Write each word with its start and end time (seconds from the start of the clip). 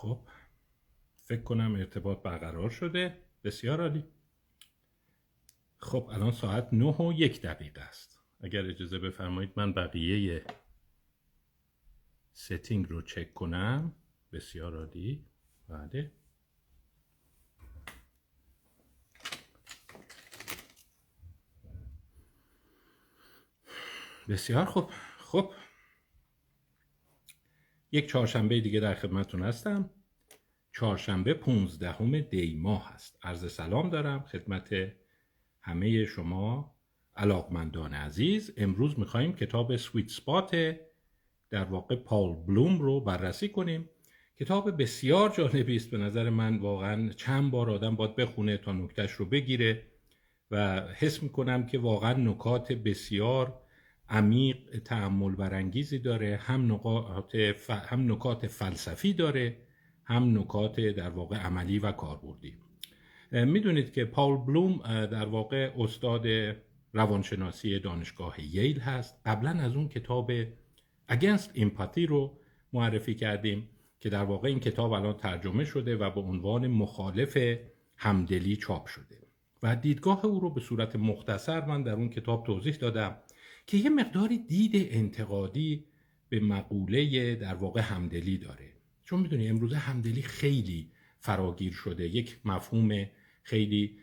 خب 0.00 0.20
فکر 1.14 1.42
کنم 1.42 1.74
ارتباط 1.74 2.22
برقرار 2.22 2.70
شده. 2.70 3.18
بسیار 3.44 3.80
عالی. 3.80 4.04
خب 5.76 6.08
الان 6.12 6.32
ساعت 6.32 6.68
نه 6.72 6.96
و 6.96 7.12
یک 7.12 7.42
دقیقه 7.42 7.80
است. 7.80 8.20
اگر 8.40 8.66
اجازه 8.66 8.98
بفرمایید 8.98 9.52
من 9.56 9.72
بقیه 9.72 10.44
ستینگ 12.32 12.88
رو 12.88 13.02
چک 13.02 13.34
کنم. 13.34 13.94
بسیار 14.32 14.76
عالی. 14.76 15.26
بله. 15.68 16.12
بسیار 24.28 24.64
خوب. 24.64 24.90
خب 25.18 25.52
یک 27.92 28.08
چهارشنبه 28.08 28.60
دیگه 28.60 28.80
در 28.80 28.94
خدمتتون 28.94 29.42
هستم. 29.42 29.90
چهارشنبه 30.72 31.34
15 31.34 32.20
دی 32.20 32.54
ماه 32.54 32.92
هست 32.94 33.18
عرض 33.22 33.52
سلام 33.52 33.90
دارم 33.90 34.20
خدمت 34.20 34.70
همه 35.62 36.06
شما 36.06 36.74
علاقمندان 37.16 37.94
عزیز. 37.94 38.52
امروز 38.56 38.98
میخواییم 38.98 39.32
کتاب 39.32 39.76
سویت 39.76 40.08
سپات 40.08 40.76
در 41.50 41.64
واقع 41.64 41.96
پال 41.96 42.34
بلوم 42.34 42.78
رو 42.78 43.00
بررسی 43.00 43.48
کنیم. 43.48 43.90
کتاب 44.40 44.82
بسیار 44.82 45.30
جالبی 45.30 45.76
است. 45.76 45.90
به 45.90 45.98
نظر 45.98 46.30
من 46.30 46.56
واقعا 46.56 47.08
چند 47.08 47.50
بار 47.50 47.70
آدم 47.70 47.96
باید 47.96 48.16
بخونه 48.16 48.56
تا 48.56 48.72
نکتش 48.72 49.12
رو 49.12 49.24
بگیره 49.24 49.82
و 50.50 50.80
حس 50.94 51.22
می‌کنم 51.22 51.66
که 51.66 51.78
واقعا 51.78 52.12
نکات 52.12 52.72
بسیار 52.72 53.60
عمیق 54.10 54.78
تعمل 54.84 55.34
برانگیزی 55.34 55.98
داره 55.98 56.36
هم 56.36 56.72
نکات, 56.72 57.34
هم 57.70 58.12
نکات 58.12 58.46
فلسفی 58.46 59.12
داره 59.12 59.56
هم 60.04 60.38
نکات 60.38 60.80
در 60.80 61.10
واقع 61.10 61.36
عملی 61.36 61.78
و 61.78 61.92
کاربردی. 61.92 62.54
می‌دونید 63.32 63.92
که 63.92 64.04
پاول 64.04 64.46
بلوم 64.46 64.78
در 65.06 65.26
واقع 65.26 65.70
استاد 65.78 66.26
روانشناسی 66.92 67.78
دانشگاه 67.78 68.40
ییل 68.40 68.80
هست. 68.80 69.20
قبلا 69.24 69.50
از 69.50 69.76
اون 69.76 69.88
کتاب 69.88 70.32
Against 71.10 71.56
Empathy 71.56 72.06
رو 72.08 72.38
معرفی 72.72 73.14
کردیم 73.14 73.68
که 74.00 74.10
در 74.10 74.24
واقع 74.24 74.48
این 74.48 74.60
کتاب 74.60 74.92
الان 74.92 75.16
ترجمه 75.16 75.64
شده 75.64 75.96
و 75.96 76.10
به 76.10 76.20
عنوان 76.20 76.66
مخالف 76.66 77.58
همدلی 77.96 78.56
چاپ 78.56 78.86
شده. 78.86 79.18
و 79.62 79.76
دیدگاه 79.76 80.24
او 80.24 80.40
رو 80.40 80.50
به 80.50 80.60
صورت 80.60 80.96
مختصر 80.96 81.64
من 81.64 81.82
در 81.82 81.92
اون 81.92 82.08
کتاب 82.08 82.46
توضیح 82.46 82.74
دادم. 82.74 83.16
که 83.70 83.76
یه 83.76 83.90
مقداری 83.90 84.38
دید 84.38 84.72
انتقادی 84.74 85.84
به 86.28 86.40
مقوله 86.40 87.34
در 87.34 87.54
واقع 87.54 87.80
همدلی 87.80 88.38
داره. 88.38 88.72
چون 89.04 89.20
می‌دونی 89.20 89.48
امروزه 89.48 89.76
همدلی 89.76 90.22
خیلی 90.22 90.90
فراگیر 91.18 91.72
شده. 91.72 92.08
یک 92.08 92.38
مفهوم 92.44 93.06
خیلی 93.42 93.98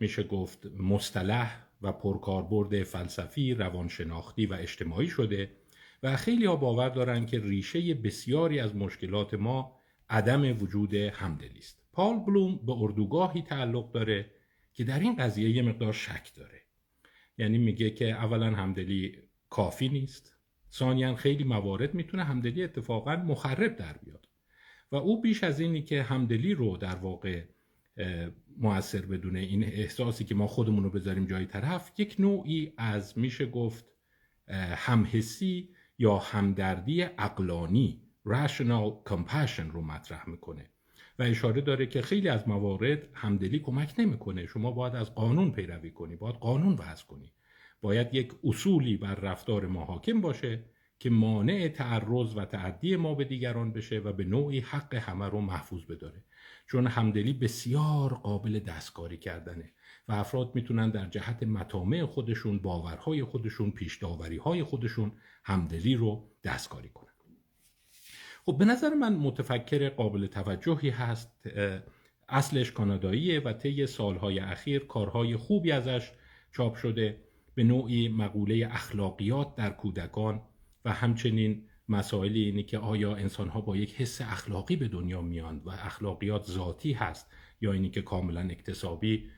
میشه 0.00 0.22
گفت 0.22 0.66
مصطلح 0.66 1.66
و 1.82 1.92
پرکاربرد 1.92 2.82
فلسفی 2.82 3.54
روانشناختی 3.54 4.46
و 4.46 4.54
اجتماعی 4.54 5.08
شده 5.08 5.50
و 6.02 6.16
خیلی 6.16 6.44
ها 6.44 6.56
باور 6.56 6.88
دارن 6.88 7.26
که 7.26 7.40
ریشه 7.40 7.94
بسیاری 7.94 8.60
از 8.60 8.76
مشکلات 8.76 9.34
ما 9.34 9.80
عدم 10.08 10.62
وجود 10.62 10.94
همدلی 10.94 11.58
است. 11.58 11.82
پال 11.92 12.18
بلوم 12.18 12.60
به 12.66 12.72
اردوگاهی 12.72 13.42
تعلق 13.42 13.92
داره 13.92 14.30
که 14.74 14.84
در 14.84 15.00
این 15.00 15.16
قضیه 15.16 15.50
یه 15.50 15.62
مقدار 15.62 15.92
شک 15.92 16.34
داره. 16.34 16.59
یعنی 17.40 17.58
میگه 17.58 17.90
که 17.90 18.10
اولا 18.10 18.50
همدلی 18.50 19.16
کافی 19.48 19.88
نیست. 19.88 20.36
ثانیا 20.72 21.14
خیلی 21.14 21.44
موارد 21.44 21.94
می‌تونه 21.94 22.24
همدلی 22.24 22.64
اتفاقا 22.64 23.16
مخرب 23.16 23.76
در 23.76 23.92
بیاد. 23.92 24.28
و 24.92 24.96
او 24.96 25.20
بیش 25.20 25.44
از 25.44 25.60
اینی 25.60 25.82
که 25.82 26.02
همدلی 26.02 26.54
رو 26.54 26.76
در 26.76 26.96
واقع 26.96 27.44
موثر 28.56 29.00
بدونه 29.00 29.38
این 29.40 29.64
احساسی 29.64 30.24
که 30.24 30.34
ما 30.34 30.46
خودمون 30.46 30.84
رو 30.84 30.90
بذاریم 30.90 31.26
جای 31.26 31.46
طرف 31.46 31.92
یک 31.98 32.16
نوعی 32.18 32.72
از 32.76 33.18
میشه 33.18 33.46
گفت 33.46 33.84
همحسی 34.74 35.68
یا 35.98 36.18
همدردی 36.18 37.02
اقلانی 37.02 38.02
rational 38.28 39.10
compassion 39.10 39.70
رو 39.72 39.82
مطرح 39.82 40.28
می‌کنه. 40.28 40.70
و 41.20 41.22
اشاره 41.22 41.60
داره 41.60 41.86
که 41.86 42.02
خیلی 42.02 42.28
از 42.28 42.48
موارد 42.48 43.08
همدلی 43.12 43.58
کمک 43.58 43.94
نمی‌کنه. 43.98 44.46
شما 44.46 44.70
باید 44.70 44.94
از 44.94 45.14
قانون 45.14 45.50
پیروی 45.50 45.90
کنی 45.90 46.16
باید 46.16 46.34
قانون 46.34 46.72
وضع 46.74 47.04
کنی. 47.06 47.32
باید 47.80 48.14
یک 48.14 48.32
اصولی 48.44 48.96
بر 48.96 49.14
رفتار 49.14 49.66
ما 49.66 49.84
حاکم 49.84 50.20
باشه 50.20 50.64
که 50.98 51.10
مانع 51.10 51.68
تعرض 51.68 52.36
و 52.36 52.44
تعدی 52.44 52.96
ما 52.96 53.14
به 53.14 53.24
دیگران 53.24 53.72
بشه 53.72 53.98
و 53.98 54.12
به 54.12 54.24
نوعی 54.24 54.60
حق 54.60 54.94
همه 54.94 55.28
رو 55.28 55.40
محفوظ 55.40 55.84
بداره. 55.84 56.24
چون 56.66 56.86
همدلی 56.86 57.32
بسیار 57.32 58.14
قابل 58.14 58.58
دستکاری 58.58 59.16
کردنه 59.16 59.70
و 60.08 60.12
افراد 60.12 60.54
می‌تونن 60.54 60.90
در 60.90 61.06
جهت 61.06 61.42
مطامع 61.42 62.04
خودشون 62.04 62.58
باورهای 62.58 63.24
خودشون 63.24 63.70
پیشداوریهای 63.70 64.62
خودشون 64.62 65.12
همدلی 65.44 65.94
رو 65.94 66.28
دستکاری 66.44 66.88
کنن. 66.88 67.09
خب 68.46 68.58
به 68.58 68.64
نظر 68.64 68.94
من 68.94 69.16
متفکر 69.16 69.88
قابل 69.88 70.26
توجهی 70.26 70.90
هست. 70.90 71.46
اصلش 72.28 72.72
کاناداییه 72.72 73.40
و 73.40 73.52
طی 73.52 73.86
سالهای 73.86 74.38
اخیر 74.38 74.84
کارهای 74.84 75.36
خوبی 75.36 75.72
ازش 75.72 76.12
چاپ 76.52 76.74
شده. 76.74 77.20
به 77.54 77.64
نوعی 77.64 78.08
مقوله 78.08 78.68
اخلاقیات 78.70 79.54
در 79.54 79.70
کودکان 79.70 80.42
و 80.84 80.92
همچنین 80.92 81.62
مسائل 81.88 82.32
اینه 82.32 82.62
که 82.62 82.78
آیا 82.78 83.14
انسانها 83.14 83.60
با 83.60 83.76
یک 83.76 83.94
حس 83.94 84.20
اخلاقی 84.20 84.76
به 84.76 84.88
دنیا 84.88 85.22
میان 85.22 85.62
و 85.64 85.70
اخلاقیات 85.70 86.44
ذاتی 86.44 86.92
هست 86.92 87.32
یا 87.60 87.72
اینی 87.72 87.90
که 87.90 88.02
کاملا 88.02 88.40
اکتسابی 88.40 89.30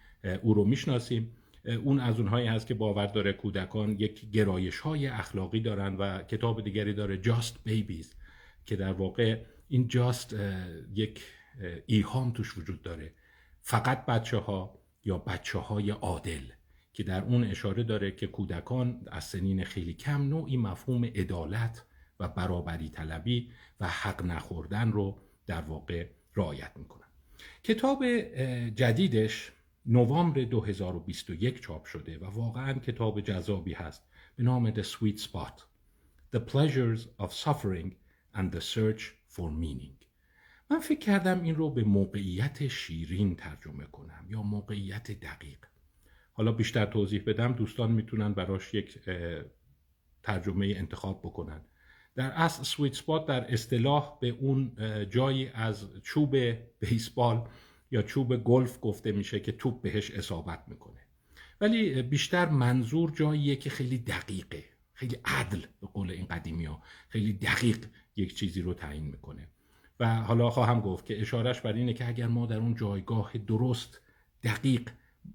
او 0.43 0.55
رو 0.55 0.65
می‌شناسیم. 0.65 1.37
اون 1.85 2.01
از 2.01 2.19
اونهایی 2.19 2.47
هست 2.47 2.67
که 2.67 2.75
باور 2.75 3.07
داره 3.07 3.33
کودکان 3.33 3.91
یک 3.91 4.31
گرایش 4.31 4.79
های 4.79 5.07
اخلاقی 5.07 5.61
دارن 5.61 5.97
و 5.97 6.23
کتاب 6.23 6.65
دیگری 6.65 6.95
داره 6.95 7.23
Just 7.23 7.69
Babies. 7.69 8.22
که 8.67 8.77
در 8.77 8.93
واقع 8.93 9.45
این 9.69 9.89
جاست 9.89 10.37
یک 10.95 11.25
ایهام 11.87 12.31
توش 12.31 12.59
وجود 12.59 12.83
داره. 12.83 13.13
فقط 13.61 14.07
بچه 14.07 14.37
ها 14.37 14.79
یا 15.05 15.19
بچه 15.19 15.59
های 15.59 15.91
عادل 15.91 16.43
که 16.93 17.03
در 17.03 17.25
اون 17.25 17.45
اشاره 17.45 17.83
داره 17.83 18.11
که 18.11 18.27
کودکان 18.27 19.09
از 19.13 19.25
سنین 19.25 19.65
خیلی 19.65 19.95
کم 19.95 20.23
نوعی 20.23 20.57
مفهوم 20.57 21.05
عدالت 21.05 21.85
و 22.21 22.29
برابری 22.29 22.89
طلبی 22.89 23.51
و 23.81 23.89
حق 23.89 24.23
نخوردن 24.25 24.93
رو 24.93 25.19
در 25.47 25.61
واقع 25.61 26.07
رعایت 26.37 26.73
می‌کنن. 26.77 27.07
کتاب 27.63 28.05
جدیدش 28.69 29.53
نوامبر 29.87 30.41
2021 30.45 31.61
چاپ 31.61 31.85
شده 31.85 32.19
و 32.19 32.25
واقعا 32.25 32.73
کتاب 32.73 33.21
جذابی 33.21 33.73
هست. 33.73 34.03
به 34.37 34.43
نام 34.43 34.71
The 34.71 34.85
Sweet 34.85 35.21
Spot 35.21 35.63
The 36.37 36.41
Pleasures 36.41 37.01
of 37.19 37.31
Suffering 37.45 37.93
and 38.35 38.53
the 38.53 38.61
Search 38.61 39.03
for 39.35 39.51
Meaning. 39.51 40.07
من 40.71 40.81
فکر 40.81 40.99
کردم 40.99 41.43
این 41.43 41.55
رو 41.55 41.71
به 41.71 41.85
موقعیت 41.85 42.69
شیرین 42.69 43.37
ترجمه 43.37 43.85
کنم 43.85 44.27
یا 44.29 44.43
موقعیت 44.43 45.11
دقیق. 45.11 45.59
حالا 46.33 46.53
بیشتر 46.53 46.87
توضیح 46.87 47.23
بدم 47.27 47.53
دوستان 47.53 47.93
می‌تونن 47.93 48.33
براش 48.33 48.75
یک 48.75 48.99
ترجمه 50.23 50.67
انتخاب 50.77 51.21
بکنن. 51.21 51.61
در 52.15 52.31
اصل 52.31 52.63
سویت 52.63 52.95
سپات 52.95 53.27
در 53.27 53.53
اصطلاح 53.53 54.19
به 54.21 54.29
اون 54.29 54.77
جایی 55.11 55.49
از 55.49 55.91
چوب 56.03 56.37
بیسبال 56.81 57.49
یا 57.91 58.03
چوب 58.03 58.37
گلف 58.37 58.79
گفته 58.81 59.13
میشه 59.13 59.41
که 59.41 59.53
توپ 59.53 59.83
بهش 59.83 60.11
اصابت 60.11 60.65
می‌کنه. 60.69 61.01
ولی 61.61 62.03
بیشتر 62.03 62.49
منظور 62.49 63.11
جاییه 63.11 63.57
که 63.57 63.71
خیلی 63.71 63.99
دقیقه 63.99 64.65
خیلی 64.93 65.17
عدل 65.25 65.61
به 65.81 65.87
قول 65.87 66.11
این 66.11 66.27
قدیمی 66.27 66.65
ها 66.65 66.83
خیلی 67.09 67.33
دقیق 67.33 67.87
یک 68.17 68.37
چیزی 68.37 68.63
رو 68.63 68.75
تعیین 68.75 69.05
می‌کنه. 69.05 69.49
و 70.01 70.15
حالا 70.15 70.51
خواهم 70.51 70.81
گفت 70.81 71.07
که 71.07 71.21
اشارش 71.21 71.61
بر 71.61 71.73
اینه 71.73 71.93
که 71.93 72.09
اگر 72.09 72.27
ما 72.27 72.47
در 72.47 72.57
اون 72.57 72.75
جایگاه 72.75 73.33
درست 73.39 74.01
دقیق 74.43 74.91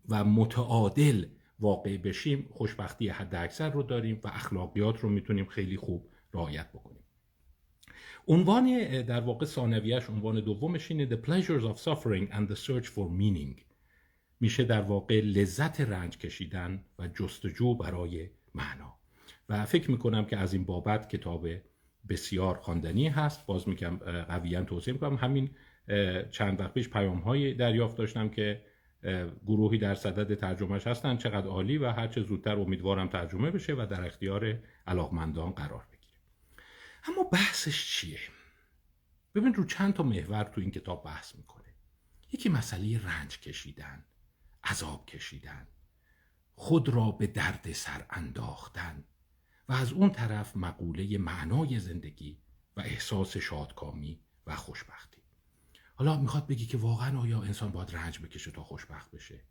و 0.10 0.24
متعادل 0.24 1.26
واقع 1.60 1.98
بشیم 1.98 2.48
خوشبختی 2.52 3.10
حد 3.10 3.36
اکثر 3.36 3.70
رو 3.70 3.84
داریم 3.84 4.20
و 4.24 4.28
اخلاقیات 4.28 5.00
رو 5.00 5.10
می‌تونیم 5.10 5.46
خیلی 5.46 5.78
خوب 5.78 6.10
رعایت 6.34 6.72
بکنیم. 6.72 7.04
عنوان 8.28 9.02
در 9.02 9.22
واقع 9.22 9.46
ثانویش 9.46 10.10
عنوان 10.10 10.40
دومش 10.40 10.92
اینه 10.92 11.10
The 11.10 11.20
Pleasures 11.28 11.64
of 11.64 11.78
Suffering 11.82 12.34
and 12.34 12.52
the 12.52 12.56
Search 12.56 12.86
for 12.86 13.10
Meaning. 13.20 13.62
میشه 14.40 14.64
در 14.64 14.82
واقع 14.82 15.22
لذت 15.22 15.82
رنج 15.82 16.18
کشیدن 16.18 16.86
و 17.00 17.08
جستجو 17.08 17.76
برای 17.76 18.30
معنا. 18.56 18.94
و 19.50 19.66
فکر 19.66 19.92
می‌کنم 19.92 20.26
که 20.26 20.38
از 20.38 20.54
این 20.54 20.64
بابت 20.64 21.10
کتاب 21.10 21.48
بسیار 22.10 22.56
خواندنی 22.58 23.08
هست. 23.08 23.46
باز 23.46 23.70
میگم 23.70 23.98
قویا 24.28 24.64
توصیه 24.64 24.94
می‌کنم. 24.94 25.16
همین 25.16 25.56
چند 26.32 26.60
وقت 26.60 26.74
پیش 26.74 26.90
پیام 26.90 27.20
های 27.20 27.54
دریافت 27.54 27.98
داشتم 27.98 28.30
که 28.30 28.66
گروهی 29.46 29.78
در 29.78 29.96
صدد 29.96 30.36
ترجمهش 30.36 30.88
هستن. 30.88 31.18
چقدر 31.18 31.48
عالی 31.48 31.78
و 31.78 31.92
هرچه 31.92 32.22
زودتر 32.22 32.60
امیدوارم 32.60 33.08
ترجمه 33.08 33.52
بشه 33.52 33.74
و 33.74 33.88
در 33.90 34.06
اختیار 34.06 34.60
علاقمندان 34.88 35.52
قرار 35.52 35.84
بگیره 35.92 36.20
اما 37.08 37.24
بحثش 37.24 37.86
چیه؟ 37.86 38.20
ببین 39.36 39.54
رو 39.54 39.66
چند 39.66 39.94
تا 39.94 40.04
محور 40.04 40.44
تو 40.44 40.62
این 40.62 40.72
کتاب 40.72 41.04
بحث 41.06 41.36
می‌کنه. 41.36 41.64
یکی 42.34 42.50
مسئله 42.50 43.06
رنج 43.06 43.40
کشیدن 43.40 44.06
عذاب 44.64 45.06
کشیدن 45.06 45.68
خود 46.56 46.90
را 46.90 47.12
به 47.12 47.28
درد 47.28 47.72
سر 47.72 48.06
انداختن. 48.10 49.04
و 49.70 49.74
از 49.74 49.94
اون 49.94 50.10
طرف 50.10 50.56
مقوله 50.56 51.18
معنای 51.18 51.80
زندگی 51.80 52.38
و 52.78 52.82
احساس 52.82 53.38
شادکامی 53.38 54.20
و 54.46 54.56
خوشبختی. 54.56 55.22
حالا 55.96 56.20
می‌خواد 56.20 56.48
بگی 56.48 56.66
که 56.66 56.78
واقعا 56.78 57.20
آیا 57.20 57.42
انسان 57.42 57.72
باید 57.72 57.96
رنج 57.96 58.20
بکشه 58.20 58.52
تا 58.52 58.64
خوشبخت 58.64 59.12
بشه؟ 59.12 59.44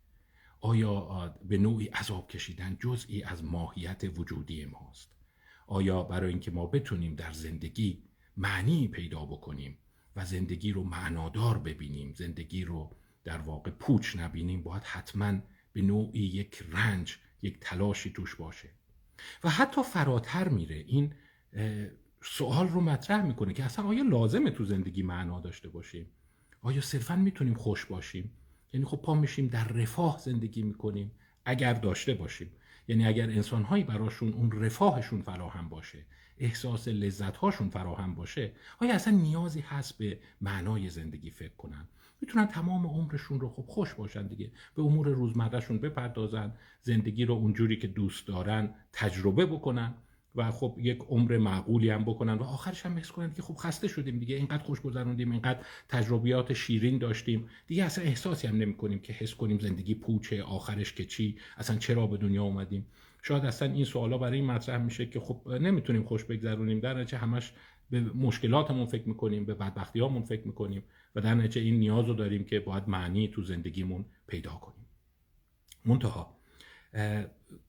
آیا 0.59 1.27
به 1.43 1.57
نوعی 1.57 1.87
عذاب 1.87 2.27
کشیدن 2.27 2.77
جزئی 2.79 3.23
از 3.23 3.43
ماهیت 3.43 4.03
وجودی 4.17 4.65
ماست؟ 4.65 5.11
آیا 5.67 6.03
برای 6.03 6.29
اینکه 6.29 6.51
ما 6.51 6.65
بتونیم 6.65 7.15
در 7.15 7.31
زندگی 7.31 8.03
معنی 8.37 8.87
پیدا 8.87 9.25
بکنیم 9.25 9.77
و 10.15 10.25
زندگی 10.25 10.71
رو 10.71 10.83
معنادار 10.83 11.57
ببینیم 11.57 12.13
زندگی 12.13 12.63
رو 12.63 12.97
در 13.23 13.37
واقع 13.37 13.71
پوچ 13.71 14.15
نبینیم 14.15 14.63
باید 14.63 14.83
حتما 14.83 15.39
به 15.73 15.81
نوعی 15.81 16.19
یک 16.19 16.63
رنج 16.69 17.17
یک 17.41 17.57
تلاشی 17.61 18.09
توش 18.09 18.35
باشه. 18.35 18.76
و 19.43 19.49
حتی 19.49 19.83
فراتر 19.83 20.47
میره. 20.47 20.75
این 20.75 21.13
سوال 22.23 22.67
رو 22.67 22.81
مطرح 22.81 23.25
می‌کنه 23.25 23.53
که 23.53 23.63
اصلا 23.63 23.85
آیا 23.85 24.03
لازمه 24.03 24.51
تو 24.51 24.65
زندگی 24.65 25.03
معنا 25.03 25.39
داشته 25.39 25.69
باشیم؟ 25.69 26.05
آیا 26.61 26.81
صرفا 26.81 27.15
می‌تونیم 27.15 27.53
خوش 27.53 27.85
باشیم؟ 27.85 28.31
یعنی 28.73 28.85
خب 28.85 28.97
پا 28.97 29.13
میشیم 29.13 29.47
در 29.47 29.67
رفاه 29.67 30.19
زندگی 30.19 30.63
می‌کنیم 30.63 31.11
اگر 31.45 31.73
داشته 31.73 32.13
باشیم. 32.13 32.51
یعنی 32.87 33.05
اگر 33.05 33.29
انسانهایی 33.29 33.83
براشون 33.83 34.33
اون 34.33 34.51
رفاهشون 34.51 35.21
فراهم 35.21 35.69
باشه 35.69 36.05
احساس 36.37 36.87
لذت 36.87 37.37
هاشون 37.37 37.69
فراهم 37.69 38.15
باشه 38.15 38.51
آیا 38.79 38.95
اصلا 38.95 39.13
نیازی 39.13 39.59
هست 39.59 39.97
به 39.97 40.19
معنای 40.41 40.89
زندگی 40.89 41.31
فکر 41.31 41.55
کنن؟ 41.55 41.87
می‌تونن 42.21 42.45
تمام 42.45 42.87
عمرشون 42.87 43.39
رو 43.39 43.49
خب 43.49 43.65
خوش 43.67 43.93
باشن 43.93 44.27
دیگه. 44.27 44.51
به 44.75 44.81
امور 44.81 45.07
روزمرهشون 45.07 45.77
بپردازن 45.77 46.53
زندگی 46.81 47.25
رو 47.25 47.33
اونجوری 47.33 47.77
که 47.77 47.87
دوست 47.87 48.27
دارن 48.27 48.73
تجربه 48.93 49.45
بکنن 49.45 49.93
و 50.35 50.51
خب 50.51 50.75
یک 50.81 50.99
عمر 50.99 51.37
معقولی 51.37 51.89
هم 51.89 52.03
بکنن 52.03 52.33
و 52.33 52.43
آخرش 52.43 52.85
هم 52.85 52.97
حس 52.97 53.11
کنن 53.11 53.33
که 53.33 53.41
خب 53.41 53.53
خسته 53.53 53.87
شدیم 53.87 54.19
دیگه 54.19 54.35
اینقدر 54.35 54.63
خوش 54.63 54.81
گذروندیم 54.81 55.31
اینقدر 55.31 55.59
تجربیات 55.89 56.53
شیرین 56.53 56.97
داشتیم. 56.97 57.49
دیگه 57.67 57.83
اصلا 57.83 58.03
احساسی 58.03 58.47
هم 58.47 58.57
نمی 58.57 58.73
کنیم 58.73 58.99
که 58.99 59.13
حس 59.13 59.35
کنیم 59.35 59.59
زندگی 59.59 59.95
پوچه 59.95 60.43
آخرش 60.43 60.93
که 60.93 61.05
چی 61.05 61.37
اصلا 61.57 61.75
چرا 61.77 62.07
به 62.07 62.17
دنیا 62.17 62.43
اومدیم. 62.43 62.85
شاید 63.21 63.45
اصلا 63.45 63.71
این 63.71 63.85
سوالا 63.85 64.17
برای 64.17 64.39
این 64.39 64.51
مطرح 64.51 64.83
میشه 64.83 65.05
که 65.05 65.19
خب 65.19 65.49
نمی‌تونیم 65.49 66.03
خوش 66.03 66.23
بگذرونیم. 66.23 66.79
در 66.79 66.93
نتیجه 66.93 67.17
همش 67.17 67.53
به 67.89 68.01
مشکلاتمون 68.01 68.85
فکر 68.85 69.07
می‌کنیم 69.09 69.45
به 69.45 69.53
بدبختیامون 69.53 70.23
فکر 70.23 70.47
می‌کنیم. 70.47 70.83
و 71.17 71.21
در 71.21 71.35
نتیجه 71.35 71.61
این 71.61 71.79
نیاز 71.79 72.05
رو 72.07 72.13
داریم 72.13 72.43
که 72.43 72.59
باید 72.59 72.89
معنی 72.89 73.27
تو 73.27 73.41
زندگیمون 73.41 74.05
پیدا 74.27 74.51
کنیم. 74.51 74.85
منتها 75.85 76.37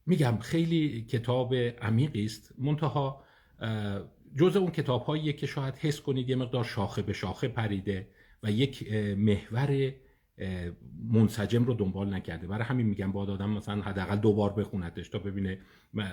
میگم 0.05 0.37
خیلی 0.37 1.01
کتاب 1.01 1.53
عمیقی 1.55 2.25
است. 2.25 2.53
منتها 2.57 3.23
جز 4.37 4.55
اون 4.55 4.71
کتاب 4.71 5.03
هایی 5.03 5.33
که 5.33 5.47
شاید 5.47 5.75
حس 5.75 6.01
کنید 6.01 6.29
یه 6.29 6.35
مقدار 6.35 6.63
شاخه 6.63 7.01
به 7.01 7.13
شاخه 7.13 7.47
پریده 7.47 8.07
و 8.43 8.51
یک 8.51 8.93
محور 9.17 9.93
منسجم 11.11 11.63
رو 11.63 11.73
دنبال 11.73 12.13
نکرده. 12.13 12.47
برای 12.47 12.63
همین 12.63 12.85
میگم 12.85 13.11
باید 13.11 13.29
آدم 13.29 13.49
مثلا 13.49 13.81
حداقل 13.81 14.17
دو 14.17 14.33
بار 14.33 14.53
بخونتش 14.53 15.09
تا 15.09 15.19
ببینه 15.19 15.59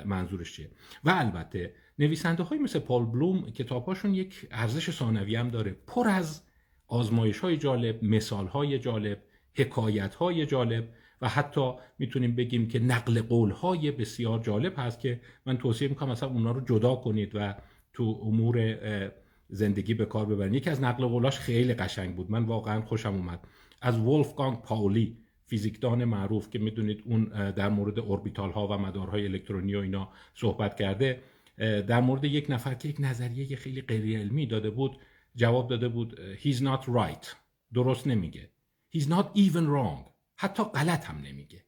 منظورش 0.05 0.53
چیه. 0.53 0.71
و 1.05 1.11
البته 1.11 1.75
نویسنده 1.99 2.43
های 2.43 2.59
مثل 2.59 2.79
پال 2.79 3.05
بلوم 3.05 3.51
کتابهاشون 3.51 4.15
یک 4.15 4.49
ارزش 4.51 4.91
ثانوی 4.91 5.37
هم 5.37 5.49
داره. 5.49 5.77
پر 5.87 6.09
از 6.09 6.46
آزمایش 6.89 7.39
های 7.39 7.57
جالب 7.57 8.05
مثال 8.05 8.47
های 8.47 8.79
جالب 8.79 9.19
حکایت 9.55 10.15
های 10.15 10.47
جالب 10.47 10.89
و 11.23 11.29
حتی 11.29 11.73
می‌تونیم 11.99 12.37
بگیم 12.37 12.69
که 12.69 12.79
نقل 12.79 13.23
قول 13.23 13.51
های 13.51 13.91
بسیار 13.91 14.39
جالب 14.39 14.75
هست 14.77 15.01
که 15.01 15.21
من 15.47 15.59
توصیه 15.59 15.89
می‌کنم 15.89 16.11
مثلا 16.11 16.29
اونا 16.29 16.51
رو 16.53 16.61
جدا 16.61 16.95
کنید 16.95 17.31
و 17.35 17.55
تو 17.93 18.21
امور 18.23 18.77
زندگی 19.49 19.95
به 19.95 20.05
کار 20.05 20.27
ببرید 20.27 20.55
یکی 20.55 20.71
از 20.71 20.83
نقل 20.83 21.07
قولاش 21.07 21.39
خیلی 21.39 21.75
قشنگ 21.75 22.17
بود. 22.17 22.31
من 22.31 22.45
واقعا 22.45 22.83
خوشم 22.83 23.15
اومد. 23.15 23.41
از 23.83 23.99
ولفگانگ 23.99 24.63
پاولی 24.63 25.17
فیزیکدان 25.47 26.05
معروف 26.05 26.51
که 26.51 26.59
می‌دونید 26.59 27.03
اون 27.05 27.25
در 27.51 27.69
مورد 27.69 27.99
اوربیتال 27.99 28.51
ها 28.51 28.69
و 28.69 28.79
مدارهای 28.79 29.25
الکترونی 29.25 29.75
و 29.75 29.79
اینا 29.79 30.09
صحبت 30.35 30.77
کرده 30.77 31.23
در 31.59 32.01
مورد 32.01 32.25
یک 32.25 32.47
نفر 32.49 32.75
که 32.75 32.89
یک 32.89 32.97
نظریه 32.99 33.57
خیلی 33.57 33.81
غیر 33.81 34.19
علمی 34.19 34.47
داده 34.47 34.71
بود 34.71 34.97
جواب 35.37 35.69
داده 35.71 35.89
بود 35.89 36.19
he's 36.43 36.59
not 36.59 36.85
right. 36.85 37.27
درست 37.75 38.07
نمیگه. 38.07 38.51
He's 38.97 39.05
not 39.05 39.27
even 39.37 39.67
wrong. 39.67 40.11
حتی 40.37 40.63
غلط 40.63 41.05
هم 41.05 41.19
نمیگه. 41.19 41.65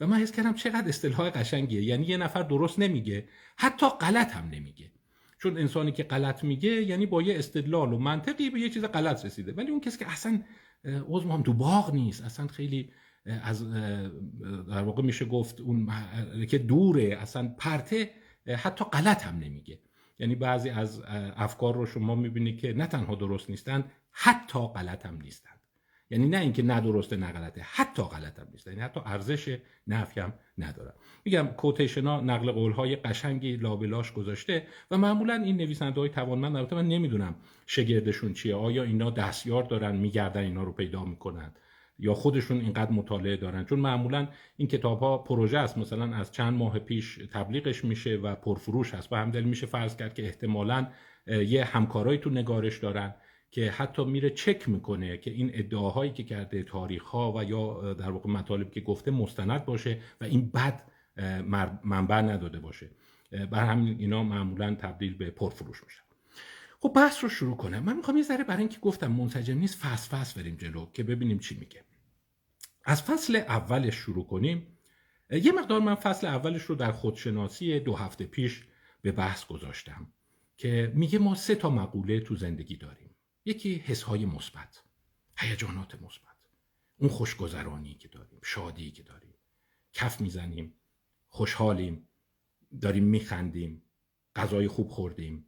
و 0.00 0.06
من 0.06 0.16
حس 0.16 0.32
کردم 0.32 0.54
چقدر 0.54 0.88
اصطلاح 0.88 1.30
قشنگیه. 1.30 1.82
یعنی 1.82 2.06
یه 2.06 2.16
نفر 2.16 2.42
درست 2.42 2.78
نمیگه 2.78 3.28
حتی 3.56 3.86
غلط 3.88 4.32
هم 4.32 4.48
نمیگه. 4.48 4.90
چون 5.38 5.58
انسانی 5.58 5.92
که 5.92 6.02
غلط 6.02 6.44
میگه 6.44 6.70
یعنی 6.70 7.06
با 7.06 7.22
یه 7.22 7.38
استدلال 7.38 7.92
و 7.92 7.98
منطقی 7.98 8.50
به 8.50 8.60
یه 8.60 8.70
چیز 8.70 8.84
غلط 8.84 9.24
رسیده. 9.24 9.52
ولی 9.52 9.70
اون 9.70 9.80
کسی 9.80 9.98
که 9.98 10.10
اصلا 10.10 10.42
عضو 10.84 11.32
هم 11.32 11.42
تو 11.42 11.52
باغ 11.52 11.94
نیست. 11.94 12.24
اصلا 12.24 12.46
خیلی 12.46 12.92
از 13.24 13.72
در 14.68 14.82
واقع 14.82 15.02
میشه 15.02 15.24
گفت 15.24 15.60
اون 15.60 15.88
که 16.50 16.58
دوره 16.58 17.16
اصلا 17.20 17.54
پرته 17.58 18.10
حتی 18.46 18.84
غلط 18.84 19.26
هم 19.26 19.38
نمیگه. 19.38 19.78
یعنی 20.20 20.34
بعضی 20.34 20.70
از 20.70 21.02
افکار 21.36 21.74
رو 21.74 21.86
شما 21.86 22.14
می‌بینید 22.14 22.58
که 22.58 22.72
نه 22.72 22.86
تنها 22.86 23.14
درست 23.14 23.50
نیستن 23.50 23.84
حتی 24.10 24.58
غلط 24.58 25.06
هم 25.06 25.18
نیستن 25.22 25.50
یعنی 26.10 26.28
نه 26.28 26.38
اینکه 26.38 26.62
نه 26.62 26.80
درسته 26.80 27.16
نه 27.16 27.32
غلطه 27.32 27.60
حتی 27.64 28.02
غلط 28.02 28.38
هم 28.38 28.46
نیست. 28.52 28.66
یعنی 28.66 28.80
حتی 28.80 29.00
ارزش 29.06 29.58
نفی 29.86 30.20
هم 30.20 30.32
ندارن. 30.58 30.92
میگم 31.24 31.46
کوتیشن 31.46 32.06
نقل 32.06 32.52
قول 32.52 32.72
های 32.72 32.96
قشنگی 32.96 33.56
لابلاش 33.56 34.12
گذاشته 34.12 34.66
و 34.90 34.98
معمولا 34.98 35.34
این 35.34 35.56
نویسنده 35.56 36.00
های 36.00 36.08
توانمند 36.08 36.56
البته 36.56 36.76
من 36.76 36.88
نمی‌دونم 36.88 37.34
شگردشون 37.66 38.32
چیه 38.32 38.54
آیا 38.54 38.82
اینا 38.82 39.10
دستیار 39.10 39.62
دارن 39.62 39.96
میگردن 39.96 40.40
اینا 40.40 40.62
رو 40.62 40.72
پیدا 40.72 41.04
می‌کنن؟ 41.04 41.52
یا 42.00 42.14
خودشون 42.14 42.60
اینقدر 42.60 42.90
مطالعه 42.90 43.36
دارن؟ 43.36 43.64
چون 43.64 43.78
معمولا 43.78 44.28
این 44.56 44.68
کتاب 44.68 45.00
ها 45.00 45.18
پروژه 45.18 45.58
است. 45.58 45.78
مثلا 45.78 46.14
از 46.14 46.32
چند 46.32 46.58
ماه 46.58 46.78
پیش 46.78 47.18
تبلیغش 47.32 47.84
میشه 47.84 48.16
و 48.16 48.34
پرفروش 48.34 48.94
هست 48.94 49.12
و 49.12 49.16
همدل 49.16 49.44
میشه 49.44 49.66
فرض 49.66 49.96
کرد 49.96 50.14
که 50.14 50.24
احتمالا 50.24 50.88
یه 51.26 51.64
همکارایی 51.64 52.18
تو 52.18 52.30
نگارش 52.30 52.78
دارن 52.78 53.14
که 53.50 53.70
حتی 53.70 54.04
میره 54.04 54.30
چک 54.30 54.68
می‌کنه 54.68 55.16
که 55.16 55.30
این 55.30 55.50
ادعاهایی 55.54 56.12
که 56.12 56.22
کرده 56.22 56.62
تاریخ 56.62 57.04
ها 57.04 57.32
و 57.36 57.44
یا 57.44 57.94
در 57.94 58.10
واقع 58.10 58.30
مطالب 58.30 58.70
که 58.70 58.80
گفته 58.80 59.10
مستند 59.10 59.64
باشه 59.64 59.98
و 60.20 60.24
این 60.24 60.50
بد 60.50 60.82
منبع 61.84 62.20
نداده 62.20 62.58
باشه. 62.58 62.90
بر 63.50 63.64
همین 63.64 63.96
اینا 63.98 64.22
معمولا 64.22 64.74
تبدیل 64.74 65.16
به 65.16 65.30
پرفروش 65.30 65.84
میشن 65.84 66.02
خب 66.80 66.92
بحث 66.96 67.24
رو 67.24 67.30
شروع 67.30 67.56
کنم. 67.56 67.82
من 67.82 67.96
می‌خوام 67.96 68.16
یه 68.16 68.22
ذره 68.22 68.44
برای 68.44 68.60
اینکه 68.60 68.78
گفتم 68.80 69.12
منسجم 69.12 69.58
نیست 69.58 69.78
فصل 69.78 70.16
فصل 70.16 70.40
بریم 70.40 70.56
جلو 70.56 70.86
که 70.94 71.02
ببینیم 71.02 71.38
چی 71.38 71.56
میگه. 71.60 71.80
از 72.84 73.02
فصل 73.02 73.36
اولش 73.36 73.94
شروع 73.94 74.26
کنیم. 74.26 74.76
یه 75.30 75.52
مقدار 75.52 75.80
من 75.80 75.94
فصل 75.94 76.26
اولش 76.26 76.62
رو 76.62 76.74
در 76.74 76.92
خودشناسی 76.92 77.80
دو 77.80 77.96
هفته 77.96 78.26
پیش 78.26 78.64
به 79.02 79.12
بحث 79.12 79.46
گذاشتم 79.46 80.12
که 80.56 80.92
میگه 80.94 81.18
ما 81.18 81.34
سه 81.34 81.54
تا 81.54 81.70
مقوله 81.70 82.20
تو 82.20 82.36
زندگی 82.36 82.76
داریم. 82.76 83.10
یکی 83.44 83.74
حسهای 83.74 84.26
مثبت 84.26 84.82
هیجانات 85.36 85.94
مثبت. 85.94 86.36
اون 86.98 87.10
خوشگذرانی 87.10 87.94
که 87.94 88.08
داریم 88.08 88.38
شادی 88.42 88.90
که 88.90 89.02
داریم. 89.02 89.34
کف 89.92 90.20
می‌زنیم 90.20 90.74
خوشحالیم 91.28 92.08
داریم 92.80 93.04
میخندیم 93.04 93.82
غذای 94.36 94.68
خوب 94.68 94.88
خوردیم 94.88 95.46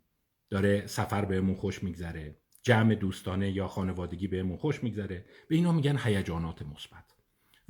داره 0.51 0.87
سفر 0.87 1.25
بهمون 1.25 1.55
خوش 1.55 1.83
میگذره 1.83 2.37
جمع 2.62 2.95
دوستانه 2.95 3.53
یا 3.53 3.69
خانوادگی 3.69 4.29
بهمون 4.29 4.57
خوش 4.57 4.83
میگذره. 4.83 5.25
به 5.49 5.57
اینا 5.57 5.73
میگن 5.73 5.99
هیجانات 5.99 6.62
مثبت. 6.62 7.12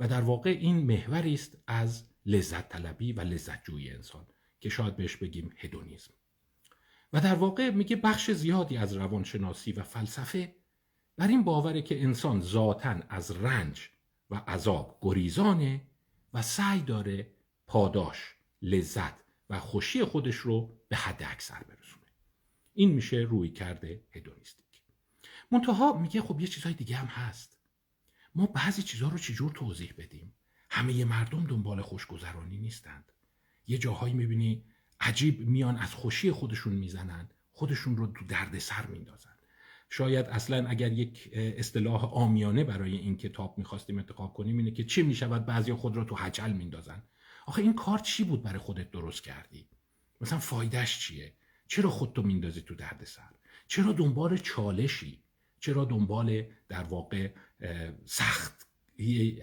و 0.03 0.07
در 0.07 0.21
واقع 0.21 0.49
این 0.49 0.77
محوری 0.77 1.33
است 1.33 1.57
از 1.67 2.03
لذت 2.25 2.69
طلبی 2.69 3.13
و 3.13 3.21
لذت 3.21 3.63
جوی 3.63 3.89
انسان 3.89 4.27
که 4.59 4.69
شاید 4.69 4.95
بهش 4.95 5.15
بگیم 5.15 5.53
هدونیزم 5.57 6.13
و 7.13 7.21
در 7.21 7.35
واقع 7.35 7.69
میگه 7.69 7.95
بخش 7.95 8.31
زیادی 8.31 8.77
از 8.77 8.93
روانشناسی 8.93 9.71
و 9.71 9.83
فلسفه 9.83 10.55
بر 11.17 11.27
این 11.27 11.43
باوره 11.43 11.81
که 11.81 12.03
انسان 12.03 12.41
ذاتا 12.41 12.99
از 13.09 13.31
رنج 13.31 13.89
و 14.29 14.35
عذاب 14.35 14.97
گریزانه 15.01 15.81
و 16.33 16.41
سعی 16.41 16.81
داره 16.81 17.31
پاداش، 17.67 18.35
لذت 18.61 19.13
و 19.49 19.59
خوشی 19.59 20.03
خودش 20.03 20.35
رو 20.35 20.77
به 20.89 20.95
حد 20.95 21.23
اکثر 21.23 21.63
برسونه. 21.63 22.11
این 22.73 22.91
میشه 22.91 23.17
روی 23.17 23.49
کرده 23.49 24.03
هدونیستیک. 24.11 24.81
منتها 25.51 25.97
میگه 25.97 26.21
خب 26.21 26.39
یه 26.39 26.47
چیزهای 26.47 26.73
دیگه 26.73 26.95
هم 26.95 27.07
هست. 27.07 27.52
ما 28.35 28.45
بعضی 28.45 28.83
چیزها 28.83 29.09
رو 29.09 29.17
چجور 29.17 29.51
توضیح 29.51 29.93
بدیم؟ 29.97 30.33
همه 30.69 31.05
مردم 31.05 31.43
دنبال 31.43 31.81
خوشگذرانی 31.81 32.57
نیستند. 32.57 33.11
یه 33.67 33.77
جاهایی 33.77 34.13
می‌بینی 34.13 34.63
عجیب 34.99 35.47
میان 35.47 35.77
از 35.77 35.93
خوشی 35.93 36.31
خودشون 36.31 36.73
می‌زنن 36.73 37.29
خودشون 37.51 37.97
رو 37.97 38.07
تو 38.07 38.25
درد 38.25 38.59
سر 38.59 38.85
میندازن. 38.85 39.29
شاید 39.89 40.25
اصلا 40.25 40.67
اگر 40.67 40.91
یک 40.91 41.29
اصطلاح 41.33 42.05
آمیانه 42.05 42.63
برای 42.63 42.97
این 42.97 43.17
کتاب 43.17 43.57
می‌خواستیم 43.57 43.97
انتخاب 43.97 44.33
کنیم 44.33 44.57
اینه 44.57 44.71
که 44.71 44.83
چی 44.83 45.01
می‌شود 45.01 45.45
بعضی 45.45 45.73
خود 45.73 45.97
را 45.97 46.03
تو 46.03 46.15
حجل 46.15 46.51
میندازن. 46.51 47.03
آخه 47.45 47.61
این 47.61 47.73
کار 47.73 47.99
چی 47.99 48.23
بود 48.23 48.43
برای 48.43 48.59
خودت 48.59 48.91
درست 48.91 49.23
کردی؟ 49.23 49.67
مثلا 50.21 50.39
فایدهش 50.39 50.99
چیه؟ 50.99 51.33
چرا 51.67 51.89
خودتو 51.89 52.21
میندازی 52.21 52.61
تو 52.61 52.75
دردسر؟ 52.75 53.29
چرا 53.67 53.91
دنبال 53.91 54.37
چالشی؟ 54.37 55.22
چرا 55.63 55.85
دنبال 55.85 56.43
در 56.69 56.83
واقع 56.83 57.31
سخت 58.05 58.67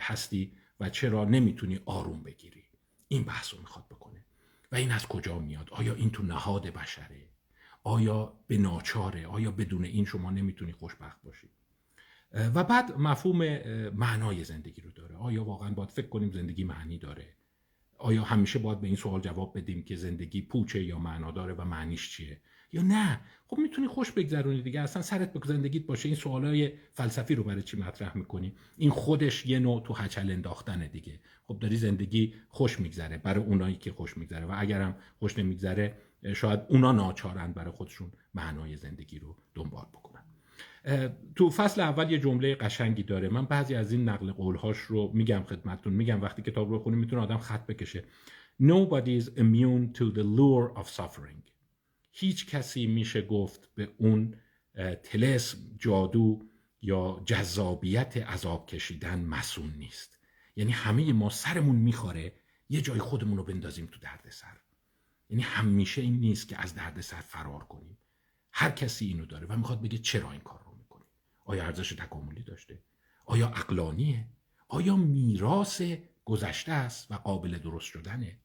هستی 0.01 0.53
و 0.81 0.91
چرا 0.91 1.25
نمی‌تونی 1.25 1.81
آروم 1.85 2.23
بگیری؟ 2.23 2.65
این 3.09 3.25
بحث 3.25 3.55
رو 3.55 3.61
می‌خواد 3.61 3.89
بکنه. 3.89 4.25
و 4.73 4.77
این 4.77 4.91
از 4.91 5.07
کجا 5.07 5.39
میاد؟ 5.39 5.71
آیا 5.71 5.95
این 5.95 6.11
تو 6.11 6.23
نهاد 6.23 6.67
بشره؟ 6.67 7.29
آیا 7.83 8.41
به 8.47 8.59
ناچاره؟ 8.59 9.27
آیا 9.27 9.51
بدون 9.51 9.85
این 9.85 10.05
شما 10.05 10.31
نمی‌تونی 10.31 10.73
خوشبخت 10.73 11.23
باشی؟ 11.23 11.51
و 12.33 12.65
بعد 12.65 12.99
مفهوم 12.99 13.39
معنای 13.91 14.45
زندگی 14.45 14.83
رو 14.83 14.91
داره. 14.91 15.17
آیا 15.17 15.45
واقعا 15.45 15.75
باید 15.75 15.91
فکر 15.91 16.09
کنیم 16.09 16.31
زندگی 16.31 16.65
معنی 16.65 16.99
داره؟ 16.99 17.35
آیا 17.99 18.25
همیشه 18.25 18.59
باید 18.59 18.81
به 18.81 18.87
این 18.87 18.97
سوال 18.97 19.21
جواب 19.21 19.59
بدیم 19.59 19.85
که 19.85 19.97
زندگی 19.97 20.43
پوچه 20.43 20.85
یا 20.85 20.99
معنا 20.99 21.31
داره 21.31 21.55
و 21.55 21.65
معنیش 21.65 22.11
چیه؟ 22.11 22.41
یا 22.73 22.83
نه؟ 22.83 23.21
خب 23.47 23.59
می‌تونی 23.59 23.89
خوش 23.89 24.13
بگذرونی 24.13 24.63
دیگه. 24.63 24.81
اصلا 24.81 25.03
سرت 25.03 25.33
به 25.33 25.41
زندگیت 25.49 25.87
باشه. 25.87 26.09
این 26.09 26.17
سوالای 26.17 26.73
فلسفی 26.93 27.35
رو 27.35 27.45
برای 27.45 27.63
چی 27.63 27.77
مطرح 27.77 28.17
می‌کنی؟ 28.17 28.53
این 28.77 28.91
خودش 28.91 29.47
یه 29.47 29.59
نوع 29.59 29.83
تو 29.83 29.95
هچل 29.95 30.31
انداختنه 30.31 30.89
دیگه. 30.89 31.21
خب 31.45 31.59
داری 31.59 31.77
زندگی 31.77 32.35
خوش 32.49 32.81
میگذره 32.81 33.19
برای 33.19 33.45
اونایی 33.45 33.77
که 33.77 33.93
خوش 33.93 34.17
میگذره 34.17 34.47
و 34.47 34.55
اگرم 34.57 34.97
خوش 35.19 35.39
نمیگذره 35.39 35.97
شاید 36.35 36.61
اونا 36.69 36.93
ناچارن 36.93 37.53
برای 37.53 37.71
خودشون 37.71 38.13
معنای 38.35 38.77
زندگی 38.77 39.19
رو 39.19 39.37
دنبال 39.55 39.87
بکنن. 39.93 40.25
تو 41.37 41.51
فصل 41.51 41.81
اول 41.81 42.11
یه 42.11 42.19
جمله 42.19 42.55
قشنگی 42.55 43.03
داره. 43.03 43.29
من 43.29 43.45
بعضی 43.45 43.75
از 43.75 43.93
این 43.93 44.09
نقل 44.09 44.33
قولهاش 44.33 44.79
رو 44.79 45.11
میگم 45.15 45.43
خدمتتون. 45.49 45.93
میگم 45.93 46.23
وقتی 46.23 46.43
کتاب 46.43 46.71
رو 46.71 46.79
خونی 46.79 46.97
می‌تونه 46.97 47.23
آدم 47.23 47.39
خط 47.39 47.67
بکشه. 47.67 48.05
Nobody 48.63 49.23
is 49.23 49.27
immune 49.27 49.99
to 49.99 50.05
the 50.17 50.23
lure 50.23 50.81
of 50.81 50.89
suffering. 50.89 51.50
هیچ 52.11 52.47
کسی 52.47 52.87
میشه 52.87 53.23
گفت 53.23 53.75
به 53.75 53.95
اون 53.99 54.35
تلسم 55.03 55.59
جادو 55.79 56.45
یا 56.83 57.23
جذابیت 57.25 58.17
عذاب 58.17 58.67
کشیدن 58.67 59.25
مسون 59.25 59.75
نیست. 59.79 60.19
یعنی 60.57 60.73
همه 60.73 61.13
ما 61.13 61.31
سرمون 61.31 61.77
می‌خوره 61.77 62.33
یه 62.69 62.81
جای 62.81 62.99
خودمون 62.99 63.37
رو 63.37 63.45
بندازیم 63.45 63.87
تو 63.87 64.01
دردسر. 64.01 64.57
یعنی 65.29 65.43
همیشه 65.43 66.03
این 66.03 66.21
نیست 66.21 66.49
که 66.49 66.61
از 66.61 66.75
دردسر 66.75 67.21
فرار 67.21 67.65
کنیم. 67.65 67.99
هر 68.53 68.71
کسی 68.71 69.07
اینو 69.07 69.27
داره 69.27 69.47
و 69.47 69.57
می‌خواد 69.57 69.83
بگه 69.83 69.99
چرا 69.99 70.33
این 70.33 70.41
کار 70.41 70.63
رو 70.65 70.75
می‌کنی 70.79 71.05
آیا 71.45 71.65
ارزش 71.65 71.93
تکاملی 71.93 72.43
داشته؟ 72.43 72.83
آیا 73.25 73.49
اقلانیه 73.49 74.29
آیا 74.69 74.97
میراث 74.97 75.83
گذشته 76.25 76.73
است 76.73 77.11
و 77.11 77.15
قابل 77.15 77.59
درست 77.59 77.87
شدنه؟ 77.87 78.41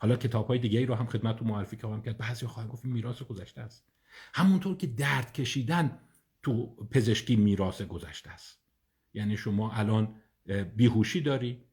حالا 0.00 0.16
کتاب 0.16 0.46
های 0.46 0.58
دیگه 0.58 0.78
ای 0.78 0.86
رو 0.86 0.94
هم 0.94 1.06
خدمت 1.06 1.42
معرفی 1.42 1.76
که 1.76 2.12
بعضی 2.12 2.46
خواهد 2.46 2.68
گفت 2.68 2.84
میراث 2.84 3.22
گذشته 3.22 3.60
است. 3.60 3.86
همونطور 4.34 4.76
که 4.76 4.86
درد 4.86 5.32
کشیدن 5.32 5.98
تو 6.42 6.66
پزشکی 6.90 7.36
میراث 7.36 7.82
گذشته 7.82 8.30
است. 8.30 8.60
یعنی 9.14 9.36
شما 9.36 9.72
الان 9.72 10.14
بیهوشی 10.76 11.20
داری 11.20 11.64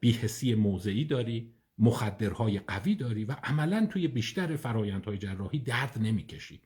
بیهسی 0.00 0.54
موضعی 0.54 1.04
داری 1.04 1.54
مخدرهای 1.78 2.58
قوی 2.58 2.94
داری 2.94 3.24
و 3.24 3.32
عملا 3.32 3.86
توی 3.86 4.08
بیشتر 4.08 4.56
فرایندهای 4.56 5.18
جراحی 5.18 5.58
درد 5.58 5.98
نمی‌کشی. 5.98 6.62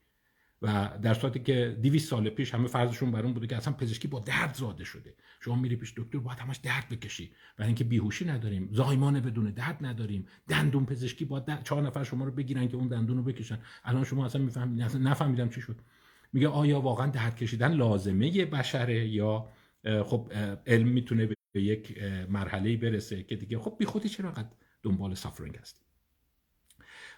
و 0.61 0.97
در 1.01 1.13
صورتی 1.13 1.39
که 1.39 1.77
200 1.83 2.09
سال 2.09 2.29
پیش 2.29 2.53
همه 2.53 2.67
فرضشون 2.67 3.11
بر 3.11 3.23
اون 3.23 3.33
بوده 3.33 3.47
که 3.47 3.55
اصلا 3.55 3.73
پزشکی 3.73 4.07
با 4.07 4.19
درد 4.19 4.53
زاده 4.53 4.83
شده. 4.83 5.13
شما 5.39 5.55
میری 5.55 5.75
پیش 5.75 5.93
دکتر 5.97 6.17
باید 6.17 6.39
همش 6.39 6.57
درد 6.57 6.89
بکشی. 6.89 7.31
برای 7.57 7.67
اینکه 7.67 7.83
بیهوشی 7.83 8.25
نداریم 8.25 8.69
زایمان 8.71 9.19
بدون 9.19 9.51
درد 9.51 9.77
نداریم. 9.85 10.27
دندون 10.47 10.85
پزشکی 10.85 11.25
با 11.25 11.39
درد 11.39 11.63
چهار 11.63 11.81
نفر 11.81 12.03
شما 12.03 12.25
رو 12.25 12.31
بگیرن 12.31 12.67
که 12.67 12.77
اون 12.77 12.87
دندون 12.87 13.17
رو 13.17 13.23
بکشن. 13.23 13.59
الان 13.83 14.03
شما 14.03 14.25
اصلا 14.25 14.41
می‌فهمید 14.41 14.81
نفهمیدم 14.81 15.49
چی 15.49 15.61
شد. 15.61 15.79
میگه 16.33 16.47
آیا 16.47 16.81
واقعا 16.81 17.07
درد 17.07 17.35
کشیدن 17.35 17.73
لازمه 17.73 18.45
بشره 18.45 19.07
یا 19.07 19.49
خب 20.05 20.31
علم 20.67 20.87
می‌تونه 20.87 21.29
به 21.51 21.61
یک 21.61 22.03
مرحله 22.29 22.77
برسه 22.77 23.23
که 23.23 23.35
دیگه 23.35 23.59
خب 23.59 23.75
بی 23.79 23.85
خودی 23.85 24.09
چرا 24.09 24.33
دنبال 24.83 25.13
سافرینگ 25.13 25.57
هستیم؟ 25.57 25.88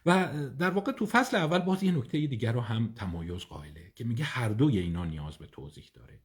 و 0.05 0.33
در 0.59 0.69
واقع 0.69 0.91
تو 0.91 1.05
فصل 1.05 1.37
اول 1.37 1.59
باز 1.59 1.83
یه 1.83 1.91
نکته 1.91 2.27
دیگر 2.27 2.51
رو 2.51 2.61
هم 2.61 2.93
تمایز 2.93 3.41
قائله 3.41 3.91
که 3.95 4.03
میگه 4.03 4.23
هر 4.23 4.49
دوی 4.49 4.79
اینا 4.79 5.05
نیاز 5.05 5.37
به 5.37 5.47
توضیح 5.47 5.91
داره. 5.93 6.21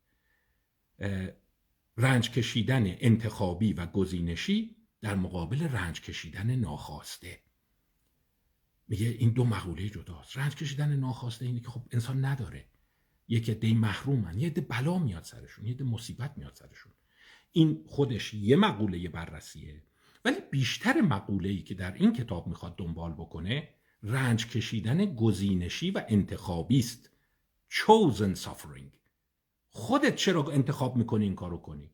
رنج 1.97 2.31
کشیدن 2.31 2.85
انتخابی 2.87 3.73
و 3.73 3.87
گزینشی 3.87 4.77
در 5.01 5.15
مقابل 5.15 5.63
رنج 5.63 6.01
کشیدن 6.01 6.57
ناخواسته. 6.57 7.41
میگه 8.89 9.07
این 9.07 9.31
دو 9.31 9.45
مقوله 9.45 9.89
جداست. 9.89 10.37
رنج 10.37 10.55
کشیدن 10.55 10.97
ناخواسته 10.97 11.45
اینه 11.45 11.61
که 11.61 11.69
خب 11.69 11.83
انسان 11.91 12.25
نداره. 12.25 12.69
یک 13.29 13.51
عده 13.51 13.75
محرومن 13.75 14.39
یه 14.39 14.47
عده 14.47 14.61
بلا 14.61 14.99
میاد 14.99 15.25
سرشون 15.25 15.67
یه 15.67 15.73
عده 15.73 15.85
مصیبت 15.85 16.39
میاد 16.39 16.55
سرشون. 16.55 16.93
این 17.53 17.85
خودش 17.87 18.35
یه 18.35 18.57
مقوله 18.57 19.09
بررسیه. 19.09 19.83
ولی 20.27 20.37
بیشتر 20.51 21.01
مقوله 21.01 21.49
ای 21.49 21.63
که 21.63 21.75
در 21.75 21.95
این 21.95 22.13
کتاب 22.13 22.47
می‌خواد 22.47 22.77
دنبال 22.77 23.13
بکنه 23.13 23.69
رنج 24.03 24.47
کشیدن 24.47 25.15
گزینشی 25.15 25.91
و 25.91 26.05
انتخابی 26.09 26.79
است. 26.79 27.11
Chosen 27.71 28.39
suffering. 28.39 28.91
خودت 29.71 30.17
چرا 30.17 30.45
انتخاب 30.51 30.97
می‌کنی 30.97 31.25
این 31.25 31.35
کارو 31.35 31.57
کنی؟ 31.57 31.91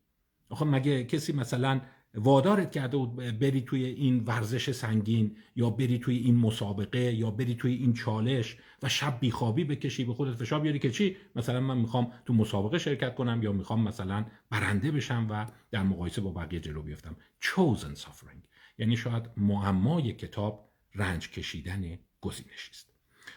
آخه 0.49 0.65
مگه 0.65 1.03
کسی 1.03 1.33
مثلا 1.33 1.81
وادارت 2.15 2.71
کرده 2.71 2.97
و 2.97 3.05
بری 3.31 3.61
توی 3.61 3.85
این 3.85 4.23
ورزش 4.23 4.71
سنگین 4.71 5.37
یا 5.55 5.69
بری 5.69 5.99
توی 5.99 6.17
این 6.17 6.35
مسابقه 6.35 7.13
یا 7.13 7.31
بری 7.31 7.55
توی 7.55 7.73
این 7.73 7.93
چالش 7.93 8.57
و 8.83 8.89
شب 8.89 9.19
بیخوابی 9.19 9.63
بکشی 9.63 10.03
به 10.03 10.13
خودت 10.13 10.35
فشار 10.35 10.59
بیاری 10.59 10.79
که 10.79 10.91
چی؟ 10.91 11.17
مثلا 11.35 11.59
من 11.59 11.77
می‌خوام 11.77 12.11
تو 12.25 12.33
مسابقه 12.33 12.77
شرکت 12.77 13.15
کنم 13.15 13.43
یا 13.43 13.51
می‌خوام 13.51 13.83
مثلا 13.83 14.25
برنده 14.49 14.91
بشم 14.91 15.27
و 15.29 15.45
در 15.71 15.83
مقایسه 15.83 16.21
با 16.21 16.31
بقیه 16.31 16.59
جلو 16.59 16.81
بیفتم. 16.81 17.15
Chosen 17.43 17.97
suffering. 17.99 18.47
یعنی 18.77 18.97
شاید 18.97 19.23
معمای 19.37 20.13
کتاب 20.13 20.69
رنج 20.95 21.29
کشیدن 21.29 21.99
گزینشی 22.21 22.71
است 22.71 22.93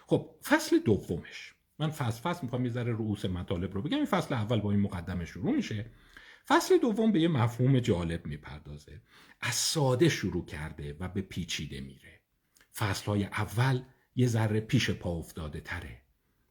خب 0.07 0.31
فصل 0.45 0.79
دومش. 0.79 1.55
من 1.79 1.91
فصل 1.91 2.21
فصل 2.21 2.41
می‌خوام 2.43 2.65
یه 2.65 2.71
ذره 2.71 2.93
رؤوس 2.93 3.25
مطالب 3.25 3.75
رو 3.75 3.83
بگم. 3.83 3.97
این 3.97 4.07
فصل 4.07 4.35
اول 4.35 4.61
با 4.61 4.71
این 4.71 4.81
مقدمه 4.81 5.25
شروع 5.25 5.57
میشه. 5.57 5.87
فصل 6.49 6.79
دوم 6.79 7.13
به 7.13 7.21
یه 7.21 7.29
مفهوم 7.29 7.81
جالب 7.81 8.27
می‌پردازه. 8.27 9.03
از 9.41 9.55
ساده 9.55 10.09
شروع 10.09 10.45
کرده 10.45 10.97
و 11.01 11.09
به 11.09 11.23
پیچیده 11.23 11.81
میره. 11.81 12.21
فصل 12.75 13.07
های 13.07 13.25
اول 13.25 13.83
یه 14.15 14.27
ذره 14.27 14.61
پیش 14.61 14.91
پا 14.91 15.11
افتاده 15.11 15.61
تره. 15.61 16.03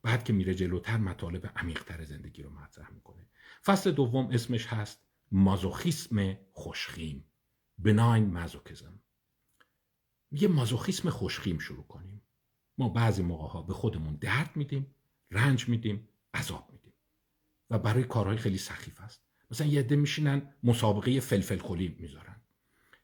بعد 0.02 0.24
که 0.24 0.34
میره 0.34 0.56
جلوتر 0.56 0.98
مطالب 0.98 1.52
عمیقتر 1.56 2.04
زندگی 2.04 2.44
رو 2.44 2.50
مطرح 2.50 2.92
می‌کنه. 2.92 3.28
فصل 3.66 3.92
دوم 3.92 4.28
اسمش 4.28 4.68
هست 4.68 5.00
مازوخیسم 5.32 6.38
خوشخیم. 6.52 7.26
بناین 7.78 8.26
مازوکیزم. 8.26 9.00
یه 10.32 10.48
مازوخیسم 10.48 11.10
خوشخیم 11.10 11.58
شروع 11.58 11.88
کنیم. 11.88 12.22
ما 12.78 12.90
بعضی 12.90 13.24
موقع 13.24 13.48
ها 13.48 13.62
به 13.62 13.74
خودمون 13.74 14.16
درد 14.16 14.56
میدیم 14.56 14.96
رنج 15.32 15.70
میدیم 15.70 16.10
عذاب 16.34 16.70
میدیم. 16.72 16.94
و 17.70 17.80
برای 17.80 18.04
کارهای 18.04 18.38
خیلی 18.38 18.58
سخیف 18.58 19.02
است. 19.02 19.25
مثلا 19.52 19.68
یه 19.68 19.80
عده 19.80 19.96
میشینن 19.96 20.42
مسابقه 20.64 21.20
فلفل 21.20 21.58
خلی 21.58 21.96
می‌ذارن. 22.00 22.36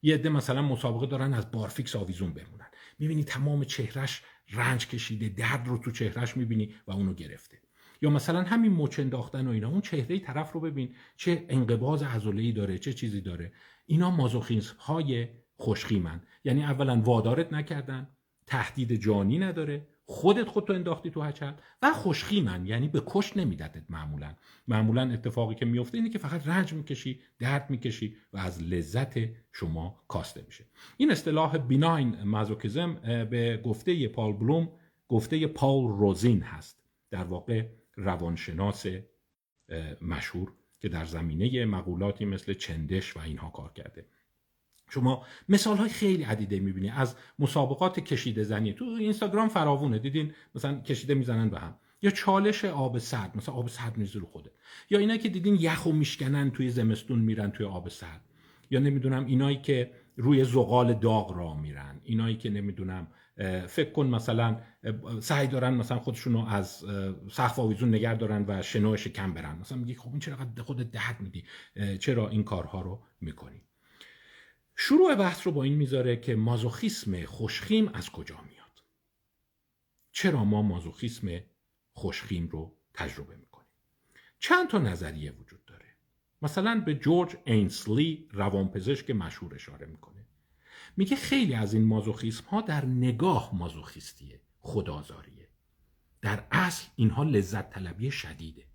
یه 0.01 0.13
عده 0.15 0.29
مثلا 0.29 0.61
مسابقه 0.61 1.05
دارن 1.05 1.33
از 1.33 1.51
بارفیکس 1.51 1.95
آویزون 1.95 2.33
بمونن. 2.33 2.67
می‌بینی 2.99 3.23
تمام 3.23 3.63
چهرش 3.63 4.21
رنج 4.51 4.87
کشیده 4.87 5.29
درد 5.29 5.67
رو 5.67 5.77
تو 5.77 5.91
چهرش 5.91 6.37
می‌بینی 6.37 6.73
و 6.87 6.91
اونو 6.91 7.13
گرفته. 7.13 7.61
یا 8.01 8.09
مثلا 8.09 8.41
همین 8.41 8.71
مچ 8.71 8.99
انداختن 8.99 9.47
و 9.47 9.51
اینا 9.51 9.69
اون 9.69 9.81
چهره 9.81 10.19
طرف 10.19 10.51
رو 10.51 10.59
ببین 10.59 10.95
چه 11.15 11.45
انقباض 11.49 12.03
عضله‌ای 12.03 12.51
داره 12.51 12.77
چه 12.77 12.93
چیزی 12.93 13.21
داره. 13.21 13.53
اینا 13.85 14.11
مازوخیسم 14.11 14.75
های 14.79 15.27
خوشخیمن. 15.55 16.21
یعنی 16.43 16.63
اولا 16.63 17.01
وادارت 17.01 17.53
نکردن 17.53 18.07
تهدید 18.47 18.95
جانی 18.95 19.39
نداره. 19.39 19.87
خودت 20.05 20.47
خودتو 20.47 20.73
انداختی 20.73 21.09
تو 21.09 21.21
هچل 21.21 21.51
و 21.81 21.93
خوشخیمن 21.93 22.65
یعنی 22.65 22.87
به 22.87 23.03
کش 23.05 23.37
نمیدتت 23.37 23.83
معمولا. 23.89 24.35
معمولا 24.67 25.11
اتفاقی 25.13 25.55
که 25.55 25.65
میفته 25.65 25.97
اینه 25.97 26.09
که 26.09 26.17
فقط 26.17 26.47
رنج 26.47 26.73
می‌کشی 26.73 27.19
درد 27.39 27.69
می‌کشی 27.69 28.15
و 28.33 28.37
از 28.37 28.63
لذت 28.63 29.13
شما 29.51 30.03
کاسته 30.07 30.43
میشه. 30.47 30.65
این 30.97 31.11
اصطلاح 31.11 31.57
بیناین 31.57 32.23
مازوکیزم 32.23 32.93
به 33.29 33.61
گفته 33.65 34.07
پال 34.07 34.33
بلوم 34.33 34.69
گفته 35.07 35.47
پال 35.47 35.83
روزین 35.87 36.41
هست. 36.41 36.83
در 37.09 37.23
واقع 37.23 37.65
روانشناس 37.95 38.85
مشهور 40.01 40.53
که 40.79 40.89
در 40.89 41.05
زمینه 41.05 41.65
مقولاتی 41.65 42.25
مثل 42.25 42.53
چندش 42.53 43.17
و 43.17 43.19
اینها 43.19 43.49
کار 43.49 43.73
کرده. 43.73 44.05
شما 44.93 45.25
مثال 45.49 45.77
های 45.77 45.89
خیلی 45.89 46.23
عدیده 46.23 46.59
می‌بینی. 46.59 46.89
از 46.89 47.15
مسابقات 47.39 47.99
کشیده 47.99 48.43
زنی. 48.43 48.73
تو 48.73 48.85
اینستاگرام 48.85 49.49
فراوونه. 49.49 49.99
دیدین؟ 49.99 50.33
مثلا 50.55 50.81
کشیده 50.81 51.13
می‌زنن 51.13 51.49
به 51.49 51.59
هم. 51.59 51.75
یا 52.01 52.11
چالش 52.11 52.65
آب 52.65 52.97
سرد. 52.97 53.37
مثلا 53.37 53.55
آب 53.55 53.69
سرد 53.69 53.97
میریزی 53.97 54.19
رو 54.19 54.25
خوده 54.25 54.51
یا 54.89 54.99
اینا 54.99 55.17
که 55.17 55.29
دیدین 55.29 55.55
یخ 55.55 55.85
و 55.85 55.91
میشکنن 55.91 56.51
توی 56.51 56.69
زمستون 56.69 57.19
میرن 57.19 57.51
توی 57.51 57.65
آب 57.65 57.89
سرد. 57.89 58.21
یا 58.71 58.79
نمی‌دونم 58.79 59.25
اینایی 59.25 59.57
که 59.57 59.91
روی 60.15 60.43
زغال 60.43 60.93
داغ 60.93 61.37
را 61.37 61.53
میرن. 61.53 62.01
اینایی 62.03 62.37
که 62.37 62.49
نمی‌دونم 62.49 63.07
فکر 63.67 63.91
کن 63.91 64.05
مثلا 64.07 64.57
سعی 65.19 65.47
دارن 65.47 65.73
مثلا 65.73 65.99
خودشونو 65.99 66.45
از 66.47 66.85
سقف 67.31 67.59
آویزون 67.59 67.95
نگر 67.95 68.15
دارن 68.15 68.45
و 68.47 68.61
شنو 68.61 68.97
شکم 68.97 69.33
برن. 69.33 69.57
مثلا 69.59 69.77
میگی 69.77 69.95
خب 69.95 70.09
این 70.09 70.19
چرا 70.19 70.37
خود 70.63 70.91
درد 70.91 71.17
میدی؟ 71.19 71.43
چرا 71.99 72.29
این 72.29 72.43
کارها 72.43 72.81
رو 72.81 73.03
می‌کنی؟ 73.21 73.61
شروع 74.83 75.15
بحث 75.15 75.47
رو 75.47 75.53
با 75.53 75.63
این 75.63 75.73
می‌ذاره 75.73 76.17
که 76.17 76.35
مازوخیسم 76.35 77.25
خوشخیم 77.25 77.87
از 77.87 78.09
کجا 78.09 78.41
میاد. 78.41 78.83
چرا 80.11 80.43
ما 80.43 80.61
مازوخیسم 80.61 81.39
خوشخیم 81.93 82.47
رو 82.47 82.77
تجربه 82.93 83.35
می‌کنیم؟ 83.35 83.67
چند 84.39 84.69
تا 84.69 84.77
نظریه 84.77 85.31
وجود 85.31 85.65
داره. 85.65 85.85
مثلا 86.41 86.83
به 86.85 86.95
جورج 86.95 87.37
اینسلی 87.45 88.27
روانپزشک 88.31 89.09
مشهور 89.09 89.55
اشاره 89.55 89.85
می‌کنه. 89.85 90.25
میگه 90.97 91.15
خیلی 91.15 91.53
از 91.53 91.73
این 91.73 91.83
مازوخیسم 91.83 92.45
ها 92.45 92.61
در 92.61 92.85
نگاه 92.85 93.55
مازوخیستیه 93.55 94.41
خدازاریه 94.59 95.49
در 96.21 96.47
اصل 96.51 96.87
اینها 96.95 97.23
لذت 97.23 97.69
طلبی 97.69 98.11
شدیده. 98.11 98.67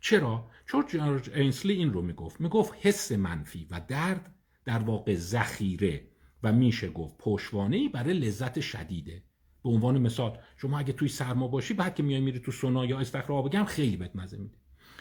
چرا؟ 0.00 0.50
چون 0.66 0.86
جورج 0.86 1.30
اینسلی 1.30 1.72
این 1.72 1.92
رو 1.92 2.02
می‌گفت. 2.02 2.40
می‌گفت 2.40 2.74
حس 2.80 3.12
منفی 3.12 3.66
و 3.70 3.80
درد 3.88 4.32
در 4.66 4.78
واقع 4.78 5.14
ذخیره 5.14 6.08
و 6.42 6.52
میشه 6.52 6.90
گفت 6.90 7.16
پشوانه 7.18 7.88
برای 7.88 8.14
لذت 8.14 8.60
شدیده. 8.60 9.22
به 9.64 9.70
عنوان 9.70 9.98
مثال 9.98 10.38
شما 10.56 10.78
اگه 10.78 10.92
توی 10.92 11.08
سرما 11.08 11.48
باشی 11.48 11.74
بعد 11.74 11.94
که 11.94 12.02
میای 12.02 12.20
میری 12.20 12.40
تو 12.40 12.52
سونا 12.52 12.86
یا 12.86 12.98
استخر 12.98 13.32
آب 13.32 13.64
خیلی 13.64 13.96
بهت 13.96 14.16
مزه 14.16 14.36
میده. 14.36 14.56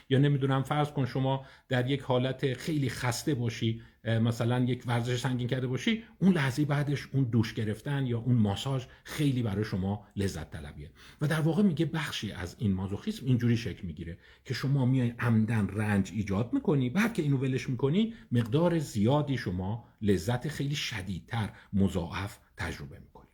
یا 0.09 0.19
نمی‌دونم 0.19 0.63
فرض 0.63 0.91
کن 0.91 1.05
شما 1.05 1.45
در 1.69 1.89
یک 1.89 2.01
حالت 2.01 2.53
خیلی 2.53 2.89
خسته 2.89 3.33
باشی 3.33 3.81
مثلا 4.03 4.63
یک 4.63 4.83
ورزش 4.87 5.19
سنگین 5.19 5.47
کرده 5.47 5.67
باشی 5.67 6.03
اون 6.19 6.33
لحظه 6.33 6.65
بعدش 6.65 7.07
اون 7.13 7.23
دوش 7.23 7.53
گرفتن 7.53 8.05
یا 8.05 8.19
اون 8.19 8.35
ماساژ 8.35 8.85
خیلی 9.03 9.43
برای 9.43 9.63
شما 9.63 10.07
لذت 10.15 10.51
طلبیه. 10.51 10.91
و 11.21 11.27
در 11.27 11.41
واقع 11.41 11.63
میگه 11.63 11.85
بخشی 11.85 12.31
از 12.31 12.55
این 12.59 12.73
مازوخیسم 12.73 13.25
اینجوری 13.25 13.57
شکل 13.57 13.87
می‌گیره 13.87 14.17
که 14.45 14.53
شما 14.53 14.85
میای 14.85 15.13
عمدن 15.19 15.67
رنج 15.67 16.11
ایجاد 16.13 16.53
می‌کنی 16.53 16.89
بعد 16.89 17.13
که 17.13 17.21
اینو 17.21 17.37
ولش 17.37 17.69
می‌کنی 17.69 18.13
مقدار 18.31 18.79
زیادی 18.79 19.37
شما 19.37 19.87
لذت 20.01 20.47
خیلی 20.47 20.75
شدیدتر 20.75 21.49
مضاعف 21.73 22.37
تجربه 22.57 22.99
می‌کنی. 22.99 23.29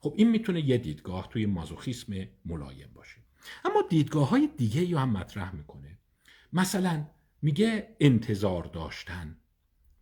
خب 0.00 0.14
این 0.16 0.30
می‌تونه 0.30 0.68
یه 0.68 0.78
دیدگاه 0.78 1.28
توی 1.28 1.46
مازوخیسم 1.46 2.12
ملایم 2.44 2.90
باشه. 2.94 3.16
اما 3.64 3.82
دیدگاه 3.88 4.28
های 4.28 4.48
دیگه 4.56 4.98
هم 4.98 5.10
مطرح 5.10 5.54
می‌کنه 5.54 5.97
مثلا 6.52 7.06
میگه 7.42 7.96
انتظار 8.00 8.64
داشتن. 8.64 9.36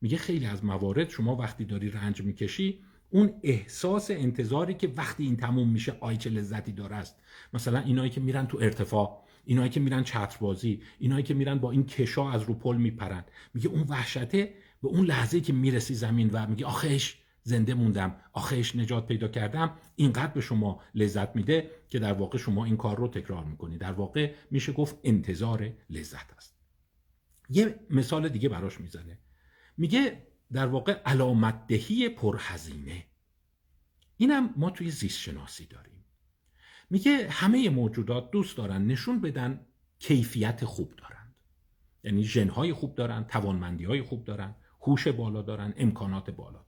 میگه 0.01 0.17
خیلی 0.17 0.47
از 0.47 0.65
موارد 0.65 1.11
شما 1.11 1.37
وقتی 1.37 1.65
داری 1.65 1.91
رنج 1.91 2.23
می‌کشی 2.23 2.81
اون 3.11 3.33
احساس 3.43 4.11
انتظاری 4.11 4.75
که 4.75 4.93
وقتی 4.97 5.25
این 5.25 5.37
تموم 5.37 5.69
میشه 5.69 5.97
آی 6.01 6.17
چه 6.17 6.31
لذتی 6.31 6.73
داره 6.73 6.97
است. 6.97 7.17
مثلا 7.55 7.79
اینایی 7.79 8.11
که 8.11 8.21
میرن 8.21 8.47
تو 8.47 8.59
ارتفاع 8.59 9.25
اینایی 9.45 9.71
که 9.71 9.81
میرن 9.81 10.03
چتربازی 10.03 10.83
اینایی 10.99 11.23
که 11.23 11.35
میرن 11.35 11.59
با 11.59 11.71
این 11.71 11.87
کشا 11.87 12.31
از 12.31 12.43
رو 12.43 12.55
پل 12.55 12.77
میپرن. 12.77 13.25
میگه 13.55 13.69
اون 13.69 13.83
وحشته 13.83 14.55
به 14.83 14.89
اون 14.89 15.07
لحظه 15.07 15.41
که 15.41 15.53
می‌رسی 15.53 15.95
زمین 15.95 16.31
و 16.33 16.47
میگه 16.47 16.67
آخش 16.67 17.17
زنده 17.47 17.75
موندم. 17.75 18.17
آخش 18.33 18.77
نجات 18.77 19.07
پیدا 19.07 19.29
کردم. 19.29 19.77
اینقدر 19.97 20.33
به 20.33 20.41
شما 20.41 20.81
لذت 20.95 21.37
میده 21.37 21.71
که 21.89 21.99
در 21.99 22.13
واقع 22.13 22.39
شما 22.39 22.65
این 22.65 22.77
کار 22.77 22.97
رو 22.97 23.09
تکرار 23.09 23.45
می‌کنی. 23.45 23.79
در 23.79 23.93
واقع 23.93 24.35
میشه 24.51 24.73
گفت 24.73 24.97
انتظار 25.05 25.73
لذت 25.91 26.33
است. 26.37 26.57
یه 27.49 27.81
مثال 27.91 28.29
دیگه 28.29 28.49
براش 28.49 28.81
می‌زنه. 28.81 29.19
میگه 29.77 30.27
در 30.53 30.67
واقع 30.67 30.93
علامت 30.93 31.67
دهی 31.67 32.09
پرهزینه. 32.09 33.07
اینم 34.17 34.55
ما 34.57 34.71
توی 34.71 34.91
زیست 34.91 35.19
شناسی 35.19 35.67
داریم. 35.67 36.05
میگه 36.91 37.29
همه 37.31 37.71
موجودات 37.71 38.31
دوست 38.31 38.57
دارن 38.57 38.87
نشون 38.87 39.21
بدن 39.21 39.67
کیفیت 39.99 40.65
خوب 40.65 40.97
دارند. 40.97 41.35
یعنی 42.05 42.25
ژنهای 42.25 42.73
خوب 42.73 42.95
دارن 42.95 43.25
توانمندی 43.25 43.85
های 43.85 44.03
خوب 44.03 44.25
دارن 44.25 44.55
هوش 44.81 45.09
بالا 45.09 45.43
دارن 45.43 45.75
امکانات 45.77 46.31
بالا 46.31 46.66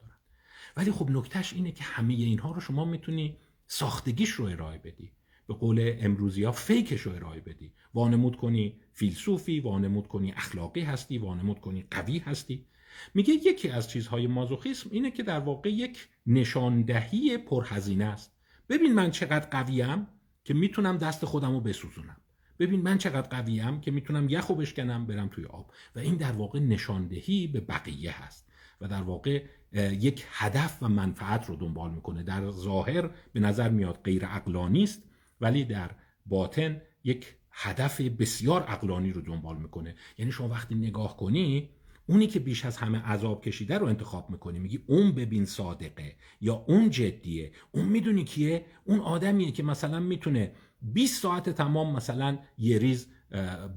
ولی 0.79 0.91
خب 0.91 1.11
نکتهش 1.11 1.53
اینه 1.53 1.73
که 1.73 1.85
همه 1.85 2.14
اینها 2.14 2.53
رو 2.53 2.61
شما 2.61 2.85
می‌تونی 2.85 3.37
ساختگیش 3.67 4.31
رو 4.31 4.45
ارائه 4.45 4.79
بدی. 4.79 5.12
به 5.49 5.55
قول 5.55 5.97
امروزی 6.01 6.45
ها 6.45 6.53
فیکش 6.53 7.01
رو 7.01 7.12
ارائه 7.12 7.41
بدی. 7.41 7.73
وانمود 7.95 8.37
کنی 8.37 8.81
فیلسوفی 8.93 9.61
وانمود 9.61 10.09
کنی 10.09 10.33
اخلاقی 10.33 10.81
هستی 10.81 11.19
وانمود 11.19 11.61
کنی 11.61 11.85
قوی 11.91 12.19
هستی. 12.19 12.67
میگه 13.14 13.35
یکی 13.35 13.69
از 13.69 13.91
چیزهای 13.91 14.27
مازوخیسم 14.27 14.91
اینه 14.93 15.11
که 15.11 15.23
در 15.23 15.38
واقع 15.38 15.71
یک 15.71 16.09
نشاندهی 16.27 17.38
پرهزینه 17.38 18.05
است. 18.05 18.37
ببین 18.69 18.95
من 18.95 19.11
چقدر 19.11 19.49
قویم 19.51 20.07
که 20.45 20.55
می‌تونم 20.55 20.97
دست 20.97 21.25
خودم 21.25 21.53
رو 21.53 21.61
بسوزونم. 21.61 22.17
ببین 22.59 22.83
من 22.83 22.99
چقدر 22.99 23.29
قویم 23.29 23.81
که 23.81 23.91
می‌تونم 23.91 24.29
یخو 24.29 24.55
بشکنم 24.55 25.07
برم 25.07 25.29
توی 25.29 25.45
آب. 25.45 25.71
و 25.97 25.99
این 25.99 26.17
در 26.17 26.33
واقع 26.33 26.59
نشاندهی 26.59 27.47
به 27.47 27.61
بقیه 27.61 28.25
هست. 28.25 28.49
و 28.81 28.88
در 28.88 29.03
واقع 29.03 29.45
یک 29.72 30.24
هدف 30.31 30.78
و 30.83 30.88
منفعت 30.88 31.46
رو 31.46 31.57
دنبال 31.57 31.90
می‌کنه. 31.90 32.22
در 32.22 32.50
ظاهر 32.50 33.11
به 33.33 33.40
نظر 33.40 33.68
میاد 33.68 34.00
غیر 34.04 34.26
عقلانی 34.26 34.83
است 34.83 35.02
ولی 35.40 35.64
در 35.64 35.90
باطن 36.26 36.81
یک 37.04 37.35
هدف 37.50 38.00
بسیار 38.00 38.62
عقلانی 38.62 39.12
رو 39.12 39.20
دنبال 39.20 39.57
می‌کنه. 39.57 39.94
یعنی 40.18 40.33
شما 40.33 40.48
وقتی 40.48 40.74
نگاه 40.74 41.16
کنی 41.16 41.70
اونی 42.07 42.26
که 42.26 42.40
بیش 42.40 42.64
از 42.64 42.76
همه 42.76 42.98
عذاب 42.98 43.44
کشیده 43.44 43.78
رو 43.78 43.87
انتخاب 43.87 44.31
می‌کنی. 44.31 44.59
میگی 44.59 44.85
اون 44.87 45.12
ببین 45.12 45.44
صادقه 45.44 46.16
یا 46.40 46.54
اون 46.54 46.90
جدیه. 46.90 47.52
اون 47.70 47.85
می‌دونی 47.85 48.24
کیه؟ 48.24 48.64
اون 48.85 49.00
آدمیه 49.00 49.52
که 49.52 49.62
مثلا 49.62 50.00
می‌تونه 50.00 50.52
20 50.83 51.22
ساعت 51.22 51.50
تمام 51.50 51.96
مثلا 51.96 52.38
یه 52.59 52.78
ریز 52.78 53.09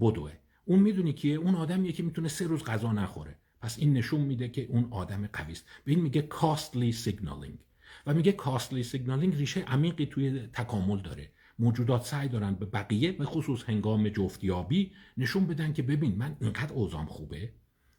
بدوه. 0.02 0.32
اون 0.66 0.80
می‌دونی 0.80 1.14
کیه؟ 1.14 1.36
اون 1.36 1.56
آدمیه 1.56 1.92
که 1.92 2.04
می‌تونه 2.04 2.28
سه 2.28 2.48
روز 2.48 2.64
غذا 2.64 2.92
نخوره. 2.92 3.36
پس 3.62 3.80
این 3.80 3.94
نشون 3.94 4.22
میده 4.22 4.50
که 4.50 4.68
اون 4.70 4.88
آدم 4.92 5.28
قوی 5.34 5.52
است. 5.52 5.66
به 5.84 5.92
این 5.92 6.02
میگه 6.02 6.22
costly 6.22 6.92
signaling 6.92 7.60
و 8.06 8.14
میگه 8.14 8.32
costly 8.32 8.84
signaling 8.84 9.36
ریشه 9.36 9.62
عمیقی 9.62 10.06
توی 10.06 10.40
تکامل 10.54 11.02
داره. 11.02 11.32
موجودات 11.60 12.06
سعی 12.06 12.30
دارن 12.30 12.56
به 12.56 12.66
بقیه 12.66 13.12
به 13.12 13.26
خصوص 13.26 13.64
هنگام 13.64 14.10
جفت‌یابی 14.10 14.92
نشون 15.18 15.48
بدن 15.48 15.74
که 15.74 15.84
ببین 15.84 16.16
من 16.16 16.38
اینقدر 16.42 16.74
اوزام 16.74 17.06
خوبه 17.06 17.54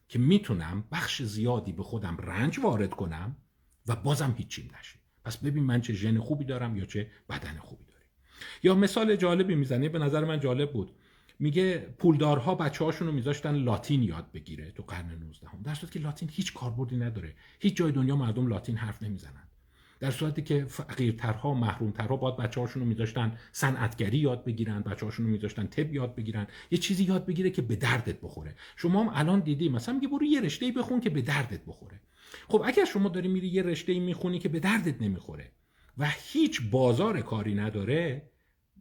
که 0.09 0.19
می‌تونم 0.19 0.85
بخش 0.93 1.23
زیادی 1.23 1.73
به 1.73 1.83
خودم 1.83 2.17
رنج 2.17 2.59
وارد 2.59 2.91
کنم 2.91 3.37
و 3.87 3.97
بازم 3.97 4.35
هیچیم 4.39 4.71
نشه. 4.81 4.99
پس 5.25 5.37
ببین 5.37 5.65
من 5.65 5.81
چه 5.81 5.93
ژن 5.93 6.19
خوبی 6.19 6.45
دارم 6.45 6.77
یا 6.77 6.87
چه 6.87 7.11
بدن 7.29 7.59
خوبی 7.59 7.85
دارم 7.85 8.07
یا 8.63 8.75
مثال 8.75 9.17
جالبی 9.17 9.55
می‌زنه. 9.55 9.89
به 9.89 9.99
نظر 9.99 10.25
من 10.25 10.41
جالب 10.41 10.73
بود. 10.73 10.93
میگه 11.43 11.79
پولدارها 11.79 12.55
بچه 12.55 12.85
هاشون 12.85 13.09
رو 13.09 13.15
میذاشتن 13.15 13.55
لاتین 13.55 14.03
یاد 14.03 14.33
بگیره 14.33 14.71
تو 14.71 14.83
قرن 14.83 15.11
19 15.11 15.49
هم 15.49 15.63
در 15.63 15.75
صورتی 15.75 15.99
که 15.99 16.05
لاتین 16.05 16.29
هیچ 16.33 16.55
کاربردی 16.55 16.97
نداره. 16.97 17.35
هیچ 17.61 17.77
جای 17.77 17.93
دنیا 17.93 18.17
مردم 18.17 18.47
لاتین 18.47 18.77
حرف 18.77 19.03
نمی‌زنن. 19.03 19.49
در 20.01 20.11
صورتی 20.11 20.43
که 20.43 20.65
فقیرترها 20.65 21.55
محرومترها 21.55 22.17
باید 22.17 22.37
بچه 22.37 22.61
هاشون 22.61 22.83
رو 22.83 22.89
میذاشتن 22.89 23.39
صنعتگری 23.53 24.19
یاد 24.19 24.45
بگیرن 24.45 24.81
بچه 24.81 25.07
هاشون 25.07 25.27
رو 25.27 25.33
میذاشتن 25.33 25.67
تب 25.67 25.95
یاد 25.95 26.15
بگیرن. 26.15 26.47
یه 26.71 26.79
چیزی 26.79 27.05
یاد 27.05 27.27
بگیره 27.27 27.51
که 27.51 27.63
به 27.63 27.77
دردت 27.77 28.21
بخوره. 28.21 28.55
شما 28.77 29.05
هم 29.05 29.11
الان 29.15 29.41
دیدی 29.41 29.69
مثلا 29.69 29.95
میگه 29.95 30.09
برو 30.09 30.25
یه 30.25 30.41
رشته 30.41 30.73
بخون 30.73 31.01
که 31.01 31.11
به 31.11 31.23
دردت 31.23 31.65
بخوره. 31.65 32.01
خب 32.49 32.63
اگر 32.65 32.85
شما 32.85 33.09
داری 33.09 33.29
میری 33.29 33.49
یه 33.49 33.63
رشته 33.63 34.01
می‌خونی 34.01 34.39
که 34.39 34.49
به 34.49 34.61
دردت 34.61 35.03
نمی‌خوره 35.03 35.53
و 35.99 36.09
هیچ 36.33 36.63
بازار 36.71 37.21
کاری 37.21 37.55
نداره 37.55 38.32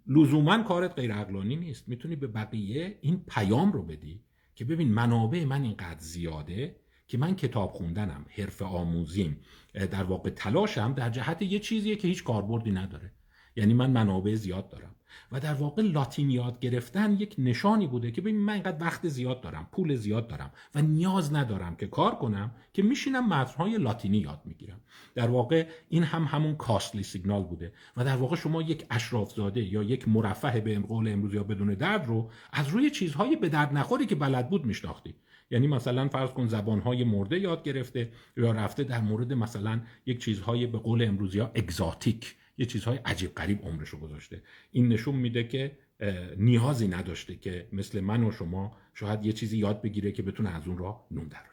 لزوما 0.08 0.64
کارت 0.64 0.96
غیر 0.96 1.14
عقلانی 1.14 1.56
نیست. 1.56 1.90
می‌تونی 1.90 2.16
به 2.16 2.28
بقیه 2.28 2.98
این 3.02 3.24
پیام 3.28 3.72
رو 3.72 3.84
بدی 3.84 4.24
که 4.56 4.66
ببین 4.66 4.92
منابع 4.94 5.46
من 5.46 5.64
اینقدر 5.64 6.00
زیاده 6.00 6.76
که 7.08 7.18
من 7.18 7.36
کتاب 7.36 7.72
خوندنم 7.72 8.26
حرف 8.30 8.62
آموزیم 8.62 9.40
در 9.74 10.04
واقع 10.04 10.30
تلاشم 10.30 10.94
در 10.94 11.10
جهت 11.10 11.42
یه 11.42 11.60
چیزیه 11.60 11.96
که 11.96 12.08
هیچ 12.08 12.24
کاربردی 12.24 12.72
نداره. 12.72 13.12
یعنی 13.56 13.74
من 13.74 13.92
منابع 13.92 14.36
زیاد 14.36 14.70
دارم. 14.70 14.96
و 15.32 15.40
در 15.40 15.54
واقع 15.54 15.82
لاتین 15.82 16.30
یاد 16.30 16.60
گرفتن 16.60 17.14
یک 17.14 17.36
نشانی 17.38 17.88
بوده 17.88 18.12
که 18.12 18.22
ببین 18.22 18.38
من 18.38 18.54
اینقدر 18.54 18.78
وقت 18.86 19.08
زیاد 19.08 19.42
دارم 19.42 19.68
پول 19.72 19.96
زیاد 19.96 20.28
دارم 20.28 20.52
و 20.76 20.82
نیاز 20.82 21.34
ندارم 21.34 21.76
که 21.76 21.88
کار 21.88 22.16
کنم 22.16 22.52
که 22.74 22.84
میشینم 22.84 23.28
متنهای 23.28 23.78
لاتینی 23.78 24.18
یاد 24.18 24.42
می‌گیرم. 24.46 24.80
در 25.16 25.30
واقع 25.30 25.68
این 25.90 26.04
هم 26.04 26.24
همون 26.24 26.56
کاستلی 26.56 27.04
سیگنال 27.04 27.44
بوده 27.44 27.74
و 27.98 28.06
در 28.06 28.16
واقع 28.16 28.36
شما 28.36 28.62
یک 28.62 28.86
اشرافزاده 28.90 29.74
یا 29.74 29.84
یک 29.84 30.08
مرفه 30.08 30.60
به 30.60 30.80
قول 30.80 31.08
امروز 31.08 31.34
یا 31.34 31.44
بدون 31.44 31.74
درد 31.74 32.08
رو 32.08 32.30
از 32.54 32.68
روی 32.68 32.90
چیزهای 32.90 33.36
به 33.36 33.50
درد 33.50 33.74
نخوری 33.78 34.06
که 34.06 34.16
بلد 34.16 34.50
بود 34.50 34.66
میشناختی. 34.66 35.16
یعنی 35.52 35.68
مثلا 35.68 36.08
فرض 36.08 36.30
کن 36.30 36.48
زبانهای 36.48 37.04
مرده 37.04 37.40
یاد 37.40 37.64
گرفته 37.64 38.12
یا 38.38 38.52
رفته 38.52 38.84
در 38.84 39.02
مورد 39.02 39.34
مثلا 39.34 39.82
یک 40.06 40.24
چیزهای 40.24 40.68
به 40.68 40.78
قول 40.78 41.04
امروزی 41.04 41.40
ها 41.40 41.52
اگزاتیک 41.56 42.36
یه 42.58 42.66
چیزهای 42.66 42.98
عجیب 42.98 43.36
غریب 43.36 43.62
عمرشو 43.62 44.00
گذاشته. 44.00 44.44
این 44.72 44.88
نشون 44.88 45.16
میده 45.16 45.44
که 45.44 45.78
نیازی 46.38 46.88
نداشته 46.88 47.36
که 47.36 47.68
مثل 47.74 48.00
من 48.00 48.24
و 48.24 48.32
شما 48.32 48.78
شاید 48.94 49.26
یه 49.26 49.34
چیزی 49.34 49.58
یاد 49.58 49.82
بگیره 49.82 50.12
که 50.12 50.24
بتونه 50.24 50.50
از 50.50 50.68
اون 50.68 50.78
را 50.78 51.06
نون 51.12 51.28
دراره 51.28 51.48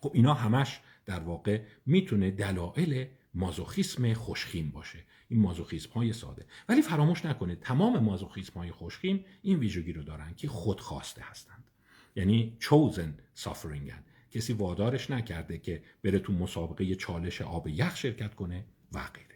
خب 0.00 0.10
اینا 0.14 0.34
همش 0.34 0.80
در 1.06 1.20
واقع 1.20 1.60
می‌تونه 1.86 2.30
دلایل 2.30 3.06
مازوخیسم 3.34 4.12
خوشخیم 4.12 4.70
باشه. 4.70 4.98
این 5.28 5.40
مازوخیسم 5.40 5.90
های 5.90 6.12
ساده. 6.12 6.46
ولی 6.68 6.82
فراموش 6.82 7.24
نکنید 7.24 7.60
تمام 7.60 7.98
مازوخیسم 7.98 8.52
های 8.60 8.70
خوشخیم 8.70 9.24
این 9.42 9.58
ویژگی 9.58 9.92
رو 9.92 10.02
دارن 10.02 10.34
که 10.34 10.48
خودخواسته 10.48 11.22
هستند. 11.22 11.70
یعنی 12.16 12.56
chosen 12.60 13.40
suffering 13.40 13.92
کسی 14.30 14.52
وادارش 14.52 15.10
نکرده 15.10 15.58
که 15.58 15.82
بره 16.02 16.18
تو 16.18 16.32
مسابقه 16.32 16.94
چالش 16.94 17.42
آب 17.42 17.68
یخ 17.68 17.96
شرکت 17.96 18.34
کنه 18.34 18.64
و 18.92 19.00
غیره. 19.14 19.33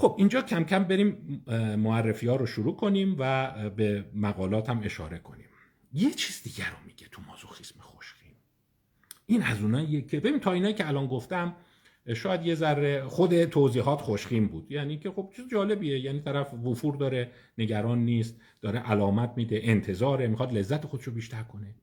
خب 0.00 0.14
اینجا 0.18 0.42
کم 0.42 0.64
کم 0.64 0.84
بریم 0.84 1.42
معرفی 1.78 2.26
ها 2.26 2.36
رو 2.36 2.46
شروع 2.46 2.76
کنیم 2.76 3.16
و 3.18 3.52
به 3.70 4.04
مقالات 4.14 4.70
هم 4.70 4.80
اشاره 4.84 5.18
کنیم. 5.18 5.46
یه 5.92 6.10
چیز 6.10 6.42
دیگر 6.42 6.70
رو 6.70 6.76
میگه 6.86 7.06
تو 7.10 7.22
مازوخیسم 7.28 7.80
خوشخیم 7.80 8.32
این 9.26 9.42
از 9.42 9.62
اوناییه 9.62 10.02
که 10.02 10.20
ببین 10.20 10.40
تا 10.40 10.52
اینایی 10.52 10.74
که 10.74 10.88
الان 10.88 11.06
گفتم 11.06 11.56
شاید 12.14 12.46
یه 12.46 12.54
ذره 12.54 13.04
خود 13.04 13.44
توضیحات 13.44 14.00
خوشخیم 14.00 14.48
بود. 14.48 14.72
یعنی 14.72 14.98
که 14.98 15.10
خب 15.10 15.32
چیز 15.36 15.44
جالبیه. 15.48 16.00
یعنی 16.00 16.20
طرف 16.20 16.54
وفور 16.54 16.96
داره 16.96 17.30
نگران 17.58 17.98
نیست 17.98 18.40
داره 18.60 18.78
علامت 18.78 19.32
میده 19.36 19.60
انتظاره 19.62 20.26
می‌خواد 20.26 20.52
لذت 20.52 20.86
خودشو 20.86 21.10
بیشتر 21.10 21.42
کنه. 21.42 21.74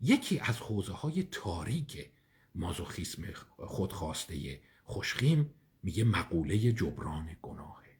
یکی 0.00 0.40
از 0.44 0.58
حوزه 0.58 0.92
های 0.92 1.22
تاریک 1.22 2.10
مازوخیسم 2.54 3.22
خودخواسته 3.58 4.60
خوشخیم 4.84 5.50
میگه 5.86 6.04
مقوله 6.04 6.72
جبران 6.72 7.36
گناهه. 7.42 7.98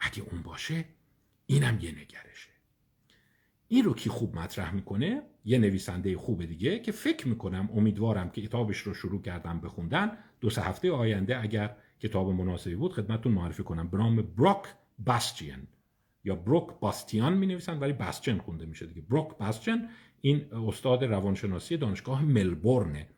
اگه 0.00 0.22
اون 0.22 0.42
باشه 0.42 0.84
اینم 1.46 1.78
یه 1.80 1.90
نگرشه. 1.90 2.50
این 3.68 3.84
رو 3.84 3.94
کی 3.94 4.10
خوب 4.10 4.36
مطرح 4.36 4.74
می‌کنه؟ 4.74 5.22
یه 5.44 5.58
نویسنده 5.58 6.16
خوب 6.16 6.44
دیگه 6.44 6.78
که 6.78 6.92
فکر 6.92 7.28
می‌کنم 7.28 7.68
امیدوارم 7.74 8.30
که 8.30 8.42
کتابش 8.42 8.78
رو 8.78 8.94
شروع 8.94 9.22
کردم 9.22 9.60
بخوندن. 9.60 10.18
دو 10.40 10.50
سه 10.50 10.62
هفته 10.62 10.92
آینده 10.92 11.42
اگر 11.42 11.76
کتاب 12.00 12.28
مناسبی 12.30 12.74
بود 12.74 12.92
خدمتتون 12.92 13.32
معرفی 13.32 13.62
کنم. 13.62 13.88
به 13.88 13.98
نام 13.98 14.22
بروک 14.22 14.64
باستیان 14.98 15.66
یا 16.24 16.36
بروک 16.36 16.80
باستیان 16.80 17.32
می 17.32 17.46
نویسن 17.46 17.78
ولی 17.78 17.92
باستین 17.92 18.38
خونده 18.38 18.66
میشه 18.66 18.86
دیگه. 18.86 19.00
بروک 19.00 19.38
باستین 19.38 19.88
این 20.20 20.54
استاد 20.54 21.04
روانشناسی 21.04 21.76
دانشگاه 21.76 22.24
ملبورنه. 22.24 23.08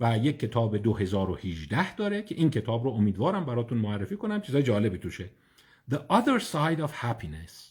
و 0.00 0.18
یک 0.18 0.38
کتاب 0.38 0.76
2018 0.76 1.94
داره 1.94 2.22
که 2.22 2.34
این 2.34 2.50
کتاب 2.50 2.84
رو 2.84 2.90
امیدوارم 2.90 3.44
براتون 3.44 3.78
معرفی 3.78 4.16
کنم 4.16 4.40
چیزای 4.40 4.62
جالبی 4.62 4.98
توشه. 4.98 5.30
The 5.90 5.98
Other 5.98 6.40
Side 6.52 6.80
of 6.80 6.92
Happiness. 6.92 7.70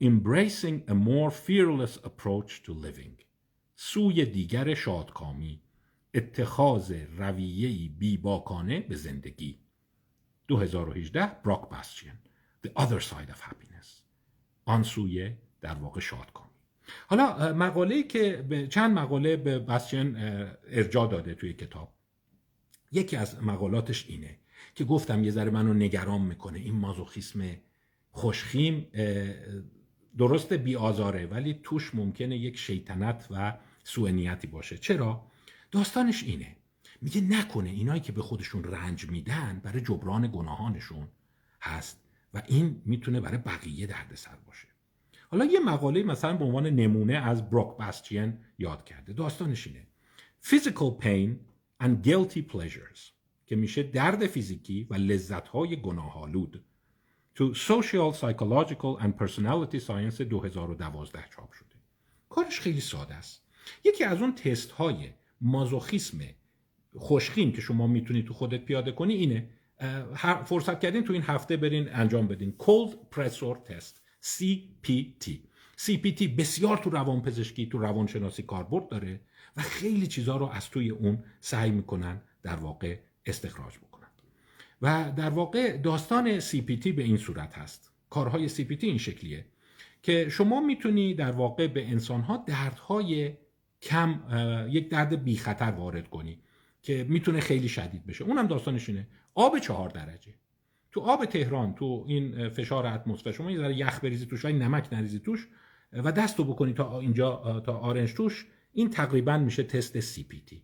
Embracing 0.00 0.82
a 0.88 0.94
More 0.94 1.30
Fearless 1.30 1.98
Approach 2.04 2.62
to 2.64 2.70
Living. 2.70 3.24
سوی 3.74 4.24
دیگر 4.24 4.74
شادکامی. 4.74 5.60
اتخاذ 6.14 6.92
رویهی 7.18 7.88
بیباکانه 7.88 8.80
به 8.80 8.94
زندگی. 8.94 9.58
2018 10.48 11.26
براک 11.26 11.68
باستین 11.68 12.12
The 12.66 12.70
Other 12.70 13.00
Side 13.00 13.30
of 13.30 13.40
Happiness. 13.40 13.86
آن 14.64 14.82
سوی 14.82 15.32
در 15.60 15.74
واقع 15.74 16.00
شادکامی. 16.00 16.55
حالا 17.06 17.52
مقاله 17.52 18.02
که 18.02 18.44
چند 18.70 18.98
مقاله 18.98 19.36
به 19.36 19.58
بسچن 19.58 20.16
ارجا 20.70 21.06
داده 21.06 21.34
توی 21.34 21.52
کتاب. 21.52 21.92
یکی 22.92 23.16
از 23.16 23.42
مقالاتش 23.42 24.06
اینه 24.08 24.38
که 24.74 24.84
گفتم 24.84 25.24
یه 25.24 25.30
ذره 25.30 25.50
منو 25.50 25.74
نگران 25.74 26.20
می‌کنه. 26.20 26.58
این 26.58 26.74
مازوخیسم 26.74 27.56
خوشخیم 28.10 28.86
درست 30.18 30.52
بی 30.52 30.76
آزاره 30.76 31.26
ولی 31.26 31.60
توش 31.62 31.94
ممکنه 31.94 32.36
یک 32.36 32.58
شیطنت 32.58 33.26
و 33.30 33.58
سوء 33.84 34.36
باشه. 34.50 34.78
چرا؟ 34.78 35.26
داستانش 35.70 36.22
اینه. 36.22 36.56
میگه 37.02 37.20
نکنه 37.20 37.70
اینایی 37.70 38.00
که 38.00 38.12
به 38.12 38.22
خودشون 38.22 38.64
رنج 38.64 39.08
میدن 39.08 39.60
برای 39.64 39.80
جبران 39.80 40.30
گناهانشون 40.32 41.08
هست 41.62 42.00
و 42.34 42.42
این 42.46 42.82
می‌تونه 42.84 43.20
برای 43.20 43.38
بقیه 43.38 43.86
دردسر 43.86 44.36
باشه. 44.46 44.65
حالا 45.30 45.44
یه 45.44 45.60
مقاله 45.60 46.02
مثلا 46.02 46.36
به 46.36 46.44
عنوان 46.44 46.66
نمونه 46.66 47.14
از 47.14 47.50
بروک 47.50 47.76
باستین 47.76 48.38
یاد 48.58 48.84
کرده. 48.84 49.12
داستانش 49.12 49.66
اینه. 49.66 49.86
Physical 50.42 51.02
pain 51.04 51.30
and 51.82 52.06
guilty 52.06 52.40
pleasures 52.52 53.00
که 53.46 53.56
میشه 53.56 53.82
درد 53.82 54.26
فیزیکی 54.26 54.86
و 54.90 54.94
لذتهای 54.94 55.76
گناهالود 55.76 56.64
تو 57.34 57.54
Social 57.54 58.14
Psychological 58.16 59.02
and 59.02 59.22
Personality 59.22 59.80
Science 59.86 60.20
2012 60.20 61.24
چاپ 61.36 61.52
شده. 61.52 61.76
کارش 62.28 62.60
خیلی 62.60 62.80
ساده 62.80 63.14
است. 63.14 63.42
یکی 63.84 64.04
از 64.04 64.20
اون 64.22 64.34
تست 64.34 64.70
های 64.70 65.10
مازوخیسم 65.40 66.18
خوشخیم 66.96 67.52
که 67.52 67.60
شما 67.60 67.86
می‌تونید 67.86 68.26
تو 68.26 68.34
خودت 68.34 68.64
پیاده 68.64 68.92
کنی 68.92 69.14
اینه. 69.14 69.48
فرصت 70.44 70.80
کردین 70.80 71.04
تو 71.04 71.12
این 71.12 71.22
هفته 71.22 71.56
برین 71.56 71.88
انجام 71.92 72.28
بدین. 72.28 72.54
Cold 72.58 73.16
Pressure 73.16 73.70
Test. 73.70 74.05
CPT 74.34 75.30
CPT 75.86 76.22
بسیار 76.22 76.76
تو 76.76 76.90
روانپزشکی 76.90 77.66
تو 77.66 77.78
روانشناسی 77.78 78.42
کاربرد 78.42 78.88
داره 78.88 79.20
و 79.56 79.62
خیلی 79.62 80.06
چیزها 80.06 80.36
رو 80.36 80.46
از 80.46 80.70
توی 80.70 80.90
اون 80.90 81.24
سعی 81.40 81.70
می‌کنن 81.70 82.20
در 82.42 82.56
واقع 82.56 82.98
استخراج 83.26 83.78
بکنن. 83.78 84.06
و 84.82 85.12
در 85.16 85.30
واقع 85.30 85.76
داستان 85.76 86.40
CPT 86.40 86.88
به 86.88 87.02
این 87.02 87.16
صورت 87.16 87.58
هست. 87.58 87.92
کارهای 88.10 88.48
CPT 88.48 88.84
این 88.84 88.98
شکلیه 88.98 89.44
که 90.02 90.28
شما 90.28 90.60
می‌تونی 90.60 91.14
در 91.14 91.30
واقع 91.30 91.66
به 91.66 91.88
انسانها 91.88 92.44
دردهای 92.46 93.32
کم 93.82 94.20
یک 94.70 94.88
درد 94.88 95.24
بی 95.24 95.36
خطر 95.36 95.70
وارد 95.70 96.10
کنی 96.10 96.38
که 96.82 97.06
می‌تونه 97.08 97.40
خیلی 97.40 97.68
شدید 97.68 98.06
بشه. 98.06 98.24
اونم 98.24 98.46
داستانش 98.46 98.88
اینه. 98.88 99.08
آب 99.34 99.58
چهار 99.58 99.88
درجه. 99.88 100.34
تو 100.96 101.02
آب 101.02 101.24
تهران 101.24 101.74
تو 101.74 102.04
این 102.08 102.48
فشار 102.48 102.86
اتمسفر 102.86 103.32
شما 103.32 103.50
یه 103.50 103.58
ذره 103.58 103.76
یخ 103.76 104.00
بریزی 104.00 104.26
توش 104.26 104.44
و 104.44 104.48
نمک 104.48 104.92
نریزی 104.92 105.18
توش 105.18 105.48
و 105.92 106.12
دستو 106.12 106.44
بکنی 106.44 106.72
تا 106.72 107.00
اینجا 107.00 107.60
تا 107.66 107.78
آرنج 107.78 108.14
توش. 108.14 108.46
این 108.72 108.90
تقریبا 108.90 109.38
میشه 109.38 109.62
تست 109.62 110.00
CPT 110.00 110.62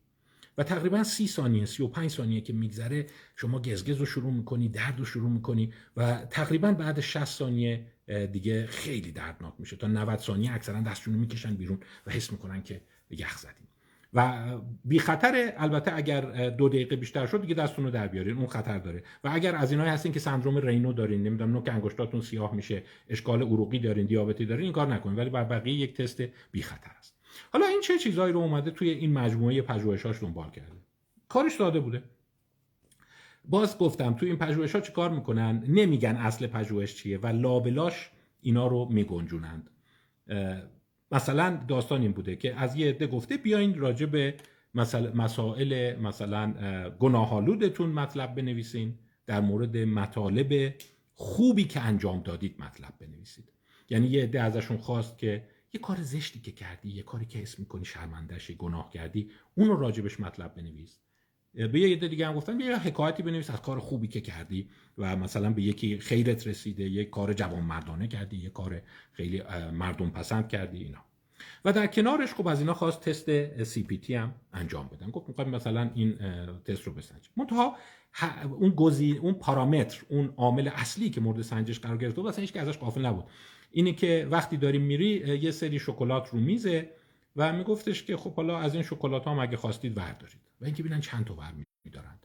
و 0.59 0.63
تقریبا 0.63 1.05
سی 1.05 1.27
ثانیه 1.27 1.65
سی 1.65 1.83
و 1.83 1.87
پنج 1.87 2.11
ثانیه 2.11 2.41
که 2.41 2.53
میگذره 2.53 3.07
شما 3.37 3.59
گزگز 3.59 3.97
رو 3.97 4.07
شروع 4.07 4.33
می‌کنی 4.33 4.69
درد 4.69 4.99
رو 4.99 5.05
شروع 5.05 5.31
می‌کنی 5.31 5.73
و 5.97 6.25
تقریبا 6.31 6.73
بعد 6.73 7.01
60 7.01 7.25
ثانیه 7.25 7.87
دیگه 8.33 8.67
خیلی 8.67 9.13
دردناک 9.13 9.55
میشه. 9.59 9.77
تا 9.77 9.87
90 9.87 10.19
ثانیه 10.19 10.53
اکثرا 10.53 10.81
دستشون 10.81 11.15
می‌کشن 11.15 11.55
بیرون 11.55 11.81
و 12.07 12.11
حس 12.11 12.33
می‌کنن 12.33 12.63
که 12.63 12.81
یخ 13.11 13.39
زدیم. 13.39 13.69
و 14.15 14.43
بی 14.85 14.99
خطر 14.99 15.53
البته 15.57 15.97
اگر 15.97 16.51
دو 16.51 16.69
دقیقه 16.69 16.97
بیشتر 16.97 17.27
شد 17.27 17.41
دیگه 17.41 17.55
دستتون 17.55 17.85
رو 17.85 17.91
در 17.91 18.09
بیارین 18.09 18.37
اون 18.37 18.47
خطر 18.47 18.79
داره. 18.79 19.03
و 19.25 19.31
اگر 19.33 19.57
از 19.57 19.71
اینایی 19.73 19.91
هستین 19.91 20.13
که 20.13 20.21
سندروم 20.21 20.57
رینو 20.57 20.93
دارین 20.93 21.23
نمی‌دونم 21.23 21.53
نوک 21.53 21.69
انگشتاتون 21.69 22.21
سیاه 22.21 22.55
میشه 22.55 22.83
اشکال 23.09 23.43
عروقی 23.43 23.79
دارین 23.79 24.07
دیابتی 24.07 24.47
دارین 24.47 24.65
این 24.65 24.73
کار 24.73 24.87
نکنین 24.87 25.17
ولی 25.17 25.31
بر 25.31 25.45
بقیه 25.45 25.75
یک 25.75 25.97
تست 25.97 26.23
بی 26.53 26.63
خطر 26.63 26.91
است. 26.99 27.15
حالا 27.53 27.67
این 27.67 27.81
چه 27.81 27.99
چیزهایی 27.99 28.33
رو 28.33 28.41
اومده 28.41 28.71
توی 28.71 28.91
این 28.91 29.13
مجموعه 29.13 29.63
پژوهشاش 29.63 30.23
دنبال 30.23 30.51
کرده؟ 30.51 30.73
کارش 31.29 31.57
داده 31.57 31.81
بوده. 31.81 32.03
باز 33.45 33.79
گفتم 33.79 34.13
توی 34.15 34.29
این 34.29 34.39
پژوهش 34.39 34.75
ها 34.75 34.81
چی 34.81 34.93
کار 34.93 35.11
می‌کنن؟ 35.11 35.65
نمیگن 35.69 36.17
اصل 36.17 36.47
پژوهش 36.47 36.95
چیه 36.95 37.19
و 37.19 37.27
لابلاش 37.27 38.11
اینا 38.41 38.67
رو 38.67 38.89
میگنجونند. 38.91 39.71
مثلا 41.13 41.65
داستان 41.69 42.03
این 42.03 42.13
بوده 42.13 42.37
که 42.37 42.55
از 42.55 42.77
یه 42.77 42.89
عده 42.89 43.07
گفته 43.07 43.37
بیاین 43.37 43.79
راجع 43.79 44.07
به 44.07 44.35
مسائل 45.15 45.97
مثلا 46.01 46.55
گناهالودتون 46.91 47.91
مطلب 47.91 48.35
بنویسین 48.35 48.99
در 49.27 49.41
مورد 49.41 49.77
مطالب 49.77 50.75
خوبی 51.15 51.65
که 51.65 51.81
انجام 51.81 52.23
دادید 52.23 52.61
مطلب 52.61 52.95
بنویسید. 53.01 53.53
یعنی 53.91 54.07
یه 54.07 54.23
عده 54.23 54.43
ازشون 54.43 54.77
خواست 54.77 55.19
که 55.19 55.45
یه 55.73 55.81
کار 55.81 56.03
زشتی 56.03 56.41
که 56.41 56.53
کردی 56.53 56.89
یه 56.89 57.03
کاری 57.03 57.27
که 57.27 57.43
اسم 57.43 57.63
می‌کنی 57.63 57.85
شرمندهشی 57.85 58.55
گناه 58.55 58.91
کردی 58.91 59.31
اون 59.55 59.69
رو 59.69 59.77
راجبش 59.77 60.21
مطلب 60.21 60.55
بنویس. 60.55 61.01
به 61.55 61.81
یه 61.81 61.97
عده 61.97 62.09
دیگه 62.09 62.27
هم 62.27 62.35
گفتن 62.35 62.61
یه 62.61 62.79
حکایتی 62.79 63.23
بنویس 63.23 63.51
از 63.51 63.63
کار 63.63 63.79
خوبی 63.79 64.09
که 64.09 64.21
کردی 64.21 64.69
و 64.99 65.17
مثلا 65.17 65.51
به 65.51 65.63
یکی 65.63 65.99
خیرت 65.99 66.47
رسیده 66.47 66.85
یه 66.85 67.05
کار 67.05 67.33
جوان 67.33 67.63
مردانه 67.63 68.09
کردی 68.09 68.37
یه 68.37 68.51
کار 68.51 68.83
خیلی 69.13 69.43
مردم 69.73 70.11
پسند 70.11 70.49
کردی 70.49 70.79
اینا. 70.85 71.05
و 71.65 71.73
در 71.73 71.87
کنارش 71.87 72.35
خب 72.35 72.49
از 72.49 72.61
اینا 72.61 72.75
خواست 72.75 73.01
تست 73.01 73.63
سی 73.65 73.83
پی 73.83 73.99
تی 73.99 74.15
هم 74.15 74.35
انجام 74.53 74.89
بدن. 74.89 75.11
گفت 75.11 75.29
می‌خوایم 75.29 75.51
مثلا 75.51 75.91
این 75.95 76.19
تست 76.65 76.83
رو 76.83 76.93
بسنجیم. 76.93 77.33
منتها 77.37 77.77
اون 78.59 78.71
گزین 78.71 79.19
اون 79.19 79.35
پارامتر 79.35 80.03
اون 80.09 80.35
عامل 80.37 80.69
اصلی 80.69 81.11
که 81.11 81.21
مورد 81.21 81.43
سنجش 81.43 81.81
قرار 81.81 81.97
گرفته 81.97 82.21
بود 82.21 82.31
اصلا 82.31 82.45
که 82.45 82.61
ازش 82.61 82.79
غافل 82.79 83.07
نبود. 83.07 83.25
اینه 83.71 83.93
که 83.93 84.29
وقتی 84.31 84.57
داریم 84.57 84.83
میری 84.83 85.39
یه 85.39 85.51
سری 85.51 85.79
شکلات 85.79 86.29
رو 86.29 86.41
میزه 86.41 86.91
و 87.37 87.53
میگفتش 87.53 88.03
که 88.03 88.17
خب 88.17 88.35
حالا 88.35 88.59
از 88.59 88.75
این 88.75 88.83
شکلات 88.83 89.25
ها 89.25 89.31
هم 89.31 89.39
اگه 89.39 89.57
خواستید 89.57 89.99
وردارید 89.99 90.41
و 90.63 90.65
اینکه 90.65 90.83
ببینن 90.83 91.01
چند 91.01 91.25
تا 91.25 91.35
ور 91.35 91.55
میدارن. 91.85 92.19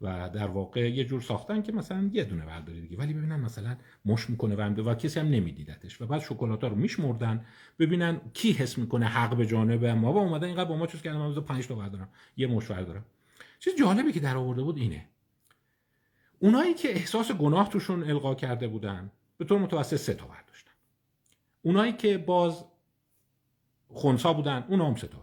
و 0.00 0.30
در 0.34 0.46
واقع 0.46 0.90
یه 0.90 1.04
جور 1.04 1.20
ساختن 1.20 1.62
که 1.62 1.72
مثلا 1.72 2.10
یه 2.12 2.24
دونه 2.24 2.44
برداری 2.44 2.80
دیگه. 2.80 2.96
ولی 2.96 3.14
ببینن 3.14 3.40
مثلا 3.40 3.76
مش 4.04 4.30
می‌کنه 4.30 4.54
و, 4.54 4.90
و 4.90 4.94
کسی 4.94 5.20
هم 5.20 5.26
نمیدیدتش. 5.26 6.00
و 6.00 6.06
بعد 6.06 6.20
شکلات 6.20 6.64
رو 6.64 6.74
میشمردن. 6.74 7.44
ببینن 7.78 8.20
کی 8.34 8.52
حس 8.52 8.78
می‌کنه 8.78 9.06
حق 9.06 9.36
به 9.36 9.46
جانب. 9.46 9.84
ما 9.84 10.12
با 10.12 10.20
اومدن 10.20 10.46
اینقدر 10.46 10.68
با 10.68 10.76
ما 10.76 10.86
چیز 10.86 11.02
کردم 11.02 11.18
من 11.18 11.40
5 11.40 11.66
تا 11.66 11.74
بردارم 11.74 12.08
یه 12.36 12.46
مش 12.46 12.66
بردارم 12.66 13.04
چیز 13.58 13.72
جالبی 13.78 14.12
که 14.12 14.20
در 14.20 14.36
آورده 14.36 14.62
بود 14.62 14.78
اینه. 14.78 15.08
اونایی 16.38 16.74
که 16.74 16.88
احساس 16.88 17.32
گناه 17.32 17.68
توشون 17.68 18.10
القا 18.10 18.34
کرده 18.34 18.68
بودن 18.68 19.10
به 19.38 19.44
طور 19.44 19.58
متوسط 19.58 19.96
سه 19.96 20.14
تا 20.14 20.26
برداشتن 20.26 20.72
اونایی 21.62 21.92
که 21.92 22.18
باز 22.18 22.64
خونسا 23.88 24.32
بودن 24.32 24.64
اونا 24.68 24.86
هم 24.86 24.96
سه 24.96 25.06
تا 25.06 25.18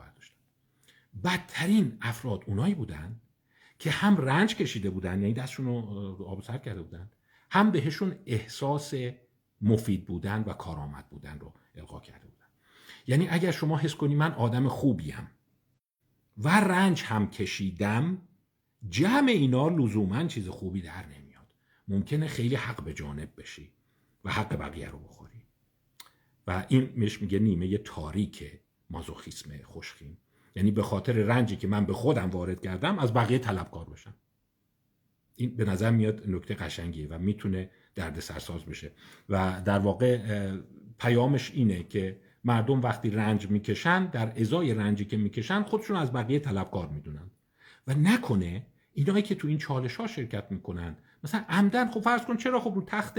بدترین 1.23 1.97
افراد 2.01 2.43
اونایی 2.47 2.75
بودن 2.75 3.21
که 3.79 3.91
هم 3.91 4.17
رنج 4.17 4.55
کشیده 4.55 4.89
بودن 4.89 5.21
یعنی 5.21 5.33
دستشون 5.33 5.65
رو 5.65 6.25
آب 6.27 6.43
سر 6.43 6.57
کرده 6.57 6.81
بودن 6.81 7.09
هم 7.51 7.71
بهشون 7.71 8.15
احساس 8.25 8.93
مفید 9.61 10.05
بودن 10.05 10.43
و 10.43 10.53
کارآمد 10.53 11.09
بودن 11.09 11.39
رو 11.39 11.53
القا 11.75 11.99
کرده 11.99 12.27
بودن. 12.27 12.45
یعنی 13.07 13.27
اگر 13.29 13.51
شما 13.51 13.77
حس 13.77 13.95
کنی 13.95 14.15
من 14.15 14.31
آدم 14.31 14.67
خوبیم 14.67 15.31
و 16.37 16.49
رنج 16.49 17.03
هم 17.03 17.29
کشیدم 17.29 18.21
جمع 18.89 19.29
اینا 19.29 19.69
لزوما 19.69 20.23
چیز 20.23 20.49
خوبی 20.49 20.81
در 20.81 21.05
نمیاد. 21.05 21.47
ممکنه 21.87 22.27
خیلی 22.27 22.55
حق 22.55 22.83
به 22.83 22.93
جانب 22.93 23.29
بشی 23.37 23.71
و 24.23 24.31
حق 24.31 24.55
بقیه 24.55 24.89
رو 24.89 24.99
بخوری. 24.99 25.43
و 26.47 26.65
این 26.67 26.93
مش 26.97 27.21
میگه 27.21 27.39
نیمه 27.39 27.77
تاریک 27.77 28.59
مازوخیسم 28.89 29.57
خوشخیم. 29.63 30.17
یعنی 30.55 30.71
به 30.71 30.83
خاطر 30.83 31.13
رنجی 31.13 31.55
که 31.55 31.67
من 31.67 31.85
به 31.85 31.93
خودم 31.93 32.29
وارد 32.29 32.61
کردم 32.61 32.99
از 32.99 33.13
بقیه 33.13 33.39
طلبکار 33.39 33.85
باشم. 33.85 34.13
این 35.35 35.55
به 35.55 35.65
نظر 35.65 35.91
میاد 35.91 36.29
نکته 36.29 36.53
قشنگیه 36.53 37.07
و 37.07 37.19
می‌تونه 37.19 37.69
درد 37.95 38.19
سرساز 38.19 38.65
بشه. 38.65 38.91
و 39.29 39.61
در 39.65 39.79
واقع 39.79 40.19
پیامش 40.99 41.51
اینه 41.51 41.83
که 41.83 42.19
مردم 42.43 42.81
وقتی 42.81 43.09
رنج 43.09 43.49
می‌کشن 43.49 44.05
در 44.05 44.41
ازای 44.41 44.73
رنجی 44.73 45.05
که 45.05 45.17
می‌کشن 45.17 45.63
خودشون 45.63 45.97
از 45.97 46.13
بقیه 46.13 46.39
طلبکار 46.39 46.87
می‌دونن. 46.87 47.31
و 47.87 47.93
نکنه 47.93 48.65
اینایی 48.93 49.23
که 49.23 49.35
تو 49.35 49.47
این 49.47 49.57
چالش 49.57 49.95
ها 49.95 50.07
شرکت 50.07 50.51
می‌کنن 50.51 50.97
مثلا 51.23 51.45
عمدن 51.49 51.91
خب 51.91 51.99
فرض 51.99 52.25
کن 52.25 52.37
چرا 52.37 52.59
خب 52.59 52.75
رو 52.75 52.81
تخت 52.81 53.15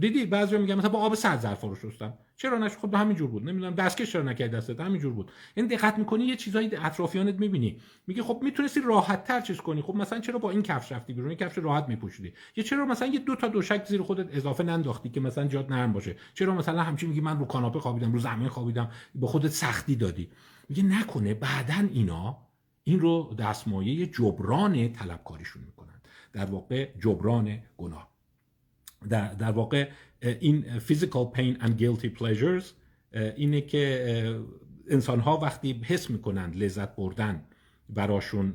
دیدی 0.00 0.26
بعضی 0.26 0.58
میگن 0.58 0.74
مثلا 0.74 0.90
با 0.90 0.98
آب 0.98 1.14
سرد 1.14 1.40
ظرفا 1.40 1.68
رو 1.68 1.74
شستم. 1.74 2.14
چرا؟ 2.36 2.58
نش 2.58 2.76
خب 2.76 2.94
همین 2.94 3.16
جور 3.16 3.30
بود. 3.30 3.48
نمی‌دونم 3.48 3.74
دستکش 3.74 4.12
چرا 4.12 4.22
نکردی 4.22 4.56
دستت؟ 4.56 4.80
همین 4.80 5.00
جور 5.00 5.12
بود. 5.12 5.30
یعنی 5.56 5.68
دقت 5.68 5.98
می‌کنی 5.98 6.24
یه 6.24 6.36
چیزایی 6.36 6.76
اطرافیانت 6.76 7.40
می‌بینی. 7.40 7.80
میگه 8.06 8.22
خب 8.22 8.40
می‌تونستی 8.42 8.80
راحت 8.80 9.24
تر 9.24 9.40
چیز 9.40 9.56
کنی. 9.56 9.82
خب 9.82 9.94
مثلا 9.94 10.20
چرا 10.20 10.38
با 10.38 10.50
این 10.50 10.62
کفش 10.62 10.92
رفتی 10.92 11.12
بیرون؟ 11.12 11.28
این 11.28 11.38
کفش 11.38 11.58
راحت 11.58 11.88
میپوشیدی. 11.88 12.32
یا 12.56 12.64
چرا 12.64 12.84
مثلا 12.86 13.08
یه 13.08 13.18
دو 13.18 13.36
تا 13.36 13.48
دوشک 13.48 13.84
زیر 13.84 14.02
خودت 14.02 14.36
اضافه 14.36 14.64
ننداختی 14.64 15.08
که 15.08 15.20
مثلا 15.20 15.46
جات 15.46 15.70
نرم 15.70 15.92
باشه؟ 15.92 16.16
چرا 16.34 16.54
مثلا 16.54 16.82
همچین 16.82 17.08
میگی 17.08 17.20
من 17.20 17.38
رو 17.38 17.44
کاناپه 17.44 17.80
خوابیدم 17.80 18.12
رو 18.12 18.18
زمین 18.18 18.48
خوابیدم 18.48 18.90
به 19.14 19.26
خودت 19.26 19.50
سختی 19.50 19.96
دادی؟ 19.96 20.30
میگه 20.68 20.82
نکنه. 20.82 21.34
بعدا 21.34 21.88
اینا 21.92 22.38
این 22.84 23.00
رو 23.00 23.34
دستمایه 23.38 24.06
جبران 24.06 24.92
طلبکاریشون 24.92 25.62
می‌کنن. 25.62 26.00
در 26.32 26.44
واقع 26.44 26.88
جبران 26.98 27.58
گناه. 27.78 28.17
در, 29.08 29.34
در 29.34 29.50
واقع 29.50 29.88
این 30.22 30.64
physical 30.78 31.36
pain 31.36 31.62
and 31.62 31.80
guilty 31.80 32.20
pleasures 32.20 32.64
اینه 33.36 33.60
که 33.60 34.40
انسان 34.88 35.20
ها 35.20 35.36
وقتی 35.36 35.80
حس 35.84 36.10
می‌کنند 36.10 36.56
لذت 36.56 36.96
بردن 36.96 37.44
براشون 37.88 38.54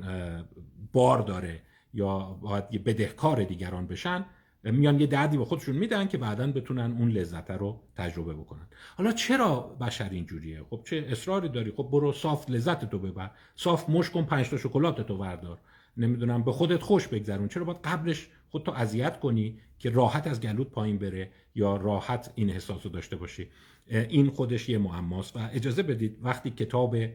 بار 0.92 1.22
داره 1.22 1.60
یا 1.94 2.18
باید 2.18 2.64
یه 2.70 2.78
بدهکار 2.78 3.44
دیگران 3.44 3.86
بشن 3.86 4.24
میان 4.64 5.00
یه 5.00 5.06
دردی 5.06 5.36
به 5.36 5.44
خودشون 5.44 5.76
میدن 5.76 6.08
که 6.08 6.18
بعدا 6.18 6.46
بتونن 6.46 6.96
اون 6.98 7.10
لذت 7.10 7.50
رو 7.50 7.80
تجربه 7.96 8.34
بکنن. 8.34 8.66
حالا 8.96 9.12
چرا 9.12 9.60
بشر 9.60 10.08
اینجوریه؟ 10.08 10.62
خب 10.70 10.80
چه 10.84 11.06
اصراری 11.08 11.48
داری؟ 11.48 11.72
خب 11.76 11.88
برو 11.92 12.12
صاف 12.12 12.50
لذت 12.50 12.90
تو 12.90 12.98
ببر. 12.98 13.30
صاف 13.56 13.88
مش 13.88 14.10
کن 14.10 14.24
پنج 14.24 14.48
تا 14.48 14.56
شکلات 14.56 15.06
تو 15.06 15.16
وردار 15.16 15.58
نمی‌دونم 15.96 16.42
به 16.42 16.52
خودت 16.52 16.82
خوش 16.82 17.08
بگذرون. 17.08 17.48
چرا 17.48 17.64
باید 17.64 17.78
قبلش 17.84 18.28
خودتو 18.54 18.72
اذیت 18.72 19.20
کنی 19.20 19.58
که 19.78 19.90
راحت 19.90 20.26
از 20.26 20.40
گلوت 20.40 20.70
پایین 20.70 20.98
بره 20.98 21.30
یا 21.54 21.76
راحت 21.76 22.32
این 22.34 22.50
احساس 22.50 22.86
رو 22.86 22.92
داشته 22.92 23.16
باشی. 23.16 23.48
این 23.86 24.30
خودش 24.30 24.68
یه 24.68 24.78
معماست 24.78 25.36
و 25.36 25.40
اجازه 25.52 25.82
بدید 25.82 26.18
وقتی 26.22 26.50
کتاب 26.50 27.06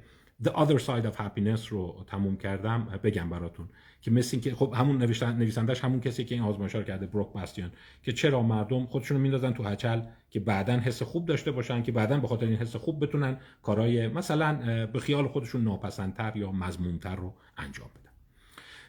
The 0.44 0.50
Other 0.50 0.80
Side 0.80 1.06
of 1.12 1.16
Happiness 1.16 1.68
رو 1.68 2.06
تموم 2.08 2.38
کردم 2.38 3.00
بگم 3.04 3.30
براتون 3.30 3.70
که 4.02 4.12
مثل 4.12 4.30
این 4.32 4.42
که 4.42 4.56
خب 4.56 4.74
همون 4.78 4.98
نویسندش 5.38 5.84
همون 5.84 6.00
کسی 6.00 6.26
که 6.26 6.36
این 6.36 6.44
آزمایش 6.44 6.76
رو 6.76 6.84
کرده 6.84 7.06
بروک 7.06 7.34
باستیان 7.34 7.72
که 8.04 8.12
چرا 8.12 8.44
مردم 8.44 8.86
خودشون 8.86 9.18
رو 9.18 9.24
میندازن 9.24 9.54
تو 9.54 9.64
هچل 9.64 10.02
که 10.30 10.40
بعدا 10.40 10.74
حس 10.74 11.04
خوب 11.04 11.26
داشته 11.26 11.52
باشن 11.52 11.84
که 11.84 11.92
بعدا 11.92 12.20
به 12.20 12.28
خاطر 12.28 12.46
این 12.46 12.56
حس 12.56 12.76
خوب 12.76 13.04
بتونن 13.04 13.38
کارهای 13.64 14.08
مثلا 14.08 14.86
به 14.86 15.00
خیال 15.00 15.28
خودشون 15.28 15.64
ناپسندتر 15.64 16.32
یا 16.36 16.52
مضمونتر 16.52 17.16
رو 17.16 17.34
انجام 17.58 17.88
بدن. 17.96 18.09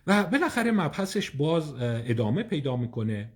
و 0.06 0.24
بالاخره 0.24 0.70
مبحثش 0.70 1.30
باز 1.30 1.74
ادامه 1.80 2.42
پیدا 2.42 2.76
می‌کنه 2.76 3.32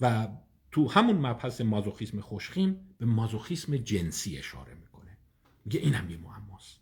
و 0.00 0.28
تو 0.70 0.88
همون 0.88 1.16
مبحث 1.16 1.60
مازوخیسم 1.60 2.20
خوشخیم 2.20 2.76
به 2.98 3.06
مازوخیسم 3.06 3.76
جنسی 3.76 4.38
اشاره 4.38 4.74
می‌کنه. 4.74 5.16
میگه 5.64 5.80
این 5.80 5.94
هم 5.94 6.10
یه 6.10 6.16
معماست. 6.16 6.80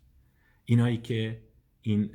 اینایی 0.65 0.97
که 0.97 1.41
این 1.81 2.11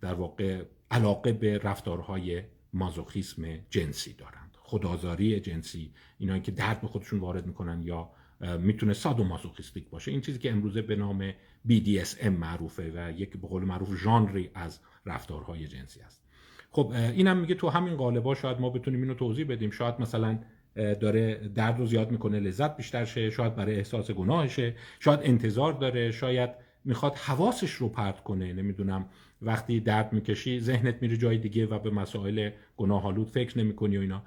در 0.00 0.14
واقع 0.14 0.64
علاقه 0.90 1.32
به 1.32 1.58
رفتارهای 1.58 2.42
مازوخیسم 2.72 3.56
جنسی 3.70 4.12
دارند. 4.12 4.56
خدازاری 4.58 5.40
جنسی 5.40 5.92
اینایی 6.18 6.40
که 6.40 6.52
درد 6.52 6.80
به 6.80 6.86
خودشون 6.86 7.20
وارد 7.20 7.46
می‌کنن 7.46 7.82
یا 7.82 8.10
می‌تونه 8.40 8.92
سادو 8.92 9.24
مازوخیستیک 9.24 9.90
باشه. 9.90 10.10
این 10.10 10.20
چیزی 10.20 10.38
که 10.38 10.50
امروزه 10.50 10.82
به 10.82 10.96
نام 10.96 11.30
BDSM 11.68 12.26
معروفه 12.26 12.92
و 12.94 13.12
یک 13.20 13.36
به 13.36 13.48
قول 13.48 13.64
معروف 13.64 13.96
ژانری 13.96 14.50
از 14.54 14.80
رفتارهای 15.06 15.66
جنسی 15.66 16.00
است. 16.00 16.22
خب 16.70 16.92
اینم 16.94 17.36
میگه 17.36 17.54
تو 17.54 17.68
همین 17.68 17.96
قالبا 17.96 18.34
شاید 18.34 18.60
ما 18.60 18.70
بتونیم 18.70 19.02
اینو 19.02 19.14
توضیح 19.14 19.46
بدیم. 19.46 19.70
شاید 19.70 19.94
مثلا 20.00 20.38
داره 20.74 21.48
درد 21.54 21.78
رو 21.78 21.86
زیاد 21.86 22.10
می‌کنه 22.10 22.40
لذت 22.40 22.76
بیشتر 22.76 23.04
شه 23.04 23.30
شاید 23.30 23.56
برای 23.56 23.76
احساس 23.76 24.10
گناهشه 24.10 24.74
شاید 25.00 25.20
انتظار 25.22 25.72
داره 25.72 26.10
شاید 26.10 26.50
می‌خواد 26.84 27.14
حواسش 27.14 27.70
رو 27.72 27.88
پرت 27.88 28.22
کنه 28.22 28.52
نمی‌دونم 28.52 29.08
وقتی 29.42 29.80
درد 29.80 30.12
می‌کشی 30.12 30.60
ذهنت 30.60 31.02
میره 31.02 31.16
جای 31.16 31.38
دیگه 31.38 31.66
و 31.66 31.78
به 31.78 31.90
مسائل 31.90 32.50
گناهالود 32.76 33.30
فکر 33.30 33.58
نمی‌کنی 33.58 33.96
و 33.96 34.00
اینا. 34.00 34.22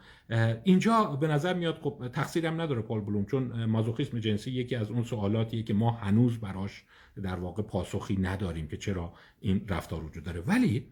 اینجا 0.64 1.04
به 1.06 1.28
نظر 1.28 1.54
میاد 1.54 1.80
خب 1.82 2.10
تقصیرم 2.14 2.62
نداره 2.62 2.82
پال 2.82 3.02
بلوم 3.02 3.26
چون 3.26 3.66
مازوخیسم 3.66 4.20
جنسی 4.20 4.52
یکی 4.52 4.76
از 4.76 4.92
اون 4.92 5.04
سوالاتیه 5.04 5.64
که 5.64 5.74
ما 5.74 5.92
هنوز 5.92 6.38
براش 6.38 6.84
در 7.24 7.36
واقع 7.36 7.64
پاسخی 7.64 8.18
نداریم 8.18 8.68
که 8.68 8.78
چرا 8.78 9.14
این 9.40 9.66
رفتار 9.68 10.04
وجود 10.04 10.24
داره. 10.24 10.42
ولی 10.42 10.88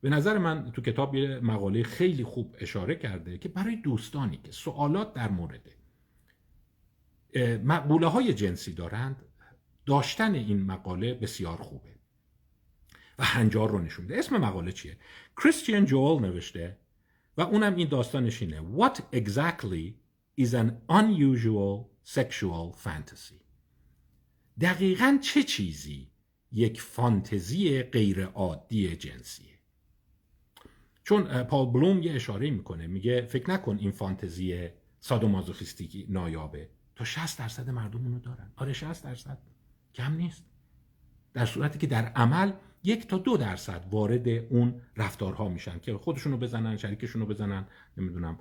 به 0.00 0.10
نظر 0.10 0.38
من 0.38 0.70
تو 0.72 0.82
کتاب 0.82 1.14
یه 1.14 1.40
مقاله 1.40 1.82
خیلی 1.82 2.24
خوب 2.24 2.56
اشاره 2.58 2.96
کرده 2.96 3.38
که 3.38 3.48
برای 3.48 3.76
دوستانی 3.76 4.40
که 4.44 4.52
سوالات 4.52 5.14
در 5.14 5.30
مورد 5.30 5.70
مقبوله 7.64 8.06
های 8.06 8.34
جنسی 8.34 8.72
دارند 8.72 9.22
داشتن 9.86 10.34
این 10.34 10.62
مقاله 10.62 11.14
بسیار 11.14 11.56
خوبه. 11.56 11.97
و 13.18 13.24
هنجار 13.24 13.70
رو 13.70 13.78
نشون 13.78 14.12
اسم 14.12 14.36
مقاله 14.36 14.72
چیه؟ 14.72 14.96
کریستیان 15.36 15.84
جوال 15.84 16.22
نوشته 16.22 16.78
و 17.36 17.40
اونم 17.40 17.76
این 17.76 17.88
داستانش 17.88 18.42
اینه. 18.42 18.62
What 18.76 18.98
exactly 19.14 19.94
is 20.40 20.54
an 20.54 20.70
unusual 20.92 21.86
sexual 22.14 22.76
fantasy? 22.84 23.42
دقیقا 24.60 25.18
چه 25.22 25.42
چیزی 25.42 26.10
یک 26.52 26.80
فانتزی 26.80 27.82
غیر 27.82 28.24
عادی 28.24 28.96
جنسیه؟ 28.96 29.58
چون 31.04 31.42
پال 31.42 31.66
بلوم 31.66 32.02
یه 32.02 32.12
اشاره 32.12 32.50
می‌کنه. 32.50 32.86
میگه 32.86 33.22
فکر 33.22 33.50
نکن 33.50 33.78
این 33.78 33.90
فانتزی 33.90 34.68
سادومازوخیستیکی 35.00 36.06
نایابه. 36.08 36.68
تا 36.96 37.04
60 37.04 37.38
درصد 37.38 37.70
مردم 37.70 38.04
اونو 38.04 38.18
دارن. 38.18 38.52
آره 38.56 38.72
60 38.72 39.04
درصد. 39.04 39.38
کم 39.94 40.14
نیست. 40.14 40.44
در 41.32 41.46
صورتی 41.46 41.78
که 41.78 41.86
در 41.86 42.04
عمل 42.04 42.52
یک 42.88 43.06
تا 43.06 43.18
دو 43.18 43.36
درصد 43.36 43.84
وارد 43.90 44.28
اون 44.28 44.80
رفتارها 44.96 45.48
میشن 45.48 45.78
که 45.78 45.94
خودشونو 45.94 46.36
بزنن 46.36 46.76
شریکشونو 46.76 47.26
بزنن 47.26 47.66
نمی‌دونم 47.96 48.38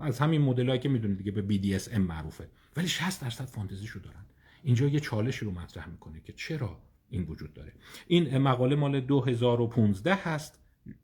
از 0.00 0.18
همین 0.18 0.42
مدلایی 0.42 0.80
که 0.80 0.88
می‌دونید 0.88 1.18
دیگه 1.18 1.30
به 1.30 1.58
BDSM 1.58 1.98
معروفه. 1.98 2.48
ولی 2.76 2.88
60 2.88 3.22
درصد 3.22 3.44
فانتزیشو 3.44 4.00
دارن. 4.00 4.24
اینجا 4.62 4.86
یه 4.86 5.00
چالش 5.00 5.36
رو 5.36 5.50
مطرح 5.50 5.88
می‌کنه 5.88 6.20
که 6.20 6.32
چرا 6.32 6.78
این 7.10 7.22
وجود 7.22 7.54
داره. 7.54 7.72
این 8.06 8.38
مقاله 8.38 8.76
مال 8.76 9.00
2015 9.00 10.14
هست 10.14 10.60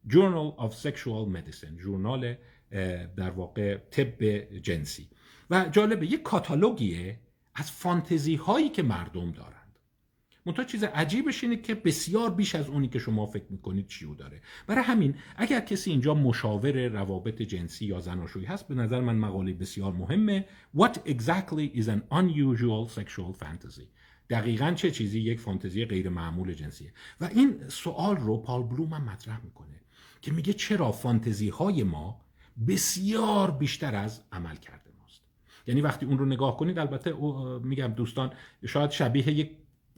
Journal 0.09 0.59
of 0.59 0.73
Sexual 0.83 1.37
Medicine 1.37 1.81
ژورنال 1.83 2.35
در 3.17 3.31
واقع 3.31 3.77
طب 3.77 4.23
جنسی. 4.59 5.09
و 5.51 5.69
جالبه 5.73 6.07
یک 6.07 6.23
کاتالوگیه 6.23 7.21
از 7.55 7.71
فانتزی 7.71 8.35
هایی 8.37 8.69
که 8.69 8.83
مردم 8.83 9.31
دارند 9.31 9.56
منتها 10.47 10.65
چیز 10.65 10.85
عجیبش 10.85 11.45
اینه 11.45 11.57
که 11.57 11.75
بسیار 11.75 12.31
بیش 12.31 12.55
از 12.55 12.69
اونی 12.69 12.89
که 12.89 12.99
شما 12.99 13.27
فکر 13.27 13.45
می‌کنید 13.51 13.87
چیو 13.87 14.15
داره. 14.15 14.41
برای 14.67 14.85
همین 14.85 15.15
اگر 15.37 15.61
کسی 15.61 15.91
اینجا 15.91 16.15
مشاور 16.15 16.89
روابط 16.89 17.43
جنسی 17.43 17.87
یا 17.87 18.01
زناشویی 18.01 18.45
هست 18.45 18.69
به 18.69 18.75
نظر 18.75 19.01
من 19.01 19.17
مقاله 19.17 19.55
بسیار 19.55 19.93
مهمه. 19.93 20.45
What 20.77 20.95
exactly 21.09 21.81
is 21.81 21.89
an 21.89 22.01
unusual 22.11 22.89
sexual 22.99 23.43
fantasy 23.43 23.89
دقیقا 24.31 24.73
چه 24.73 24.91
چیزی 24.91 25.21
یک 25.21 25.41
فانتزی 25.41 25.85
غیر 25.85 26.09
معمول 26.09 26.53
جنسیه؟ 26.53 26.93
و 27.21 27.25
این 27.25 27.69
سوال 27.69 28.17
رو 28.17 28.37
پال 28.37 28.63
بلوم 28.63 28.93
هم 28.93 29.05
مطرح 29.05 29.45
می‌کنه 29.45 29.81
که 30.23 30.33
میگه 30.33 30.53
چرا 30.53 30.93
فانتزی 30.93 31.49
های 31.49 31.83
ما 31.83 32.21
بسیار 32.69 33.51
بیشتر 33.51 33.95
از 33.95 34.23
عملکرد 34.33 34.91
ماست. 35.01 35.23
یعنی 35.67 35.81
وقتی 35.81 36.07
اون 36.07 36.19
رو 36.19 36.27
نگاه 36.27 36.57
کنید 36.57 36.79
البته 36.79 37.15
میگم 37.63 37.87
دوستان 37.87 38.31
شاید 38.67 38.91
شبیه 38.91 39.29
یک 39.29 39.51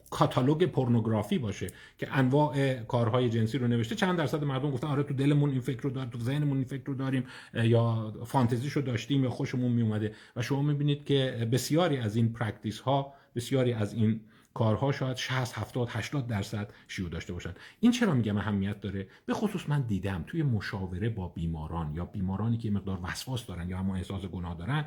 کاتالوگ 0.09 0.65
پورنوگرافی 0.65 1.37
باشه 1.37 1.67
که 1.97 2.17
انواع 2.17 2.75
کارهای 2.75 3.29
جنسی 3.29 3.57
رو 3.57 3.67
نوشته. 3.67 3.95
چند 3.95 4.17
درصد 4.17 4.43
مردم 4.43 4.71
گفتن 4.71 4.87
آره 4.87 5.03
تو 5.03 5.13
دلمون 5.13 5.49
این 5.49 5.61
فکر 5.61 5.81
رو 5.81 5.89
داریم 5.89 6.09
تو 6.09 6.19
ذهنمون 6.19 6.57
این 6.57 6.65
فکر 6.65 6.83
رو 6.85 6.93
داریم 6.93 7.23
یا 7.53 8.13
فانتزیش 8.25 8.71
رو 8.73 8.81
داشتیم 8.81 9.23
یا 9.23 9.29
خوشمون 9.29 9.71
میومده. 9.71 10.15
و 10.35 10.41
شما 10.41 10.61
می‌بینید 10.61 11.05
که 11.05 11.47
بسیاری 11.51 11.97
از 11.97 12.15
این 12.15 12.33
practice 12.33 12.79
ها 12.79 13.13
بسیاری 13.35 13.73
از 13.73 13.93
این 13.93 14.19
کارها 14.53 14.91
شاید 14.91 15.17
60 15.17 15.57
70 15.57 15.89
80 15.91 16.27
درصد 16.27 16.73
شیوع 16.87 17.09
داشته 17.09 17.33
باشن. 17.33 17.53
این 17.79 17.91
چرا 17.91 18.13
میگم 18.13 18.37
اهمیت 18.37 18.79
داره؟ 18.79 19.07
به 19.25 19.33
خصوص 19.33 19.69
من 19.69 19.81
دیدم 19.81 20.23
توی 20.27 20.43
مشاوره 20.43 21.09
با 21.09 21.27
بیماران 21.27 21.93
یا 21.95 22.05
بیمارانی 22.05 22.57
که 22.57 22.71
مقدار 22.71 22.99
وسواس 23.03 23.45
دارن 23.45 23.69
یا 23.69 23.79
اما 23.79 23.95
احساس 23.95 24.25
گناه 24.25 24.57
دارن 24.57 24.85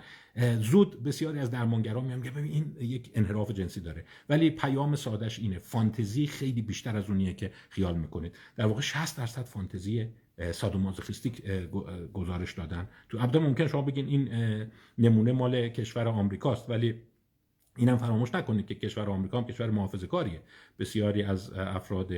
زود 0.61 1.03
بسیاری 1.03 1.38
از 1.38 1.51
درمانگران 1.51 2.05
میگن 2.05 2.31
ببین 2.31 2.53
این 2.53 2.77
یک 2.81 3.11
انحراف 3.14 3.51
جنسی 3.51 3.81
داره. 3.81 4.05
ولی 4.29 4.51
پیام 4.51 4.96
سادهش 4.96 5.38
اینه 5.38 5.59
فانتزی 5.59 6.27
خیلی 6.27 6.62
بیشتر 6.62 6.96
از 6.96 7.11
اونیه 7.11 7.35
که 7.35 7.51
خیال 7.68 7.98
می‌کنید. 7.98 8.37
در 8.57 8.66
واقع 8.66 8.81
60 8.81 9.16
درصد 9.16 9.42
فانتزی 9.42 10.09
سادومازوخیستیک 10.53 11.42
گزارش 12.12 12.53
دادن. 12.53 12.88
تو 13.09 13.18
ابدا 13.20 13.40
ممکن 13.40 13.66
شما 13.66 13.83
بگین 13.83 14.07
این 14.09 14.31
نمونه 14.98 15.33
مال 15.33 15.68
کشور 15.68 16.09
آمریکاست 16.09 16.70
ولی 16.70 16.94
اینم 17.76 17.96
فراموش 17.96 18.35
نکنید 18.35 18.66
که 18.66 18.74
کشور 18.74 19.11
آمریکا 19.11 19.38
هم 19.38 19.44
کشور 19.44 19.70
محافظه 19.70 20.06
کاریه. 20.06 20.40
بسیاری 20.78 21.22
از 21.22 21.52
افراد 21.52 22.12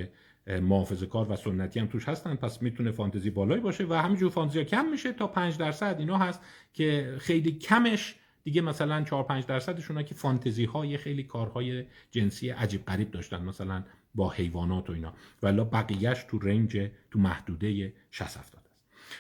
محافظه 0.47 1.07
کار 1.07 1.33
و 1.33 1.37
سنتی 1.37 1.81
هم 1.81 1.87
توش 1.87 2.09
هستن. 2.09 2.35
پس 2.35 2.63
می‌تونه 2.63 2.91
فانتزی 2.91 3.31
بالایی 3.31 3.61
باشه 3.61 3.85
و 3.85 3.95
همینجور 3.95 4.31
فانتزی 4.31 4.65
کم 4.65 4.85
میشه 4.85 5.13
تا 5.13 5.27
5 5.27 5.57
درصد 5.57 5.97
اینا 5.99 6.19
هست 6.19 6.41
که 6.73 7.17
خیلی 7.19 7.53
کمش. 7.53 8.15
دیگه 8.45 8.61
مثلا 8.61 9.05
4 9.05 9.23
5 9.23 9.47
درصدشون 9.47 10.03
که 10.03 10.15
فانتزی 10.15 10.65
های 10.65 10.97
خیلی 10.97 11.23
کارهای 11.23 11.85
جنسی 12.11 12.51
عجیب 12.51 12.85
غریب 12.85 13.11
داشتن 13.11 13.43
مثلا 13.43 13.85
با 14.15 14.31
حیوانات 14.31 14.91
و 14.91 14.93
اینا. 14.93 15.15
ولی 15.43 15.65
بقیهش 15.65 16.25
تو 16.29 16.39
رنج 16.39 16.91
تو 17.11 17.19
محدوده 17.19 17.93
60 18.11 18.37
70 18.37 18.63
است. 18.67 18.77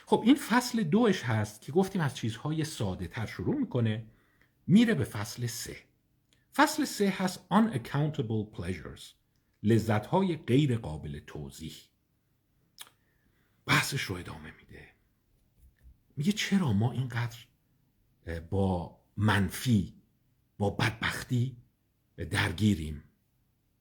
خب 0.07 0.23
این 0.25 0.35
فصل 0.35 0.83
دوش 0.83 1.23
هست 1.23 1.62
که 1.62 1.73
گفتیم 1.73 2.03
از 2.03 2.16
چیزهای 2.16 2.64
ساده 2.64 3.07
تر 3.07 3.27
شروع 3.27 3.57
می‌کنه 3.57 4.05
میره 4.66 4.94
به 4.94 5.05
فصل 5.05 5.47
سه. 5.47 5.77
فصل 6.57 6.85
سه 6.85 7.11
هست 7.11 7.47
unaccountable 7.51 8.57
pleasures 8.57 9.03
لذت 9.62 10.07
های 10.07 10.37
غیر 10.37 10.79
قابل 10.79 11.21
توضیح. 11.27 11.75
بحثش 13.67 14.03
رو 14.03 14.17
ادامه 14.17 14.53
میده. 14.59 14.88
میگه 16.17 16.33
چرا 16.33 16.73
ما 16.73 16.93
اینقدر 16.93 17.38
با 18.51 19.01
منفی 19.17 20.03
با 20.59 20.71
بدبختی 20.71 21.57
درگیریم؟ 22.31 23.05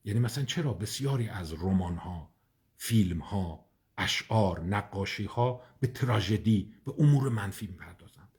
یعنی 0.03 0.19
مثلا 0.19 0.45
چرا 0.45 0.73
بسیاری 0.73 1.29
از 1.29 1.53
رمان 1.53 1.97
ها 1.97 2.33
فیلم 2.75 3.19
ها 3.19 3.69
اشعار 3.97 4.59
نقاشی 4.59 5.25
ها 5.25 5.61
به 5.79 5.87
تراژدی 5.87 6.73
به 6.85 6.93
امور 6.97 7.29
منفی 7.29 7.67
می‌پردازند؟ 7.67 8.37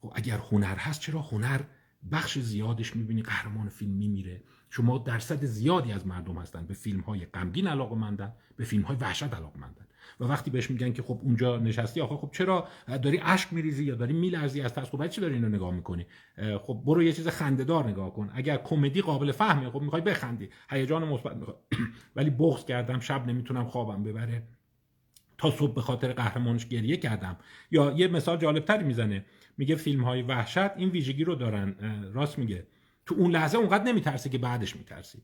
خب 0.00 0.12
اگر 0.14 0.38
هنر 0.38 0.76
هست 0.76 1.00
چرا 1.00 1.22
هنر 1.22 1.64
بخش 2.12 2.38
زیادش 2.38 2.96
می‌بینی 2.96 3.22
قهرمان 3.22 3.68
فیلم 3.68 3.92
میمیره. 3.92 4.42
شما 4.70 4.98
درصد 4.98 5.44
زیادی 5.44 5.92
از 5.92 6.06
مردم 6.06 6.38
هستن. 6.38 6.66
به 6.66 6.74
فیلم 6.74 7.00
های 7.00 7.26
غمگین 7.26 7.66
علاقه 7.66 7.94
مندن 7.94 8.32
به 8.56 8.64
فیلم 8.64 8.82
های 8.82 8.96
وحشت 8.96 9.34
علاقه 9.34 9.58
مندن 9.60 9.84
و 10.20 10.24
وقتی 10.24 10.50
بهش 10.50 10.70
میگن 10.70 10.92
که 10.92 11.02
خب 11.02 11.20
اونجا 11.22 11.58
نشستی 11.58 12.00
آخه 12.00 12.16
خب 12.16 12.30
چرا؟ 12.32 12.68
داری 13.02 13.20
اشک 13.22 13.52
میریزی 13.52 13.84
یا 13.84 13.94
داری 13.94 14.12
میلرزی 14.12 14.60
از 14.60 14.74
ترس؟ 14.74 14.90
خب 14.90 15.06
چی 15.06 15.20
داری 15.20 15.34
اینو 15.34 15.48
نگاه 15.48 15.74
می‌کنی؟ 15.74 16.06
خب 16.66 16.82
برو 16.86 17.02
یه 17.02 17.12
چیز 17.12 17.28
خندهدار 17.28 17.88
نگاه 17.88 18.14
کن. 18.14 18.30
اگر 18.34 18.56
کمدی 18.56 19.02
قابل 19.02 19.32
فهمه 19.32 19.70
خب 19.70 19.80
می‌خوای 19.80 20.02
بخندی. 20.02 20.48
هیجان 20.70 21.08
مثبت 21.08 21.36
می‌خوای. 21.36 21.56
ولی 22.16 22.30
بغض 22.30 22.64
کردم 22.64 23.00
شب 23.00 23.26
نمی‌تونم 23.26 23.64
خوابم 23.64 24.02
ببره. 24.02 24.42
تا 25.38 25.50
صبح 25.50 25.74
به 25.74 25.80
خاطر 25.80 26.12
قهرمانش 26.12 26.68
گریه 26.68 26.96
کردم. 26.96 27.36
یا 27.70 27.92
یه 27.96 28.08
مثال 28.08 28.36
جالبتری 28.36 28.84
می‌زنه. 28.84 29.24
میگه 29.58 29.76
فیلم 29.76 30.04
های 30.04 30.22
وحشت 30.22 30.76
این 30.76 30.88
ویژگی 30.88 31.24
رو 31.24 31.34
دارن. 31.34 31.74
راست 32.12 32.38
میگه. 32.38 32.66
تو 33.06 33.14
اون 33.14 33.30
لحظه 33.30 33.58
اونقدر 33.58 33.84
نمیترسی 33.84 34.28
که 34.28 34.38
بعدش 34.38 34.76
میترسی. 34.76 35.22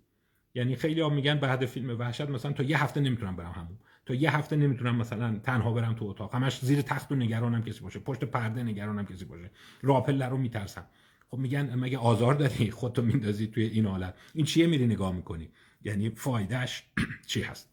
یعنی 0.55 0.77
خیلی 0.77 1.01
ها 1.01 1.09
میگن 1.09 1.39
بعد 1.39 1.67
فیلم 1.67 1.99
وحشت 1.99 2.21
مثلا 2.21 2.53
تا 2.53 2.63
یه 2.63 2.83
هفته 2.83 3.01
نمی‌تونم 3.01 3.37
برم 3.37 3.53
همون. 3.53 3.79
تا 4.07 4.15
یه 4.15 4.37
هفته 4.37 4.57
نمی‌تونم 4.57 4.97
مثلا 4.97 5.39
تنها 5.39 5.73
برم 5.73 5.95
تو 5.95 6.05
اتاق. 6.05 6.35
همش 6.35 6.59
زیر 6.61 6.83
تخت 6.83 7.13
و 7.13 7.15
نگرانم 7.15 7.63
کسی 7.63 7.81
باشه. 7.81 7.99
پشت 7.99 8.25
پرده 8.25 8.63
نگرانم 8.63 9.07
کسی 9.07 9.25
باشه. 9.25 9.51
راپله 9.83 10.27
رو 10.27 10.37
میترسم. 10.37 10.87
خب 11.31 11.39
میگن 11.39 11.75
مگه 11.75 11.99
آزار 11.99 12.35
داری 12.35 12.71
خودتو 12.71 13.03
میندازی 13.03 13.47
توی 13.47 13.65
این 13.65 13.87
حالت. 13.87 14.15
این 14.35 14.47
چیه 14.47 14.67
میری 14.67 14.87
نگاه 14.87 15.13
می‌کنی؟ 15.13 15.49
یعنی 15.85 16.11
فایدهش 16.11 16.83
چی 17.27 17.43
هست؟ 17.43 17.71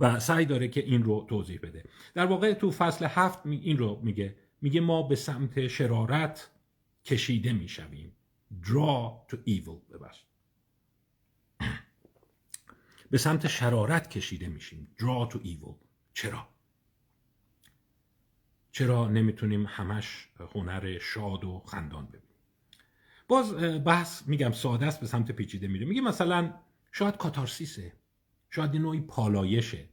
و 0.00 0.20
سعی 0.20 0.44
داره 0.44 0.68
که 0.68 0.80
این 0.84 1.02
رو 1.02 1.26
توضیح 1.28 1.60
بده. 1.62 1.84
در 2.14 2.26
واقع 2.26 2.52
تو 2.52 2.70
فصل 2.70 3.06
هفت 3.08 3.46
این 3.46 3.78
رو 3.78 4.00
میگه. 4.02 4.36
میگه 4.60 4.80
ما 4.80 5.02
به 5.02 5.16
سمت 5.16 5.66
شرارت 5.66 6.50
کشیده 7.04 7.52
می‌شویم. 7.52 8.16
Draw 8.62 9.32
to 9.32 9.36
evil 9.36 9.92
ببخش 9.92 10.24
به 13.10 13.18
سمت 13.18 13.46
شرارت 13.46 14.10
کشیده 14.10 14.48
میشیم. 14.48 14.96
Draw 14.98 15.32
to 15.32 15.36
evil. 15.36 15.74
چرا؟ 16.14 16.48
چرا 18.72 19.08
نمی‌تونیم 19.08 19.66
همش 19.66 20.28
هنر 20.54 20.98
شاد 20.98 21.44
و 21.44 21.62
خندان 21.66 22.06
ببینیم؟ 22.06 22.36
باز 23.28 23.54
بحث 23.84 24.28
میگم 24.28 24.52
ساده 24.52 24.86
است 24.86 25.00
به 25.00 25.06
سمت 25.06 25.32
پیچیده 25.32 25.68
میره. 25.68 25.86
میگه 25.86 26.00
مثلا 26.00 26.54
شاید 26.92 27.16
کاتارسیسه. 27.16 27.92
شاید 28.50 28.76
نوعی 28.76 29.00
پالایشه. 29.00 29.88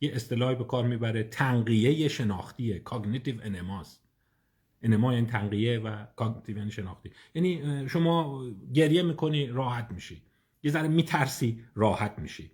یه 0.00 0.12
اصطلاحی 0.14 0.56
به 0.56 0.64
کار 0.64 0.86
می‌بره 0.86 1.22
تنقیه 1.22 2.08
شناختیه 2.08 2.78
cognitive 2.78 3.40
enema 3.42 3.83
ست 3.83 4.00
enema 4.82 5.14
یعنی 5.14 5.26
تنقیه 5.26 5.78
و 5.78 6.04
cognitive 6.16 6.58
یعنی 6.58 6.70
شناختی. 6.70 7.10
یعنی 7.34 7.88
شما 7.88 8.44
گریه 8.74 9.02
می‌کنی 9.02 9.46
راحت 9.46 9.90
میشی. 9.90 10.22
یه 10.62 10.70
ذره 10.70 10.88
میترسی 10.88 11.64
راحت 11.74 12.18
میشی. 12.18 12.50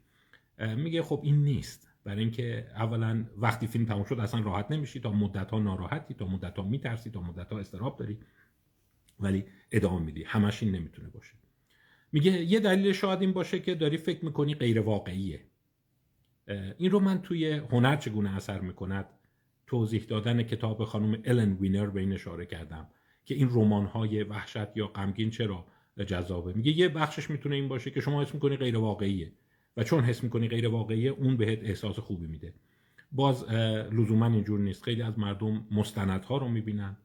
میگه 0.76 1.02
خب 1.02 1.20
این 1.24 1.44
نیست. 1.44 1.88
برای 2.04 2.20
اینکه 2.20 2.66
اولا 2.74 3.24
وقتی 3.36 3.66
فیلم 3.66 3.84
تموم 3.84 4.04
شد 4.04 4.20
اصلا 4.20 4.40
راحت 4.40 4.70
نمیشی 4.70 5.00
تا 5.00 5.12
مدت 5.12 5.50
ها 5.50 5.58
ناراحتی 5.58 6.14
تا 6.14 6.26
مدت 6.26 6.58
ها 6.58 6.64
میترسی 6.64 7.10
تا 7.10 7.20
مدت 7.20 7.52
ها 7.52 7.58
اضطراب 7.58 7.98
داری 7.98 8.18
ولی 9.20 9.44
ادامه 9.70 10.02
میدی. 10.02 10.24
همش 10.24 10.62
این 10.62 10.74
نمی‌تونه 10.74 11.08
باشه. 11.08 11.34
میگه 12.12 12.32
یه 12.32 12.60
دلیل 12.60 12.92
شاید 12.92 13.20
این 13.20 13.32
باشه 13.32 13.60
که 13.60 13.74
داری 13.74 13.96
فکر 13.96 14.24
می‌کنی 14.24 14.54
غیر 14.54 14.80
واقعیه. 14.80 15.40
این 16.78 16.90
رو 16.90 17.00
من 17.00 17.22
توی 17.22 17.52
هنر 17.52 17.96
چگونه 17.96 18.36
اثر 18.36 18.60
می‌کند؟ 18.60 19.06
توضیح 19.66 20.04
دادن 20.04 20.42
کتاب 20.42 20.84
خانم 20.84 21.22
الن 21.24 21.52
وینر 21.52 21.86
به 21.86 22.00
این 22.00 22.12
اشاره 22.12 22.46
کردم 22.46 22.86
که 23.24 23.34
این 23.34 23.48
رمان 23.50 23.86
های 23.86 24.22
وحشت 24.22 24.76
یا 24.76 24.86
غمگین 24.86 25.30
چرا 25.30 25.66
جذابه؟ 26.06 26.52
میگه 26.52 26.72
یه 26.72 26.88
بخشش 26.88 27.30
می‌تونه 27.30 27.54
این 27.54 27.68
باشه 27.68 27.90
که 27.90 28.00
شما 28.00 28.22
حس 28.22 28.34
می‌کنی 28.34 28.56
غیر 28.56 28.78
واقعیه 28.78 29.32
و 29.76 29.84
چون 29.84 30.04
حس 30.04 30.24
می‌کنی 30.24 30.48
غیر 30.48 30.68
واقعیه 30.68 31.10
اون 31.10 31.36
بهت 31.36 31.58
احساس 31.62 31.98
خوبی 31.98 32.26
میده. 32.26 32.54
باز 33.12 33.44
لزوما 33.92 34.26
اینجور 34.26 34.60
نیست. 34.60 34.82
خیلی 34.82 35.02
از 35.02 35.18
مردم 35.18 35.66
مستندها 35.70 36.36
رو 36.36 36.48
می‌بینن 36.48 36.96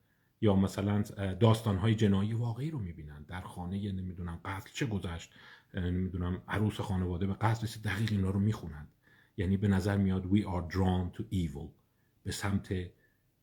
یا 0.42 0.56
مثلا 0.56 1.02
داستانهای 1.40 1.96
جنایی 1.96 2.34
واقعی 2.34 2.72
رو 2.72 2.80
می‌بینن. 2.80 3.26
در 3.28 3.42
خانه 3.42 3.92
نمی‌دونم 3.92 4.40
قتل 4.46 4.70
چه 4.74 4.86
گذشت؟ 4.86 5.32
نمی‌دونم 5.74 6.42
عروس 6.48 6.82
خانواده 6.82 7.28
به 7.28 7.34
قتل 7.34 7.68
دقیق 7.90 8.12
اینا 8.12 8.30
رو 8.30 8.40
می‌خونن. 8.40 8.88
یعنی 9.42 9.58
به 9.58 9.68
نظر 9.68 9.98
میاد 9.98 10.24
we 10.24 10.42
are 10.42 10.74
drawn 10.74 11.18
to 11.18 11.22
evil. 11.22 11.68
به 12.24 12.32
سمت 12.32 12.74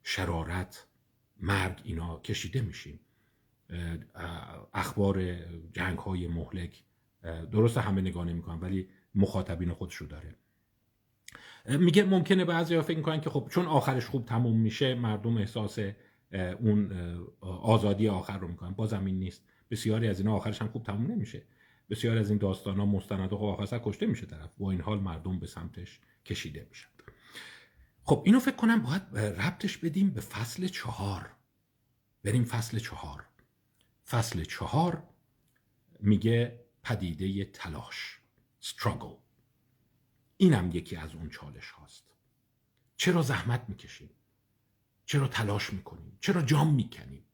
شرارت 0.02 0.86
مرگ 1.40 1.80
اینا 1.84 2.20
کشیده 2.20 2.60
میشیم. 2.60 3.00
اخبار 4.74 5.36
جنگ 5.72 5.98
های 5.98 6.28
مهلک 6.28 6.84
درست 7.52 7.78
همه 7.78 8.00
نگاه 8.00 8.24
نمی‌کنن 8.24 8.60
ولی 8.60 8.88
مخاطبین 9.14 9.72
خودش 9.72 10.02
داره. 10.02 10.34
میگه 11.66 12.04
ممکنه 12.04 12.44
بعضی 12.44 12.74
ها 12.74 12.82
فکر 12.82 12.96
می‌کنن 12.96 13.20
که 13.20 13.30
خب 13.30 13.48
چون 13.50 13.66
آخرش 13.66 14.06
خوب 14.06 14.24
تموم 14.24 14.60
میشه 14.60 14.94
مردم 14.94 15.36
احساس 15.36 15.78
اون 16.60 16.92
آزادی 17.40 18.08
آخر 18.08 18.38
رو 18.38 18.48
می‌کنن. 18.48 18.70
بازم 18.70 19.04
این 19.04 19.18
نیست. 19.18 19.44
بسیاری 19.70 20.08
از 20.08 20.20
اینا 20.20 20.34
آخرش 20.34 20.62
هم 20.62 20.68
خوب 20.68 20.82
تموم 20.82 21.10
نمیشه. 21.12 21.42
بسیار 21.90 22.18
از 22.18 22.30
این 22.30 22.38
داستان 22.38 22.76
ها 22.78 22.86
مستند 22.86 23.32
و 23.32 23.38
خب 23.38 23.78
کشته 23.84 24.06
میشه 24.06 24.26
طرف. 24.26 24.50
با 24.58 24.70
این 24.70 24.80
حال 24.80 25.00
مردم 25.00 25.38
به 25.38 25.46
سمتش 25.46 26.00
کشیده 26.24 26.66
میشن. 26.68 26.88
خب 28.02 28.22
اینو 28.26 28.40
فکر 28.40 28.56
کنم 28.56 28.82
باید 28.82 29.02
ربطش 29.16 29.76
بدیم 29.76 30.10
به 30.10 30.20
فصل 30.20 30.66
چهار. 30.66 31.30
بریم 32.24 32.44
فصل 32.44 32.78
چهار. 32.78 33.26
فصل 34.06 34.44
چهار 34.44 35.02
میگه 36.00 36.64
پدیده 36.82 37.44
تلاش 37.44 38.18
struggle. 38.62 39.16
اینم 40.36 40.70
یکی 40.72 40.96
از 40.96 41.14
اون 41.14 41.30
چالش 41.30 41.70
هاست. 41.70 42.04
چرا 42.96 43.22
زحمت 43.22 43.64
می‌کشیم؟ 43.68 44.10
چرا 45.04 45.28
تلاش 45.28 45.72
می‌کنیم؟ 45.72 46.18
چرا 46.20 46.42
جام 46.42 46.74
می‌کنیم؟ 46.74 47.24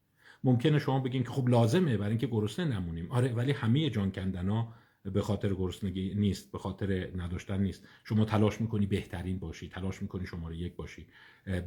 ممکنه 0.44 0.78
شما 0.78 1.00
بگین 1.00 1.22
که 1.22 1.30
خب 1.30 1.48
لازمه 1.48 1.96
برای 1.96 2.10
اینکه 2.10 2.26
گرسنه 2.26 2.80
نمونیم. 2.80 3.10
آره 3.10 3.32
ولی 3.32 3.52
همه 3.52 3.90
جان 3.90 4.12
کندنا 4.12 4.74
به 5.12 5.22
خاطر 5.22 5.54
گرسنگی 5.54 6.14
نیست 6.14 6.52
به 6.52 6.58
خاطر 6.58 7.10
نداشتن 7.16 7.60
نیست. 7.62 7.88
شما 8.04 8.24
تلاش 8.24 8.60
می‌کنی 8.60 8.86
بهترین 8.86 9.38
باشی 9.38 9.68
تلاش 9.68 10.02
می‌کنی 10.02 10.26
شماره 10.26 10.56
یک 10.56 10.76
باشی 10.76 11.06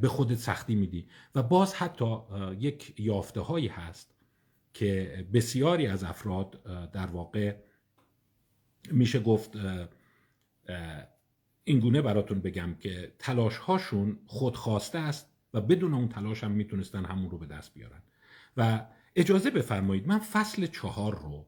به 0.00 0.08
خودت 0.08 0.34
سختی 0.34 0.74
میدی. 0.74 1.08
و 1.34 1.42
باز 1.42 1.74
حتی 1.74 2.16
یک 2.58 3.00
یافته 3.00 3.40
هایی 3.40 3.66
هست 3.66 4.14
که 4.74 5.26
بسیاری 5.32 5.86
از 5.86 6.04
افراد 6.04 6.62
در 6.92 7.06
واقع 7.06 7.56
میشه 8.92 9.20
گفت 9.20 9.50
اینگونه 11.64 12.02
براتون 12.02 12.40
بگم 12.40 12.74
که 12.80 13.12
تلاش 13.18 13.56
هاشون 13.56 14.18
خودخواسته 14.26 14.98
است 14.98 15.32
و 15.54 15.60
بدون 15.60 15.94
اون 15.94 16.08
تلاش 16.08 16.44
هم 16.44 16.50
می‌تونستن 16.50 17.04
همون 17.04 17.30
رو 17.30 17.38
به 17.38 17.46
دست 17.46 17.74
بیارن. 17.74 18.02
و 18.58 18.86
اجازه 19.16 19.50
بفرمایید 19.50 20.08
من 20.08 20.18
فصل 20.18 20.66
چهار 20.66 21.18
رو 21.18 21.46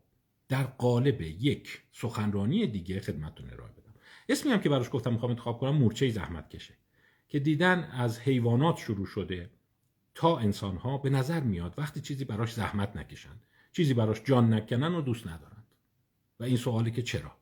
در 0.49 0.63
قالب 0.63 1.21
یک 1.21 1.83
سخنرانی 1.93 2.67
دیگه 2.67 3.01
خدمتتون 3.01 3.51
ارائه 3.51 3.73
بدم. 3.73 3.95
اسمی 4.29 4.53
هم 4.53 4.61
که 4.61 4.69
براش 4.69 4.91
گفتم 4.93 5.13
می‌خوام 5.13 5.31
انتخاب 5.31 5.59
کنم 5.59 5.77
مورچه 5.77 6.11
زحمت 6.11 6.51
کشه 6.51 6.75
که 7.29 7.39
دیدن 7.39 7.85
از 7.85 8.21
حیوانات 8.21 8.77
شروع 8.77 9.07
شده 9.07 9.51
تا 10.15 10.39
انسان 10.39 10.77
ها 10.77 10.99
به 10.99 11.11
نظر 11.11 11.41
میاد 11.41 11.75
وقتی 11.79 12.01
چیزی 12.01 12.25
براش 12.25 12.53
زحمت 12.53 12.97
نکشن 12.97 13.41
چیزی 13.73 13.95
براش 13.95 14.23
جان 14.25 14.55
نکنن 14.55 14.95
و 14.95 15.01
دوست 15.01 15.27
ندارند 15.27 15.67
و 16.41 16.45
این 16.45 16.57
سوالی 16.57 16.91
که 16.91 17.03
چرا؟ 17.03 17.33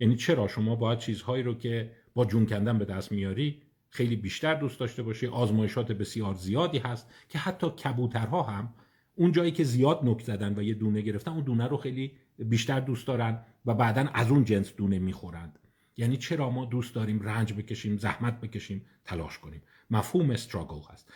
یعنی 0.00 0.16
چرا 0.16 0.48
شما 0.48 0.76
باید 0.76 0.98
چیزهایی 0.98 1.42
رو 1.42 1.54
که 1.54 1.92
با 2.14 2.24
جون 2.24 2.46
کندن 2.46 2.78
به 2.78 2.84
دست 2.84 3.12
میاری 3.12 3.62
خیلی 3.90 4.16
بیشتر 4.16 4.54
دوست 4.54 4.80
داشته 4.80 5.02
باشی؟ 5.02 5.26
آزمایشات 5.26 5.92
بسیار 5.92 6.34
زیادی 6.34 6.78
هست 6.78 7.10
که 7.28 7.38
حتی 7.38 7.70
کبوترها 7.70 8.42
هم 8.42 8.74
اون 9.20 9.32
جایی 9.32 9.50
که 9.50 9.64
زیاد 9.64 10.00
نک 10.04 10.22
زدن 10.22 10.58
و 10.58 10.62
یه 10.62 10.74
دونه 10.74 11.00
گرفتن 11.00 11.30
اون 11.30 11.44
دونه 11.44 11.66
رو 11.66 11.76
خیلی 11.76 12.12
بیشتر 12.38 12.80
دوست 12.80 13.06
دارن 13.06 13.38
و 13.66 13.74
بعدا 13.74 14.10
از 14.14 14.30
اون 14.30 14.44
جنس 14.44 14.74
دونه 14.76 14.98
می‌خورند. 14.98 15.58
یعنی 15.96 16.16
چرا 16.16 16.50
ما 16.50 16.64
دوست 16.64 16.94
داریم 16.94 17.22
رنج 17.22 17.52
بکشیم 17.52 17.96
زحمت 17.96 18.40
بکشیم 18.40 18.84
تلاش 19.04 19.38
کنیم؟ 19.38 19.62
مفهوم 19.90 20.30
استراگل 20.30 20.80
هست. 20.92 21.12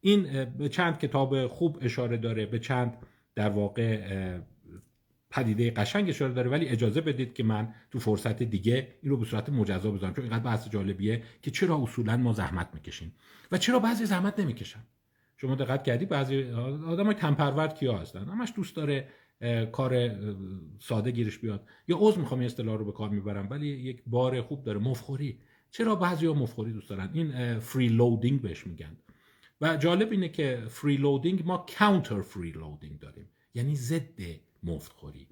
این 0.00 0.44
به 0.44 0.68
چند 0.68 0.98
کتاب 0.98 1.46
خوب 1.46 1.78
اشاره 1.80 2.16
داره 2.16 2.46
به 2.46 2.58
چند 2.58 2.96
در 3.34 3.48
واقع 3.48 4.38
پدیده 5.30 5.70
قشنگ 5.70 6.08
اشاره 6.08 6.32
داره 6.32 6.50
ولی 6.50 6.68
اجازه 6.68 7.00
بدید 7.00 7.34
که 7.34 7.42
من 7.42 7.74
تو 7.90 7.98
فرصت 7.98 8.42
دیگه 8.42 8.88
این 9.02 9.10
رو 9.10 9.16
به 9.16 9.24
صورت 9.24 9.48
مجزا 9.48 9.90
بذارم 9.90 10.14
چون 10.14 10.24
اینقدر 10.24 10.44
بحث 10.44 10.68
جالبیه 10.68 11.22
که 11.42 11.50
چرا 11.50 11.82
اصولا 11.82 12.16
ما 12.16 12.32
زحمت 12.32 12.68
می‌کشیم 12.74 13.12
و 13.52 13.58
چرا 13.58 13.78
بعضی 13.78 14.06
زحمت 14.06 14.40
نمی‌کشن. 14.40 14.80
شما 15.36 15.54
دقت 15.54 15.84
کردی 15.84 16.06
بعضی 16.06 16.42
آدم 16.86 17.12
کم 17.12 17.34
پرورد 17.34 17.78
کیا 17.78 17.98
هستن؟ 17.98 18.28
همش 18.28 18.52
دوست 18.56 18.76
داره 18.76 19.08
کار 19.72 20.10
ساده 20.78 21.10
گیرش 21.10 21.38
بیاد. 21.38 21.68
یا 21.88 21.96
عضو 22.00 22.20
می‌خوام 22.20 22.40
این 22.40 22.46
اصطلاح 22.46 22.78
رو 22.78 22.84
به 22.84 22.92
کار 22.92 23.08
می‌برم 23.10 23.46
ولی 23.50 23.66
یک 23.66 24.02
بار 24.06 24.42
خوب 24.42 24.62
داره. 24.64 24.78
مفخوری. 24.78 25.38
چرا 25.70 25.94
بعضی 25.94 26.26
ها 26.26 26.34
مفخوری 26.34 26.72
دوست 26.72 26.90
دارن؟ 26.90 27.10
این 27.12 27.58
فری 27.58 27.88
لودینگ 27.88 28.40
بهش 28.42 28.66
میگن. 28.66 28.96
و 29.60 29.76
جالب 29.76 30.12
اینه 30.12 30.28
که 30.28 30.62
freeloading 30.68 31.46
ما 31.46 31.66
contrafreeloading 31.78 32.98
داریم. 32.98 33.28
یعنی 33.54 33.74
ضد 33.74 34.20
مفتخوری 34.62 35.28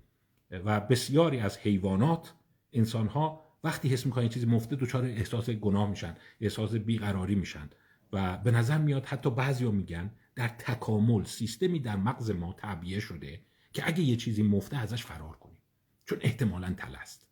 و 0.51 0.81
بسیاری 0.81 1.39
از 1.39 1.59
حیوانات 1.59 2.35
انسان 2.73 3.07
ها 3.07 3.45
وقتی 3.65 3.89
حس 3.89 4.07
می‌کنن 4.07 4.29
چیزی 4.29 4.47
مفته 4.47 4.77
دچار 4.77 5.05
احساس 5.05 5.51
گناه 5.51 5.91
میشن 5.91 6.17
احساس 6.41 6.75
بیقراری 6.75 7.35
میشن. 7.35 7.71
و 8.15 8.39
به 8.39 8.51
نظر 8.51 8.79
میاد 8.79 9.07
حتی 9.07 9.31
بعضیا 9.31 9.71
میگن 9.71 10.11
در 10.35 10.49
تکامل 10.49 11.25
سیستمی 11.25 11.79
در 11.79 11.97
مغز 11.97 12.31
ما 12.31 12.53
تعبیه 12.53 13.01
شده 13.01 13.41
که 13.73 13.87
اگه 13.87 14.01
یه 14.01 14.17
چیزی 14.17 14.43
مفته 14.43 14.77
ازش 14.77 15.05
فرار 15.05 15.37
کنیم. 15.37 15.59
چون 16.05 16.19
احتمالا 16.21 16.75
تله 16.79 16.95
است. 16.95 17.27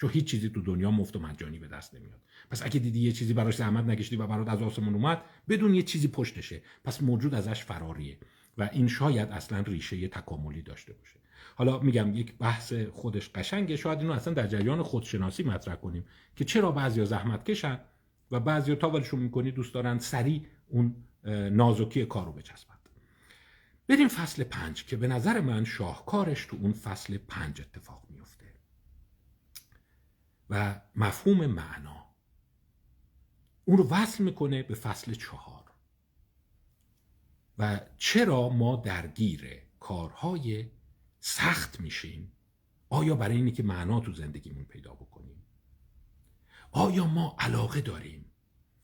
چون 0.00 0.10
هیچ 0.10 0.24
چیزی 0.24 0.48
تو 0.48 0.62
دنیا 0.62 0.90
مفت 0.90 1.16
و 1.16 1.20
مجانی 1.20 1.58
به 1.58 1.68
دست 1.68 1.94
نمیاد. 1.94 2.20
پس 2.50 2.62
اگه 2.62 2.80
دیدی 2.80 3.00
یه 3.00 3.12
چیزی 3.12 3.32
براش 3.32 3.56
زحمت 3.56 3.84
نکشیدی 3.84 4.16
و 4.16 4.26
برات 4.26 4.48
از 4.48 4.62
آسمون 4.62 4.94
اومد 4.94 5.22
بدون 5.48 5.74
یه 5.74 5.82
چیزی 5.82 6.08
پشتشه. 6.08 6.62
پس 6.84 7.02
موجود 7.02 7.34
ازش 7.34 7.64
فراریه 7.64 8.18
و 8.58 8.68
این 8.72 8.88
شاید 8.88 9.28
اصلا 9.28 9.60
ریشه 9.60 10.08
تکاملی 10.08 10.62
داشته 10.62 10.92
باشه. 10.92 11.20
حالا 11.54 11.78
میگم 11.78 12.14
یک 12.14 12.38
بحث 12.38 12.72
خودش 12.72 13.30
قشنگه. 13.34 13.76
شاید 13.76 13.98
اینو 13.98 14.12
اصلا 14.12 14.34
در 14.34 14.46
جریان 14.46 14.82
خودشناسی 14.82 15.42
مطرح 15.42 15.74
کنیم 15.74 16.04
که 16.36 16.44
چرا 16.44 16.72
بعضیا 16.72 17.04
زحمت 17.04 17.44
کشن؟ 17.44 17.80
و 18.30 18.40
بعضیا 18.40 18.74
تا 18.74 18.90
ولشون 18.90 19.20
می‌کنی 19.20 19.50
دوست 19.50 19.74
دارن 19.74 19.98
سریع 19.98 20.46
اون 20.68 21.04
نازکی 21.50 22.06
کار 22.06 22.26
رو 22.26 22.32
بچسبند. 22.32 22.78
بریم 23.88 24.08
فصل 24.08 24.44
پنج 24.44 24.84
که 24.84 24.96
به 24.96 25.08
نظر 25.08 25.40
من 25.40 25.64
شاهکارش 25.64 26.46
تو 26.46 26.56
اون 26.60 26.72
فصل 26.72 27.18
پنج 27.18 27.60
اتفاق 27.60 28.06
میفته 28.10 28.54
و 30.50 30.80
مفهوم 30.94 31.46
معنا 31.46 32.06
اون 33.64 33.78
رو 33.78 33.88
وصل 33.88 34.24
می‌کنه 34.24 34.62
به 34.62 34.74
فصل 34.74 35.14
چهار. 35.14 35.64
و 37.58 37.80
چرا 37.96 38.48
ما 38.48 38.76
درگیر 38.76 39.62
کارهای 39.80 40.70
سخت 41.20 41.80
میشیم؟ 41.80 42.32
آیا 42.88 43.14
برای 43.14 43.36
اینی 43.36 43.52
که 43.52 43.62
معنا 43.62 44.00
تو 44.00 44.12
زندگیمون 44.12 44.64
پیدا 44.64 44.94
بکنیم؟ 44.94 45.37
آیا 46.70 47.06
ما 47.06 47.36
علاقه 47.38 47.80
داریم 47.80 48.24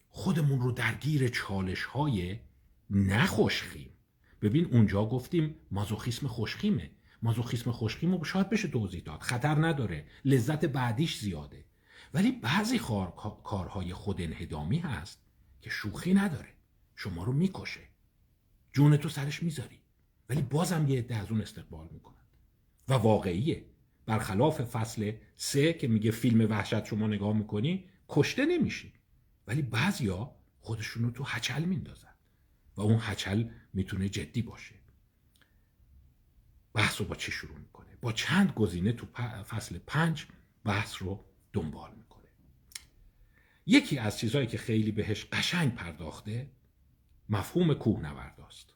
خودمون 0.09 0.61
رو 0.61 0.73
درگیر 0.73 1.29
چالش 1.29 1.85
های 1.85 2.39
نخوشخیم 2.91 3.91
ببین 4.43 4.65
اونجا 4.65 5.07
گفتیم 5.07 5.55
مازوخیسم 5.71 6.27
خوشخیمه 6.27 6.91
مازوخیسم 7.25 7.73
خوشخیم 7.73 8.15
رو 8.15 8.25
شاید 8.25 8.51
بشه 8.51 8.69
توضیح 8.69 9.03
داد. 9.03 9.21
خطر 9.21 9.67
نداره. 9.67 10.07
لذت 10.25 10.65
بعدیش 10.65 11.19
زیاده. 11.19 11.65
ولی 12.15 12.33
بعضی 12.33 12.79
کارهای 13.45 13.93
خود 13.93 14.21
انهدامی 14.21 14.79
هست 14.79 15.25
که 15.61 15.71
شوخی 15.71 16.15
نداره. 16.15 16.49
شما 16.97 17.25
رو 17.25 17.33
می‌کشه. 17.33 17.81
جون 18.73 18.97
تو 18.97 19.09
سرش 19.09 19.43
می‌ذاری. 19.43 19.81
ولی 20.29 20.43
بازم 20.43 20.89
یه 20.89 20.99
عده 20.99 21.17
از 21.17 21.31
اون 21.31 21.41
استقبال 21.41 21.89
می‌کنن. 21.93 22.25
و 22.89 22.95
واقعیه. 22.95 23.65
برخلاف 24.07 24.61
فصل 24.61 25.13
سه 25.37 25.73
که 25.73 25.89
میگه 25.89 26.11
فیلم 26.11 26.51
وحشت 26.51 26.85
شما 26.85 27.07
نگاه 27.07 27.37
می‌کنی 27.37 27.89
کشته 28.09 28.47
نمیشی 28.47 28.93
ولی 29.47 29.63
بعضیا 29.63 30.37
خودشون 30.61 31.03
رو 31.03 31.11
تو 31.11 31.25
هچل 31.25 31.65
میندازن 31.65 32.15
و 32.77 32.81
اون 32.81 32.99
هچل 33.01 33.45
می‌تونه 33.73 34.09
جدی 34.09 34.43
باشه. 34.43 34.75
بحث 36.75 37.01
رو 37.01 37.07
با 37.07 37.15
چی 37.15 37.33
شروع 37.33 37.59
می‌کنه؟ 37.59 37.99
با 38.01 38.13
چند 38.13 38.53
گزینه 38.53 38.93
تو 38.93 39.07
فصل 39.43 39.79
پنج 39.87 40.27
بحث 40.65 41.03
رو 41.03 41.25
دنبال 41.53 41.95
می‌کنه. 41.95 42.29
یکی 43.67 43.99
از 43.99 44.19
چیزهایی 44.19 44.47
که 44.47 44.59
خیلی 44.59 44.93
بهش 44.93 45.25
قشنگ 45.25 45.75
پرداخته 45.75 46.51
مفهوم 47.29 47.75
کوهنورداست. 47.75 48.75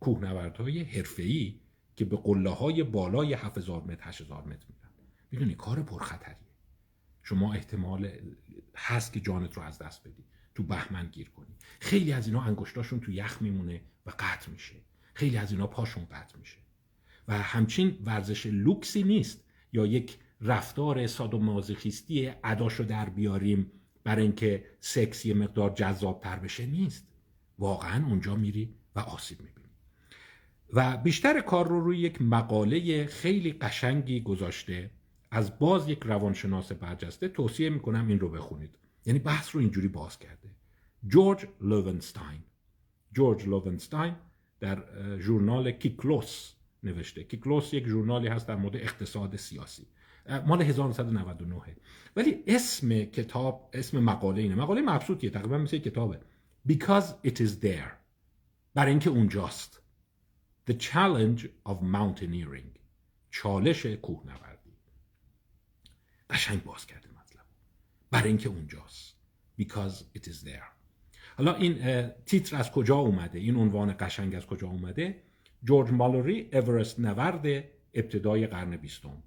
کوهنوردهای 0.00 0.82
حرفه‌ای 0.82 1.60
که 1.96 2.04
به 2.04 2.16
قله 2.16 2.50
های 2.50 2.82
بالای 2.82 3.32
7000 3.32 3.82
متر 3.82 4.08
8000 4.08 4.44
متر 4.44 4.66
میرن. 4.68 4.90
می‌دونی 5.30 5.54
کار 5.54 5.82
پرخطریه. 5.82 6.36
شما 7.22 7.54
احتمال 7.54 8.10
هست 8.76 9.12
که 9.12 9.20
جانت 9.20 9.54
رو 9.54 9.62
از 9.62 9.78
دست 9.78 10.08
بدی. 10.08 10.24
تو 10.54 10.62
بهمن 10.62 11.06
گیر 11.06 11.30
کنی. 11.30 11.54
خیلی 11.80 12.12
از 12.12 12.26
اینا 12.26 12.42
انگشتاشون 12.42 13.00
تو 13.00 13.12
یخ 13.12 13.42
میمونه 13.42 13.80
و 14.06 14.12
قطع 14.18 14.50
میشه. 14.50 14.74
خیلی 15.14 15.36
از 15.36 15.52
اینا 15.52 15.66
پاشون 15.66 16.04
قطع 16.04 16.38
میشه. 16.38 16.58
و 17.28 17.38
همچین 17.38 17.98
ورزش 18.04 18.46
لوکسی 18.46 19.02
نیست. 19.02 19.44
یا 19.72 19.86
یک 19.86 20.18
رفتار 20.40 21.06
سادومازوخیستی 21.06 22.32
اداشو 22.44 22.84
در 22.84 23.08
بیاریم 23.08 23.72
برای 24.04 24.22
اینکه 24.22 24.64
سکس 24.80 25.26
یه 25.26 25.34
مقدار 25.34 25.70
جذاب 25.70 26.20
تر 26.20 26.38
بشه 26.38 26.66
نیست. 26.66 27.08
واقعا 27.58 28.06
اونجا 28.06 28.34
میری 28.34 28.74
و 28.96 29.00
آسیب 29.00 29.40
می‌بینی. 29.40 29.55
و 30.72 30.96
بیشتر 30.96 31.40
کار 31.40 31.68
رو 31.68 31.80
روی 31.80 31.98
یک 31.98 32.22
مقاله 32.22 33.06
خیلی 33.06 33.52
قشنگی 33.52 34.20
گذاشته. 34.20 34.90
از 35.30 35.58
باز 35.58 35.88
یک 35.88 36.02
روانشناس 36.02 36.72
برجسته 36.72 37.28
توصیه 37.28 37.70
می‌کنم 37.70 38.08
این 38.08 38.20
رو 38.20 38.28
بخونید. 38.28 38.78
یعنی 39.06 39.18
بحث 39.18 39.54
رو 39.54 39.60
اینجوری 39.60 39.88
باز 39.88 40.18
کرده. 40.18 40.50
جورج 41.06 41.46
لوونستاین. 41.60 42.40
جورج 43.12 43.46
لوونستاین 43.46 44.14
در 44.60 44.84
ژورنال 45.18 45.70
کیکلوس 45.70 46.52
نوشته. 46.82 47.24
کیکلوس 47.24 47.74
یک 47.74 47.86
ژورنالی 47.86 48.28
هست 48.28 48.48
در 48.48 48.56
مورد 48.56 48.76
اقتصاد 48.76 49.36
سیاسی. 49.36 49.86
مال 50.46 50.62
1999 50.62 51.62
ولی 52.16 52.44
اسم 52.46 53.04
کتاب 53.04 53.70
اسم 53.72 53.98
مقاله 54.00 54.42
اینه. 54.42 54.54
مقاله 54.54 54.82
مبسوطیه. 54.82 55.30
تقریبا 55.30 55.58
مثل 55.58 55.78
کتابه. 55.78 56.20
Because 56.68 57.28
it 57.28 57.36
is 57.40 57.62
there. 57.62 57.90
برای 58.74 58.90
اینکه 58.90 59.10
اونجاست. 59.10 59.82
The 60.70 60.74
challenge 60.74 61.46
of 61.68 61.76
mountaineering. 61.82 62.78
چالش 63.30 63.86
کوهنوردی. 63.86 64.76
قشنگ 66.30 66.64
باز 66.64 66.86
کرده 66.86 67.08
مطلب. 67.08 67.44
برای 68.10 68.28
اینکه 68.28 68.48
اونجاست. 68.48 69.16
Because 69.60 70.18
it 70.18 70.22
is 70.22 70.44
there. 70.44 70.76
حالا 71.36 71.54
این 71.54 72.08
تیتر 72.08 72.56
از 72.56 72.70
کجا 72.70 72.96
اومده؟ 72.96 73.38
این 73.38 73.56
عنوان 73.56 73.94
قشنگ 74.00 74.34
از 74.34 74.46
کجا 74.46 74.68
اومده؟ 74.68 75.22
جورج 75.64 75.90
مالوری 75.90 76.48
اورست 76.52 77.00
نورد 77.00 77.64
ابتدای 77.94 78.46
قرن 78.46 78.76
بیستم. 78.76 79.22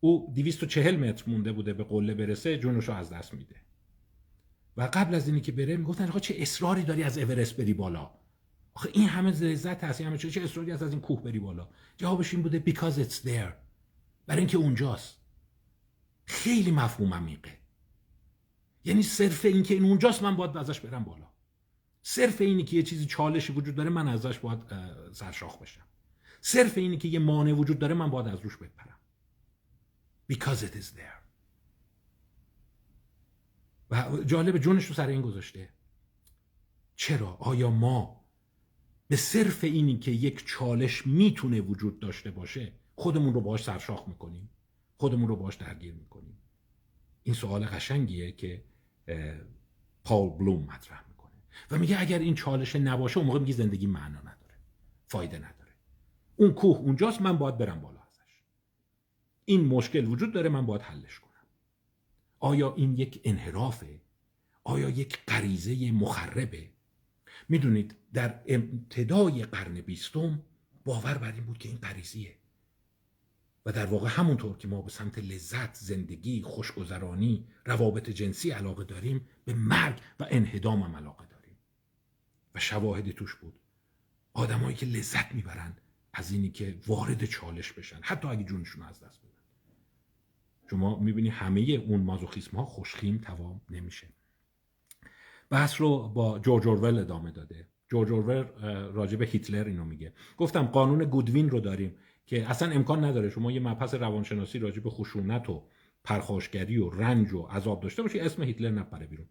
او 0.00 0.32
240 0.34 0.96
متر 0.96 1.24
مونده 1.26 1.52
بوده 1.52 1.72
به 1.72 1.84
قله 1.84 2.14
برسه 2.14 2.58
جونش 2.58 2.88
رو 2.88 2.94
از 2.94 3.10
دست 3.10 3.34
میده. 3.34 3.56
و 4.76 4.90
قبل 4.92 5.14
از 5.14 5.28
اینی 5.28 5.40
که 5.40 5.52
بره 5.52 5.76
می‌گفتن 5.76 6.08
آقا 6.08 6.18
چه 6.18 6.34
اصراری 6.38 6.82
داری 6.82 7.02
از 7.02 7.18
اورست 7.18 7.56
بری 7.56 7.74
بالا؟ 7.74 8.10
آخه 8.74 8.90
این 8.92 9.08
همه 9.08 9.30
لذت 9.30 9.84
هست 9.84 10.00
همه 10.00 10.18
چه 10.18 10.42
اصراری 10.42 10.70
هست 10.70 10.82
از 10.82 10.90
این 10.90 11.00
کوه 11.00 11.22
بری 11.22 11.38
بالا. 11.38 11.68
جوابش 11.96 12.34
این 12.34 12.42
بوده 12.42 12.62
because 12.66 12.94
it's 12.94 13.26
there. 13.26 13.52
برای 14.26 14.38
اینکه 14.38 14.56
اونجاست. 14.56 15.16
خیلی 16.24 16.70
مفهوم 16.70 17.14
عمیقه 17.14 17.58
یعنی 18.84 19.02
صرف 19.02 19.44
اینکه 19.44 19.74
این 19.74 19.84
اونجاست 19.84 20.22
من 20.22 20.36
باید 20.36 20.56
ازش 20.56 20.80
برم 20.80 21.04
بالا. 21.04 21.32
صرف 22.02 22.40
اینی 22.40 22.64
که 22.64 22.76
یه 22.76 22.82
چیزی 22.82 23.06
چالشی 23.06 23.52
وجود 23.52 23.74
داره 23.74 23.90
من 23.90 24.08
ازش 24.08 24.38
باید 24.38 24.58
سرشاخ 25.12 25.58
بشم. 25.58 25.86
صرف 26.40 26.78
اینی 26.78 26.96
که 26.96 27.08
یه 27.08 27.18
مانع 27.18 27.52
وجود 27.52 27.78
داره 27.78 27.94
من 27.94 28.10
باید 28.10 28.28
از 28.28 28.40
روش 28.40 28.56
بپرم. 28.56 28.98
Because 30.32 30.58
it 30.58 30.76
is 30.76 30.96
there. 30.96 31.22
و 33.90 34.24
جالب 34.24 34.58
جونش 34.58 34.84
رو 34.84 34.94
سر 34.94 35.06
این 35.06 35.22
گذاشته. 35.22 35.68
چرا؟ 36.96 37.36
آیا 37.40 37.70
ما 37.70 38.21
به 39.12 39.18
صرف 39.18 39.64
اینی 39.64 39.98
که 39.98 40.10
یک 40.10 40.46
چالش 40.46 41.06
می‌تونه 41.06 41.60
وجود 41.60 42.00
داشته 42.00 42.30
باشه 42.30 42.72
خودمون 42.94 43.34
رو 43.34 43.40
باش 43.40 43.62
سرشاخ 43.62 44.08
می‌کنیم. 44.08 44.50
خودمون 44.96 45.28
رو 45.28 45.36
باش 45.36 45.54
درگیر 45.54 45.94
می‌کنیم. 45.94 46.38
این 47.22 47.34
سوال 47.34 47.64
قشنگیه 47.64 48.32
که 48.32 48.64
پاول 50.04 50.38
بلوم 50.38 50.62
مطرح 50.62 51.04
می‌کنه. 51.08 51.30
و 51.70 51.78
میگه 51.78 52.00
اگر 52.00 52.18
این 52.18 52.34
چالش 52.34 52.76
نباشه 52.76 53.18
اون 53.18 53.26
موقع 53.26 53.38
میگه 53.38 53.52
زندگی 53.52 53.86
معنا 53.86 54.20
نداره. 54.20 54.54
فایده 55.06 55.36
نداره. 55.36 55.72
اون 56.36 56.52
کوه 56.52 56.78
اونجاست 56.78 57.22
من 57.22 57.38
باید 57.38 57.58
برم 57.58 57.80
بالا 57.80 58.00
ازش. 58.00 58.42
این 59.44 59.64
مشکل 59.64 60.06
وجود 60.06 60.32
داره 60.32 60.48
من 60.48 60.66
باید 60.66 60.82
حلش 60.82 61.20
کنم. 61.20 61.46
آیا 62.38 62.74
این 62.74 62.98
یک 62.98 63.20
انحرافه؟ 63.24 64.00
آیا 64.64 64.88
یک 64.88 65.18
غریزه 65.28 65.92
مخربه؟ 65.92 66.70
می‌دونید 67.52 67.94
در 68.12 68.42
ابتدای 68.46 69.44
قرن 69.44 69.80
بیستم 69.80 70.42
باور 70.84 71.18
بر 71.18 71.32
این 71.32 71.44
بود 71.44 71.58
که 71.58 71.68
این 71.68 71.78
غریزیه. 71.78 72.36
و 73.66 73.72
در 73.72 73.86
واقع 73.86 74.08
همونطور 74.08 74.58
که 74.58 74.68
ما 74.68 74.82
به 74.82 74.90
سمت 74.90 75.18
لذت، 75.18 75.74
زندگی، 75.74 76.42
خوشگذرانی، 76.42 77.46
روابط 77.66 78.10
جنسی 78.10 78.50
علاقه 78.50 78.84
داریم 78.84 79.28
به 79.44 79.54
مرگ 79.54 80.00
و 80.20 80.26
انهدام 80.30 80.82
هم 80.82 80.96
علاقه 80.96 81.26
داریم. 81.26 81.56
و 82.54 82.60
شواهدی 82.60 83.12
توش 83.12 83.34
بود. 83.34 83.60
آدمایی 84.32 84.76
که 84.76 84.86
لذت 84.86 85.34
می‌برند 85.34 85.80
از 86.12 86.32
اینی 86.32 86.50
که 86.50 86.78
وارد 86.86 87.24
چالش 87.24 87.72
بشن 87.72 87.98
حتی 88.02 88.28
اگه 88.28 88.44
جونشون 88.44 88.82
از 88.82 89.00
دست 89.00 89.20
بدن. 89.20 89.32
شما 90.70 90.98
می‌بینی 90.98 91.28
همه 91.28 91.60
اون 91.60 92.00
مازوخیسم 92.00 92.56
ها 92.56 92.64
خوشخیم 92.64 93.18
توام 93.18 93.60
نمیشه. 93.70 94.06
بحث 95.52 95.80
رو 95.80 96.08
با 96.08 96.38
جورج 96.38 96.68
اورول 96.68 96.98
ادامه 96.98 97.30
داده. 97.30 97.68
جورج 97.90 98.12
اورول 98.12 98.44
راجع 98.92 99.16
به 99.16 99.26
هیتلر 99.26 99.64
اینو 99.64 99.84
میگه. 99.84 100.12
گفتم 100.36 100.62
قانون 100.62 101.04
گودوین 101.04 101.50
رو 101.50 101.60
داریم 101.60 101.94
که 102.26 102.50
اصلا 102.50 102.70
امکان 102.70 103.04
نداره 103.04 103.30
شما 103.30 103.52
یه 103.52 103.60
مبحث 103.60 103.94
روانشناسی 103.94 104.58
راجع 104.58 104.80
به 104.80 104.90
خشونت 104.90 105.50
و 105.50 105.62
پرخاشگری 106.04 106.78
و 106.78 106.90
رنج 106.90 107.32
و 107.32 107.42
عذاب 107.42 107.80
داشته 107.80 108.02
باشی 108.02 108.20
اسم 108.20 108.42
هیتلر 108.42 108.70
نپره 108.70 109.06
بیرون. 109.06 109.26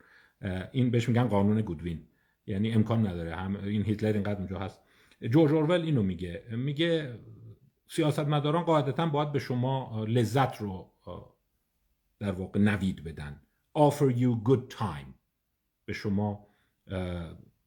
این 0.71 0.91
بهش 0.91 1.09
میگن 1.09 1.27
قانون 1.27 1.61
گودوین. 1.61 2.07
یعنی 2.45 2.71
امکان 2.71 3.07
نداره. 3.07 3.35
هم 3.35 3.55
این 3.55 3.83
هیتلر 3.83 4.13
اینقدر 4.13 4.37
اونجا 4.37 4.59
هست. 4.59 4.81
جورج 5.29 5.51
اورول 5.51 5.81
اینو 5.81 6.03
میگه. 6.03 6.43
میگه 6.51 7.19
سیاستمداران 7.87 8.63
قاعدتا 8.63 9.05
باید 9.05 9.31
به 9.31 9.39
شما 9.39 10.05
لذت 10.07 10.61
رو 10.61 10.93
در 12.19 12.31
واقع 12.31 12.59
نوید 12.59 13.03
بدن. 13.03 13.41
Offer 13.77 14.11
you 14.17 14.49
good 14.49 14.77
time. 14.77 15.20
به 15.91 15.95
شما 15.95 16.47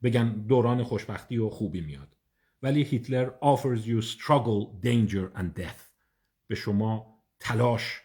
بگن 0.03 0.47
دوران 0.47 0.83
خوشبختی 0.83 1.39
و 1.39 1.49
خوبی 1.49 1.81
میاد 1.81 2.17
ولی 2.63 2.83
هیتلر 2.83 3.31
offers 3.31 3.81
you 3.81 4.05
struggle, 4.05 4.85
danger 4.85 5.39
and 5.39 5.61
death 5.61 5.83
به 6.47 6.55
شما 6.55 7.23
تلاش 7.41 8.03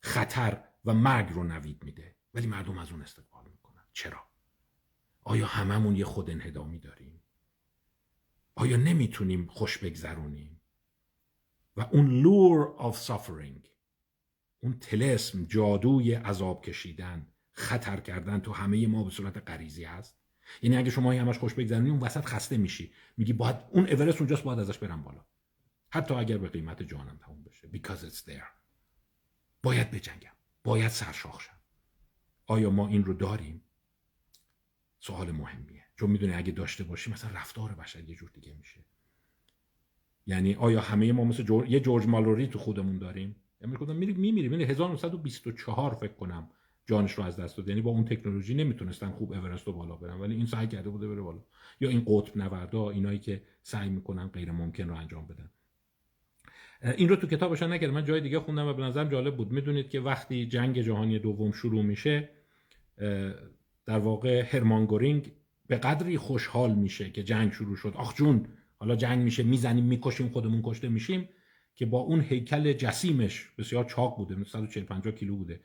خطر 0.00 0.64
و 0.84 0.94
مرگ 0.94 1.32
رو 1.32 1.44
نوید 1.44 1.84
میده 1.84 2.16
ولی 2.34 2.46
مردم 2.46 2.78
از 2.78 2.90
اون 2.90 3.02
استقبال 3.02 3.44
می‌کنن 3.50 3.82
چرا؟ 3.92 4.22
آیا 5.24 5.46
هممون 5.46 5.96
یه 5.96 6.04
خود 6.04 6.30
انهدامی 6.30 6.78
داریم؟ 6.78 7.20
آیا 8.54 8.76
نمی‌تونیم 8.76 9.46
خوش 9.46 9.78
بگذرونیم؟ 9.78 10.60
و 11.76 11.80
اون 11.92 12.22
lure 12.22 12.80
of 12.80 13.06
suffering 13.06 13.68
اون 14.60 14.78
تلسم 14.78 15.44
جادوی 15.44 16.14
عذاب 16.14 16.64
کشیدن 16.64 17.31
خطر 17.52 18.00
کردن 18.00 18.40
تو 18.40 18.52
همه 18.52 18.86
ما 18.86 19.04
به 19.04 19.10
صورت 19.10 19.50
غریزی 19.50 19.84
هست. 19.84 20.18
یعنی 20.62 20.76
اگه 20.76 20.90
شما 20.90 21.12
همش 21.12 21.38
خوش 21.38 21.54
بگذرونی 21.54 21.90
اون 21.90 21.98
وسط 21.98 22.24
خسته 22.24 22.56
میشی. 22.56 22.92
میگی 23.16 23.32
باید 23.32 23.56
اون 23.70 23.88
اورست 23.88 24.18
اونجاست 24.18 24.42
باید 24.42 24.58
ازش 24.58 24.78
برم 24.78 25.02
بالا. 25.02 25.24
حتی 25.90 26.14
اگر 26.14 26.38
به 26.38 26.48
قیمت 26.48 26.82
جانم 26.82 27.18
تموم 27.22 27.42
بشه. 27.42 27.68
Because 27.68 28.10
it's 28.10 28.30
there. 28.30 28.46
باید 29.62 29.90
بجنگم. 29.90 30.32
باید 30.64 30.88
سرشاخ 30.88 31.40
شم. 31.40 31.52
آیا 32.46 32.70
ما 32.70 32.88
این 32.88 33.04
رو 33.04 33.12
داریم؟ 33.14 33.62
سوال 35.00 35.30
مهمیه. 35.30 35.84
چون 35.96 36.10
می‌دونی 36.10 36.32
اگه 36.32 36.52
داشته 36.52 36.84
باشیم 36.84 37.12
مثلا 37.12 37.30
رفتار 37.30 37.74
بشر 37.74 38.04
یه 38.08 38.14
جور 38.14 38.30
دیگه 38.30 38.54
میشه. 38.54 38.84
یعنی 40.26 40.54
آیا 40.54 40.80
همه 40.80 41.12
ما 41.12 41.24
مثل 41.24 41.42
جور... 41.42 41.66
یه 41.66 41.80
جورج 41.80 42.06
مالوری 42.06 42.46
تو 42.46 42.58
خودمون 42.58 42.98
داریم؟ 42.98 43.36
یعنی 43.60 43.76
میریم 43.94 44.16
میمیریم 44.16 44.52
یعنی 44.52 44.64
1924 44.64 45.94
فکر 45.94 46.12
کنم. 46.12 46.50
جانش 46.92 47.12
رو 47.12 47.24
از 47.24 47.36
دست 47.36 47.56
داد 47.56 47.68
یعنی 47.68 47.80
با 47.80 47.90
اون 47.90 48.04
تکنولوژی 48.04 48.54
نمی‌تونستن 48.54 49.10
خوب 49.10 49.32
اورست 49.32 49.66
رو 49.66 49.72
بالا 49.72 49.96
برن 49.96 50.20
ولی 50.20 50.34
این 50.34 50.46
سعی 50.46 50.66
کرده 50.66 50.90
بوده 50.90 51.08
بره 51.08 51.20
بالا. 51.20 51.40
یا 51.80 51.88
این 51.88 52.02
قطب 52.06 52.36
نوردا 52.36 52.90
اینایی 52.90 53.18
که 53.18 53.42
سعی 53.62 53.88
می‌کنن 53.88 54.28
غیر 54.28 54.52
ممکن 54.52 54.88
رو 54.88 54.94
انجام 54.94 55.26
بدن. 55.26 55.50
این 56.96 57.08
رو 57.08 57.16
تو 57.16 57.26
کتابشان 57.26 57.72
نکرد 57.72 57.90
من 57.90 58.04
جای 58.04 58.20
دیگه 58.20 58.40
خوندم 58.40 58.66
و 58.66 58.72
به 58.72 58.82
نظرم 58.82 59.08
جالب 59.08 59.36
بود. 59.36 59.52
می‌دونید 59.52 59.88
که 59.88 60.00
وقتی 60.00 60.46
جنگ 60.46 60.80
جهانی 60.80 61.18
دوم 61.18 61.52
شروع 61.52 61.82
میشه 61.82 62.28
در 63.86 63.98
واقع 63.98 64.42
هرمان 64.42 64.86
گورینگ 64.86 65.32
به 65.66 65.76
قدری 65.76 66.18
خوشحال 66.18 66.74
میشه 66.74 67.10
که 67.10 67.22
جنگ 67.22 67.52
شروع 67.52 67.76
شد. 67.76 67.92
آخ 67.96 68.14
جون 68.14 68.46
حالا 68.76 68.96
جنگ 68.96 69.22
میشه 69.22 69.42
می‌زنیم 69.42 69.84
می‌کشیم 69.84 70.28
خودمون 70.28 70.62
کشته 70.64 70.88
میشیم 70.88 71.28
که 71.74 71.86
با 71.86 71.98
اون 71.98 72.20
هیکل 72.20 72.72
جسیمش 72.72 73.48
بسیار 73.58 73.84
چاق 73.84 74.16
بوده 74.16 74.44
140 74.44 74.84
50 74.84 75.14
کیلو 75.14 75.36
بوده. 75.36 75.60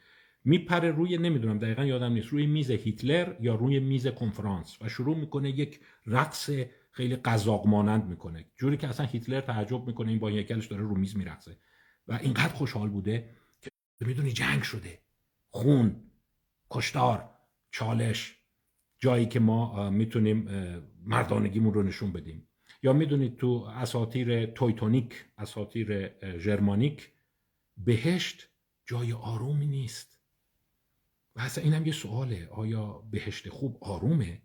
میپره 0.50 0.92
روی 0.92 1.18
نمی‌دونم 1.18 1.60
دقیقا 1.60 1.86
یادم 1.86 2.14
نیست 2.14 2.28
روی 2.28 2.48
میز 2.48 2.72
هیتلر 2.72 3.36
یا 3.42 3.56
روی 3.56 3.80
میز 3.80 4.08
کنفرانس 4.08 4.82
و 4.82 4.90
شروع 4.90 5.18
می‌کنه 5.18 5.50
یک 5.50 5.80
رقص 6.06 6.50
خیلی 6.92 7.16
قزاق 7.16 7.68
مانند 7.68 8.06
می‌کنه 8.06 8.46
جوری 8.58 8.78
که 8.78 8.88
اصلا 8.88 9.06
هیتلر 9.06 9.42
تعجب 9.42 9.88
می‌کنه 9.88 10.10
این 10.10 10.20
با 10.20 10.28
هیکلش 10.28 10.66
داره 10.66 10.82
رو 10.82 10.96
میز 10.96 11.18
میرقصه 11.18 11.58
و 12.08 12.14
اینقدر 12.14 12.54
خوشحال 12.54 12.90
بوده 12.90 13.30
که 13.62 13.70
می‌دونی 14.06 14.32
جنگ 14.32 14.62
شده. 14.62 15.00
خون 15.50 15.96
کشتار 16.70 17.30
چالش 17.72 18.36
جایی 19.00 19.26
که 19.26 19.40
ما 19.40 19.90
می‌تونیم 19.90 20.48
مردانگیمون 21.04 21.74
رو 21.74 21.84
نشون 21.84 22.12
بدیم. 22.12 22.50
یا 22.84 22.94
می‌دونید 22.94 23.38
تو 23.38 23.68
اساتیر 23.70 24.46
تویتونیک 24.46 25.26
اساتیر 25.38 26.10
ژرمانیک 26.38 27.12
بهشت 27.78 28.50
جای 28.86 29.14
آرومی 29.14 29.68
نیست. 29.68 30.17
و 31.38 31.40
اصلا 31.40 31.64
اینم 31.64 31.86
یه 31.86 31.94
سواله. 31.94 32.48
آیا 32.52 33.04
بهشت 33.12 33.50
خوب 33.50 33.78
آرومه؟ 33.82 34.42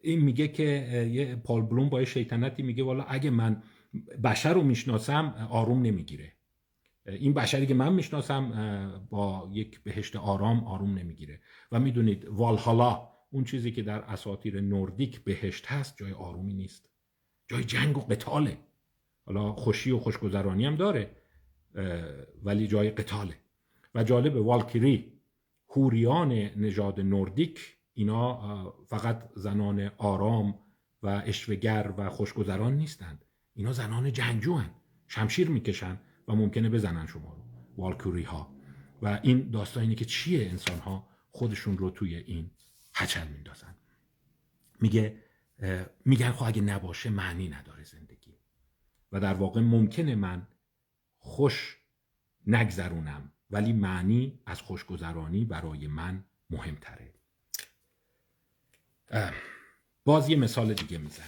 این 0.00 0.20
میگه 0.20 0.48
که 0.48 0.64
یه 1.12 1.36
پال 1.36 1.62
بلوم 1.62 1.88
با 1.88 2.04
شیطنتی 2.04 2.62
میگه 2.62 2.82
والا 2.82 3.02
اگه 3.02 3.30
من 3.30 3.62
بشر 4.24 4.54
رو 4.54 4.62
می‌شناسم 4.62 5.48
آروم 5.50 5.82
نمی‌گیره. 5.82 6.32
این 7.06 7.34
بشری 7.34 7.66
که 7.66 7.74
من 7.74 7.92
می‌شناسم 7.92 9.06
با 9.10 9.50
یک 9.52 9.82
بهشت 9.82 10.16
آرام 10.16 10.64
آروم 10.64 10.98
نمی‌گیره. 10.98 11.40
و 11.72 11.80
می‌دونید 11.80 12.24
والهالا 12.28 13.08
اون 13.30 13.44
چیزی 13.44 13.72
که 13.72 13.82
در 13.82 14.00
اساطیر 14.00 14.60
نوردیک 14.60 15.20
بهشت 15.24 15.66
هست 15.66 15.96
جای 15.98 16.12
آرومی 16.12 16.54
نیست. 16.54 16.90
جای 17.48 17.64
جنگ 17.64 17.98
و 17.98 18.00
قتاله. 18.00 18.58
حالا 19.26 19.52
خوشی 19.52 19.90
و 19.90 19.98
خوشگذرانی 19.98 20.64
هم 20.64 20.76
داره 20.76 21.16
ولی 22.42 22.66
جای 22.66 22.90
قتاله. 22.90 23.34
و 23.94 24.04
جالب 24.04 24.36
والکیری 24.36 25.11
هوریان 25.76 26.32
نژاد 26.32 27.00
نوردیک 27.00 27.76
اینا 27.94 28.70
فقط 28.88 29.28
زنان 29.36 29.90
آرام 29.98 30.58
و 31.02 31.22
اشوگر 31.26 31.94
و 31.98 32.10
خوشگذران 32.10 32.76
نیستند. 32.76 33.24
اینا 33.54 33.72
زنان 33.72 34.12
جنگجو 34.12 34.54
هن. 34.54 34.70
شمشیر 35.08 35.50
می‌کشن 35.50 36.00
و 36.28 36.34
ممکنه 36.34 36.68
بزنن 36.68 37.06
شما 37.06 37.34
رو 37.34 37.42
والکوری 37.76 38.22
ها 38.22 38.54
و 39.02 39.20
این 39.22 39.50
داستان 39.50 39.82
اینه 39.82 39.94
که 39.94 40.04
چیه 40.04 40.50
انسان 40.50 40.78
ها 40.78 41.08
خودشون 41.30 41.78
رو 41.78 41.90
توی 41.90 42.16
این 42.16 42.50
هچل 42.94 43.28
میندازن. 43.28 43.74
میگه 44.80 45.22
میگن 46.04 46.30
خب 46.30 46.46
اگه 46.46 46.62
نباشه 46.62 47.10
معنی 47.10 47.48
نداره 47.48 47.84
زندگی. 47.84 48.38
و 49.12 49.20
در 49.20 49.34
واقع 49.34 49.60
ممکنه 49.60 50.14
من 50.14 50.48
خوش 51.18 51.78
نگذرونم. 52.46 53.31
ولی 53.52 53.72
معنی 53.72 54.38
از 54.46 54.60
خوشگذرانی 54.62 55.44
برای 55.44 55.86
من 55.86 56.24
مهمتره. 56.50 57.12
باز 60.04 60.28
یه 60.28 60.36
مثال 60.36 60.74
دیگه 60.74 60.98
می‌زنه. 60.98 61.26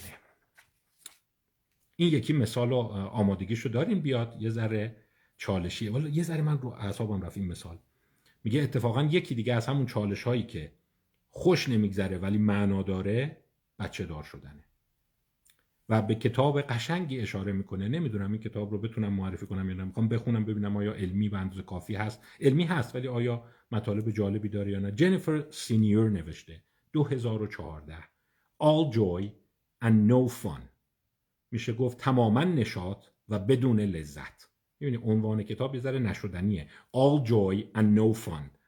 این 1.96 2.12
یکی 2.12 2.32
مثال 2.32 2.72
و 2.72 2.76
آمادگیشو 2.76 3.68
داریم 3.68 4.00
بیاد 4.00 4.36
یه 4.38 4.50
ذره 4.50 4.96
چالشیه 5.36 5.92
ولی 5.92 6.10
یه 6.10 6.22
ذره 6.22 6.42
من 6.42 6.58
رو 6.58 6.68
اعصابم 6.68 7.22
رفت 7.22 7.36
این 7.36 7.48
مثال. 7.48 7.78
میگه 8.44 8.62
اتفاقا 8.62 9.02
یکی 9.02 9.34
دیگه 9.34 9.54
از 9.54 9.66
همون 9.66 9.86
چالش 9.86 10.22
هایی 10.22 10.42
که 10.42 10.72
خوش 11.30 11.68
نمیگذره 11.68 12.18
ولی 12.18 12.38
معنا 12.38 12.82
داره 12.82 13.44
بچه 13.78 14.06
دار 14.06 14.22
شدنه. 14.22 14.64
و 15.88 16.02
به 16.02 16.14
کتاب 16.14 16.60
قشنگی 16.60 17.20
اشاره 17.20 17.52
می‌کنه. 17.52 17.88
نمی‌دونم 17.88 18.32
این 18.32 18.40
کتاب 18.40 18.70
رو 18.70 18.78
بتونم 18.78 19.12
معرفی 19.12 19.46
کنم 19.46 19.68
یا 19.68 19.74
نه. 19.74 19.84
می‌خوام 19.84 20.08
بخونم 20.08 20.44
ببینم 20.44 20.76
آیا 20.76 20.92
علمی 20.92 21.28
به 21.28 21.38
اندازه 21.38 21.62
کافی 21.62 21.94
هست. 21.94 22.22
علمی 22.40 22.64
هست 22.64 22.94
ولی 22.94 23.08
آیا 23.08 23.44
مطالب 23.72 24.10
جالبی 24.10 24.48
داره 24.48 24.70
یا 24.72 24.78
نه. 24.78 24.92
جنیفر 24.92 25.44
سینیور 25.50 26.10
نوشته. 26.10 26.62
2014 26.92 27.94
All 28.62 28.94
joy 28.94 29.30
and 29.84 30.10
no 30.10 30.28
fun. 30.42 30.60
میشه 31.50 31.72
گفت 31.72 31.98
تماما 31.98 32.44
نشاط 32.44 33.06
و 33.28 33.38
بدون 33.38 33.80
لذت. 33.80 34.50
می‌بینی 34.80 35.02
عنوان 35.04 35.42
کتاب 35.42 35.74
یه 35.74 35.80
ذره 35.80 35.98
نشدنیه. 35.98 36.68
All 36.96 37.26
joy 37.28 37.78
and 37.78 37.98
no 37.98 38.18
fun. 38.26 38.58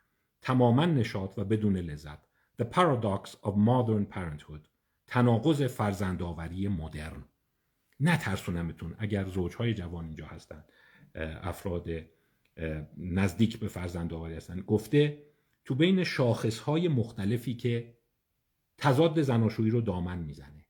تماما 0.43 0.87
نشاط 0.87 1.39
و 1.39 1.45
بدون 1.45 1.77
لذت. 1.77 2.19
The 2.63 2.65
paradox 2.65 3.31
of 3.31 3.53
modern 3.53 4.07
parenthood. 4.17 4.76
تناقض 5.07 5.63
فرزندآوری 5.63 6.69
مدرن. 6.69 7.25
نترسونمتون 8.01 8.95
اگر 8.99 9.25
زوجهای 9.29 9.75
جوان 9.75 10.05
اینجا 10.05 10.27
هستن 10.27 10.65
افراد 11.43 11.89
نزدیک 12.97 13.59
به 13.59 13.69
فرزندآوری 13.69 14.35
هستن. 14.35 14.61
گفته 14.61 15.27
تو 15.65 15.75
بین 15.75 16.05
شاخصهای 16.05 16.89
مختلفی 16.89 17.55
که 17.55 17.97
تضاد 18.79 19.23
زناشویی 19.23 19.71
رو 19.71 19.81
دامن 19.81 20.19
می‌زنه 20.19 20.65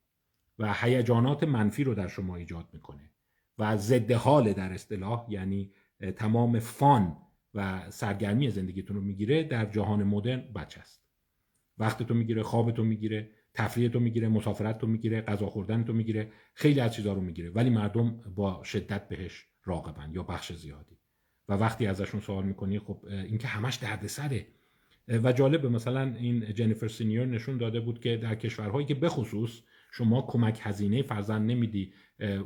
و 0.59 0.75
هیجانات 0.75 1.45
منفی 1.45 1.85
رو 1.85 1.95
در 1.95 2.09
شما 2.09 2.37
ایجاد 2.37 2.69
می‌کنه 2.73 3.11
و 3.59 3.77
ضد 3.77 4.13
حال 4.13 4.53
در 4.53 4.73
اصطلاح 4.73 5.27
یعنی 5.29 5.73
تمام 6.17 6.59
فان 6.59 7.17
و 7.55 7.91
سرگرمی 7.91 8.51
زندگیتون 8.51 8.97
رو 8.97 9.03
می‌گیره 9.03 9.43
در 9.43 9.67
جهان 9.67 10.05
مدرن 10.05 10.41
بچه 10.41 10.81
است. 10.81 11.03
وقت 11.79 12.03
تو 12.03 12.15
می‌گیره 12.15 12.43
خواب 12.43 12.73
تو 12.73 12.85
می‌گیره 12.85 13.31
تفریح 13.57 13.89
تو 13.89 14.01
می‌گیره 14.01 14.29
مسافرت 14.29 14.79
تو 14.79 14.87
می‌گیره 14.87 15.21
غذا 15.21 15.47
خوردن 15.47 15.85
تو 15.85 15.93
می‌گیره 15.93 16.31
خیلی 16.55 16.81
از 16.81 16.95
چیزا 16.95 17.13
رو 17.13 17.21
می‌گیره. 17.21 17.51
ولی 17.51 17.71
مردم 17.71 18.21
با 18.35 18.65
شدت 18.65 19.09
بهش 19.09 19.47
راقبن 19.65 20.11
یا 20.15 20.23
بخش 20.23 20.53
زیادی. 20.53 20.97
و 21.49 21.55
وقتی 21.55 21.87
ازشون 21.87 22.21
سوال 22.21 22.45
می‌کنی 22.45 22.79
خب 22.79 23.05
این 23.09 23.39
که 23.39 23.49
همش 23.49 23.75
دردسره. 23.75 24.47
و 25.09 25.33
جالب 25.33 25.67
مثلا 25.67 26.15
این 26.21 26.55
جنیفر 26.55 26.89
سینیور 26.89 27.27
نشون 27.27 27.57
داده 27.57 27.81
بود 27.81 28.01
که 28.01 28.17
در 28.17 28.35
کشورهایی 28.35 28.87
که 28.87 28.95
بخصوص 28.95 29.61
شما 29.93 30.23
کمک 30.23 30.59
هزینه 30.63 31.03
فرزند 31.03 31.51
نمیدی 31.51 31.93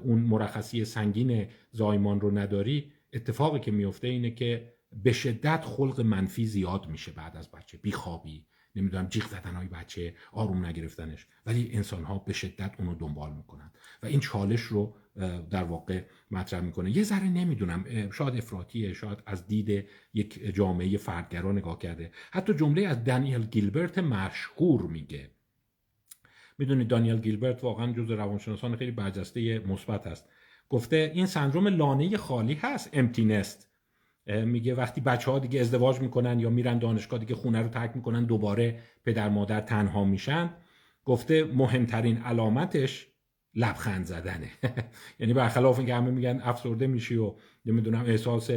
اون 0.03 0.19
مرخصی 0.19 0.85
سنگین 0.85 1.47
زایمان 1.73 2.21
رو 2.21 2.39
نداری 2.39 2.93
اتفاقی 3.13 3.61
که 3.61 3.71
میفته 3.71 4.09
اینه 4.09 4.31
که 4.31 4.73
به 4.93 5.13
شدت 5.13 5.65
خلق 5.65 6.01
منفی 6.01 6.47
زیاد 6.47 6.89
میشه 6.89 7.13
بعد 7.13 7.37
از 7.37 7.51
بچه. 7.51 7.79
بیخوابی 7.79 8.47
نمی‌دونم 8.77 9.07
جیغ 9.09 9.27
زدن 9.29 9.55
های 9.55 9.69
بچه 9.69 10.15
آروم 10.33 10.67
نگرفتنش. 10.67 11.27
ولی 11.47 11.71
انسان 11.73 12.05
ها 12.05 12.19
به 12.19 12.33
شدت 12.33 12.75
اونو 12.79 12.95
دنبال 12.95 13.33
می‌کنن. 13.33 13.73
و 14.03 14.07
این 14.07 14.21
چالش 14.21 14.61
رو 14.61 14.97
در 15.51 15.65
واقع 15.65 16.03
مطرح 16.31 16.61
می‌کنه. 16.61 16.97
یه 16.97 17.03
ذره 17.03 17.29
نمی‌دونم 17.29 18.11
شاید 18.11 18.37
افراطیه 18.37 18.93
شاید 18.93 19.19
از 19.27 19.47
دید 19.47 19.89
یک 20.15 20.55
جامعه 20.55 20.97
فردگرا 20.97 21.53
نگاه 21.53 21.79
کرده. 21.79 22.11
حتی 22.31 22.55
جمله 22.55 22.87
از 22.87 23.05
دانیل 23.05 23.47
گیلبرت 23.47 23.99
مشهور 23.99 24.83
میگه. 24.83 25.31
می‌دونید 26.59 26.89
دانیل 26.89 27.17
گیلبرت 27.17 27.65
واقعا 27.65 27.93
جز 27.93 28.11
روانشناسان 28.11 28.77
خیلی 28.77 28.91
برجسته 28.91 29.59
مثبت 29.59 30.07
است. 30.07 30.29
گفته 30.69 31.13
این 31.15 31.27
سندروم 31.27 31.69
لانه 31.69 32.17
خالی 32.17 32.55
هست 32.55 32.91
امتینست 32.93 33.70
میگه 34.31 34.75
وقتی 34.75 35.01
بچه 35.01 35.31
ها 35.31 35.39
دیگه 35.39 35.61
ازدواج 35.61 36.01
می‌کنن 36.01 36.41
یا 36.41 36.51
میرن 36.51 36.79
دانشگاه 36.79 37.19
دیگه 37.19 37.35
خونه 37.35 37.63
رو 37.63 37.69
ترک 37.69 37.91
می‌کنن 37.95 38.25
دوباره 38.25 38.79
پدر 39.05 39.29
مادر 39.29 39.61
تنها 39.61 40.05
میشن. 40.05 40.51
گفته 41.05 41.45
مهمترین 41.45 42.17
علامتش 42.17 43.07
لبخند 43.55 44.05
زدنه. 44.05 44.51
یعنی 45.21 45.33
برخلاف 45.33 45.79
اینکه 45.79 45.95
همه 45.95 46.11
میگن 46.11 46.41
افسرده 46.45 46.87
میشی 46.87 47.17
و 47.17 47.35
نمی‌دونم 47.67 48.05
احساس 48.07 48.51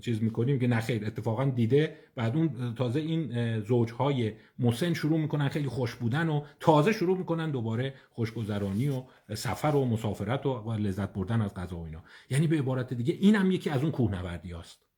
چیز 0.00 0.22
می‌کنیم 0.22 0.58
که 0.58 0.66
نه 0.66 0.80
خیر 0.80 1.06
اتفاقا 1.06 1.44
دیده. 1.44 1.96
بعد 2.16 2.36
اون 2.36 2.74
تازه 2.74 3.00
این 3.00 3.60
زوجهای 3.60 4.32
مسن 4.58 4.94
شروع 4.94 5.20
می‌کنن 5.20 5.48
خیلی 5.48 5.68
خوش 5.68 5.94
بودن 5.94 6.28
و 6.28 6.42
تازه 6.60 6.92
شروع 6.92 7.18
می‌کنن 7.18 7.50
دوباره 7.50 7.94
خوشگذرانی 8.10 8.88
و 8.88 9.02
سفر 9.34 9.76
و 9.76 9.84
مسافرت 9.84 10.46
و 10.46 10.72
لذت 10.72 11.12
بردن 11.12 11.42
از 11.42 11.54
غذا 11.54 11.76
و 11.76 11.84
اینا. 11.84 12.02
یعنی 12.30 12.46
به 12.46 12.58
عبارت 12.58 12.94
دیگه 12.94 13.14
اینم 13.20 13.50
یکی 13.50 13.70
از 13.70 13.82
اون 13.82 13.92
کوهنوردی 13.92 14.52
هست 14.52 14.89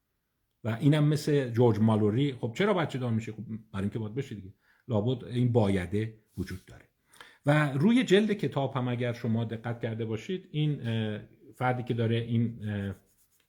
و 0.65 0.77
اینم 0.81 1.05
مثل 1.05 1.51
جورج 1.51 1.81
مالوری. 1.81 2.33
خب 2.33 2.53
چرا 2.57 2.75
بچه 2.75 2.99
دار 2.99 3.13
میشه؟ 3.13 3.33
خب 3.33 3.43
برای 3.73 3.85
اینکه 3.85 3.99
باید 3.99 4.15
بشه 4.15 4.35
دیگه. 4.35 4.55
لابد 4.89 5.25
این 5.25 5.53
بایده 5.53 6.15
وجود 6.39 6.65
داره. 6.67 6.85
و 7.47 7.73
روی 7.73 8.05
جلد 8.05 8.33
کتاب 8.33 8.77
هم 8.77 8.89
اگر 8.89 9.13
شما 9.13 9.45
دقت 9.45 9.81
کرده 9.81 10.05
باشید 10.05 10.49
این 10.51 10.81
فردی 11.55 11.83
که 11.83 11.95
داره 11.95 12.17
این 12.17 12.61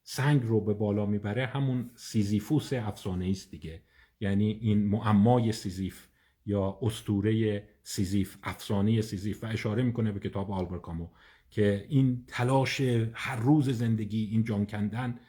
سنگ 0.04 0.44
رو 0.44 0.62
به 0.62 0.74
بالا 0.74 1.06
می‌بره 1.06 1.46
همون 1.46 1.90
سیزیفوس 1.96 2.74
افسانه 2.74 3.30
است 3.30 3.52
دیگه. 3.52 3.82
یعنی 4.20 4.60
این 4.62 4.88
معمای 4.88 5.52
سیزیف 5.52 6.08
یا 6.46 6.80
اسطوره 6.82 7.64
سیزیف 7.84 8.38
افسانه 8.44 9.02
سیزیف. 9.02 9.44
و 9.44 9.48
اشاره 9.48 9.84
می‌کنه 9.84 10.12
به 10.12 10.20
کتاب 10.20 10.52
آلبر 10.52 10.78
کامو 10.78 11.08
که 11.50 11.86
این 11.90 12.24
تلاش 12.28 12.82
هر 13.14 13.36
روز 13.36 13.70
زندگی 13.70 14.26
این 14.26 14.44
جان 14.44 14.66
کندن 14.66 15.20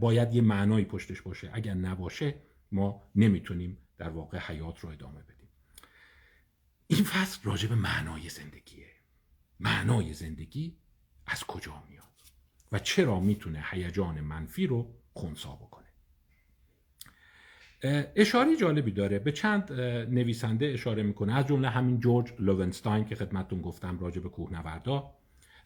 باید 0.00 0.34
یه 0.34 0.42
معنایی 0.42 0.84
پشتش 0.84 1.22
باشه. 1.22 1.50
اگر 1.52 1.74
نباشه 1.74 2.34
ما 2.72 3.02
نمی‌تونیم 3.14 3.78
در 3.98 4.08
واقع 4.08 4.38
حیات 4.38 4.80
رو 4.80 4.88
ادامه 4.88 5.22
بدیم. 5.22 5.48
این 6.86 7.04
فصل 7.04 7.40
راجع 7.44 7.68
به 7.68 7.74
معنای 7.74 8.28
زندگیه. 8.28 8.86
معنای 9.60 10.12
زندگی 10.12 10.76
از 11.26 11.44
کجا 11.44 11.84
میاد؟ 11.90 12.04
و 12.72 12.78
چرا 12.78 13.20
می‌تونه 13.20 13.64
هیجان 13.70 14.20
منفی 14.20 14.66
رو 14.66 14.94
خونسا 15.12 15.56
بکنه؟ 15.56 15.84
اشاره 18.16 18.56
جالبی 18.56 18.90
داره. 18.90 19.18
به 19.18 19.32
چند 19.32 19.72
نویسنده 20.10 20.66
اشاره 20.66 21.02
می‌کنه. 21.02 21.34
از 21.34 21.46
جمله 21.46 21.68
همین 21.68 22.00
جورج 22.00 22.32
لوونستاین 22.38 23.04
که 23.04 23.14
خدمتتون 23.14 23.62
گفتم 23.62 23.98
راجع 23.98 24.20
به 24.20 24.28
کوهنوردا. 24.28 25.14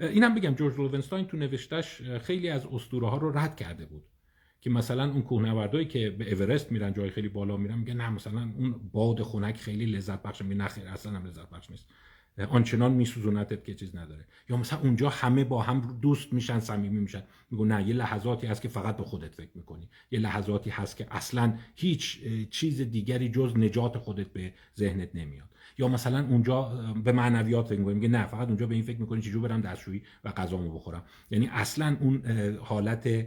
اینم 0.01 0.35
بگم 0.35 0.55
جورج 0.55 0.75
لوونستاین 0.75 1.27
تو 1.27 1.37
نوشتش 1.37 2.03
خیلی 2.03 2.49
از 2.49 2.67
اسطوره 2.73 3.09
ها 3.09 3.17
رو 3.17 3.39
رد 3.39 3.57
کرده 3.57 3.87
بود 3.87 4.05
که 4.61 4.71
مثلا 4.71 5.11
اون 5.11 5.23
کوهنوردایی 5.23 5.87
که 5.87 6.11
به 6.11 6.33
اورست 6.33 6.73
میرن 6.73 6.93
جای 6.93 7.11
خیلی 7.11 7.29
بالا 7.29 7.57
میرن 7.57 7.79
میگه 7.79 7.95
نه 7.95 8.11
مثلا 8.11 8.51
اون 8.57 8.91
باد 8.93 9.23
خنک 9.23 9.57
خیلی 9.57 9.87
لذت 9.87 10.23
بخش 10.23 10.43
میگه 10.43 10.55
نه 10.55 10.65
اصلا 10.65 11.13
هم 11.13 11.27
لذت 11.27 11.51
بخش 11.51 11.71
نیست. 11.71 11.87
آنچنان 12.49 12.93
میسوزونتت 12.93 13.65
که 13.65 13.75
چیز 13.75 13.97
نداره. 13.97 14.25
یا 14.49 14.57
مثلا 14.57 14.81
اونجا 14.81 15.09
همه 15.09 15.45
با 15.45 15.63
هم 15.63 15.99
دوست 16.03 16.33
میشن 16.33 16.61
صمیمی 16.61 17.01
میشن. 17.01 17.23
میگو 17.51 17.65
نه 17.65 17.89
یه 17.89 17.95
لحظاتی 17.95 18.47
هست 18.47 18.63
که 18.63 18.69
فقط 18.69 18.97
به 18.97 19.03
خودت 19.03 19.35
فکر 19.35 19.51
می‌کنی. 19.55 19.89
یه 20.11 20.21
لحظاتی 20.21 20.71
هست 20.71 20.97
که 20.97 21.07
اصلا 21.11 21.59
هیچ 21.75 22.21
چیز 22.51 22.81
دیگری 22.81 23.29
جز 23.29 23.57
نجات 23.57 23.99
خودت 23.99 24.27
به 24.27 24.53
ذهنت 24.79 25.09
نمیاد. 25.15 25.49
یا 25.79 25.89
مثلا 25.89 26.27
اونجا 26.27 26.63
به 27.05 27.13
معنویات 27.13 27.67
فکر 27.67 27.79
می‌کنی 27.79 27.95
میگه 27.95 28.09
نه 28.09 28.27
فقط 28.27 28.49
اونجا 28.49 28.67
به 28.67 28.75
این 28.75 28.85
فکر 28.85 29.01
می‌کنی 29.01 29.23
چجور 29.23 29.49
برم 29.49 29.61
دستشویی 29.61 30.03
و 30.25 30.33
غذامو 30.33 30.75
بخورم. 30.75 31.03
یعنی 31.31 31.49
اصلا 31.53 31.97
اون 32.01 32.23
حالت 32.57 33.27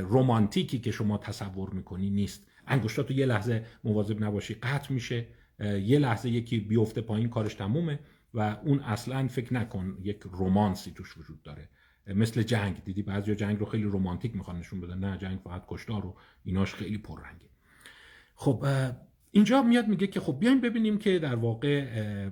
رومانتیکی 0.00 0.78
که 0.78 0.90
شما 0.90 1.18
تصور 1.18 1.70
می‌کنی 1.70 2.10
نیست. 2.10 2.46
انگشتات 2.66 3.10
یه 3.10 3.26
لحظه 3.26 3.64
مواظب 3.84 4.24
نباشی 4.24 4.54
قطع 4.54 4.92
میشه 4.92 5.26
یه 5.60 5.98
لحظه 5.98 6.30
یکی 6.30 6.60
بیفته 6.60 7.00
پایین 7.00 7.28
کارش 7.28 7.54
تمومه 7.54 7.98
و 8.34 8.56
اون 8.64 8.80
اصلا 8.80 9.28
فکر 9.28 9.54
نکن 9.54 9.98
یک 10.02 10.20
رومانسی 10.22 10.90
توش 10.90 11.18
وجود 11.18 11.42
داره. 11.42 11.68
مثل 12.06 12.42
جنگ 12.42 12.84
دیدی 12.84 13.02
بعضی 13.02 13.34
جنگ 13.34 13.58
رو 13.58 13.66
خیلی 13.66 13.84
رومانتیک 13.84 14.36
می‌خوان 14.36 14.58
نشون 14.58 14.80
بدن. 14.80 14.98
نه 14.98 15.18
جنگ 15.18 15.38
فقط 15.38 15.64
کشتار 15.68 16.06
و 16.06 16.16
ایناش 16.44 16.74
خیلی 16.74 16.98
پررنگه. 16.98 17.48
خب 18.34 18.66
اینجا 19.34 19.62
میاد 19.62 19.88
میگه 19.88 20.06
که 20.06 20.20
خب 20.20 20.38
بیایم 20.40 20.60
ببینیم 20.60 20.98
که 20.98 21.18
در 21.18 21.34
واقع 21.34 22.30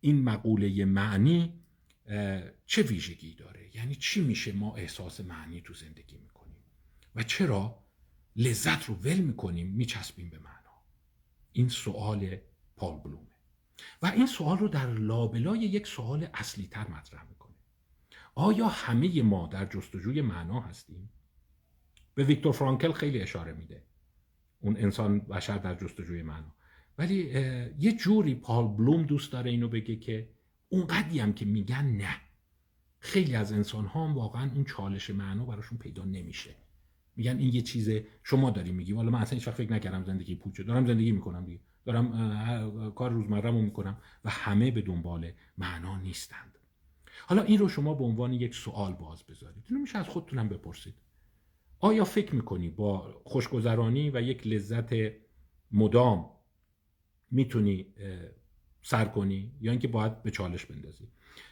این 0.00 0.22
مقوله 0.22 0.84
معنی 0.84 1.60
چه 2.66 2.82
ویژگی 2.82 3.34
داره؟ 3.34 3.70
یعنی 3.76 3.94
چی 3.94 4.20
میشه 4.20 4.52
ما 4.52 4.76
احساس 4.76 5.20
معنی 5.20 5.60
تو 5.60 5.74
زندگی 5.74 6.18
می‌کنیم؟ 6.18 6.56
و 7.14 7.22
چرا 7.22 7.84
لذت 8.36 8.84
رو 8.84 8.94
ول 8.94 9.16
می‌کنیم 9.16 9.66
میچسبیم 9.66 10.30
به 10.30 10.38
معنا؟ 10.38 10.82
این 11.52 11.68
سوال 11.68 12.36
پال 12.76 13.00
بلومه. 13.00 13.26
و 14.02 14.06
این 14.06 14.26
سوال 14.26 14.58
رو 14.58 14.68
در 14.68 14.92
لابلای 14.92 15.58
یک 15.58 15.86
سوال 15.86 16.28
اصلی 16.34 16.66
تر 16.66 16.88
مطرح 16.88 17.24
می‌کنه. 17.28 17.54
آیا 18.34 18.68
همه 18.68 19.22
ما 19.22 19.46
در 19.46 19.66
جستجوی 19.66 20.20
معنا 20.20 20.60
هستیم؟ 20.60 21.10
به 22.14 22.24
ویکتور 22.24 22.52
فرانکل 22.52 22.92
خیلی 22.92 23.20
اشاره 23.20 23.52
میده. 23.52 23.84
اون 24.60 24.76
انسان 24.76 25.20
بشر 25.20 25.58
در 25.58 25.74
جستجوی 25.74 26.22
معنا 26.22 26.54
ولی 26.98 27.16
یه 27.78 27.92
جوری 27.92 28.34
پال 28.34 28.68
بلوم 28.68 29.02
دوست 29.02 29.32
داره 29.32 29.50
اینو 29.50 29.68
بگه 29.68 29.96
که 29.96 30.28
اونقدی 30.68 31.18
هم 31.18 31.32
که 31.32 31.44
میگن 31.44 31.86
نه. 31.86 32.16
خیلی 32.98 33.34
از 33.34 33.52
انسان 33.52 33.86
ها 33.86 34.08
هم 34.08 34.14
واقعا 34.14 34.50
اون 34.54 34.64
چالش 34.64 35.10
معنا 35.10 35.44
براشون 35.44 35.78
پیدا 35.78 36.04
نمیشه. 36.04 36.50
میگن 37.16 37.38
این 37.38 37.54
یه 37.54 37.62
چیزه 37.62 38.06
شما 38.22 38.50
داری 38.50 38.72
میگی. 38.72 38.92
والا 38.92 39.10
من 39.10 39.20
اصلا 39.20 39.38
هیچ 39.38 39.48
فکر 39.48 39.72
نکردم 39.72 40.04
زندگی 40.04 40.34
پوچه 40.34 40.62
دارم 40.62 40.86
زندگی 40.86 41.12
می‌کنم 41.12 41.44
دیگه. 41.44 41.60
دارم 41.84 42.92
کار 42.94 43.10
روزمره‌مو 43.10 43.62
می‌کنم 43.62 43.98
و 44.24 44.30
همه 44.30 44.70
به 44.70 44.82
دنبال 44.82 45.32
معنا 45.58 45.98
نیستند. 45.98 46.58
حالا 47.26 47.42
این 47.42 47.58
رو 47.58 47.68
شما 47.68 47.94
به 47.94 48.04
عنوان 48.04 48.32
یک 48.32 48.54
سوال 48.54 48.92
باز 48.92 49.22
بذارید. 49.22 49.64
اینو 49.68 49.80
میشه 49.80 49.98
از 49.98 50.08
خودتونم 50.08 50.48
بپرسید. 50.48 50.94
آیا 51.80 52.04
فکر 52.04 52.34
می‌کنی 52.34 52.68
با 52.68 53.22
خوشگذرانی 53.24 54.10
و 54.10 54.22
یک 54.22 54.46
لذت 54.46 54.90
مدام 55.72 56.30
می‌تونی 57.30 57.86
سر 58.82 59.04
کنی؟ 59.04 59.52
یا 59.60 59.70
اینکه 59.70 59.88
باید 59.88 60.22
به 60.22 60.30
چالش 60.30 60.66
بندازی؟ 60.66 61.08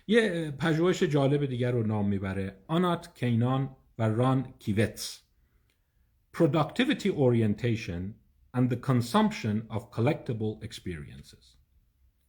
یه 0.06 0.50
پژوهش 0.50 1.02
جالب 1.02 1.46
دیگر 1.46 1.70
رو 1.70 1.86
نام 1.86 2.08
می‌بره. 2.08 2.64
آنات 2.66 3.14
کینان 3.14 3.76
و 3.98 4.02
ران 4.02 4.52
کیوتس 4.58 5.22
Productivity 6.36 7.10
Orientation 7.26 8.14
and 8.56 8.70
the 8.70 8.76
Consumption 8.76 9.56
of 9.76 9.90
Collectible 9.90 10.62
Experiences. 10.62 11.56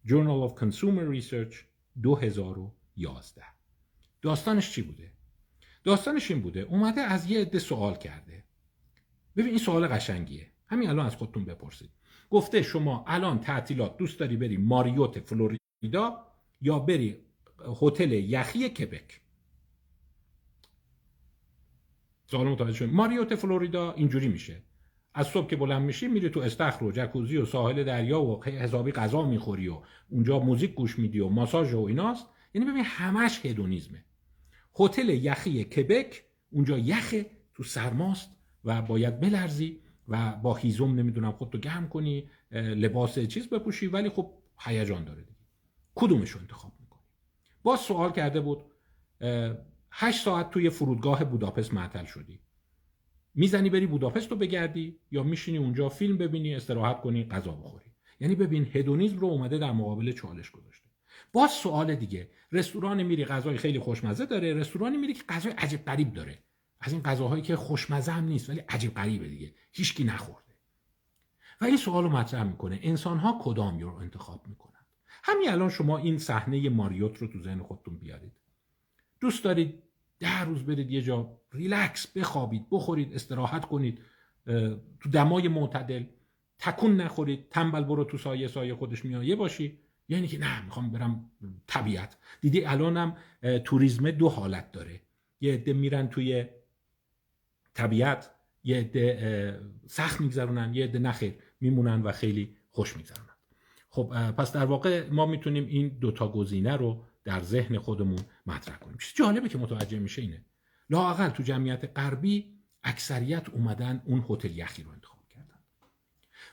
Journal 0.06 0.44
of 0.44 0.56
Consumer 0.56 1.06
Research 1.18 1.56
2011 2.04 3.44
داستانش 4.22 4.72
چی 4.72 4.82
بوده؟ 4.82 5.14
داستانش 5.84 6.32
این 6.32 6.42
بوده. 6.42 6.60
اومده 6.60 7.02
از 7.02 7.32
یه 7.32 7.42
عده 7.42 7.60
سوال 7.60 7.96
کرده. 7.96 8.44
ببین 9.38 9.50
این 9.50 9.58
سوال 9.58 9.88
قشنگیه. 9.88 10.48
همین 10.68 10.90
الان 10.90 11.06
از 11.06 11.16
خودتون 11.16 11.46
بپرسید. 11.46 11.90
گفته 12.30 12.62
شما 12.62 13.06
الان 13.08 13.40
تعطیلات 13.40 13.98
دوست 13.98 14.20
داری 14.20 14.38
بری 14.38 14.58
ماریوت 14.58 15.20
فلوریدا 15.20 16.26
یا 16.62 16.80
بری 16.80 17.18
هتل 17.82 18.12
یخی 18.12 18.70
کبک؟ 18.70 19.22
سوال 22.32 22.48
متوجه 22.48 22.74
شد 22.74 22.90
ماریوت 22.90 23.36
فلوریدا 23.36 23.94
اینجوری 23.94 24.28
میشه. 24.28 24.64
از 25.14 25.28
صبح 25.28 25.48
که 25.48 25.56
بلند 25.56 25.82
میشی 25.82 26.08
میری 26.08 26.30
تو 26.30 26.40
استخر 26.40 26.84
و 26.84 26.92
جکوزی 26.92 27.38
و 27.38 27.46
ساحل 27.46 27.84
دریا 27.84 28.22
و 28.22 28.44
حسابی 28.44 28.92
غذا 28.92 29.26
می‌خوری 29.26 29.68
و 29.68 29.82
اونجا 30.10 30.40
موزیک 30.40 30.74
گوش 30.74 31.00
میدی 31.00 31.20
و 31.20 31.30
ماساژ 31.30 31.74
و 31.74 31.80
ایناست. 31.80 32.28
یعنی 32.54 32.72
ببین 32.72 32.84
همش 32.86 33.46
هدونیزمه. 33.46 34.06
هتل 34.80 35.10
یخی 35.10 35.64
کبک 35.64 36.24
اونجا 36.50 36.78
یخه 36.78 37.26
تو 37.54 37.64
سرماست 37.64 38.30
و 38.64 38.82
باید 38.82 39.20
بلرزی 39.20 39.80
و 40.08 40.36
با 40.36 40.56
هیزم 40.56 40.96
نمی‌دونم 40.96 41.32
خودتو 41.32 41.58
گرم 41.58 41.90
کنی 41.90 42.30
لباس 42.52 43.20
چیز 43.20 43.50
بپوشی 43.50 43.88
ولی 43.88 44.10
خب 44.10 44.34
هیجان 44.60 45.04
داره 45.04 45.22
دیگه. 45.22 45.40
کدومش 45.96 46.30
رو 46.30 46.40
انتخاب 46.40 46.72
می‌کنی؟ 46.80 47.02
باز 47.64 47.80
سوال 47.80 48.12
کرده 48.12 48.42
بود 48.42 48.64
هشت 49.92 50.24
ساعت 50.24 50.52
توی 50.52 50.70
فرودگاه 50.70 51.24
بوداپست 51.24 51.74
معطل 51.74 52.06
شدی. 52.06 52.40
می‌زنی 53.36 53.70
بری 53.70 53.88
بوداپست 53.88 54.32
رو 54.32 54.38
بگردی 54.38 55.00
یا 55.12 55.24
میشینی 55.24 55.58
اونجا 55.58 55.90
فیلم 55.90 56.18
ببینی 56.18 56.56
استراحت 56.56 57.02
کنی 57.02 57.24
غذا 57.24 57.52
بخوری؟ 57.52 57.86
یعنی 58.20 58.36
ببین 58.36 58.68
هدونیزم 58.74 59.18
رو 59.18 59.28
اومده 59.28 59.58
در 59.58 59.72
مقابل 59.72 60.12
چالش 60.12 60.52
گذاشته. 60.52 60.89
باز 61.34 61.52
سوال 61.52 61.96
دیگه. 61.96 62.30
رستوران 62.52 63.04
میری 63.04 63.26
غذای 63.26 63.58
خیلی 63.58 63.80
خوشمزه 63.80 64.26
داره 64.26 64.54
رستورانی 64.54 64.98
میری 64.98 65.14
که 65.14 65.24
غذای 65.30 65.52
عجیب 65.52 65.86
غریب 65.86 66.14
داره. 66.14 66.44
از 66.82 66.94
این 66.94 67.02
غذاهایی 67.02 67.42
که 67.42 67.56
خوشمزه 67.56 68.12
هم 68.12 68.24
نیست 68.24 68.50
ولی 68.50 68.60
عجیب 68.60 68.94
غریبه 68.94 69.28
دیگه. 69.28 69.54
هیچکی 69.72 70.04
نخورده. 70.04 70.54
و 71.62 71.66
این 71.66 71.78
سوال 71.78 72.04
رو 72.04 72.10
مطرح 72.10 72.44
می‌کنه. 72.44 72.80
انسان 72.82 73.18
ها 73.18 73.40
کدام 73.42 73.80
رو 73.80 73.96
انتخاب 73.96 74.48
می‌کنن 74.48 74.80
همین 75.24 75.50
الان 75.50 75.70
شما 75.70 75.98
این 75.98 76.18
صحنه 76.18 76.70
ماریوت 76.70 77.18
رو 77.18 77.28
تو 77.28 77.44
ذهن 77.44 77.64
خودتون 77.64 77.98
بیارید. 77.98 78.32
دوست 79.20 79.44
دارید 79.44 79.84
ده 80.20 80.42
روز 80.42 80.64
برید 80.64 80.92
یه 80.92 81.02
جا 81.02 81.40
ریلکس 81.52 82.08
بخوابید 82.08 82.66
بخورید 82.72 83.14
استراحت 83.14 83.66
کنید 83.66 84.02
تو 85.00 85.10
دمای 85.12 85.48
معتدل 85.48 86.04
تکون 86.60 86.96
نخورید 87.02 87.50
تنبل 87.50 87.84
برو 87.84 88.04
تو 88.04 88.18
سایه 88.18 88.48
سایه 88.48 88.76
خودش 88.76 89.06
میایه 89.06 89.36
باشی. 89.36 89.80
یعنی 90.10 90.28
که 90.28 90.40
نه 90.40 90.66
می‌خوام 90.66 90.92
برم 90.92 91.32
طبیعت. 91.68 92.18
دیدی 92.42 92.66
الانم 92.66 93.18
توریسم 93.64 94.12
دو 94.12 94.30
حالت 94.30 94.72
داره. 94.72 95.02
یه 95.42 95.54
عده 95.54 95.74
میرن 95.74 96.08
توی 96.08 96.46
طبیعت 97.74 98.32
یه 98.64 98.78
عده 98.78 99.60
سخت 99.88 100.22
میگذرونن 100.22 100.74
یه 100.74 100.84
عده 100.84 101.00
نخیر 101.00 101.34
میمونن 101.62 102.02
و 102.02 102.12
خیلی 102.12 102.56
خوش 102.72 102.98
میگذرونن. 102.98 103.30
خب 103.90 104.32
پس 104.32 104.54
در 104.54 104.66
واقع 104.66 105.10
ما 105.10 105.26
می‌تونیم 105.26 105.66
این 105.66 105.88
دوتا 105.88 106.32
گزینه 106.32 106.76
رو 106.76 107.04
در 107.24 107.40
ذهن 107.40 107.78
خودمون 107.78 108.20
مطرح 108.46 108.78
کنیم. 108.78 108.98
چیز 108.98 109.14
جالبه 109.16 109.50
که 109.50 109.58
متوجه 109.58 110.00
میشه 110.00 110.22
اینه. 110.22 110.46
لاقل 110.90 111.30
تو 111.30 111.44
جمعیت 111.44 111.92
غربی 111.98 112.54
اکثریت 112.84 113.50
اومدن 113.50 114.02
اون 114.06 114.26
هتل 114.30 114.58
یخی 114.58 114.84
رو 114.84 114.92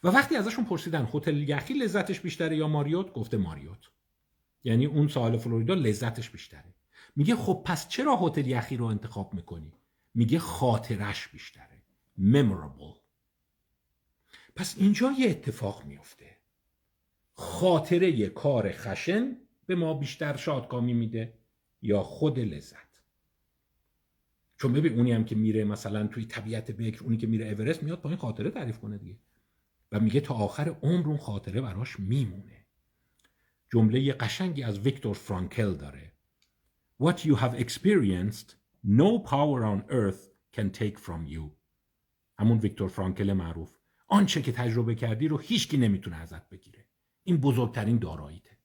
و 0.07 0.09
وقتی 0.09 0.37
ازشون 0.37 0.65
پرسیدن 0.65 1.09
هتل 1.15 1.37
یخی 1.37 1.75
لذتش 1.75 2.21
بیشتره 2.21 2.57
یا 2.57 2.69
ماریوت 2.69 3.13
گفته 3.13 3.37
ماریوت. 3.37 3.91
یعنی 4.65 4.87
اون 4.87 5.09
سال 5.09 5.37
فلوریدا 5.37 5.75
لذتش 5.75 6.31
بیشتره. 6.31 6.75
میگه 7.17 7.37
خب 7.37 7.63
پس 7.65 7.89
چرا 7.89 8.17
هتل 8.17 8.47
یخی 8.47 8.77
رو 8.77 8.85
انتخاب 8.85 9.35
می‌کنی؟ 9.35 9.73
میگه 10.15 10.39
خاطرش 10.39 11.29
بیشتره. 11.29 11.83
Memorable. 12.19 12.99
پس 14.57 14.75
اینجا 14.79 15.13
یه 15.19 15.31
اتفاق 15.31 15.85
میفته 15.85 16.37
خاطره 17.35 18.29
کار 18.29 18.73
خشن 18.73 19.37
به 19.67 19.75
ما 19.75 19.95
بیشتر 19.95 20.37
شادکامی 20.37 20.95
میده 20.95 21.35
یا 21.83 22.03
خود 22.03 22.39
لذت. 22.39 22.77
چون 24.57 24.73
ببین 24.73 24.95
اونی 24.97 25.13
هم 25.13 25.25
که 25.25 25.35
میره 25.35 25.65
مثلا 25.65 26.07
توی 26.07 26.25
طبیعت 26.25 26.71
بکر 26.71 27.05
اونی 27.05 27.17
که 27.17 27.27
میره 27.27 27.47
اورست 27.47 27.83
میاد 27.83 28.03
با 28.03 28.11
این 28.11 28.19
خاطره 28.19 28.51
تعریف 28.51 28.79
کنه 28.79 28.99
دیگه. 28.99 29.17
و 29.93 30.01
میگه 30.01 30.21
تا 30.21 30.35
آخر 30.35 30.69
عمر 30.83 31.07
اون 31.07 31.19
خاطره 31.19 31.61
براش 31.61 32.01
میمونه. 32.01 32.67
جمله 33.73 34.13
قشنگی 34.13 34.63
از 34.63 34.79
ویکتور 34.79 35.15
فرانکل 35.15 35.75
داره. 35.75 36.13
What 37.03 37.17
you 37.17 37.37
have 37.37 37.55
experienced 37.55 38.55
no 38.85 39.19
power 39.25 39.65
on 39.65 39.91
earth 39.91 40.31
can 40.57 40.71
take 40.79 40.99
from 40.99 41.33
you. 41.35 41.51
همون 42.39 42.59
ویکتور 42.59 42.89
فرانکل 42.89 43.33
معروف. 43.33 43.77
آنچه 44.09 44.43
که 44.43 44.53
تجربه 44.53 44.95
کردی 44.95 45.29
رو 45.29 45.39
هیچکی 45.39 45.77
نمی‌تونه 45.77 46.17
ازت 46.17 46.49
بگیره. 46.49 46.87
این 47.23 47.37
بزرگترین 47.37 47.99
داراییته. 47.99 48.59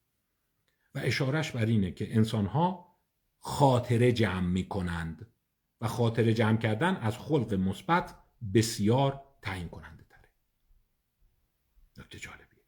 و 0.96 1.00
اشارش 1.04 1.52
بر 1.52 1.66
اینه 1.66 1.92
که 1.92 2.16
انسانها 2.16 2.96
خاطره 3.40 4.12
جمع 4.12 4.48
می 4.48 4.68
کنند 4.68 5.28
و 5.82 5.88
خاطره 5.88 6.34
جمع 6.34 6.58
کردن 6.58 6.96
از 6.96 7.18
خلق 7.18 7.54
مثبت 7.54 8.16
بسیار 8.54 9.22
تعیین 9.42 9.70
کننده 9.70 10.01
تره 10.01 10.01
نکته 12.02 12.20
جالبیه. 12.20 12.64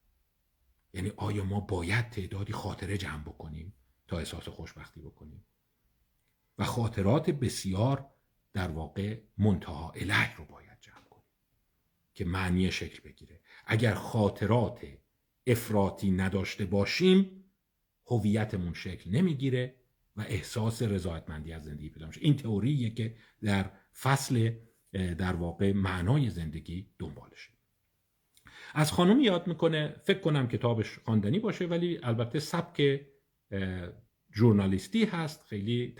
یعنی 0.94 1.12
آیا 1.18 1.44
ما 1.44 1.60
باید 1.60 2.10
تعدادی 2.10 2.54
خاطره 2.54 2.98
جمع 2.98 3.24
بکنیم 3.24 3.74
تا 4.08 4.18
احساس 4.18 4.48
خوشبختی 4.48 5.02
بکنیم؟ 5.02 5.46
و 6.58 6.64
خاطرات 6.64 7.30
بسیار 7.30 8.10
در 8.54 8.72
واقع 8.72 9.22
منتها 9.38 9.92
اله 9.92 10.36
رو 10.36 10.46
باید 10.46 10.78
جمع 10.82 11.04
کنیم 11.10 11.32
که 12.14 12.26
معنی 12.26 12.72
شکل 12.72 13.10
بگیره. 13.10 13.42
اگر 13.66 13.94
خاطرات 13.94 14.88
افراطی 15.48 16.12
نداشته 16.12 16.66
باشیم 16.66 17.44
هویتمون 18.06 18.74
شکل 18.74 19.12
نمی‌گیره 19.12 19.76
و 20.16 20.22
احساس 20.22 20.82
رضایتمندی 20.82 21.54
از 21.54 21.64
زندگی 21.64 21.90
پیدا 21.90 22.08
میشه. 22.08 22.22
این 22.22 22.36
تئوریه 22.36 22.90
که 22.90 23.16
در 23.42 23.72
فصل 24.02 24.56
در 24.94 25.36
واقع 25.36 25.74
معنای 25.74 26.30
زندگی 26.30 26.90
دنبالشه. 27.00 27.50
از 28.74 28.92
خانم 28.92 29.20
یاد 29.20 29.48
می‌کنه 29.48 29.96
فکر 30.04 30.20
کنم 30.20 30.48
کتابش 30.48 31.00
خواندنی 31.00 31.40
باشه 31.40 31.66
ولی 31.66 32.00
البته 32.04 32.40
سبک 32.40 33.02
ژورنالیستی 34.36 35.06
هست 35.06 35.44
خیلی 35.44 35.96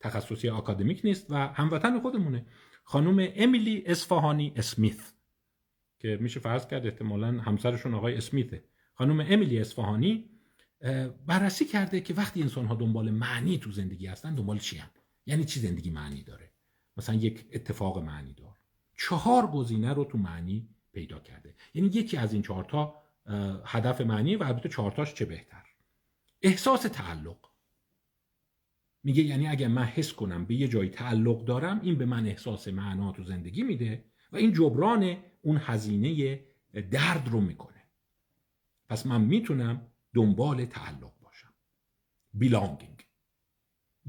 تخصصی 0.00 0.48
آکادمیک 0.48 1.00
نیست 1.04 1.30
و 1.30 1.34
هموطن 1.34 2.00
خودمونه. 2.00 2.46
خانم 2.84 3.28
امیلی 3.36 3.82
اصفهانی 3.86 4.52
اسمیت 4.56 5.12
که 5.98 6.18
میشه 6.20 6.40
فرض 6.40 6.66
کرد 6.66 6.86
احتمالا 6.86 7.26
همسرشون 7.26 7.94
آقای 7.94 8.16
اسمیته 8.16 8.64
خانم 8.94 9.20
امیلی 9.20 9.58
اصفهانی 9.58 10.30
بررسی 11.26 11.64
کرده 11.64 12.00
که 12.00 12.14
وقتی 12.14 12.42
انسان 12.42 12.66
ها 12.66 12.74
دنبال 12.74 13.10
معنی 13.10 13.58
تو 13.58 13.70
زندگی 13.70 14.06
هستن 14.06 14.34
دنبال 14.34 14.58
چی 14.58 14.78
هم؟ 14.78 14.90
یعنی 15.26 15.44
چی 15.44 15.60
زندگی 15.60 15.90
معنی 15.90 16.22
داره؟ 16.22 16.52
مثلا 16.96 17.14
یک 17.14 17.46
اتفاق 17.52 17.98
معنی 17.98 18.32
دار 18.32 18.56
چهار 18.96 19.46
گزینه 19.46 19.92
رو 19.92 20.04
تو 20.04 20.18
معنی 20.18 20.68
پیدا 20.92 21.18
کرده. 21.20 21.54
یعنی 21.74 21.88
یکی 21.88 22.16
از 22.16 22.32
این 22.32 22.42
چهارتا 22.42 23.02
هدف 23.64 24.00
معنی 24.00 24.36
و 24.36 24.42
البته 24.42 24.68
چهارتاش 24.68 25.14
چه 25.14 25.24
بهتر. 25.24 25.64
احساس 26.42 26.82
تعلق. 26.82 27.38
میگه 29.04 29.22
یعنی 29.22 29.46
اگر 29.46 29.68
من 29.68 29.84
حس 29.84 30.12
کنم 30.12 30.44
به 30.44 30.54
یه 30.54 30.68
جایی 30.68 30.90
تعلق 30.90 31.44
دارم 31.44 31.80
این 31.80 31.98
به 31.98 32.06
من 32.06 32.26
احساس 32.26 32.68
معنا 32.68 33.12
تو 33.12 33.24
زندگی 33.24 33.62
میده 33.62 34.04
و 34.32 34.36
این 34.36 34.52
جبران 34.52 35.16
اون 35.42 35.60
هزینه 35.60 36.40
درد 36.90 37.28
رو 37.28 37.40
می‌کنه. 37.40 37.82
پس 38.88 39.06
من 39.06 39.20
می‌تونم 39.20 39.86
دنبال 40.14 40.64
تعلق 40.64 41.12
باشم. 41.20 41.54
Belonging. 42.38 43.02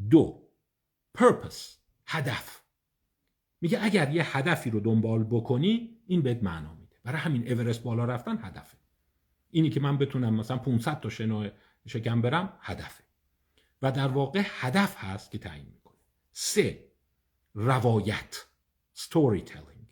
دو 0.10 0.50
purpose. 1.18 1.62
هدف. 2.06 2.64
میگه 3.62 3.84
اگر 3.84 4.12
یه 4.12 4.38
هدفی 4.38 4.70
رو 4.70 4.80
دنبال 4.80 5.24
بکنی 5.24 5.93
این 6.08 6.22
بهت 6.22 6.44
معنا 6.44 6.74
میده. 6.74 6.96
برای 7.04 7.20
همین 7.20 7.52
اورست 7.52 7.84
بالا 7.84 8.06
رفتن 8.06 8.38
هدفه. 8.42 8.78
اینی 9.52 9.70
که 9.70 9.80
من 9.80 9.98
بتونم 9.98 10.36
مثلا 10.36 10.58
500 10.58 11.00
تا 11.00 11.10
شنا 11.10 11.50
شکم 11.88 12.22
برم 12.22 12.58
هدفه. 12.62 13.04
و 13.82 13.92
در 13.92 14.08
واقع 14.08 14.44
هدف 14.46 14.96
هست 14.98 15.32
که 15.32 15.38
تعیین 15.38 15.68
می‌کنه. 15.74 15.98
سه 16.32 16.92
روایت 17.54 18.46
ستوری 18.94 19.42
تلینگ 19.42 19.88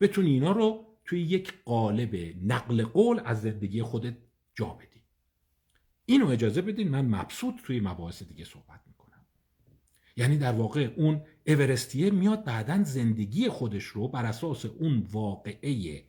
بتونی 0.00 0.30
اینا 0.30 0.52
رو 0.52 0.86
توی 1.04 1.22
یک 1.22 1.54
قالب 1.64 2.36
نقل 2.44 2.84
قول 2.84 3.20
از 3.24 3.42
زندگی 3.42 3.82
خودت 3.82 4.16
جا 4.54 4.66
بدی. 4.66 5.02
اینو 6.04 6.28
اجازه 6.28 6.62
بدین 6.62 6.88
من 6.88 7.06
مبسوط 7.06 7.54
توی 7.64 7.80
مباحث 7.80 8.22
دیگه 8.22 8.44
صحبت 8.44 8.85
یعنی 10.16 10.38
در 10.38 10.52
واقع 10.52 10.92
اون 10.96 11.22
اورستیه 11.46 12.10
میاد 12.10 12.44
بعدا 12.44 12.82
زندگی 12.82 13.48
خودش 13.48 13.84
رو 13.84 14.08
بر 14.08 14.24
اساس 14.24 14.64
اون 14.64 15.06
واقعه 15.12 16.04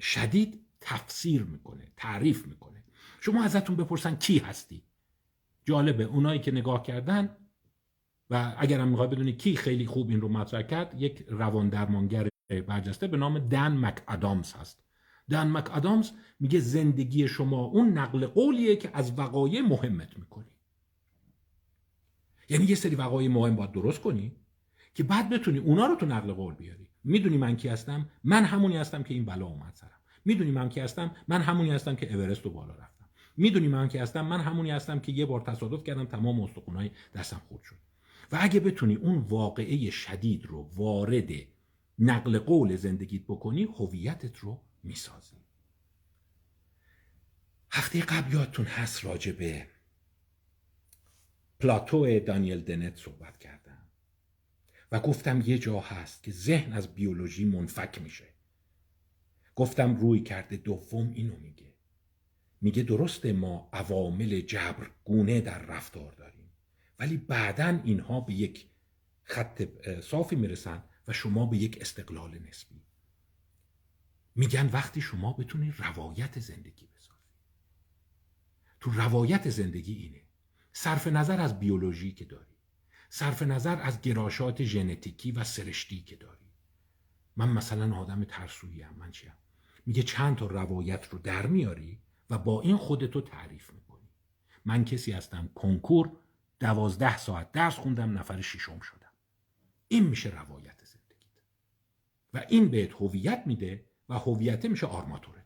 شدید 0.00 0.60
تفسیر 0.80 1.42
می‌کنه 1.42 1.92
تعریف 1.96 2.46
می‌کنه. 2.46 2.84
شما 3.20 3.44
ازتون 3.44 3.76
بپرسن 3.76 4.16
کی 4.16 4.38
هستی؟ 4.38 4.82
جالبه 5.64 6.04
اونایی 6.04 6.40
که 6.40 6.50
نگاه 6.50 6.82
کردن 6.82 7.36
و 8.30 8.54
اگرم 8.58 8.88
می‌خوای 8.88 9.08
بدونی 9.08 9.32
کی 9.32 9.56
خیلی 9.56 9.86
خوب 9.86 10.08
این 10.08 10.20
رو 10.20 10.28
مطرح 10.28 10.62
کرد 10.62 11.02
یک 11.02 11.24
روان 11.28 11.68
درمانگر 11.68 12.28
برجسته 12.66 13.06
به 13.06 13.16
نام 13.16 13.38
دن 13.38 13.72
مک 13.72 14.02
ادامز 14.08 14.52
هست. 14.52 14.84
دن 15.30 15.48
مک 15.48 15.76
ادامز 15.76 16.10
میگه 16.40 16.60
زندگی 16.60 17.28
شما 17.28 17.64
اون 17.64 17.88
نقل 17.88 18.26
قولیه 18.26 18.76
که 18.76 18.90
از 18.92 19.18
وقایع 19.18 19.60
مهمت 19.60 20.18
می‌کنی 20.18 20.51
یعنی 22.52 22.64
یه 22.64 22.74
سری 22.74 22.94
وقایع 22.94 23.28
مهم 23.28 23.56
باید 23.56 23.72
درست 23.72 24.00
کنی 24.00 24.32
که 24.94 25.02
بعد 25.02 25.28
بتونی 25.28 25.58
اونا 25.58 25.86
رو 25.86 25.96
تو 25.96 26.06
نقل 26.06 26.32
قول 26.32 26.54
بیاری. 26.54 26.88
می‌دونی 27.04 27.36
من 27.36 27.56
کی 27.56 27.68
هستم؟ 27.68 28.08
من 28.24 28.44
همونی 28.44 28.76
هستم 28.76 29.02
که 29.02 29.14
این 29.14 29.24
بلا 29.24 29.46
اومد 29.46 29.72
سرم. 29.74 30.00
می‌دونی 30.24 30.50
من 30.50 30.68
کی 30.68 30.80
هستم؟ 30.80 31.16
من 31.28 31.40
همونی 31.42 31.70
هستم 31.70 31.96
که 31.96 32.14
اورست 32.14 32.42
رو 32.42 32.50
بالا 32.50 32.74
رفتم. 32.74 33.06
می‌دونی 33.36 33.68
من 33.68 33.88
کی 33.88 33.98
هستم؟ 33.98 34.26
من 34.26 34.40
همونی 34.40 34.70
هستم 34.70 34.98
که 34.98 35.12
یه 35.12 35.26
بار 35.26 35.40
تصادف 35.40 35.84
کردم 35.84 36.04
تمام 36.04 36.40
استخونای 36.40 36.90
دستم 37.14 37.42
خورد 37.48 37.62
شد. 37.62 37.76
و 38.32 38.38
اگه 38.40 38.60
بتونی 38.60 38.94
اون 38.94 39.18
واقعه 39.18 39.90
شدید 39.90 40.46
رو 40.46 40.70
وارد 40.76 41.30
نقل 41.98 42.38
قول 42.38 42.76
زندگیت 42.76 43.22
بکنی 43.22 43.62
هویتت 43.62 44.38
رو 44.38 44.60
می‌سازی. 44.82 45.36
هفته 47.70 48.00
قبل 48.00 48.32
یادتون 48.32 48.66
هست 48.66 49.04
راجع 49.04 49.32
به 49.32 49.66
پلاتو 51.62 52.20
دانیل 52.20 52.60
دنت 52.60 52.96
صحبت 52.96 53.38
کردم. 53.38 53.86
و 54.92 55.00
گفتم 55.00 55.42
یه 55.46 55.58
جا 55.58 55.80
هست 55.80 56.22
که 56.22 56.32
ذهن 56.32 56.72
از 56.72 56.94
بیولوژی 56.94 57.44
منفک 57.44 58.02
میشه. 58.02 58.24
گفتم 59.54 59.96
روی 59.96 60.20
کرده 60.20 60.56
دوم 60.56 61.10
اینو 61.10 61.36
میگه. 61.36 61.74
میگه 62.60 62.82
درسته 62.82 63.32
ما 63.32 63.70
عوامل 63.72 64.40
جبر 64.40 64.90
گونه 65.04 65.40
در 65.40 65.58
رفتار 65.58 66.12
داریم. 66.12 66.50
ولی 66.98 67.16
بعدا 67.16 67.80
اینها 67.84 68.20
به 68.20 68.34
یک 68.34 68.70
خط 69.22 69.62
صافی 70.00 70.36
می‌رسن 70.36 70.84
و 71.08 71.12
شما 71.12 71.46
به 71.46 71.56
یک 71.56 71.78
استقلال 71.80 72.38
نسبی. 72.38 72.82
میگن 74.34 74.66
وقتی 74.66 75.00
شما 75.00 75.32
بتونی 75.32 75.70
روایت 75.78 76.40
زندگی 76.40 76.86
بسازی. 76.86 77.32
تو 78.80 78.90
روایت 78.90 79.50
زندگی 79.50 79.94
اینه. 79.94 80.22
صرف 80.72 81.06
نظر 81.06 81.40
از 81.40 81.58
بیولوژی 81.58 82.12
که 82.12 82.24
داری. 82.24 82.56
صرف 83.08 83.42
نظر 83.42 83.80
از 83.80 84.00
گراشات 84.00 84.62
ژنتیکی 84.62 85.32
و 85.32 85.44
سرشتی 85.44 86.02
که 86.02 86.16
داری. 86.16 86.52
من 87.36 87.48
مثلا 87.48 87.96
آدم 87.96 88.24
ترسویی 88.24 88.82
هم 88.82 88.94
من 88.94 89.10
چیم؟ 89.10 89.32
میگه 89.86 90.02
چند 90.02 90.36
تا 90.36 90.46
روایت 90.46 91.08
رو 91.08 91.18
در 91.18 91.46
میاری 91.46 92.02
و 92.30 92.38
با 92.38 92.60
این 92.60 92.76
خودتو 92.76 93.20
تعریف 93.20 93.72
می‌کنی. 93.72 94.08
من 94.64 94.84
کسی 94.84 95.12
هستم 95.12 95.50
کنکور 95.54 96.12
دوازده 96.60 97.16
ساعت 97.16 97.52
درس 97.52 97.74
خوندم 97.74 98.18
نفر 98.18 98.40
ششم 98.40 98.80
شدم. 98.80 99.12
این 99.88 100.06
میشه 100.06 100.30
روایت 100.30 100.84
زندگیت. 100.84 101.42
و 102.32 102.44
این 102.48 102.68
بهت 102.68 102.92
هویت 102.92 103.42
میده 103.46 103.86
و 104.08 104.14
هویت 104.14 104.64
میشه 104.64 104.86
آرماتورت 104.86 105.41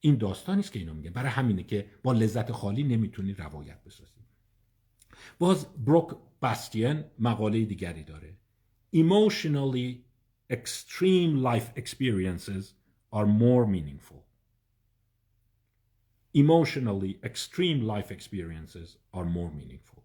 این 0.00 0.16
داستانی 0.16 0.60
است 0.60 0.72
که 0.72 0.78
اینو 0.78 0.94
میگه. 0.94 1.10
برای 1.10 1.30
همینه 1.30 1.62
که 1.62 1.90
با 2.02 2.12
لذت 2.12 2.52
خالی 2.52 2.84
نمی‌تونی 2.84 3.32
روایت 3.32 3.84
بسازی. 3.84 4.20
باز 5.38 5.66
بروک 5.84 6.16
باستین 6.40 7.04
مقاله 7.18 7.64
دیگری 7.64 8.04
داره. 8.04 8.36
Emotionally 8.96 9.96
extreme 10.52 11.42
life 11.42 11.80
experiences 11.80 12.64
are 13.12 13.26
more 13.26 13.66
meaningful. 13.66 14.20
Emotionally 16.36 17.14
extreme 17.22 17.80
life 17.92 18.10
experiences 18.10 18.88
are 19.12 19.24
more 19.24 19.50
meaningful. 19.60 20.00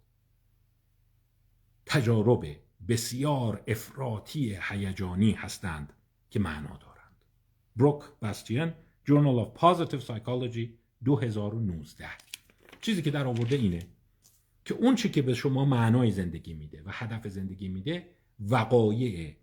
تجارب 1.86 2.46
بسیار 2.88 3.64
افراطی 3.68 4.60
هیجانی 4.70 5.32
هستند 5.32 5.94
که 6.30 6.40
معنا 6.40 6.78
دارند. 6.78 7.16
بروک 7.76 8.04
باستین 8.22 8.74
Journal 9.08 9.38
of 9.40 9.60
Positive 9.62 10.02
Psychology 10.08 10.70
2019 11.06 12.10
چیزی 12.82 13.02
که 13.02 13.12
در 13.12 13.28
آورده 13.28 13.56
اینه 13.56 13.88
که 14.66 14.74
اون 14.74 14.96
چی 14.96 15.10
که 15.10 15.22
به 15.22 15.34
شما 15.34 15.66
معنای 15.66 16.12
زندگی 16.12 16.54
میده 16.54 16.84
و 16.86 16.90
هدف 16.94 17.28
زندگی 17.28 17.68
میده 17.68 18.10
وقایع 18.40 19.36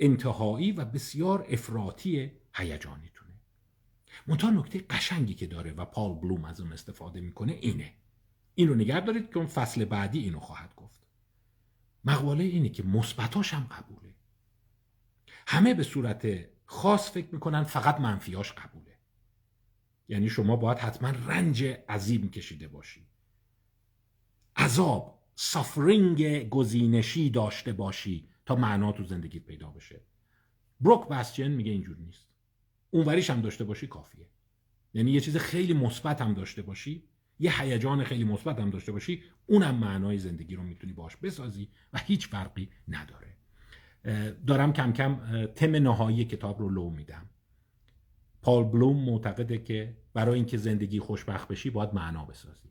انتهایی 0.00 0.72
و 0.72 0.84
بسیار 0.84 1.46
افراطی 1.48 2.30
هیجانیتونه. 2.54 3.34
منتها 4.26 4.50
نکته 4.50 4.78
قشنگی 4.90 5.34
که 5.34 5.46
داره 5.46 5.72
و 5.72 5.84
پال 5.84 6.14
بلوم 6.14 6.44
از 6.44 6.60
اون 6.60 6.72
استفاده 6.72 7.20
می‌کنه 7.20 7.52
اینه. 7.52 7.92
اینو 8.54 8.74
نگه 8.74 9.00
دارید 9.00 9.30
که 9.30 9.36
اون 9.36 9.46
فصل 9.46 9.84
بعدی 9.84 10.18
اینو 10.18 10.40
خواهد 10.40 10.74
گفت. 10.76 11.00
مقاله 12.04 12.44
اینه 12.44 12.68
که 12.68 12.82
مثبتاش 12.82 13.54
هم 13.54 13.66
قبوله. 13.70 14.14
همه 15.46 15.74
به 15.74 15.82
صورت 15.82 16.48
خاص 16.66 17.10
فکر 17.10 17.28
می‌کنن 17.32 17.62
فقط 17.62 18.00
منفیاش 18.00 18.52
قبوله. 18.52 18.87
یعنی 20.08 20.28
شما 20.28 20.56
باید 20.56 20.78
حتما 20.78 21.10
رنج 21.10 21.64
عظیم 21.64 22.30
کشیده 22.30 22.68
باشی. 22.68 23.06
عذاب 24.56 25.18
سافرینگ 25.34 26.48
گزینشی 26.48 27.30
داشته 27.30 27.72
باشی 27.72 28.28
تا 28.46 28.54
معنا 28.56 28.92
تو 28.92 29.04
زندگیت 29.04 29.42
پیدا 29.42 29.70
بشه. 29.70 30.00
بروک 30.80 31.08
باستین 31.08 31.48
میگه 31.48 31.72
اینجور 31.72 31.96
نیست. 31.96 32.28
اونوریش 32.90 33.30
هم 33.30 33.40
داشته 33.40 33.64
باشی 33.64 33.86
کافیه. 33.86 34.30
یعنی 34.94 35.10
یه 35.10 35.20
چیز 35.20 35.36
خیلی 35.36 35.72
مثبت 35.74 36.20
هم 36.20 36.34
داشته 36.34 36.62
باشی 36.62 37.04
یه 37.38 37.62
هیجان 37.62 38.04
خیلی 38.04 38.24
مثبت 38.24 38.60
هم 38.60 38.70
داشته 38.70 38.92
باشی 38.92 39.22
اونم 39.46 39.74
معنای 39.74 40.18
زندگی 40.18 40.56
رو 40.56 40.62
می‌تونی 40.62 40.92
باش 40.92 41.16
بسازی 41.16 41.68
و 41.92 41.98
هیچ 41.98 42.28
فرقی 42.28 42.70
نداره. 42.88 43.36
دارم 44.46 44.72
کم 44.72 44.92
کم 44.92 45.46
تم 45.46 45.76
نهایی 45.76 46.24
کتاب 46.24 46.58
رو 46.58 46.68
لو 46.68 46.90
میدم. 46.90 47.30
پال 48.42 48.64
بلوم 48.64 49.04
معتقده 49.04 49.58
که 49.58 49.96
برای 50.14 50.34
اینکه 50.34 50.56
زندگی 50.56 51.00
خوشبخت 51.00 51.48
بشی 51.48 51.70
باید 51.70 51.94
معنا 51.94 52.24
بسازی. 52.24 52.68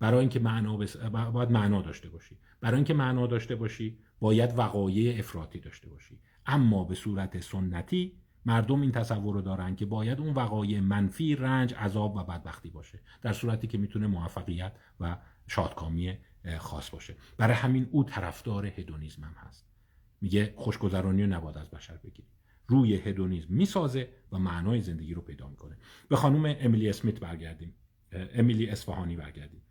برای 0.00 0.20
اینکه 0.20 0.40
معنا 0.40 0.76
بس... 0.76 0.96
باید 0.96 1.50
معنا 1.50 1.82
داشته 1.82 2.08
باشی. 2.08 2.36
برای 2.60 2.76
اینکه 2.76 2.94
معنا 2.94 3.26
داشته 3.26 3.56
باشی 3.56 3.98
باید 4.20 4.58
وقایع 4.58 5.18
افراطی 5.18 5.60
داشته 5.60 5.88
باشی. 5.88 6.18
اما 6.46 6.84
به 6.84 6.94
صورت 6.94 7.40
سنتی 7.40 8.12
مردم 8.46 8.80
این 8.80 8.92
تصور 8.92 9.34
رو 9.34 9.42
دارن 9.42 9.76
که 9.76 9.86
باید 9.86 10.20
اون 10.20 10.34
وقایع 10.34 10.80
منفی 10.80 11.34
رنج 11.34 11.74
عذاب 11.74 12.16
و 12.16 12.24
بدبختی 12.24 12.70
باشه. 12.70 13.00
در 13.22 13.32
صورتی 13.32 13.66
که 13.66 13.78
می‌تونه 13.78 14.06
موفقیت 14.06 14.72
و 15.00 15.16
شادکامی 15.46 16.18
خاص 16.58 16.90
باشه. 16.90 17.16
برای 17.36 17.54
همین 17.54 17.88
او 17.90 18.04
طرفدار 18.04 18.66
هدونیزم 18.66 19.24
هم 19.24 19.34
هست. 19.36 19.66
میگه 20.20 20.54
خوشگذرانی 20.56 21.22
رو 21.22 21.28
نباید 21.28 21.58
از 21.58 21.70
بشر 21.70 21.96
بگیری 21.96 22.28
روی 22.68 22.94
هدونیزم 22.96 23.46
می‌سازه 23.50 24.08
و 24.32 24.38
معنای 24.38 24.82
زندگی 24.82 25.14
رو 25.14 25.22
پیدا 25.22 25.48
می‌کنه. 25.48 25.78
به 26.08 26.16
خانم 26.16 26.56
امیلی 26.60 26.88
اسمیت 26.88 27.20
برگردیم. 27.20 27.74
امیلی 28.12 28.66
اصفهانی 28.66 29.16
برگردیم. 29.16 29.62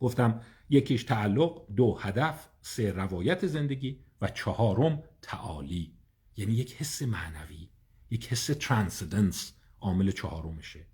گفتم 0.00 0.40
یکیش 0.70 1.04
تعلق 1.04 1.66
دو 1.76 1.94
هدف 1.94 2.48
سه 2.60 2.92
روایت 2.92 3.46
زندگی 3.46 4.00
و 4.20 4.28
چهارم 4.28 5.02
تعالی. 5.22 5.94
یعنی 6.36 6.52
یک 6.52 6.74
حس 6.74 7.02
معنوی 7.02 7.68
یک 8.10 8.32
حس 8.32 8.46
ترانسدنس 8.46 9.52
عامل 9.80 10.10
چهارمشه. 10.10 10.86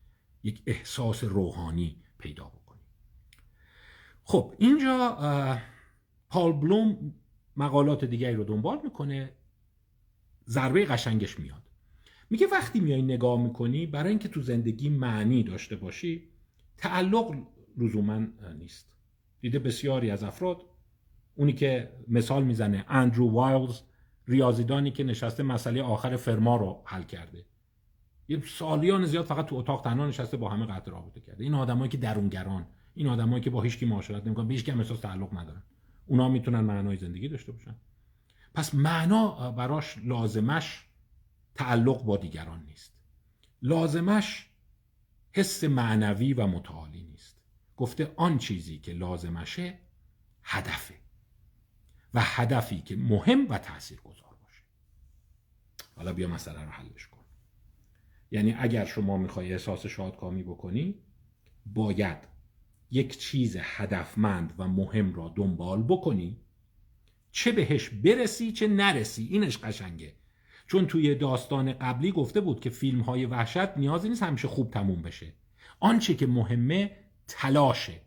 یک 0.43 0.62
احساس 0.67 1.25
روحانی 1.25 2.03
پیدا 2.19 2.45
بکنی. 2.45 2.81
خب 4.25 4.55
اینجا 4.59 5.19
پال 6.31 6.53
بلوم 6.53 7.15
مقالات 7.57 8.05
دیگری 8.05 8.35
رو 8.35 8.45
دنبال 8.45 8.81
می‌کنه. 8.85 9.33
ضربه 10.49 10.84
قشنگش 10.84 11.40
میاد. 11.40 11.62
میگه 12.30 12.47
وقتی 12.53 12.80
میای 12.80 13.03
نگاه 13.03 13.42
می‌کنی 13.42 13.86
برای 13.86 14.11
اینکه 14.11 14.28
تو 14.28 14.40
زندگی 14.40 14.88
معنی 14.88 15.42
داشته 15.42 15.76
باشی 15.76 16.28
تعلق 16.76 17.34
لزوما 17.78 18.26
نیست. 18.59 18.92
دیده 19.40 19.59
بسیاری 19.59 20.11
از 20.11 20.24
افراد 20.24 20.62
اونی 21.34 21.53
که 21.53 21.92
مثال 22.09 22.45
می‌زنه 22.45 22.84
اندرو 22.88 23.30
وایلز 23.30 23.80
ریاضیدانی 24.28 24.90
که 24.90 25.05
نشسته 25.05 25.42
مسئله 25.42 25.82
آخر 25.82 26.16
فرما 26.16 26.57
رو 26.57 26.82
حل 26.84 27.03
کرده. 27.03 27.45
یه 28.28 28.42
سالیان 28.47 29.07
زیاد 29.07 29.24
فقط 29.24 29.47
تو 29.47 29.57
اتاق 29.57 29.82
تنها 29.84 30.07
نشسته 30.07 30.36
با 30.36 30.49
همه 30.49 30.66
قطع 30.66 30.90
رابطه 30.90 31.20
کرده. 31.20 31.45
این 31.45 31.55
آدمایی 31.55 31.88
که 31.88 31.99
درونگران 31.99 32.66
این 32.95 33.07
آدمایی 33.07 33.42
که 33.42 33.51
با 33.51 33.62
هیچ 33.62 33.78
کی 33.78 33.86
معاشرت 33.86 34.26
نمی‌کنن 34.26 34.49
به 34.49 34.55
هیچ 34.55 34.68
احساس 34.68 35.01
تعلق 35.01 35.38
ندارن. 35.38 35.62
اونا 36.07 36.28
می‌تونن 36.28 36.61
معنای 36.61 36.97
زندگی 36.97 37.28
داشته 37.28 37.53
باشن. 37.53 37.74
پس 38.55 38.75
معنا 38.75 39.51
براش 39.51 39.99
لازمش 39.99 40.85
تعلق 41.55 42.05
با 42.05 42.17
دیگران 42.17 42.65
نیست. 42.65 42.95
لازمش 43.63 44.51
حس 45.33 45.65
معنوی 45.65 46.33
و 46.33 46.47
متعالی 46.47 47.03
نیست. 47.03 47.41
گفته 47.77 48.13
آن 48.17 48.39
چیزی 48.39 48.79
که 48.79 48.93
لازمشه 48.93 49.79
هدفه 50.43 50.95
و 52.15 52.21
هدفی 52.23 52.81
که 52.81 52.97
مهم 52.97 53.49
و 53.49 53.59
تأثیر 53.59 54.01
گذار 54.01 54.37
باشه. 54.43 54.63
حالا 55.97 56.13
بیا 56.13 56.29
مسئله 56.29 56.65
رو 56.65 56.71
حلش 56.71 57.07
کن 57.07 57.25
یعنی 58.31 58.55
اگر 58.59 58.85
شما 58.85 59.17
می‌خوای 59.17 59.53
احساس 59.53 59.87
شادکامی 59.87 60.43
بکنی 60.43 60.95
باید 61.67 62.19
یک 62.91 63.19
چیز 63.19 63.57
هدفمند 63.61 64.55
و 64.59 64.69
مهم 64.69 65.15
را 65.15 65.33
دنبال 65.37 65.83
بکنی 65.83 66.41
چه 67.37 67.53
بهش 67.53 67.89
برسی 67.89 68.53
چه 68.53 68.68
نرسی. 68.68 69.28
اینش 69.30 69.59
قشنگه. 69.59 70.14
چون 70.66 70.87
توی 70.87 71.14
داستان 71.14 71.72
قبلی 71.72 72.12
گفته 72.12 72.41
بود 72.41 72.61
که 72.61 72.70
فیلم 72.70 73.01
های 73.01 73.26
وحشت 73.26 73.76
نیازی 73.76 74.09
نیست 74.09 74.22
همیشه 74.22 74.49
خوب 74.49 74.70
تموم 74.70 75.03
بشه. 75.03 75.32
آنچه 75.80 76.14
که 76.14 76.26
مهمه 76.26 76.97
تلاشه. 77.28 78.01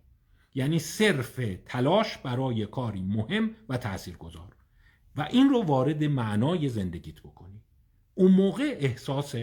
یعنی 0.56 0.80
صرف 0.80 1.40
تلاش 1.66 2.18
برای 2.18 2.66
کاری 2.66 3.02
مهم 3.02 3.56
و 3.70 3.78
تاثیرگذار. 3.78 4.56
و 5.16 5.22
این 5.22 5.50
رو 5.50 5.64
وارد 5.64 6.04
معنای 6.04 6.70
زندگیت 6.70 7.20
بکنی. 7.20 7.62
اون 8.14 8.32
موقع 8.32 8.78
احساس 8.80 9.36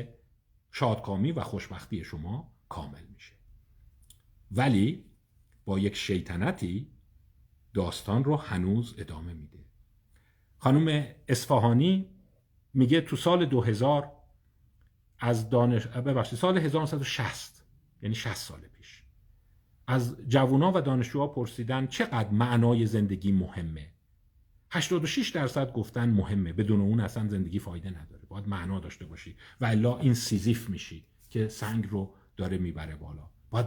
شادکامی 0.72 1.32
و 1.32 1.41
خوشبختی 1.41 2.05
شما 2.05 2.53
کامل 2.68 3.05
میشه. 3.14 3.32
ولی 4.51 5.05
با 5.64 5.78
یک 5.78 5.97
شیطنتی 5.97 6.89
داستان 7.74 8.24
رو 8.24 8.37
هنوز 8.37 8.95
ادامه 8.99 9.32
میده. 9.32 9.54
خانم 10.65 11.07
اصفهانی 11.29 12.09
میگه 12.75 13.01
تو 13.01 13.17
سال 13.17 13.47
2000 13.47 14.12
از 15.19 15.51
دانش 15.51 15.87
ببخشید 15.87 16.39
سال 16.39 16.59
1960 16.59 17.65
یعنی 18.03 18.15
60 18.15 18.35
سال 18.35 18.61
پیش 18.61 19.03
از 19.87 20.17
جوونا 20.29 20.73
و 20.75 20.81
دانشجوها 20.81 21.27
پرسیدن 21.27 21.87
چقدر 21.87 22.31
معنای 22.31 22.87
زندگی 22.87 23.33
مهمه. 23.33 23.93
86 24.71 25.29
درصد 25.29 25.73
گفتن 25.73 26.11
مهمه. 26.11 26.53
بدون 26.53 26.81
اون 26.81 27.01
اصلا 27.01 27.29
زندگی 27.29 27.59
فایده 27.59 27.91
نداره. 27.91 28.23
باید 28.29 28.49
معنا 28.49 28.81
داشته 28.81 29.07
باشی. 29.07 29.37
و 29.61 29.65
الا 29.65 29.99
این 29.99 30.15
سیزیف 30.15 30.71
میشی 30.71 31.07
که 31.31 31.49
سنگ 31.49 31.89
رو 31.91 32.15
داره 32.37 32.59
می‌بره 32.59 32.97
بالا. 32.97 33.31
باید 33.51 33.67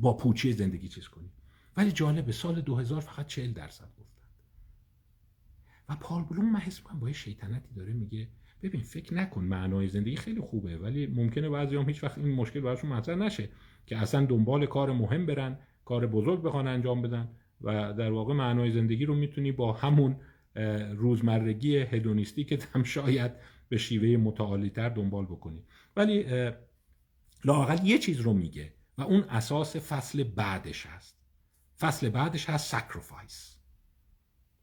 با 0.00 0.16
پوچی 0.16 0.52
زندگی 0.52 0.88
چیز 0.88 1.08
کنی. 1.08 1.32
ولی 1.76 1.92
جالبه 1.92 2.32
سال 2.32 2.60
2000 2.60 3.00
فقط 3.00 3.26
40 3.26 3.52
درصد 3.52 3.88
گفتن 3.98 4.05
و 5.88 5.96
پال 5.96 6.24
بلوم 6.24 6.52
من 6.52 6.60
حس 6.60 6.80
با 6.80 7.12
شیطنتی 7.12 7.74
داره 7.74 7.92
میگه 7.92 8.28
ببین 8.62 8.80
فکر 8.80 9.14
نکن 9.14 9.44
معنای 9.44 9.88
زندگی 9.88 10.16
خیلی 10.16 10.40
خوبه 10.40 10.78
ولی 10.78 11.06
ممکنه 11.06 11.48
بعضی 11.48 11.76
هم 11.76 11.88
هیچ 11.88 12.04
وقت 12.04 12.18
این 12.18 12.34
مشکل 12.34 12.60
براشون 12.60 12.92
مطرح 12.92 13.16
نشه 13.16 13.48
که 13.86 13.96
اصلا 13.96 14.26
دنبال 14.26 14.66
کار 14.66 14.92
مهم 14.92 15.26
برن 15.26 15.58
کار 15.84 16.06
بزرگ 16.06 16.42
بخوان 16.42 16.66
انجام 16.66 17.02
بدن 17.02 17.28
و 17.60 17.92
در 17.92 18.12
واقع 18.12 18.34
معنای 18.34 18.70
زندگی 18.70 19.04
رو 19.04 19.14
می‌تونی 19.14 19.52
با 19.52 19.72
همون 19.72 20.16
روزمرگی 20.96 21.76
hedonistic 21.76 22.58
هم 22.74 22.82
شاید 22.82 23.32
به 23.68 23.76
شیوه 23.76 24.22
متعالی 24.22 24.70
تر 24.70 24.88
دنبال 24.88 25.24
بکنی. 25.24 25.64
ولی 25.96 26.26
لااقل 27.44 27.86
یه 27.86 27.98
چیز 27.98 28.20
رو 28.20 28.32
میگه 28.32 28.72
و 28.98 29.02
اون 29.02 29.22
اساس 29.22 29.76
فصل 29.76 30.24
بعدش 30.24 30.86
هست. 30.86 31.16
فصل 31.78 32.08
بعدش 32.08 32.50
هست 32.50 32.76
sacrifice 32.76 33.55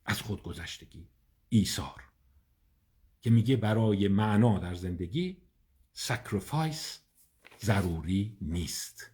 از 0.05 0.21
خودگذشتگی 0.21 1.07
ایثار. 1.49 2.03
که 3.21 3.29
میگه 3.29 3.55
برای 3.55 4.07
معنا 4.07 4.59
در 4.59 4.75
زندگی 4.75 5.37
sacrifice 5.93 6.99
ضروری 7.61 8.37
نیست. 8.41 9.11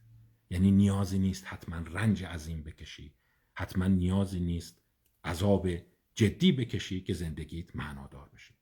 یعنی 0.50 0.72
نیازی 0.72 1.20
نیست 1.20 1.48
حتما 1.48 1.78
رنج 1.78 2.24
عظیم 2.24 2.64
بکشی. 2.64 3.14
حتما 3.54 3.88
نیازی 3.88 4.40
نیست 4.40 4.82
عذاب 5.24 5.68
جدی 6.16 6.52
بکشی 6.52 7.02
که 7.02 7.14
زندگیت 7.14 7.76
معنادار 7.76 8.30
بشه 8.30 8.54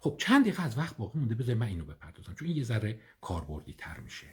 خب 0.00 0.16
چند 0.18 0.42
دقیقه 0.42 0.62
از 0.62 0.78
وقت 0.78 0.96
باقی 0.96 1.18
مونده؟ 1.18 1.34
بذار 1.34 1.54
من 1.54 1.66
اینو 1.66 1.84
بپردازم 1.84 2.34
چون 2.34 2.48
این 2.48 2.56
یه 2.56 2.64
ذره 2.64 3.00
کاربردی 3.20 3.74
تر 3.78 4.00
میشه. 4.00 4.26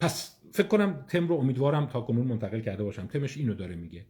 پس 0.00 0.40
فکر 0.52 0.68
کنم 0.68 1.02
تم 1.08 1.28
رو 1.28 1.34
امیدوارم 1.34 1.86
تا 1.86 2.00
کنون 2.00 2.26
منتقل 2.26 2.60
کرده 2.60 2.84
باشم. 2.84 3.06
تمش 3.06 3.36
اینو 3.36 3.54
داره 3.54 3.74
میگه. 3.74 4.06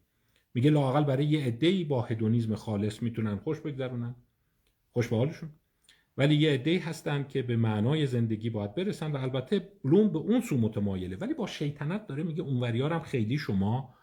میگه 0.54 0.70
لاقل 0.70 1.04
برای 1.04 1.26
یه 1.26 1.44
عده‌ای 1.44 1.84
با 1.84 2.02
هدونیزم 2.02 2.54
خالص 2.54 3.02
می‌تونن 3.02 3.36
خوش 3.36 3.60
بگذرونن. 3.60 4.14
خوش 4.92 5.08
به 5.08 5.16
حالشون. 5.16 5.50
ولی 6.16 6.34
یه 6.34 6.52
عده‌ای 6.52 6.78
هستن 6.78 7.26
که 7.28 7.42
به 7.42 7.56
معنای 7.56 8.06
زندگی 8.06 8.50
باید 8.50 8.74
برسن 8.74 9.12
و 9.12 9.16
البته 9.16 9.72
بلوم 9.84 10.08
به 10.08 10.18
اون 10.18 10.40
سو 10.40 10.56
متمایله. 10.56 11.16
ولی 11.16 11.34
با 11.34 11.46
شیطنت 11.46 12.06
داره 12.06 12.22
میگه 12.22 12.42
اونوریارم 12.42 13.00
خیلی 13.00 13.38
شما 13.38 13.94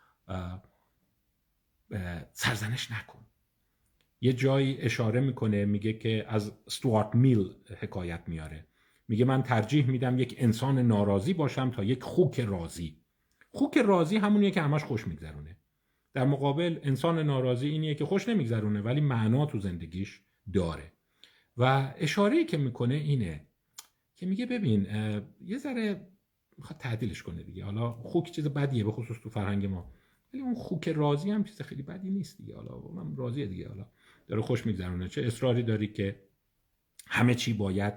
سرزنش 2.31 2.91
نکن. 2.91 3.19
یه 4.21 4.33
جایی 4.33 4.77
اشاره 4.77 5.19
می‌کنه 5.19 5.65
میگه 5.65 5.93
که 5.93 6.25
از 6.27 6.51
ستوارت 6.67 7.15
میل 7.15 7.49
حکایت 7.79 8.23
میاره. 8.27 8.67
میگه 9.07 9.25
من 9.25 9.43
ترجیح 9.43 9.85
میدم 9.87 10.19
یک 10.19 10.35
انسان 10.37 10.79
ناراضی 10.79 11.33
باشم 11.33 11.71
تا 11.71 11.83
یک 11.83 12.03
خوک 12.03 12.39
راضی. 12.39 12.97
خوک 13.51 13.77
راضی 13.77 14.17
همونیه 14.17 14.51
که 14.51 14.61
همش 14.61 14.83
خوش 14.83 15.07
میگذرونه. 15.07 15.57
در 16.15 16.25
مقابل 16.25 16.79
انسان 16.83 17.19
ناراضی 17.19 17.67
اینیه 17.67 17.95
که 17.95 18.05
خوش 18.05 18.29
نمیگذرونه 18.29 18.81
ولی 18.81 19.01
معنا 19.01 19.45
تو 19.45 19.59
زندگیش 19.59 20.21
داره. 20.53 20.91
و 21.57 21.93
اشاره 21.97 22.45
که 22.45 22.57
می‌کنه 22.57 22.95
اینه 22.95 23.47
که 24.15 24.25
میگه 24.25 24.45
ببین 24.45 24.87
یه 25.41 25.57
ذره 25.57 26.07
می‌خواد 26.57 26.79
تعدیلش 26.79 27.23
کنه 27.23 27.43
دیگه. 27.43 27.65
حالا 27.65 27.91
خوک 27.91 28.31
چیز 28.31 28.47
بدیه 28.47 28.83
به 28.83 28.91
خصوص 28.91 29.17
تو 29.23 29.29
فرهنگ 29.29 29.65
ما. 29.65 29.91
ولی 30.33 30.41
اون 30.41 30.55
خوک 30.55 30.89
راضی 30.89 31.31
هم 31.31 31.43
چیز 31.43 31.61
خیلی 31.61 31.81
بدی 31.81 32.09
نیست 32.09 32.37
دیگه. 32.37 32.55
حالا 32.55 32.77
من 32.77 33.15
راضیه 33.15 33.45
دیگه. 33.45 33.67
حالا 33.67 33.85
داره 34.27 34.41
خوش 34.41 34.65
میگذرونه. 34.65 35.07
چه 35.07 35.21
اصراری 35.21 35.63
داری 35.63 35.87
که 35.87 36.21
همه 37.07 37.35
چی 37.35 37.53
باید 37.53 37.93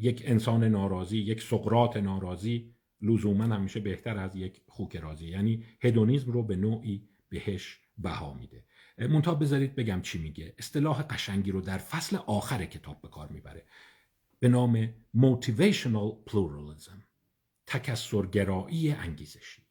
یک 0.00 0.22
انسان 0.26 0.64
ناراضی 0.64 1.18
یک 1.18 1.42
سقرات 1.42 1.96
ناراضی 1.96 2.74
لزوما 3.02 3.44
همیشه 3.44 3.80
بهتر 3.80 4.18
از 4.18 4.36
یک 4.36 4.60
خوک 4.66 4.96
راضی 4.96 5.28
یعنی 5.28 5.64
هدونیزم 5.80 6.32
رو 6.32 6.42
به 6.42 6.56
نوعی 6.56 7.08
بهش 7.28 7.80
بها 7.98 8.34
میده. 8.34 8.64
منتها 8.98 9.34
بذارید 9.34 9.74
بگم 9.74 10.00
چی 10.02 10.18
میگه. 10.18 10.54
اصطلاح 10.58 11.02
قشنگی 11.02 11.50
رو 11.50 11.60
در 11.60 11.78
فصل 11.78 12.16
آخر 12.16 12.64
کتاب 12.64 13.02
به 13.02 13.08
کار 13.08 13.28
می‌بره. 13.28 13.66
به 14.40 14.48
نام 14.48 14.94
motivational 15.16 16.30
pluralism 16.30 16.98
تکسرگرایی 17.66 18.92
انگیزشی. 18.92 19.62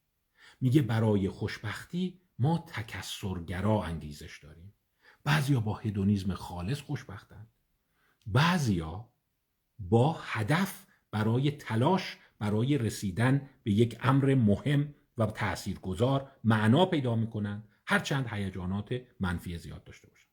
میگه 0.61 0.81
برای 0.81 1.29
خوشبختی 1.29 2.21
ما 2.39 2.65
تکسرگرا 2.67 3.83
انگیزش 3.83 4.39
داریم. 4.43 4.73
بعضیا 5.23 5.59
با 5.59 5.73
هدونیزم 5.73 6.33
خالص 6.33 6.81
خوشبختن 6.81 7.47
بعضیا 8.27 9.09
با 9.79 10.13
هدف 10.21 10.85
برای 11.11 11.51
تلاش 11.51 12.17
برای 12.41 12.77
رسیدن 12.77 13.49
به 13.63 13.71
یک 13.71 13.97
امر 14.01 14.35
مهم 14.35 14.93
و 15.17 15.25
تاثیرگذار 15.25 16.31
معنا 16.43 16.85
پیدا 16.85 17.15
می‌کنن 17.15 17.63
هرچند 17.85 18.27
هیجانات 18.31 19.01
منفی 19.19 19.57
زیاد 19.57 19.83
داشته 19.83 20.07
باشند. 20.07 20.31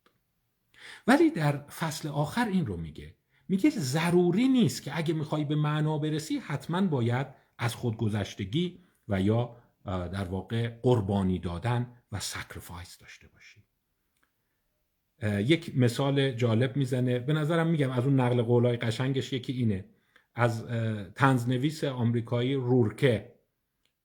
ولی 1.07 1.31
در 1.31 1.57
فصل 1.57 2.09
آخر 2.09 2.49
این 2.49 2.67
رو 2.67 2.77
میگه. 2.77 3.15
میگه 3.49 3.71
ضروری 3.71 4.49
نیست 4.49 4.83
که 4.83 4.99
اگه 4.99 5.15
می‌خوای 5.15 5.45
به 5.45 5.55
معنا 5.55 5.99
برسی 5.99 6.39
حتما 6.39 6.87
باید 6.87 7.27
از 7.59 7.75
خودگذشتگی 7.75 8.79
و 9.09 9.21
یا 9.23 9.57
در 9.85 10.25
واقع 10.25 10.69
قربانی 10.69 11.39
دادن 11.39 11.87
و 12.13 12.21
sacrifice 12.21 12.99
داشته 12.99 13.29
باشی. 13.29 13.63
یک 15.53 15.79
مثال 15.79 16.31
جالب 16.31 16.77
می‌زنه. 16.77 17.19
به 17.19 17.33
نظرم 17.33 17.67
میگم 17.67 17.91
از 17.91 18.05
اون 18.05 18.21
نقل 18.21 18.43
قولای 18.43 18.77
قشنگش 18.77 19.33
یکی 19.33 19.53
اینه. 19.53 19.85
از 20.39 20.67
تنزنویس 21.15 21.85
آمریکایی 21.85 22.55
رورکه. 22.55 23.35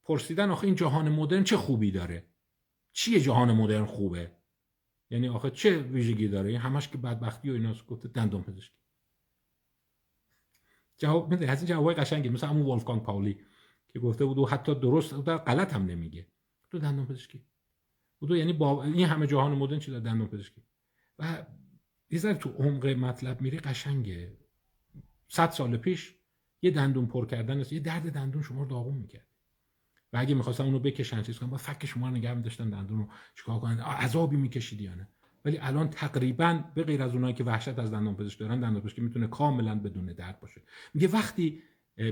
پرسیدن 0.04 0.50
آخه 0.50 0.66
این 0.66 0.76
جهان 0.76 1.10
مدرن 1.10 1.44
چه 1.44 1.58
خوبی 1.58 1.92
داره؟ 1.92 2.26
چیه 2.92 3.20
جهان 3.20 3.52
مدرن 3.52 3.86
خوبه؟ 3.86 4.32
یعنی 5.10 5.28
آخه 5.28 5.50
چه 5.50 5.78
ویژگی 5.78 6.28
داره؟ 6.28 6.50
این 6.50 6.60
همش 6.60 6.88
که 6.88 6.98
بدبختی 6.98 7.50
و 7.50 7.54
ایناست 7.54 7.86
گفته 7.86 8.08
دندون 8.08 8.44
پزشکی. 8.44 8.76
جواب 10.98 11.32
میده. 11.32 11.52
از 11.52 11.60
این 11.62 11.68
جوابای 11.68 11.96
قشنگه 11.96 12.30
مثل 12.30 12.48
همون 12.48 12.66
ولفگانگ 12.66 13.04
پاولی 13.04 13.40
که 13.90 14.00
گفته 14.00 14.26
بود 14.26 14.38
و 14.38 14.46
حتی 14.46 14.76
درست 14.76 15.14
در 15.14 15.38
غلط 15.38 15.74
هم 15.74 15.86
نمیگه. 15.86 16.28
تو 16.72 16.80
دندون 16.80 17.06
پزشکی. 17.06 17.46
بودو 18.20 18.38
یعنی 18.38 18.54
با 18.54 18.84
این 18.84 19.06
همه 19.06 19.28
جهان 19.28 19.52
مدرن 19.52 19.80
چی 19.80 19.92
دندون 19.92 20.28
پزشکی. 20.28 20.62
و 21.20 21.46
یه 22.10 22.34
تو 22.34 22.50
عمق 22.50 22.86
مطلب 22.86 23.42
میری 23.42 23.58
قشنگه. 23.58 24.38
صد 25.28 25.50
سال 25.50 25.78
پیش 25.78 26.16
یه 26.64 26.72
دندون 26.72 27.05
پر 27.05 27.26
کردن 27.26 27.59
است 27.59 27.74
یه 27.74 27.80
درد 27.80 28.11
دندون 28.11 28.41
شما 28.41 28.64
رو 28.64 28.70
داغون 28.70 28.97
می‌کرد. 28.97 29.28
و 30.14 30.18
اگه 30.18 30.36
می‌خواستن 30.36 30.64
اونو 30.64 30.80
بکشن 30.80 31.22
چیز 31.22 31.39
کنن 31.39 31.49
با 31.49 31.57
فک 31.57 31.86
شما 31.86 32.09
رو 32.09 32.16
نگه 32.16 32.34
می‌داشتن 32.34 32.70
دندون 32.70 32.97
رو 32.97 33.07
چیکار 33.36 33.59
کنن؟ 33.59 33.80
عذابی 33.80 34.38
می‌کشید 34.38 34.82
یا 34.82 34.95
نه؟ 34.95 35.07
ولی 35.45 35.57
الان 35.57 35.89
تقریبا 35.89 36.64
به 36.76 36.84
غیر 36.84 37.03
از 37.03 37.14
اونایی 37.14 37.34
که 37.34 37.43
وحشت 37.43 37.80
از 37.80 37.91
دندان 37.91 38.16
پزشک 38.16 38.39
دارن 38.39 38.59
دندان 38.59 38.82
پزشکی 38.82 39.01
می‌تونه 39.01 39.28
کاملا 39.28 39.76
بدون 39.80 40.05
درد 40.05 40.39
باشه. 40.39 40.61
میگه 40.93 41.07
وقتی 41.07 41.64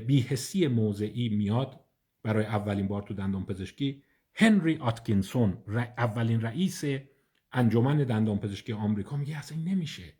بیهسی 0.08 0.68
موضعی 0.68 1.30
میاد 1.30 1.80
برای 2.24 2.46
اولین 2.46 2.88
بار 2.88 3.02
تو 3.02 3.14
دندان 3.14 3.46
پزشکی 3.46 4.04
هنری 4.36 4.78
آتکینسون 4.78 5.58
اولین 5.98 6.42
رئیس 6.42 6.84
انجمن 7.52 7.98
دندان 7.98 8.40
پزشکی 8.40 8.74
آمریکا 8.74 9.18
میگه 9.18 9.38
اصلا 9.38 9.58
نمیشه. 9.58 10.14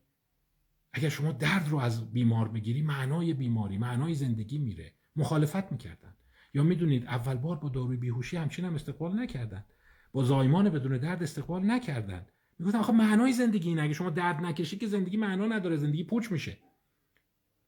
اگر 0.94 1.10
شما 1.10 1.32
درد 1.32 1.70
رو 1.70 1.78
از 1.78 2.12
بیمار 2.12 2.48
بگیری 2.48 2.82
معنای 2.82 3.34
بیماری 3.34 3.78
معنای 3.78 4.14
زندگی 4.14 4.58
میره. 4.58 4.94
مخالفت 5.16 5.72
می‌کردن. 5.72 6.16
یا 6.54 6.64
می‌دونید 6.64 7.06
اول 7.06 7.36
بار 7.36 7.56
با 7.56 7.70
داروی 7.70 7.98
بیهوشی 7.98 8.38
همچین 8.38 8.66
هم 8.66 8.76
استقبال 8.76 9.20
نکردن. 9.20 9.66
با 10.12 10.24
زایمان 10.24 10.70
بدون 10.70 10.98
درد 10.98 11.24
استقبال 11.24 11.72
نکردن. 11.72 12.26
می‌گفتن 12.60 12.78
آخه 12.78 12.94
معنای 12.94 13.34
زندگی 13.34 13.70
اینه 13.70 13.82
اگه 13.82 13.94
شما 13.94 14.10
درد 14.10 14.46
نکشی 14.46 14.78
که 14.78 14.88
زندگی 14.88 15.18
معنا 15.18 15.46
نداره 15.46 15.78
زندگی 15.78 16.04
پوچ 16.04 16.32
میشه. 16.32 16.58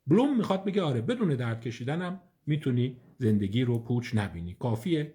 بلوم 0.08 0.38
می‌خواد 0.38 0.64
بگه 0.64 0.82
آره 0.82 1.02
بدون 1.02 1.36
درد 1.36 1.62
کشیدنم 1.62 2.22
می‌تونی 2.46 2.98
زندگی 3.18 3.64
رو 3.64 3.80
پوچ 3.80 4.16
نبینی. 4.16 4.54
کافیه. 4.54 5.14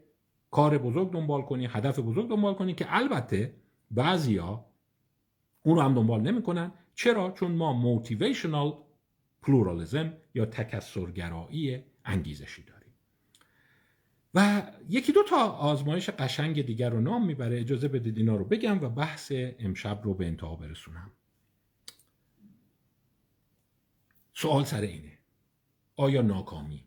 کار 0.51 0.79
بزرگ 0.79 1.13
دنبال 1.13 1.43
کنی 1.43 1.67
هدف 1.67 1.99
بزرگ 1.99 2.29
دنبال 2.29 2.55
کنی 2.55 2.75
که 2.75 2.87
البته 2.89 3.55
بعضیا 3.91 4.65
اون 5.63 5.77
رو 5.77 5.83
هم 5.83 5.95
دنبال 5.95 6.21
نمی‌کنن. 6.21 6.73
چرا؟ 6.99 7.30
چون 7.30 7.53
ما 7.53 7.72
motivational 7.72 8.79
pluralism 9.43 10.16
یا 10.34 10.46
تکثرگرایی 10.47 11.85
انگیزشی 12.05 12.62
داریم. 12.62 12.92
و 14.34 14.62
یکی 14.88 15.12
دو 15.12 15.22
تا 15.22 15.36
آزمایش 15.36 16.11
قشنگ 16.11 16.62
دیگر 16.62 16.90
رو 16.90 17.01
نام 17.01 17.26
می‌بره. 17.26 17.61
اجازه 17.61 17.88
بدید 17.88 18.18
اینا 18.18 18.36
رو 18.36 18.44
بگم 18.44 18.84
و 18.84 18.88
بحث 18.88 19.32
امشب 19.34 20.01
رو 20.05 20.14
به 20.14 20.26
انتها 20.26 20.57
برسونم. 20.57 21.12
سوال 24.34 24.64
سر 24.64 24.80
اینه. 24.80 25.18
آیا 25.96 26.22
ناکامی؟ 26.22 26.84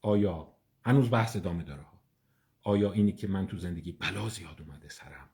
آیا 0.00 0.56
هنوز 0.84 1.10
بحث 1.10 1.36
ادامه 1.36 1.62
داره؟ 1.62 1.86
آیا 2.62 2.92
اینی 2.92 3.12
که 3.12 3.26
من 3.26 3.46
تو 3.46 3.58
زندگی 3.58 3.92
بلا 3.92 4.28
زیاد 4.28 4.60
اومده 4.60 4.88
سرم 4.88 5.28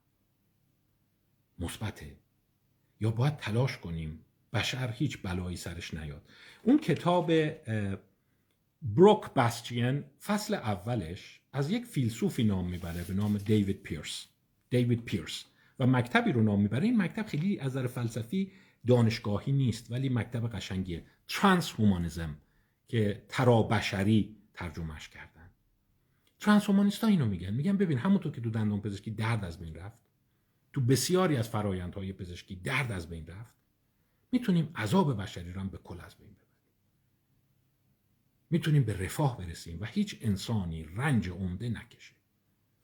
مثبته؟ 1.59 2.17
یا 3.01 3.11
باید 3.11 3.37
تلاش 3.37 3.79
کنیم؟ 3.79 4.25
بشر 4.53 4.91
هیچ 4.93 5.23
بلایی 5.23 5.57
سرش 5.57 5.95
نیاد. 5.95 6.29
اون 6.63 6.79
کتاب 6.79 7.33
بروک 8.83 9.35
باستین 9.35 10.05
فصل 10.25 10.55
اولش 10.55 11.41
از 11.53 11.71
یک 11.71 11.85
فیلسوفی 11.85 12.45
نام 12.45 12.71
می‌بره 12.71 13.05
به 13.05 13.15
نام 13.15 13.39
دیوید 13.39 13.83
پیرس. 13.83 14.27
دیوید 14.71 15.05
پیرس. 15.05 15.45
و 15.79 15.87
مکتبی 15.87 16.33
رو 16.33 16.43
نام 16.43 16.61
می‌بره. 16.61 16.85
این 16.85 17.03
مکتب 17.03 17.27
خیلی 17.27 17.59
از 17.59 17.77
نظر 17.77 17.87
فلسفی 17.87 18.53
دانشگاهی 18.87 19.53
نیست 19.53 19.93
ولی 19.93 20.09
مکتب 20.09 20.49
قشنگیه. 20.49 21.05
ترانس 21.29 21.73
هومانیزم 21.73 22.37
که 22.89 23.25
ترابشری 23.29 24.37
ترجمهش 24.55 25.09
کردن. 25.09 25.51
ترانس 26.41 26.67
هومانیستا 26.67 27.07
اینو 27.07 27.27
میگن. 27.27 27.55
میگن 27.55 27.77
ببین 27.77 27.99
همونطور 27.99 28.33
که 28.33 28.41
تو 28.41 28.51
دندان 28.51 28.81
پزشکی 28.81 29.11
درد 29.11 29.45
از 29.45 29.59
بین 29.59 29.75
رفت 29.75 29.99
تو 30.79 30.85
بسیاری 30.85 31.37
از 31.37 31.49
فرایندهای 31.49 32.13
پزشکی 32.13 32.57
درد 32.57 32.93
از 32.93 33.09
بین 33.09 33.27
رفت 33.27 33.55
می‌تونیم 34.33 34.71
عذاب 34.77 35.23
بشری 35.23 35.53
رو 35.53 35.65
به 35.65 35.79
کل 35.79 36.01
از 36.01 36.17
بین 36.17 36.29
ببریم. 36.29 36.57
می‌تونیم 38.51 38.85
به 38.85 39.05
رفاه 39.05 39.39
برسیم 39.39 39.81
و 39.81 39.85
هیچ 39.85 40.19
انسانی 40.21 40.85
رنج 40.85 41.29
عمده 41.29 41.69
نکشه 41.69 42.15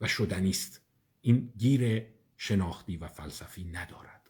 و 0.01 0.07
شدنیست 0.07 0.81
این 1.21 1.53
گیر 1.57 2.05
شناختی 2.37 2.97
و 2.97 3.07
فلسفی 3.07 3.63
ندارد. 3.63 4.29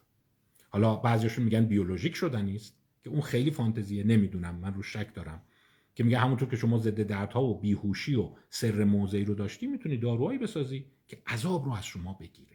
حالا 0.69 0.95
بعضیشون 0.95 1.43
میگن 1.43 1.65
بیولوژیک 1.65 2.15
شدنیست 2.15 2.77
که 3.03 3.09
اون 3.09 3.21
خیلی 3.21 3.51
فانتزیه 3.51 4.03
نمی‌دونم 4.03 4.55
من 4.55 4.73
رو 4.73 4.83
شک 4.83 5.13
دارم. 5.13 5.41
که 5.95 6.03
میگه 6.03 6.19
همونطور 6.19 6.49
که 6.49 6.55
شما 6.55 6.77
ضد 6.77 7.01
دردها 7.01 7.43
و 7.43 7.59
بیهوشی 7.59 8.15
و 8.15 8.29
سر 8.49 8.83
موضعی 8.83 9.25
رو 9.25 9.35
داشتی 9.35 9.67
می‌تونی 9.67 9.97
داروهایی 9.97 10.39
بسازی 10.39 10.85
که 11.07 11.21
عذاب 11.27 11.65
رو 11.65 11.71
از 11.71 11.85
شما 11.85 12.13
بگیره. 12.13 12.54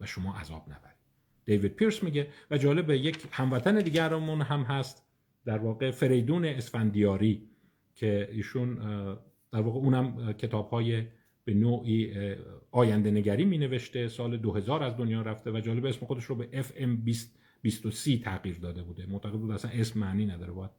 و 0.00 0.06
شما 0.06 0.34
عذاب 0.34 0.62
نبرید. 0.62 0.98
دیوید 1.44 1.72
پیرس 1.72 2.02
میگه 2.02 2.26
و 2.50 2.58
جالب 2.58 2.90
یک 2.90 3.18
هموطن 3.30 3.78
دیگرمون 3.78 4.42
هم 4.42 4.62
هست 4.62 5.06
در 5.44 5.58
واقع 5.58 5.90
فریدون 5.90 6.44
اسفندیاری 6.44 7.48
که 7.94 8.28
ایشون 8.32 8.74
در 9.52 9.60
واقع 9.60 9.78
اونم 9.78 10.32
کتاب 10.32 10.70
های 10.70 11.04
به 11.44 11.54
نوعی 11.54 12.14
آینده 12.70 13.10
نگری 13.10 13.44
می 13.44 13.58
نوشته 13.58 14.08
سال 14.08 14.36
2000 14.36 14.82
از 14.82 14.96
دنیا 14.96 15.22
رفته 15.22 15.50
و 15.50 15.60
جالب 15.60 15.86
اسم 15.86 16.06
خودش 16.06 16.24
رو 16.24 16.34
به 16.34 16.62
FM 16.62 17.04
23 17.62 18.18
تغییر 18.18 18.58
داده 18.58 18.82
بوده. 18.82 19.06
معتقد 19.06 19.32
بود 19.32 19.50
اصلا 19.50 19.70
اسم 19.70 20.00
معنی 20.00 20.26
نداره 20.26 20.52
باید 20.52 20.70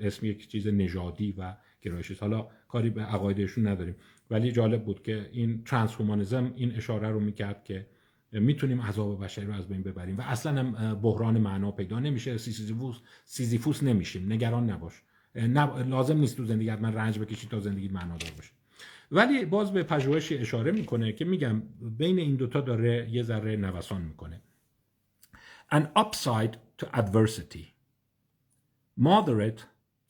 اسم 0.00 0.26
یک 0.26 0.48
چیز 0.48 0.66
نژادی 0.66 1.34
و 1.38 1.56
گرایشی 1.82 2.14
حالا 2.14 2.48
کاری 2.68 2.90
به 2.90 3.02
عقایدشون 3.02 3.66
نداریم. 3.66 3.96
ولی 4.30 4.52
جالب 4.52 4.84
بود 4.84 5.02
که 5.02 5.30
این 5.32 5.64
ترانس 5.64 6.32
این 6.32 6.76
اشاره 6.76 7.10
رو 7.10 7.20
می‌کرد 7.20 7.64
که 7.64 7.86
می‌تونیم 8.40 8.80
عذاب 8.80 9.24
بشری 9.24 9.46
رو 9.46 9.52
از 9.52 9.68
بین 9.68 9.82
ببریم 9.82 10.18
و 10.18 10.22
اصلا 10.22 10.60
هم 10.60 10.94
بحران 10.94 11.38
معنا 11.38 11.70
پیدا 11.70 12.00
نمیشه. 12.00 12.38
سیزیفوس 12.38 13.00
سیزیفوس 13.24 13.82
نمیشیم. 13.82 14.32
نگران 14.32 14.70
نباش. 14.70 15.02
لازم 15.86 16.18
نیست 16.18 16.36
تو 16.36 16.44
زندگی 16.44 16.70
من 16.70 16.94
رنج 16.94 17.18
بکشی 17.18 17.48
تا 17.48 17.60
زندگی 17.60 17.88
معنا 17.88 18.16
دار 18.16 18.30
باشه. 18.36 18.50
ولی 19.10 19.44
باز 19.44 19.72
به 19.72 19.82
پژوهش 19.82 20.32
اشاره 20.32 20.72
می‌کنه 20.72 21.12
که 21.12 21.24
میگم 21.24 21.62
بین 21.80 22.18
این 22.18 22.36
دوتا 22.36 22.60
داره 22.60 23.10
یه 23.10 23.22
ذره 23.22 23.56
نوسان 23.56 24.02
می‌کنه. 24.02 24.40
An 25.72 25.82
upside 25.98 26.54
to 26.82 26.86
adversity. 26.86 27.64
Moderate 29.00 29.60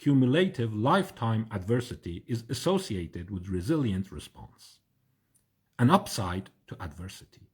cumulative 0.02 0.72
lifetime 0.90 1.44
adversity 1.59 2.16
is 2.34 2.40
associated 2.55 3.26
with 3.30 3.48
resilient 3.48 4.06
response. 4.18 4.62
An 5.78 5.88
upside 5.98 6.46
to 6.68 6.74
adversity. 6.86 7.46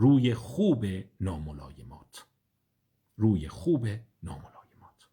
روی 0.00 0.34
خوب 0.34 0.86
ناملایمات. 1.20 2.26
روی 3.16 3.48
خوب 3.48 3.86
ناملایمات. 4.22 5.08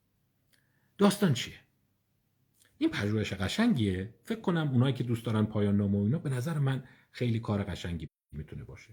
داستان 0.98 1.34
چیه؟ 1.34 1.60
این 2.78 2.90
پژوهش 2.90 3.34
قشنگیه. 3.34 4.14
فکر 4.24 4.42
کنم 4.42 4.70
اونایی 4.72 4.94
که 4.94 5.04
دوست 5.04 5.26
دارن 5.26 5.46
پایان 5.46 5.78
نامه 5.78 5.98
اینا 5.98 6.20
به 6.20 6.30
نظر 6.30 6.60
من 6.60 6.84
خیلی 7.12 7.40
کار 7.40 7.64
قشنگی 7.64 8.10
می‌تونه 8.32 8.64
باشه. 8.64 8.90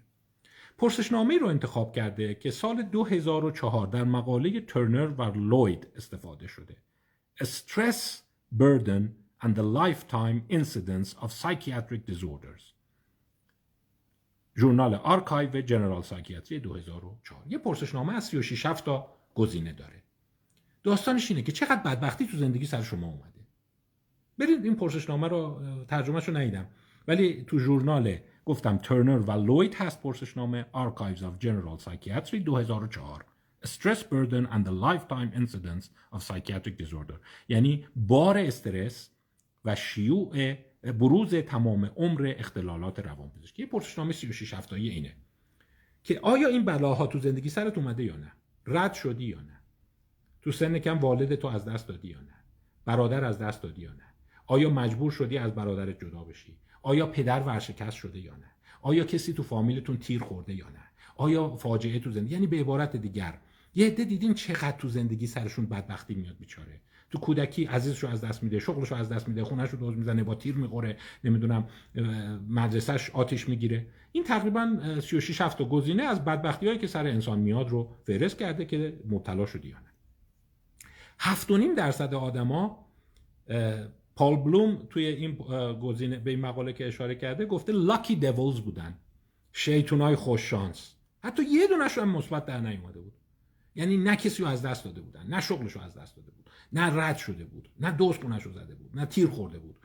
پرسشنامه 0.79 1.39
رو 1.39 1.47
انتخاب 1.47 1.95
کرده 1.95 2.35
که 2.35 2.51
سال 2.51 2.83
2004 2.83 3.87
در 3.87 4.05
مقاله 4.05 4.61
ترنر 4.61 5.07
و 5.07 5.23
لوید 5.23 5.89
استفاده 5.97 6.47
شده. 6.47 6.77
Stress 7.43 8.23
Burden 8.59 9.03
and 9.43 9.55
the 9.55 9.67
Lifetime 9.81 10.43
Incidence 10.49 11.15
of 11.23 11.33
Psychiatric 11.33 12.07
Disorders. 12.07 12.72
ژورنال 14.57 14.95
Archive 14.95 15.61
General 15.61 16.03
Psychiatry 16.03 16.61
2004 16.61 17.43
یه 17.49 17.59
پرسشنامه 17.59 18.15
از 18.15 18.25
36 18.25 18.63
تا 18.63 19.07
گزینه 19.35 19.73
داره. 19.73 20.03
داستانش 20.83 21.31
اینه 21.31 21.43
که 21.43 21.53
چقدر 21.53 21.83
بدبختی 21.83 22.27
تو 22.27 22.37
زندگی 22.37 22.67
سر 22.67 22.83
شما 22.83 23.07
اومده. 23.07 23.47
برید 24.39 24.65
این 24.65 24.77
پرسشنامه 24.77 25.29
رو 25.29 25.61
ترجمهش 25.89 26.29
رو 26.29 26.65
ولی 27.09 27.45
تو 27.47 27.59
ژورنال 27.59 28.17
گفتم 28.45 28.77
ترنر 28.77 29.19
و 29.19 29.31
لوید 29.33 29.75
هست 29.75 30.03
پرسشنامه 30.03 30.67
Archives 30.75 31.21
of 31.21 31.45
General 31.45 31.85
Psychiatry 31.85 32.37
2004 32.37 33.25
Stress 33.65 34.03
Burden 34.03 34.47
and 34.47 34.65
the 34.65 34.73
Lifetime 34.73 35.31
Incidence 35.37 35.91
of 36.13 36.23
Psychiatric 36.23 36.77
Disorder. 36.83 37.15
یعنی 37.49 37.87
بار 37.97 38.39
استرس 38.39 39.11
و 39.65 39.75
شیوع 39.75 40.55
بروز 40.83 41.35
تمام 41.35 41.85
عمر 41.85 42.35
اختلالات 42.39 42.99
روانپزشکی. 42.99 43.67
پرسشنامه 43.67 44.13
36 44.13 44.55
هفتایی 44.55 44.89
اینه 44.89 45.17
که 46.03 46.21
آیا 46.21 46.49
این 46.49 46.65
بلاها 46.65 47.07
تو 47.07 47.19
زندگی 47.19 47.49
سرت 47.49 47.79
اومده 47.79 48.05
یا 48.05 48.17
نه؟ 48.17 48.33
رد 48.67 48.95
شدی 48.95 49.25
یا 49.25 49.41
نه؟ 49.41 49.61
تو 50.43 50.53
سن 50.53 50.79
کم 50.79 50.99
والد 50.99 51.35
تو 51.35 51.49
از 51.49 51.65
دست 51.65 51.89
دادی 51.89 52.09
یا 52.09 52.21
نه؟ 52.21 52.35
برادر 52.85 53.25
از 53.25 53.39
دست 53.39 53.63
دادی 53.63 53.83
یا 53.83 53.93
نه؟ 53.93 54.05
آیا 54.47 54.71
مجبور 54.71 55.11
شدی 55.11 55.39
از 55.39 55.55
برادرت 55.55 56.01
جدا 56.01 56.25
بشی؟ 56.25 56.59
آیا 56.83 57.07
پدر 57.07 57.41
ورشکست 57.41 57.97
شده 57.97 58.19
یا 58.19 58.37
نه؟ 58.37 58.51
آیا 58.83 59.05
کسی 59.05 59.33
تو 59.33 59.43
فامیلتون 59.43 59.97
تیر 59.97 60.21
خورده 60.21 60.55
یا 60.55 60.69
نه؟ 60.69 60.83
آیا 61.17 61.57
فاجعه 61.57 61.99
تو 61.99 62.11
زندگی 62.11 62.35
یعنی 62.35 62.47
به 62.47 62.61
عبارت 62.61 62.97
دیگر 62.97 63.39
یه 63.75 63.87
عده 63.87 64.05
دیدین 64.05 64.35
چقدر 64.35 64.77
تو 64.77 64.89
زندگی 64.89 65.27
سرشون 65.27 65.67
بدبختی 65.67 66.15
میاد 66.15 66.37
بیچاره؟ 66.39 66.81
تو 67.13 67.19
کودکی 67.19 67.65
عزیزشو 67.65 68.09
از 68.09 68.25
دست 68.25 68.43
میده 68.43 68.59
شغلشو 68.59 68.95
از 68.95 69.09
دست 69.09 69.29
میده 69.29 69.45
خونهشو 69.45 69.77
دوز 69.77 69.97
می‌زنه 69.97 70.25
با 70.25 70.35
تیر 70.35 70.55
می‌خوره 70.55 70.97
نمی‌دونم 71.25 71.69
مدرسهش 72.49 73.11
آتیش 73.11 73.49
می‌گیره. 73.49 73.87
این 74.13 74.25
تقریبا 74.25 74.79
36 75.01 75.41
هفت 75.41 75.63
گزینه 75.63 76.03
از 76.03 76.25
بدبختی 76.25 76.67
هایی 76.67 76.79
که 76.79 76.87
سر 76.87 77.07
انسان 77.07 77.39
میاد 77.39 77.69
رو 77.69 77.91
فهرست 78.05 78.39
کرده 78.39 78.65
که 78.65 79.01
مبتلا 79.09 79.47
شدی 79.47 79.69
یا 79.69 79.79
نه. 79.79 79.93
هفت 81.19 81.51
و 81.51 81.57
نیم 81.57 81.75
درصد 81.75 82.15
آدما 82.15 82.87
پال 84.17 84.37
بلوم 84.37 84.87
توی 84.91 85.07
این 85.07 85.35
گزینه 85.83 86.19
به 86.19 86.31
این 86.31 86.41
مقاله 86.41 86.73
که 86.73 86.89
اشاره 86.89 87.15
کرده 87.15 87.47
گفته 87.47 87.73
لاکی 87.73 88.17
دیولز 88.17 88.61
بودن. 88.61 88.95
شیطونای 89.53 90.15
خوش 90.15 90.41
شانس. 90.41 90.95
حتی 91.25 91.43
یه 91.43 91.67
دونش 91.67 91.99
هم 91.99 92.09
مثبت 92.09 92.47
در 92.47 92.61
نیومده 92.61 93.01
بود. 93.01 93.13
یعنی 93.75 93.97
نه 93.97 94.17
کسی 94.17 94.43
رو 94.43 94.49
از 94.49 94.63
دست 94.63 94.85
داده 94.85 95.01
بودن 95.01 95.27
نه 95.27 95.41
شغلش 95.41 95.73
رو 95.73 95.81
از 95.81 95.95
دست 95.95 96.17
داده 96.17 96.31
بود. 96.31 96.42
نه 96.73 96.97
رد 96.97 97.17
شده 97.17 97.45
بود 97.45 97.69
نه 97.81 97.91
دوست 97.91 98.23
رو 98.23 98.53
زده 98.53 98.75
بود 98.75 98.91
نه 98.95 99.07
تیر 99.07 99.29
خورده 99.29 99.59
بود 99.59 99.77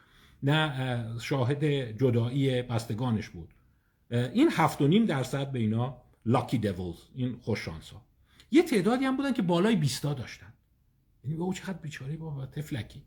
نه 0.44 1.20
شاهد 1.20 1.66
جدایی 1.98 2.62
بستگانش 2.62 3.30
بود. 3.30 3.54
این 4.12 4.50
هفت 4.52 4.82
و 4.82 4.88
نیم 4.88 5.06
درصد 5.06 5.52
به 5.52 5.60
اینا 5.60 6.02
لاکی 6.26 6.58
دیولز 6.58 6.98
این 7.16 7.38
خوششانس 7.42 7.90
ها. 7.90 8.02
یه 8.52 8.64
تعدادی 8.64 9.06
هم 9.06 9.18
بودن 9.18 9.34
که 9.34 9.42
بالای 9.42 9.76
بیستا 9.76 10.14
داشتن. 10.14 10.54
یعنی 11.24 11.38
او 11.38 11.54
چقدر 11.54 11.78
بیچاره 11.78 12.18
با 12.18 12.46
تفلکی 12.46 13.04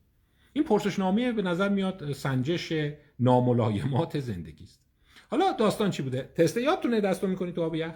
این 0.52 0.64
پرسشنامه 0.64 1.32
به 1.32 1.42
نظر 1.42 1.68
میاد 1.68 2.12
سنجش 2.12 2.72
ناملایمات 3.18 4.20
زندگی 4.20 4.64
است. 4.64 4.80
حالا 5.30 5.52
داستان 5.52 5.90
چی 5.90 6.02
بوده؟ 6.02 6.22
تست 6.34 6.56
یادتونه 6.56 7.00
دستو 7.00 7.26
می‌کنی 7.26 7.52
تو 7.52 7.62
آب 7.62 7.74
یخ؟ 7.74 7.94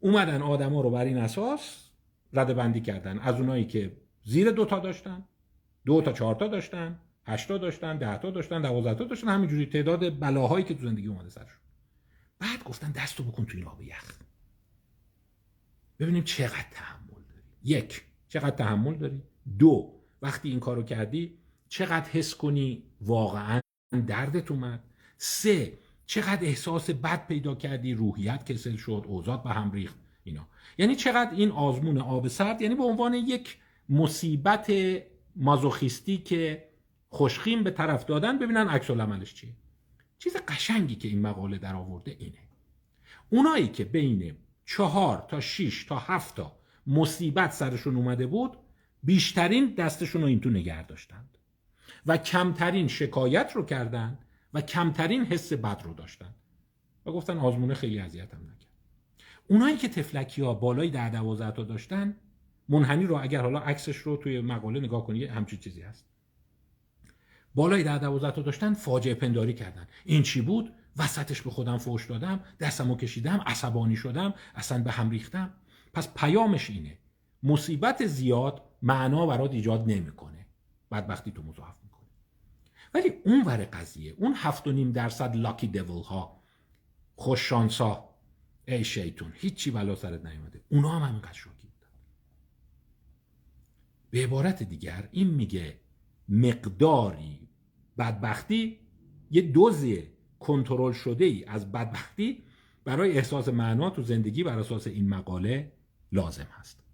اومدن 0.00 0.42
آدما 0.42 0.80
رو 0.80 0.90
بر 0.90 1.04
این 1.04 1.18
اساس 1.18 1.90
رده 2.32 2.54
بندی 2.54 2.80
کردن. 2.80 3.18
از 3.18 3.40
اونایی 3.40 3.64
که 3.64 3.92
زیر 4.30 4.50
دو 4.50 4.64
تا 4.64 4.78
داشتن. 4.78 5.24
دو 5.86 6.02
تا 6.02 6.12
چهار 6.12 6.34
تا 6.34 6.46
داشتن 6.46 7.00
هشت 7.26 7.48
تا 7.48 7.58
داشتن 7.58 7.98
ده 7.98 8.18
تا 8.18 8.30
داشتن 8.30 8.62
دوازده 8.62 8.94
تا 8.94 9.04
داشتن 9.04 9.28
همینجوری 9.28 9.66
تعداد 9.66 10.20
بلاهایی 10.20 10.64
که 10.64 10.74
تو 10.74 10.82
زندگی 10.82 11.06
اومده 11.08 11.28
سرشون. 11.28 11.60
بعد 12.38 12.64
گفتن 12.64 12.90
دستو 12.90 13.22
بکن 13.22 13.44
تو 13.44 13.56
این 13.56 13.66
آب 13.66 13.82
یخ. 13.82 14.12
ببینیم 15.98 16.24
چقدر 16.24 16.66
تحمل 16.70 17.22
داری. 17.28 17.42
یک 17.64 18.04
چقدر 18.28 18.56
تحمل 18.56 18.94
داری. 18.94 19.22
دو 19.58 19.92
وقتی 20.22 20.48
این 20.48 20.60
کارو 20.60 20.82
کردی 20.82 21.38
چقدر 21.68 22.10
حس 22.10 22.34
کنی 22.34 22.82
واقعا 23.00 23.60
دردت 24.06 24.50
اومد. 24.50 24.84
سه 25.16 25.78
چقدر 26.06 26.44
احساس 26.44 26.90
بد 26.90 27.26
پیدا 27.26 27.54
کردی 27.54 27.94
روحیت 27.94 28.52
کسل 28.52 28.76
شد 28.76 29.04
اوزاد 29.06 29.42
به 29.42 29.50
هم 29.50 29.72
ریخت 29.72 29.98
اینا. 30.24 30.48
یعنی 30.78 30.96
چقدر 30.96 31.30
این 31.30 31.50
آزمون 31.50 31.98
آب 31.98 32.28
سرد 32.28 32.62
یعنی 32.62 32.74
به 32.74 32.84
عنوان 32.84 33.14
یک 33.14 33.58
مصیبت 33.90 34.72
مازوخیستی 35.36 36.18
که 36.18 36.68
خوشخیم 37.08 37.62
به 37.62 37.70
طرف 37.70 38.04
دادن 38.04 38.38
ببینن 38.38 38.68
عکس 38.68 38.90
العملش 38.90 39.34
چیه. 39.34 39.52
چیز 40.18 40.36
قشنگی 40.48 40.94
که 40.94 41.08
این 41.08 41.22
مقاله 41.22 41.58
در 41.58 41.74
آورده 41.74 42.16
اینه. 42.18 42.38
اونایی 43.30 43.68
که 43.68 43.84
بین 43.84 44.36
چهار 44.64 45.24
تا 45.28 45.40
شیش 45.40 45.84
تا 45.84 45.98
هفت 45.98 46.36
تا 46.36 46.56
مصیبت 46.86 47.52
سرشون 47.52 47.96
اومده 47.96 48.26
بود 48.26 48.56
بیشترین 49.02 49.74
دستشون 49.74 50.22
رو 50.22 50.28
این 50.28 50.40
تو 50.40 50.50
نگه 50.50 50.86
داشتند. 50.86 51.38
و 52.06 52.16
کمترین 52.16 52.88
شکایت 52.88 53.52
رو 53.54 53.64
کردن 53.64 54.18
و 54.54 54.60
کمترین 54.60 55.24
حس 55.24 55.52
بد 55.52 55.82
رو 55.84 55.94
داشتن 55.94 56.34
و 57.06 57.12
گفتن 57.12 57.38
آزمونه 57.38 57.74
خیلی 57.74 57.98
اذیتم 57.98 58.38
نکرد. 58.42 58.74
اونایی 59.48 59.76
که 59.76 59.88
تفلکی 59.88 60.42
ها 60.42 60.54
بالای 60.54 60.90
در 60.90 61.08
دوازده 61.08 61.50
تا 61.50 61.64
داشتن 61.64 62.16
منحنی 62.70 63.06
رو 63.06 63.22
اگر 63.22 63.42
حالا 63.42 63.58
عکسش 63.58 63.96
رو 63.96 64.16
توی 64.16 64.40
مقاله 64.40 64.80
نگاه 64.80 65.06
کنی 65.06 65.24
همچین 65.24 65.58
چیزی 65.58 65.82
هست. 65.82 66.06
بالای 67.54 67.82
در 67.82 67.98
دوازده 67.98 68.30
تا 68.30 68.42
داشتن 68.42 68.74
فاجعه 68.74 69.14
پنداری 69.14 69.54
کردن. 69.54 69.86
این 70.04 70.22
چی 70.22 70.40
بود؟ 70.40 70.72
وسطش 70.96 71.42
به 71.42 71.50
خودم 71.50 71.78
فوش 71.78 72.06
دادم 72.06 72.40
دستمو 72.60 72.96
کشیدم 72.96 73.42
عصبانی 73.46 73.96
شدم 73.96 74.34
اصلا 74.54 74.82
به 74.82 74.90
هم 74.90 75.10
ریختم. 75.10 75.54
پس 75.92 76.14
پیامش 76.14 76.70
اینه 76.70 76.98
مصیبت 77.42 78.06
زیاد 78.06 78.62
معنا 78.82 79.26
برات 79.26 79.52
ایجاد 79.52 79.84
نمی‌کنه. 79.86 80.46
بدبختی 80.92 81.30
تو 81.30 81.42
مضاعف 81.42 81.76
می‌کنه. 81.84 82.08
ولی 82.94 83.12
اون 83.24 83.42
ور 83.46 83.64
قضیه 83.64 84.14
اون 84.18 84.34
هفت 84.36 84.66
و 84.66 84.72
نیم 84.72 84.92
درصد 84.92 85.36
لاکی 85.36 85.66
دیول 85.66 86.02
ها 86.02 86.42
خوش 87.16 87.52
ها 87.52 88.14
ای 88.68 88.84
شیطون 88.84 89.32
هیچی 89.34 89.70
بلا 89.70 89.94
سرت 89.94 90.24
نیومده. 90.24 90.60
اونا 90.68 90.88
هم 90.88 91.08
همینقدر 91.08 91.40
بودن 91.44 91.59
به 94.10 94.24
عبارت 94.24 94.62
دیگر 94.62 95.08
این 95.12 95.30
میگه 95.30 95.80
مقداری 96.28 97.48
بدبختی 97.98 98.78
یه 99.30 99.42
دوز 99.42 99.84
کنترل 100.38 100.92
شده 100.92 101.24
ای 101.24 101.44
از 101.44 101.72
بدبختی 101.72 102.42
برای 102.84 103.12
احساس 103.12 103.48
معنا 103.48 103.90
تو 103.90 104.02
زندگی 104.02 104.44
بر 104.44 104.58
اساس 104.58 104.86
این 104.86 105.08
مقاله 105.08 105.72
لازم 106.12 106.46
هست. 106.58 106.84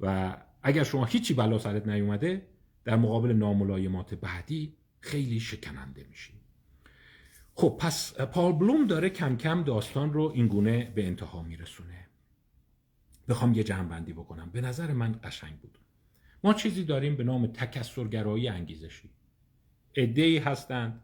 و 0.00 0.36
اگر 0.62 0.84
شما 0.84 1.04
هیچی 1.04 1.34
بلا 1.34 1.58
سرت 1.58 1.86
نیومده 1.86 2.46
در 2.84 2.96
مقابل 2.96 3.32
ناملایمات 3.32 4.14
بعدی 4.14 4.76
خیلی 5.00 5.40
شکننده 5.40 6.06
میشی. 6.10 6.32
خب 7.54 7.76
پس 7.80 8.20
پال 8.20 8.52
بلوم 8.52 8.86
داره 8.86 9.10
کم 9.10 9.36
کم 9.36 9.62
داستان 9.62 10.12
رو 10.12 10.32
اینگونه 10.34 10.92
به 10.94 11.06
انتها 11.06 11.42
میرسونه. 11.42 12.06
بخوام 13.28 13.54
یه 13.54 13.64
جمع 13.64 14.00
بکنم. 14.00 14.50
به 14.50 14.60
نظر 14.60 14.92
من 14.92 15.20
قشنگ 15.24 15.58
بود. 15.58 15.78
ما 16.44 16.54
چیزی 16.54 16.84
داریم 16.84 17.16
به 17.16 17.24
نام 17.24 17.46
تکسرگرایی 17.46 18.48
انگیزشی. 18.48 19.10
ای 19.96 20.38
هستند 20.38 21.02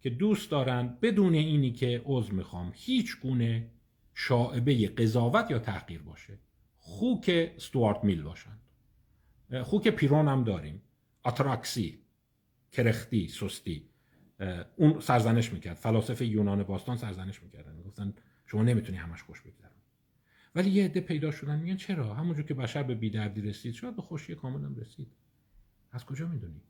که 0.00 0.10
دوست 0.10 0.50
دارند 0.50 1.00
بدون 1.00 1.34
اینی 1.34 1.72
که 1.72 2.02
عضو 2.04 2.34
می‌خوام 2.34 2.72
هیچ 2.74 3.20
گونه 3.20 3.70
شاعبه 4.14 4.88
قضاوت 4.88 5.50
یا 5.50 5.58
تحقیر 5.58 6.02
باشه. 6.02 6.38
خوک 6.78 7.52
ستوارت 7.58 8.04
میل 8.04 8.22
باشند. 8.22 8.60
خوک 9.62 9.88
پیرون 9.88 10.28
هم 10.28 10.44
داریم. 10.44 10.82
آتراکسی 11.22 11.98
کرختی 12.72 13.28
سستی. 13.28 13.84
اون 14.76 15.00
سرزنش 15.00 15.52
می‌کرد. 15.52 15.76
فلاسفه 15.76 16.26
یونان 16.26 16.62
باستان 16.62 16.96
سرزنش 16.96 17.42
می‌کردن. 17.42 17.74
می‌گفتن 17.74 18.14
شما 18.46 18.62
نمی‌تونی 18.62 18.98
همش 18.98 19.22
خوش 19.22 19.40
بگذرون 19.40 19.69
ولی 20.54 20.70
یه 20.70 20.84
عده 20.84 21.00
پیدا 21.00 21.30
شدن 21.30 21.58
میگن 21.58 21.76
چرا؟ 21.76 22.14
همونجور 22.14 22.44
که 22.44 22.54
بشر 22.54 22.82
به 22.82 22.94
بیدردی 22.94 23.40
رسید. 23.40 23.74
شاید 23.74 23.96
به 23.96 24.02
خوشی 24.02 24.34
کامل 24.34 24.80
رسید. 24.80 25.08
از 25.92 26.04
کجا 26.04 26.28
می‌دونی؟ 26.28 26.60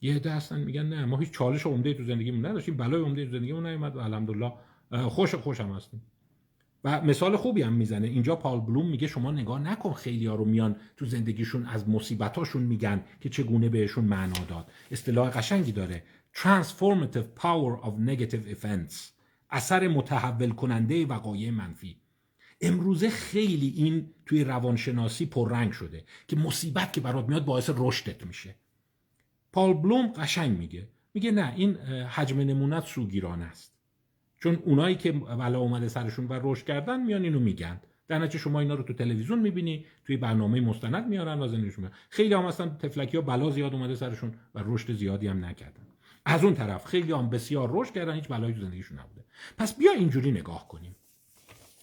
یه 0.00 0.14
عده 0.14 0.30
هستن 0.30 0.60
میگن 0.60 0.86
نه 0.86 1.04
ما 1.04 1.18
هیچ 1.18 1.30
چالش 1.30 1.66
عمده 1.66 1.94
تو 1.94 2.04
زندگیمون 2.04 2.46
نداشتیم 2.46 2.76
بلای 2.76 3.02
عمده 3.02 3.24
تو 3.24 3.32
زندگیمون 3.32 3.66
نیومد 3.66 3.96
و 3.96 3.98
الحمدلله 3.98 4.52
خوش 5.08 5.34
خوش 5.34 5.60
هم 5.60 5.72
هستیم. 5.72 6.02
و 6.84 7.00
مثال 7.00 7.36
خوبی 7.36 7.62
هم 7.62 7.72
می‌زنه. 7.72 8.06
اینجا 8.06 8.36
پال 8.36 8.60
بلوم 8.60 8.88
میگه 8.88 9.06
شما 9.06 9.32
نگاه 9.32 9.60
نکن 9.60 9.92
خیلی 9.92 10.26
ها 10.26 10.34
رو 10.34 10.44
میان 10.44 10.76
تو 10.96 11.06
زندگیشون 11.06 11.66
از 11.66 11.88
مصیبتاشون 11.88 12.62
میگن 12.62 13.04
که 13.20 13.28
چگونه 13.28 13.68
بهشون 13.68 14.04
معنا 14.04 14.44
داد. 14.48 14.70
اصطلاح 14.90 15.30
قشنگی 15.30 15.72
داره. 15.72 16.02
Transformative 16.34 17.40
power 17.42 17.84
of 17.84 17.92
negative 18.08 18.56
events. 18.56 18.94
اثر 19.50 19.88
متحول 19.88 20.50
کننده 20.50 21.06
وقایع 21.06 21.50
منفی. 21.50 21.96
امروزه 22.60 23.10
خیلی 23.10 23.68
این 23.76 24.10
توی 24.26 24.44
روانشناسی 24.44 25.26
پررنگ 25.26 25.72
شده 25.72 26.04
که 26.28 26.36
مصیبت 26.36 26.92
که 26.92 27.00
برات 27.00 27.28
میاد 27.28 27.44
باعث 27.44 27.70
رشدت 27.76 28.26
میشه. 28.26 28.54
پال 29.52 29.74
بلوم 29.74 30.06
قشنگ 30.06 30.58
میگه. 30.58 30.88
میگه 31.14 31.30
نه 31.30 31.52
این 31.56 31.76
حجم 32.04 32.40
نمونت 32.40 32.84
سوگیرانه 32.84 33.44
است. 33.44 33.74
چون 34.40 34.54
اونایی 34.54 34.96
که 34.96 35.12
بلا 35.12 35.60
اومده 35.60 35.88
سرشون 35.88 36.26
و 36.26 36.40
رشد 36.42 36.64
کردن 36.64 37.02
میان 37.02 37.22
اینو 37.22 37.40
میگن. 37.40 37.80
در 38.08 38.18
نتیجه 38.18 38.38
شما 38.38 38.60
اینا 38.60 38.74
رو 38.74 38.82
تو 38.82 38.92
تلویزیون 38.92 39.38
می‌بینی 39.38 39.86
توی 40.04 40.16
برنامه 40.16 40.60
مستند 40.60 41.08
میارن 41.08 41.40
و 41.40 41.48
زندگیشون 41.48 41.90
خیلی 42.10 42.34
هم 42.34 42.44
اصلا 42.44 42.68
تفلکی 42.68 43.16
ها 43.16 43.22
بلا 43.22 43.50
زیاد 43.50 43.74
اومده 43.74 43.94
سرشون 43.94 44.34
و 44.54 44.62
رشد 44.64 44.92
زیادی 44.92 45.26
هم 45.26 45.44
نکردن. 45.44 45.86
از 46.24 46.44
اون 46.44 46.54
طرف 46.54 46.86
خیلی 46.86 47.12
هم 47.12 47.30
بسیار 47.30 47.68
رشد 47.72 47.92
کردن 47.92 48.14
هیچ 48.14 48.28
بلایی 48.28 48.54
تو 48.54 48.60
زندگیشون 48.60 48.98
نبوده. 48.98 49.24
پس 49.58 49.78
بیا 49.78 49.92
اینجوری 49.92 50.30
نگاه 50.30 50.68
کنیم. 50.68 50.96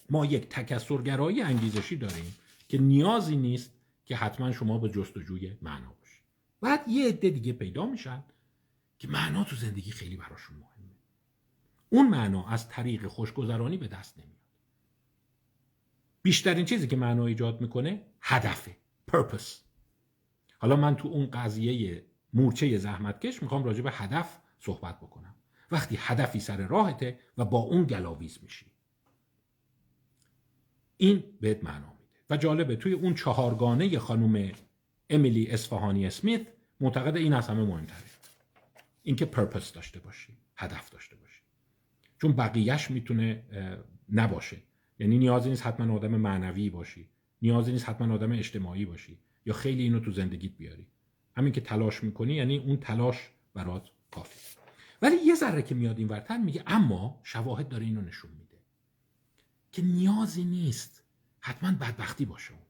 ما 0.09 0.25
یک 0.25 0.49
تکسرگرایی 0.49 1.41
انگیزشی 1.41 1.95
داریم 1.95 2.35
که 2.67 2.77
نیازی 2.77 3.35
نیست 3.35 3.71
که 4.05 4.15
حتما 4.15 4.51
شما 4.51 4.77
به 4.77 4.89
جستجوی 4.89 5.57
معنا 5.61 5.93
باشید 5.99 6.23
بعد 6.61 6.87
یه 6.87 7.07
عده 7.07 7.29
دیگه 7.29 7.53
پیدا 7.53 7.85
میشن 7.85 8.23
که 8.97 9.07
معنا 9.07 9.43
تو 9.43 9.55
زندگی 9.55 9.91
خیلی 9.91 10.15
براشون 10.15 10.57
مهمه. 10.57 10.95
اون 11.89 12.07
معنا 12.09 12.47
از 12.47 12.69
طریق 12.69 13.07
خوشگذرانی 13.07 13.77
به 13.77 13.87
دست 13.87 14.19
نمیاد. 14.19 14.35
بیشترین 16.21 16.65
چیزی 16.65 16.87
که 16.87 16.95
معنا 16.95 17.25
ایجاد 17.25 17.61
می‌کنه 17.61 18.01
هدفه 18.21 18.77
پرپس 19.07 19.61
حالا 20.57 20.75
من 20.75 20.95
تو 20.95 21.07
اون 21.07 21.25
قضیه 21.25 22.05
مورچه 22.33 22.77
زحمتکش 22.77 23.43
می‌خوام 23.43 23.63
راجع 23.63 23.81
به 23.81 23.91
هدف 23.91 24.39
صحبت 24.59 24.99
بکنم. 24.99 25.35
وقتی 25.71 25.97
هدفی 25.99 26.39
سر 26.39 26.67
راهته 26.67 27.19
و 27.37 27.45
با 27.45 27.59
اون 27.59 27.83
گلاویز 27.83 28.39
میشی. 28.43 28.74
این 30.97 31.23
بهت 31.41 31.63
معنا 31.63 31.87
میده. 31.87 32.05
و 32.29 32.37
جالبه 32.37 32.75
توی 32.75 32.93
اون 32.93 33.13
چهارگانه 33.13 33.99
خانم 33.99 34.51
امیلی 35.09 35.47
اسفهانی 35.47 36.05
اسمیت 36.05 36.41
معتقد 36.79 37.15
این 37.15 37.33
از 37.33 37.47
همه 37.47 37.63
مهمتره. 37.63 37.97
اینکه 39.03 39.25
پرپس 39.25 39.73
داشته 39.73 39.99
باشی 39.99 40.37
هدف 40.55 40.89
داشته 40.89 41.15
باشی. 41.15 41.41
چون 42.21 42.31
بقیهش 42.31 42.91
می‌تونه 42.91 43.43
نباشه. 44.09 44.57
یعنی 44.99 45.17
نیازی 45.17 45.49
نیست 45.49 45.65
حتما 45.65 45.95
آدم 45.95 46.15
معنوی 46.15 46.69
باشی. 46.69 47.09
نیازی 47.41 47.71
نیست 47.71 47.89
حتما 47.89 48.13
آدم 48.13 48.31
اجتماعی 48.31 48.85
باشی. 48.85 49.17
یا 49.45 49.53
خیلی 49.53 49.83
اینو 49.83 49.99
تو 49.99 50.11
زندگیت 50.11 50.51
بیاری. 50.57 50.87
همین 51.37 51.53
که 51.53 51.61
تلاش 51.61 52.03
می‌کنی 52.03 52.33
یعنی 52.33 52.57
اون 52.57 52.77
تلاش 52.77 53.29
برات 53.53 53.89
کافی 54.11 54.39
ولی 55.01 55.15
یه 55.15 55.35
ذره 55.35 55.61
که 55.61 55.75
میاد 55.75 55.99
این 55.99 56.07
ورتر 56.07 56.37
میگه 56.37 56.63
اما 56.67 57.19
شواهد 57.23 57.67
داره 57.67 57.85
اینو 57.85 58.01
نشون 58.01 58.31
میده. 58.31 58.44
که 59.75 59.81
نیازی 59.81 60.43
نیست. 60.43 61.03
حتما 61.39 61.71
بدبختی 61.71 62.25
باشه 62.25 62.51
اون. 62.51 62.61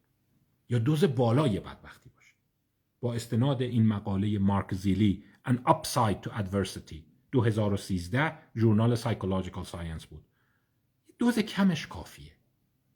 یا 0.69 0.79
دوز 0.79 1.03
بالای 1.03 1.59
بدبختی 1.59 2.09
باشه. 2.15 2.33
با 3.01 3.13
استناد 3.13 3.61
این 3.61 3.87
مقاله 3.87 4.39
مارک 4.39 4.73
سیری 4.73 5.23
An 5.47 5.53
Upside 5.53 6.27
to 6.27 6.29
Adversity 6.29 6.95
2013 7.31 8.37
ژورنال 8.55 8.95
Psychological 8.95 9.63
Science 9.63 10.05
بود. 10.05 10.25
دوز 11.19 11.39
کمش 11.39 11.87
کافیه. 11.87 12.31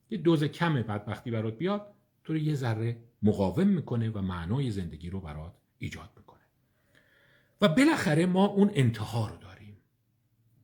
یه 0.10 0.18
دوز 0.18 0.44
کم 0.44 0.74
بدبختی 0.74 1.32
برات 1.32 1.58
بیاد 1.58 1.94
تو 2.24 2.34
رو 2.34 2.40
یه 2.40 2.56
ذره 2.56 2.98
مقاوم 3.22 3.68
می‌کنه 3.68 4.10
و 4.10 4.22
معنای 4.22 4.72
زندگی 4.72 5.10
رو 5.10 5.20
برات 5.20 5.54
ایجاد 5.78 6.10
می‌کنه. 6.18 6.44
و 7.62 7.68
بالاخره 7.68 8.26
ما 8.26 8.46
اون 8.46 8.72
انتها 8.74 9.28
رو 9.28 9.36
داریم. 9.38 9.49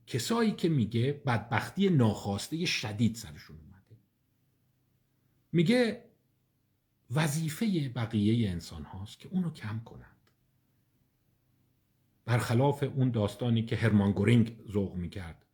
کسایی 0.08 0.52
که 0.52 0.70
میگه 0.70 1.22
بدبختی 1.26 1.90
ناخواسته 1.90 2.66
شدید 2.66 3.16
سرشون 3.16 3.58
اومده. 3.58 3.98
میگه 5.52 6.04
وظیفه 7.12 7.90
بقیه 7.96 8.50
انسان 8.50 8.84
هاست 8.84 9.20
که 9.20 9.30
اونو 9.32 9.52
کم 9.52 9.80
کنند. 9.80 10.32
برخلاف 12.26 12.84
اون 12.84 13.12
داستانی 13.12 13.64
که 13.64 13.76
هرمان 13.76 14.12
گورینگ 14.12 14.58
ذوق 14.72 14.96
می‌کرد 14.96 15.46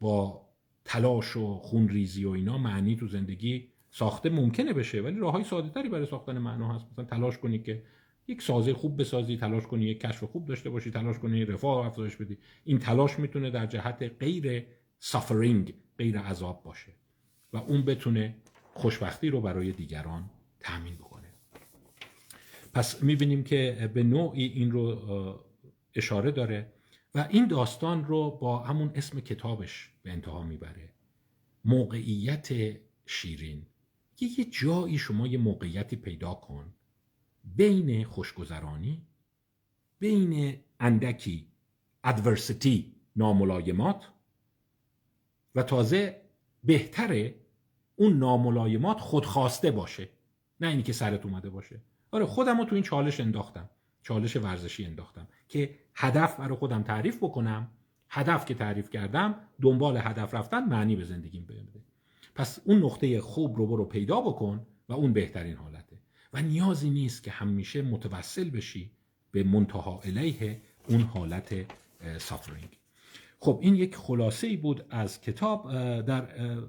با 0.00 0.48
تلاش 0.84 1.36
و 1.36 1.58
خونریزی 1.58 2.24
و 2.24 2.30
اینا 2.30 2.58
معنی 2.58 2.96
تو 2.96 3.06
زندگی 3.06 3.68
ساخته 3.90 4.30
ممکنه 4.30 4.72
بشه 4.72 5.00
ولی 5.00 5.18
راه 5.18 5.32
های 5.32 5.44
ساده 5.44 5.68
تری 5.70 5.88
برای 5.88 6.06
ساختن 6.06 6.38
معنا 6.38 6.74
هست. 6.74 6.86
مثلا 6.92 7.04
تلاش 7.04 7.38
کنی 7.38 7.58
که 7.58 7.82
یک 8.28 8.42
سازه 8.42 8.74
خوب 8.74 9.00
بسازی 9.00 9.36
تلاش 9.36 9.66
کنی 9.66 9.84
یک 9.84 10.00
کشف 10.00 10.24
خوب 10.24 10.46
داشته 10.46 10.70
باشی 10.70 10.90
تلاش 10.90 11.18
کنی 11.18 11.44
رفاه 11.44 11.86
افزایش 11.86 12.16
بدی. 12.16 12.38
این 12.64 12.78
تلاش 12.78 13.18
می‌تونه 13.18 13.50
در 13.50 13.66
جهت 13.66 14.12
غیر 14.18 14.66
سافرینگ 14.98 15.74
غیر 15.98 16.18
عذاب 16.18 16.62
باشه 16.62 16.92
و 17.52 17.56
اون 17.56 17.84
بتونه 17.84 18.36
خوشبختی 18.74 19.28
رو 19.28 19.40
برای 19.40 19.72
دیگران 19.72 20.30
تامین 20.60 20.94
بکنه. 20.94 21.28
پس 22.74 23.02
می‌بینیم 23.02 23.44
که 23.44 23.90
به 23.94 24.02
نوعی 24.02 24.44
این 24.44 24.70
رو 24.70 25.00
اشاره 25.94 26.30
داره 26.30 26.72
و 27.14 27.26
این 27.30 27.46
داستان 27.46 28.04
رو 28.04 28.30
با 28.30 28.58
همون 28.58 28.90
اسم 28.94 29.20
کتابش 29.20 29.90
به 30.02 30.10
انتها 30.10 30.42
می‌بره. 30.42 30.92
موقعیت 31.64 32.48
شیرین. 33.06 33.66
یه 34.20 34.44
جایی 34.44 34.98
شما 34.98 35.26
یه 35.26 35.38
موقعیتی 35.38 35.96
پیدا 35.96 36.34
کن 36.34 36.74
بین 37.46 38.04
خوشگذرانی 38.04 39.06
بین 39.98 40.60
اندکی 40.80 41.46
ادورسیتی 42.04 42.94
ناملایمات 43.16 44.08
و 45.54 45.62
تازه 45.62 46.22
بهتره 46.64 47.34
اون 47.96 48.18
ناملایمات 48.18 49.00
خودخواسته 49.00 49.70
باشه. 49.70 50.08
نه 50.60 50.68
اینی 50.68 50.82
که 50.82 50.92
سرت 50.92 51.26
اومده 51.26 51.50
باشه. 51.50 51.80
آره 52.10 52.26
خودم 52.26 52.58
رو 52.58 52.64
تو 52.64 52.74
این 52.74 52.84
چالش 52.84 53.20
انداختم. 53.20 53.70
چالش 54.02 54.36
ورزشی 54.36 54.84
انداختم 54.84 55.28
که 55.48 55.78
هدف 55.94 56.36
برای 56.36 56.56
خودم 56.56 56.82
تعریف 56.82 57.16
بکنم. 57.16 57.70
هدف 58.08 58.44
که 58.44 58.54
تعریف 58.54 58.90
کردم 58.90 59.34
دنبال 59.62 59.96
هدف 59.96 60.34
رفتن 60.34 60.64
معنی 60.64 60.96
به 60.96 61.04
زندگیم 61.04 61.44
بده. 61.44 61.66
پس 62.34 62.60
اون 62.64 62.78
نقطه 62.78 63.20
خوب 63.20 63.56
رو 63.56 63.66
برو 63.66 63.84
پیدا 63.84 64.20
بکن 64.20 64.66
و 64.88 64.92
اون 64.92 65.12
بهترین 65.12 65.56
حالته 65.56 65.75
و 66.36 66.42
نیازی 66.42 66.90
نیست 66.90 67.22
که 67.22 67.30
همیشه 67.30 67.82
متوسل 67.82 68.50
بشی 68.50 68.90
به 69.32 69.42
منتها 69.42 70.00
الیه 70.04 70.60
اون 70.88 71.00
حالت 71.00 71.54
سافرینگ 72.18 72.78
خب 73.38 73.58
این 73.62 73.74
یک 73.74 73.96
خلاصه 73.96 74.46
ای 74.46 74.56
بود 74.56 74.84
از 74.90 75.20
کتاب 75.20 75.72
در 76.00 76.28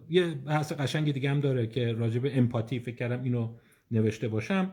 یه 0.10 0.34
بحث 0.34 0.72
قشنگ 0.72 1.12
دیگه 1.12 1.30
هم 1.30 1.40
داره 1.40 1.68
که 1.68 1.92
راجب 1.92 2.22
امپاتی 2.26 2.80
فکر 2.80 2.96
کردم 2.96 3.24
اینو 3.24 3.56
نوشته 3.92 4.28
باشم. 4.28 4.72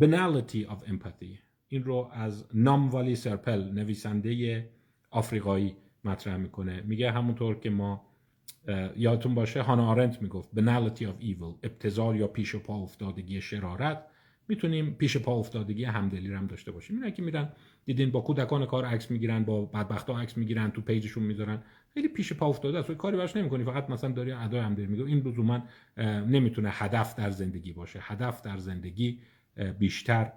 Banality 0.00 0.66
of 0.68 0.88
Empathy. 0.90 1.38
این 1.68 1.84
رو 1.84 2.10
از 2.12 2.44
نام 2.54 2.90
والی 2.90 3.16
سرپل 3.16 3.72
نویسنده 3.72 4.68
آفریقایی 5.10 5.76
مطرح 6.04 6.36
می‌کنه. 6.36 6.80
میگه 6.80 7.12
همونطور 7.12 7.58
که 7.58 7.70
ما 7.70 8.07
یادتون 8.96 9.34
باشه 9.34 9.62
هانا 9.62 9.86
آرنت 9.86 10.22
می‌گفت 10.22 10.48
بنالتی 10.52 11.06
of 11.06 11.22
evil 11.22 11.58
ابتزار 11.62 12.16
یا 12.16 12.26
پیش 12.26 12.56
پا 12.56 12.76
افتادگی 12.76 13.40
شرارت. 13.40 14.04
می‌تونیم 14.48 14.94
پیش 14.94 15.16
پا 15.16 15.32
افتادگی 15.38 15.84
همدلی 15.84 16.34
هم 16.34 16.46
داشته 16.46 16.72
باشیم. 16.72 16.96
اینا 16.96 17.10
که 17.10 17.22
میرن 17.22 17.52
دیدین 17.84 18.10
با 18.10 18.20
کودکان 18.20 18.66
کار 18.66 18.84
عکس 18.84 19.10
می‌گیرن 19.10 19.44
با 19.44 19.64
بدبختا 19.64 20.20
عکس 20.20 20.36
می‌گیرن 20.36 20.70
تو 20.70 20.80
پیجشون 20.80 21.22
می‌ذارن. 21.22 21.62
خیلی 21.94 22.08
پیش 22.08 22.32
پا 22.32 22.46
افتاده 22.46 22.78
است. 22.78 22.90
کاری 22.90 23.16
براش 23.16 23.36
نمی‌کنی. 23.36 23.64
فقط 23.64 23.90
مثلا 23.90 24.10
داری 24.10 24.32
ادای 24.32 24.60
همدلی 24.60 24.86
میگه 24.86 25.04
این 25.04 25.18
لزوما 25.18 25.62
نمی‌تونه 26.26 26.70
هدف 26.72 27.14
در 27.14 27.30
زندگی 27.30 27.72
باشه. 27.72 27.98
هدف 28.02 28.42
در 28.42 28.58
زندگی 28.58 29.20
بیشتر 29.78 30.32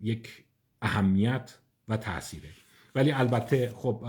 یک 0.00 0.44
اهمیت 0.82 1.58
و 1.88 1.96
تاثیره 1.96 2.48
ولی 2.94 3.12
البته 3.12 3.72
خب 3.76 4.04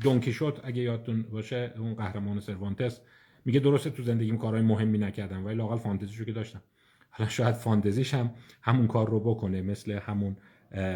دونکیشوت 0.00 0.60
اگه 0.64 0.82
یادتون 0.82 1.22
باشه 1.22 1.74
اون 1.78 1.94
قهرمان 1.94 2.40
سروانتس 2.40 3.00
میگه 3.44 3.60
درسته 3.60 3.90
تو 3.90 4.02
زندگیم 4.02 4.38
کارهای 4.38 4.62
مهمی 4.62 4.98
نکردم 4.98 5.44
ولی 5.44 5.54
لاقل 5.54 5.76
فانتزیشو 5.76 6.24
که 6.24 6.32
داشتم. 6.32 6.62
حالا 7.10 7.30
شاید 7.30 7.54
فانتزیش 7.54 8.14
هم 8.14 8.34
همون 8.62 8.86
کار 8.86 9.10
رو 9.10 9.20
بکنه 9.20 9.62
مثل 9.62 9.92
همون 9.92 10.36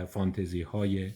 فانتزی 0.08 0.62
های 0.62 1.12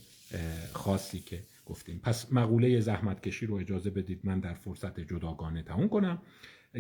خاصی 0.73 1.21
که 1.21 1.43
گفتیم. 1.67 1.99
پس 1.99 2.33
مقوله 2.33 2.81
زحمت 2.81 3.21
کشی 3.21 3.47
رو 3.47 3.55
اجازه 3.55 3.91
بدید 3.91 4.21
من 4.25 4.41
در 4.41 4.55
فرصت 4.55 5.01
جداگانه 5.01 5.63
تموم 5.63 5.89
کنم. 5.89 6.23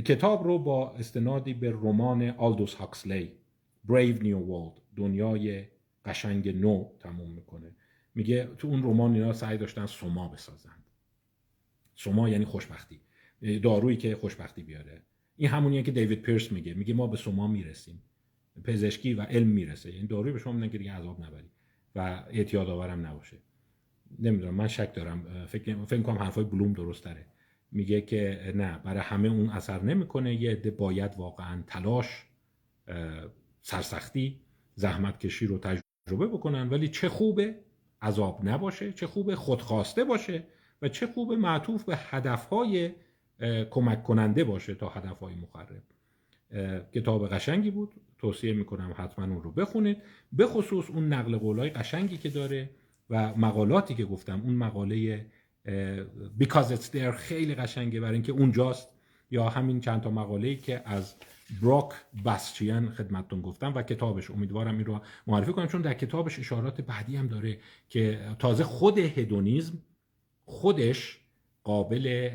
کتاب 0.04 0.44
رو 0.44 0.58
با 0.58 0.90
استنادی 0.90 1.54
به 1.54 1.70
رمان 1.70 2.30
آلدوس 2.30 2.74
هاکسلی 2.74 3.32
Brave 3.88 4.18
New 4.18 4.40
World 4.50 4.80
دنیای 4.96 5.64
قشنگ 6.04 6.48
نو 6.48 6.84
تموم 7.00 7.30
می‌کنه. 7.30 7.76
میگه 8.18 8.48
تو 8.58 8.68
اون 8.68 8.82
رمان 8.82 9.14
اینا 9.14 9.32
سعی 9.32 9.58
داشتن 9.58 9.86
سوما 9.86 10.28
بسازند 10.28 10.84
سوما 11.94 12.28
یعنی 12.28 12.44
خوشبختی. 12.44 13.00
دارویی 13.62 13.96
که 13.96 14.16
خوشبختی 14.16 14.62
بیاره. 14.62 15.02
این 15.36 15.48
همونیه 15.48 15.82
که 15.82 15.92
دیوید 15.92 16.22
پیرس 16.22 16.52
میگه. 16.52 16.74
میگه 16.74 16.94
ما 16.94 17.06
به 17.06 17.16
سوما 17.16 17.46
می‌رسیم. 17.46 18.02
پزشکی 18.64 19.14
و 19.14 19.22
علم 19.22 19.46
می‌رسه. 19.46 19.94
یعنی 19.94 20.06
داروی 20.06 20.32
به 20.32 20.38
شما 20.38 20.52
میدن 20.52 20.68
که 20.68 20.78
دیگه 20.78 20.92
عذاب 20.92 21.24
نبری 21.24 21.50
و 21.94 22.24
اعتیاد 22.30 22.68
آورم 22.68 23.06
نباشه. 23.06 23.36
نمی‌دونم 24.18 24.54
من 24.54 24.68
شک 24.68 24.94
دارم. 24.94 25.46
فکر 25.46 25.84
فکر 25.84 26.02
کنم 26.02 26.18
حرفای 26.18 26.44
بلوم 26.44 26.72
درست 26.72 27.04
تره. 27.04 27.26
میگه 27.72 28.00
که 28.00 28.52
نه 28.56 28.78
برای 28.78 29.00
همه 29.00 29.28
اون 29.28 29.50
اثر 29.50 29.82
نمی‌کنه. 29.82 30.34
یه 30.34 30.50
عده 30.50 30.70
باید 30.70 31.16
واقعا 31.16 31.62
تلاش 31.66 32.06
سرسختی 33.62 34.40
زحمت 34.74 35.20
کشی 35.20 35.46
رو 35.46 35.58
تجربه 35.58 36.26
بکنن. 36.26 36.68
ولی 36.68 36.88
چه 36.88 37.08
خوبه؟ 37.08 37.67
عذاب 38.02 38.40
نباشه 38.44 38.92
چه 38.92 39.06
خوبه 39.06 39.36
خودخواسته 39.36 40.04
باشه 40.04 40.42
و 40.82 40.88
چه 40.88 41.06
خوبه 41.06 41.36
معطوف 41.36 41.84
به 41.84 41.96
هدفهای 41.96 42.90
کمک 43.70 44.02
کننده 44.02 44.44
باشه 44.44 44.74
تا 44.74 44.88
هدفهای 44.88 45.34
مخرب. 45.34 45.82
کتاب 46.94 47.28
قشنگی 47.28 47.70
بود. 47.70 47.94
توصیه 48.18 48.52
می‌کنم 48.52 48.94
حتما 48.96 49.24
اون 49.24 49.42
رو 49.42 49.52
بخونید. 49.52 50.02
به 50.32 50.46
خصوص 50.46 50.90
اون 50.90 51.12
نقل 51.12 51.36
قولای 51.36 51.70
قشنگی 51.70 52.16
که 52.16 52.28
داره 52.28 52.70
و 53.10 53.34
مقالاتی 53.36 53.94
که 53.94 54.04
گفتم. 54.04 54.40
اون 54.44 54.54
مقاله 54.54 55.26
Because 56.40 56.68
It's 56.70 56.90
There 56.92 57.10
خیلی 57.16 57.54
قشنگه. 57.54 58.00
برای 58.00 58.14
اینکه 58.14 58.32
اونجاست 58.32 58.88
یا 59.30 59.48
همین 59.48 59.80
چند 59.80 60.00
تا 60.00 60.10
مقاله 60.10 60.56
که 60.56 60.82
از 60.84 61.14
بروک 61.62 61.92
باستیان 62.24 62.90
خدمتتون 62.90 63.40
گفتم 63.42 63.74
و 63.74 63.82
کتابش. 63.82 64.30
امیدوارم 64.30 64.76
این 64.76 64.86
رو 64.86 65.00
معرفی 65.26 65.52
کنم 65.52 65.66
چون 65.66 65.82
در 65.82 65.94
کتابش 65.94 66.38
اشارات 66.38 66.80
بعدی 66.80 67.16
هم 67.16 67.28
داره 67.28 67.58
که 67.88 68.20
تازه 68.38 68.64
خود 68.64 68.98
هدونیزم 68.98 69.82
خودش 70.44 71.18
قابل 71.64 72.30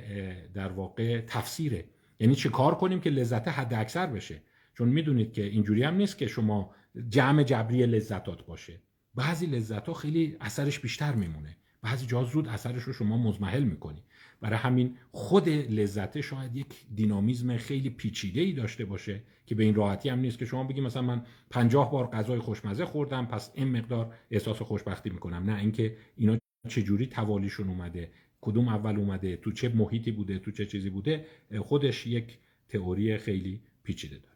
در 0.53 0.72
واقع 0.72 1.22
تفسیره. 1.22 1.85
یعنی 2.19 2.35
چه 2.35 2.49
کار 2.49 2.76
کنیم 2.76 2.99
که 2.99 3.10
لذت 3.10 3.48
حد 3.48 3.73
اکثر 3.73 4.07
بشه؟ 4.07 4.41
چون 4.77 4.90
می‌دونید 4.90 5.34
که 5.34 5.44
اینجوری 5.44 5.84
هم 5.84 5.95
نیست 5.95 6.18
که 6.18 6.27
شما 6.27 6.72
جمع 7.10 7.44
جبری 7.44 7.85
لذتات 7.85 8.45
باشه. 8.45 8.81
بعضی 9.15 9.45
لذت 9.45 9.88
ها 9.88 9.94
خیلی 9.94 10.38
اثرش 10.41 10.80
بیشتر 10.80 11.15
میمونه. 11.15 11.57
بعضی 11.81 12.06
جا 12.06 12.23
زود 12.23 12.48
اثرش 12.48 12.84
رو 12.84 12.94
شما 12.94 13.18
مزمحل 13.18 13.64
می‌کنی. 13.64 14.03
برای 14.44 14.57
همین 14.57 14.98
خود 15.11 15.49
لذت 15.49 16.22
شاید 16.22 16.56
یک 16.56 16.68
دینامیزم 16.95 17.57
خیلی 17.57 17.90
پیچیده 17.90 18.41
ای 18.41 18.53
داشته 18.53 18.86
باشه 18.86 19.22
که 19.45 19.56
به 19.56 19.64
این 19.64 19.76
راحتی 19.76 20.10
هم 20.10 20.20
نیست 20.20 20.40
که 20.40 20.45
شما 20.45 20.64
بگی 20.64 20.82
مثلا 20.82 21.02
من 21.02 21.22
پنجاه 21.49 21.91
بار 21.91 22.07
غذای 22.07 22.40
خوشمزه 22.40 22.86
خوردم 22.86 23.26
پس 23.26 23.52
این 23.56 23.78
مقدار 23.78 24.14
احساس 24.32 24.61
خوشبختی 24.61 25.10
می‌کنم. 25.10 25.49
نه 25.49 25.60
اینکه 25.60 25.98
اینا 26.18 26.38
چجوری 26.70 27.07
توالیشون 27.07 27.70
اومده 27.70 28.11
کدوم 28.41 28.68
اول 28.68 28.98
اومده 28.98 29.38
تو 29.38 29.52
چه 29.52 29.70
محیطی 29.70 30.11
بوده 30.11 30.40
تو 30.40 30.52
چه 30.52 30.65
چیزی 30.65 30.90
بوده 30.90 31.26
خودش 31.60 32.07
یک 32.07 32.38
تئوری 32.70 33.18
خیلی 33.18 33.61
پیچیده 33.84 34.18
داره. 34.18 34.32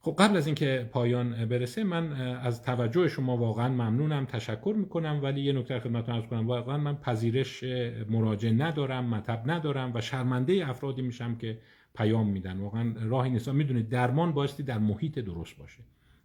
خب 0.00 0.14
قبل 0.18 0.36
از 0.36 0.46
اینکه 0.46 0.88
پایان 0.92 1.46
برسه 1.46 1.84
من 1.84 2.12
از 2.36 2.62
توجه 2.62 3.08
شما 3.08 3.36
واقعا 3.36 3.68
ممنونم 3.68 4.24
تشکر 4.24 4.74
می‌کنم. 4.78 5.20
ولی 5.22 5.40
یه 5.40 5.52
نکته 5.52 5.80
خدمتتون 5.80 6.14
عرض 6.14 6.24
کنم 6.24 6.46
واقعا 6.46 6.78
من 6.78 6.96
پذیرش 6.96 7.64
مراجع 8.08 8.50
ندارم 8.50 9.04
مطب 9.04 9.42
ندارم 9.46 9.92
و 9.94 10.00
شرمنده 10.00 10.68
افرادی 10.68 11.02
میشم 11.02 11.36
که 11.36 11.58
پیام 11.94 12.28
میدن. 12.28 12.60
واقعا 12.60 12.94
راهی 13.02 13.30
نیست. 13.30 13.48
می‌دونید 13.48 13.88
درمان 13.88 14.32
بایستی 14.32 14.62
در 14.62 14.78
محیط 14.78 15.18
درست 15.18 15.58
باشه. 15.58 15.78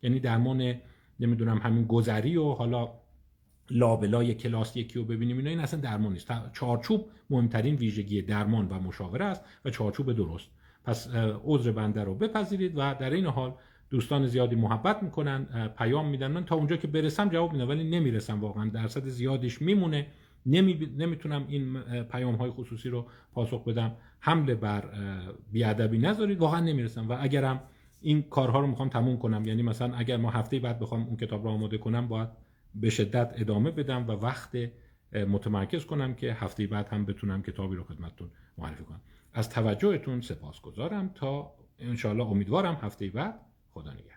یعنی 0.03 0.19
درمان 0.19 0.75
نمی‌دونم 1.19 1.57
همین 1.57 1.85
گذری 1.85 2.37
و 2.37 2.51
حالا 2.51 2.93
لابلای 3.69 4.33
کلاس 4.33 4.77
یکی 4.77 4.99
رو 4.99 5.05
ببینیم 5.05 5.37
اینا 5.37 5.49
این 5.49 5.59
اصلا 5.59 5.79
درمان 5.79 6.13
نیست. 6.13 6.31
چارچوب 6.53 7.05
مهمترین 7.29 7.75
ویژگی 7.75 8.21
درمان 8.21 8.67
و 8.67 8.79
مشاوره 8.79 9.25
است 9.25 9.45
و 9.65 9.69
چارچوب 9.69 10.13
درست. 10.13 10.49
پس 10.83 11.09
عذر 11.43 11.71
بنده 11.71 12.03
رو 12.03 12.15
بپذیرید 12.15 12.73
و 12.75 12.95
در 12.99 13.09
این 13.09 13.25
حال 13.25 13.53
دوستان 13.89 14.27
زیادی 14.27 14.55
محبت 14.55 15.03
می‌کنن 15.03 15.69
پیام 15.77 16.09
میدن. 16.09 16.31
من 16.31 16.45
تا 16.45 16.55
اونجا 16.55 16.77
که 16.77 16.87
برسم 16.87 17.29
جواب 17.29 17.53
میدم 17.53 17.69
ولی 17.69 17.83
نمی‌رسم 17.83 18.41
واقعا. 18.41 18.69
درصد 18.69 19.07
زیادیش 19.07 19.61
میمونه. 19.61 20.07
نمی... 20.45 20.89
نمی‌تونم 20.97 21.45
این 21.47 21.81
پیام 22.03 22.35
های 22.35 22.49
خصوصی 22.49 22.89
رو 22.89 23.07
پاسخ 23.33 23.63
بدم. 23.63 23.91
حمله 24.19 24.55
بر 24.55 24.83
بیادبی 25.51 25.97
نذارید. 25.97 26.39
واقعا 26.39 26.59
نمی‌رسم. 26.59 27.09
و 27.09 27.17
اگرم 27.19 27.61
این 28.01 28.21
کارها 28.21 28.59
رو 28.59 28.67
می‌خوام 28.67 28.89
تموم 28.89 29.17
کنم 29.17 29.45
یعنی 29.45 29.61
مثلا 29.61 29.95
اگر 29.95 30.17
ما 30.17 30.29
هفته 30.29 30.59
بعد 30.59 30.79
بخوام 30.79 31.07
اون 31.07 31.17
کتاب 31.17 31.43
رو 31.43 31.49
آماده 31.49 31.77
کنم 31.77 32.07
باید 32.07 32.29
به 32.75 32.89
شدت 32.89 33.33
ادامه 33.35 33.71
بدم 33.71 34.07
و 34.07 34.11
وقت 34.11 34.57
متمرکز 35.13 35.85
کنم 35.85 36.13
که 36.13 36.33
هفته 36.33 36.67
بعد 36.67 36.87
هم 36.87 37.05
بتونم 37.05 37.41
کتابی 37.41 37.75
رو 37.75 37.83
خدمتتون 37.83 38.29
معرفی 38.57 38.83
کنم. 38.83 39.01
از 39.33 39.49
توجهتون 39.49 40.21
سپاسگزارم 40.21 41.11
تا 41.15 41.53
انشاءالله 41.79 42.25
امیدوارم 42.25 42.75
هفته 42.75 43.09
بعد 43.09 43.39
خدا 43.69 43.93
نگهدار. 43.93 44.12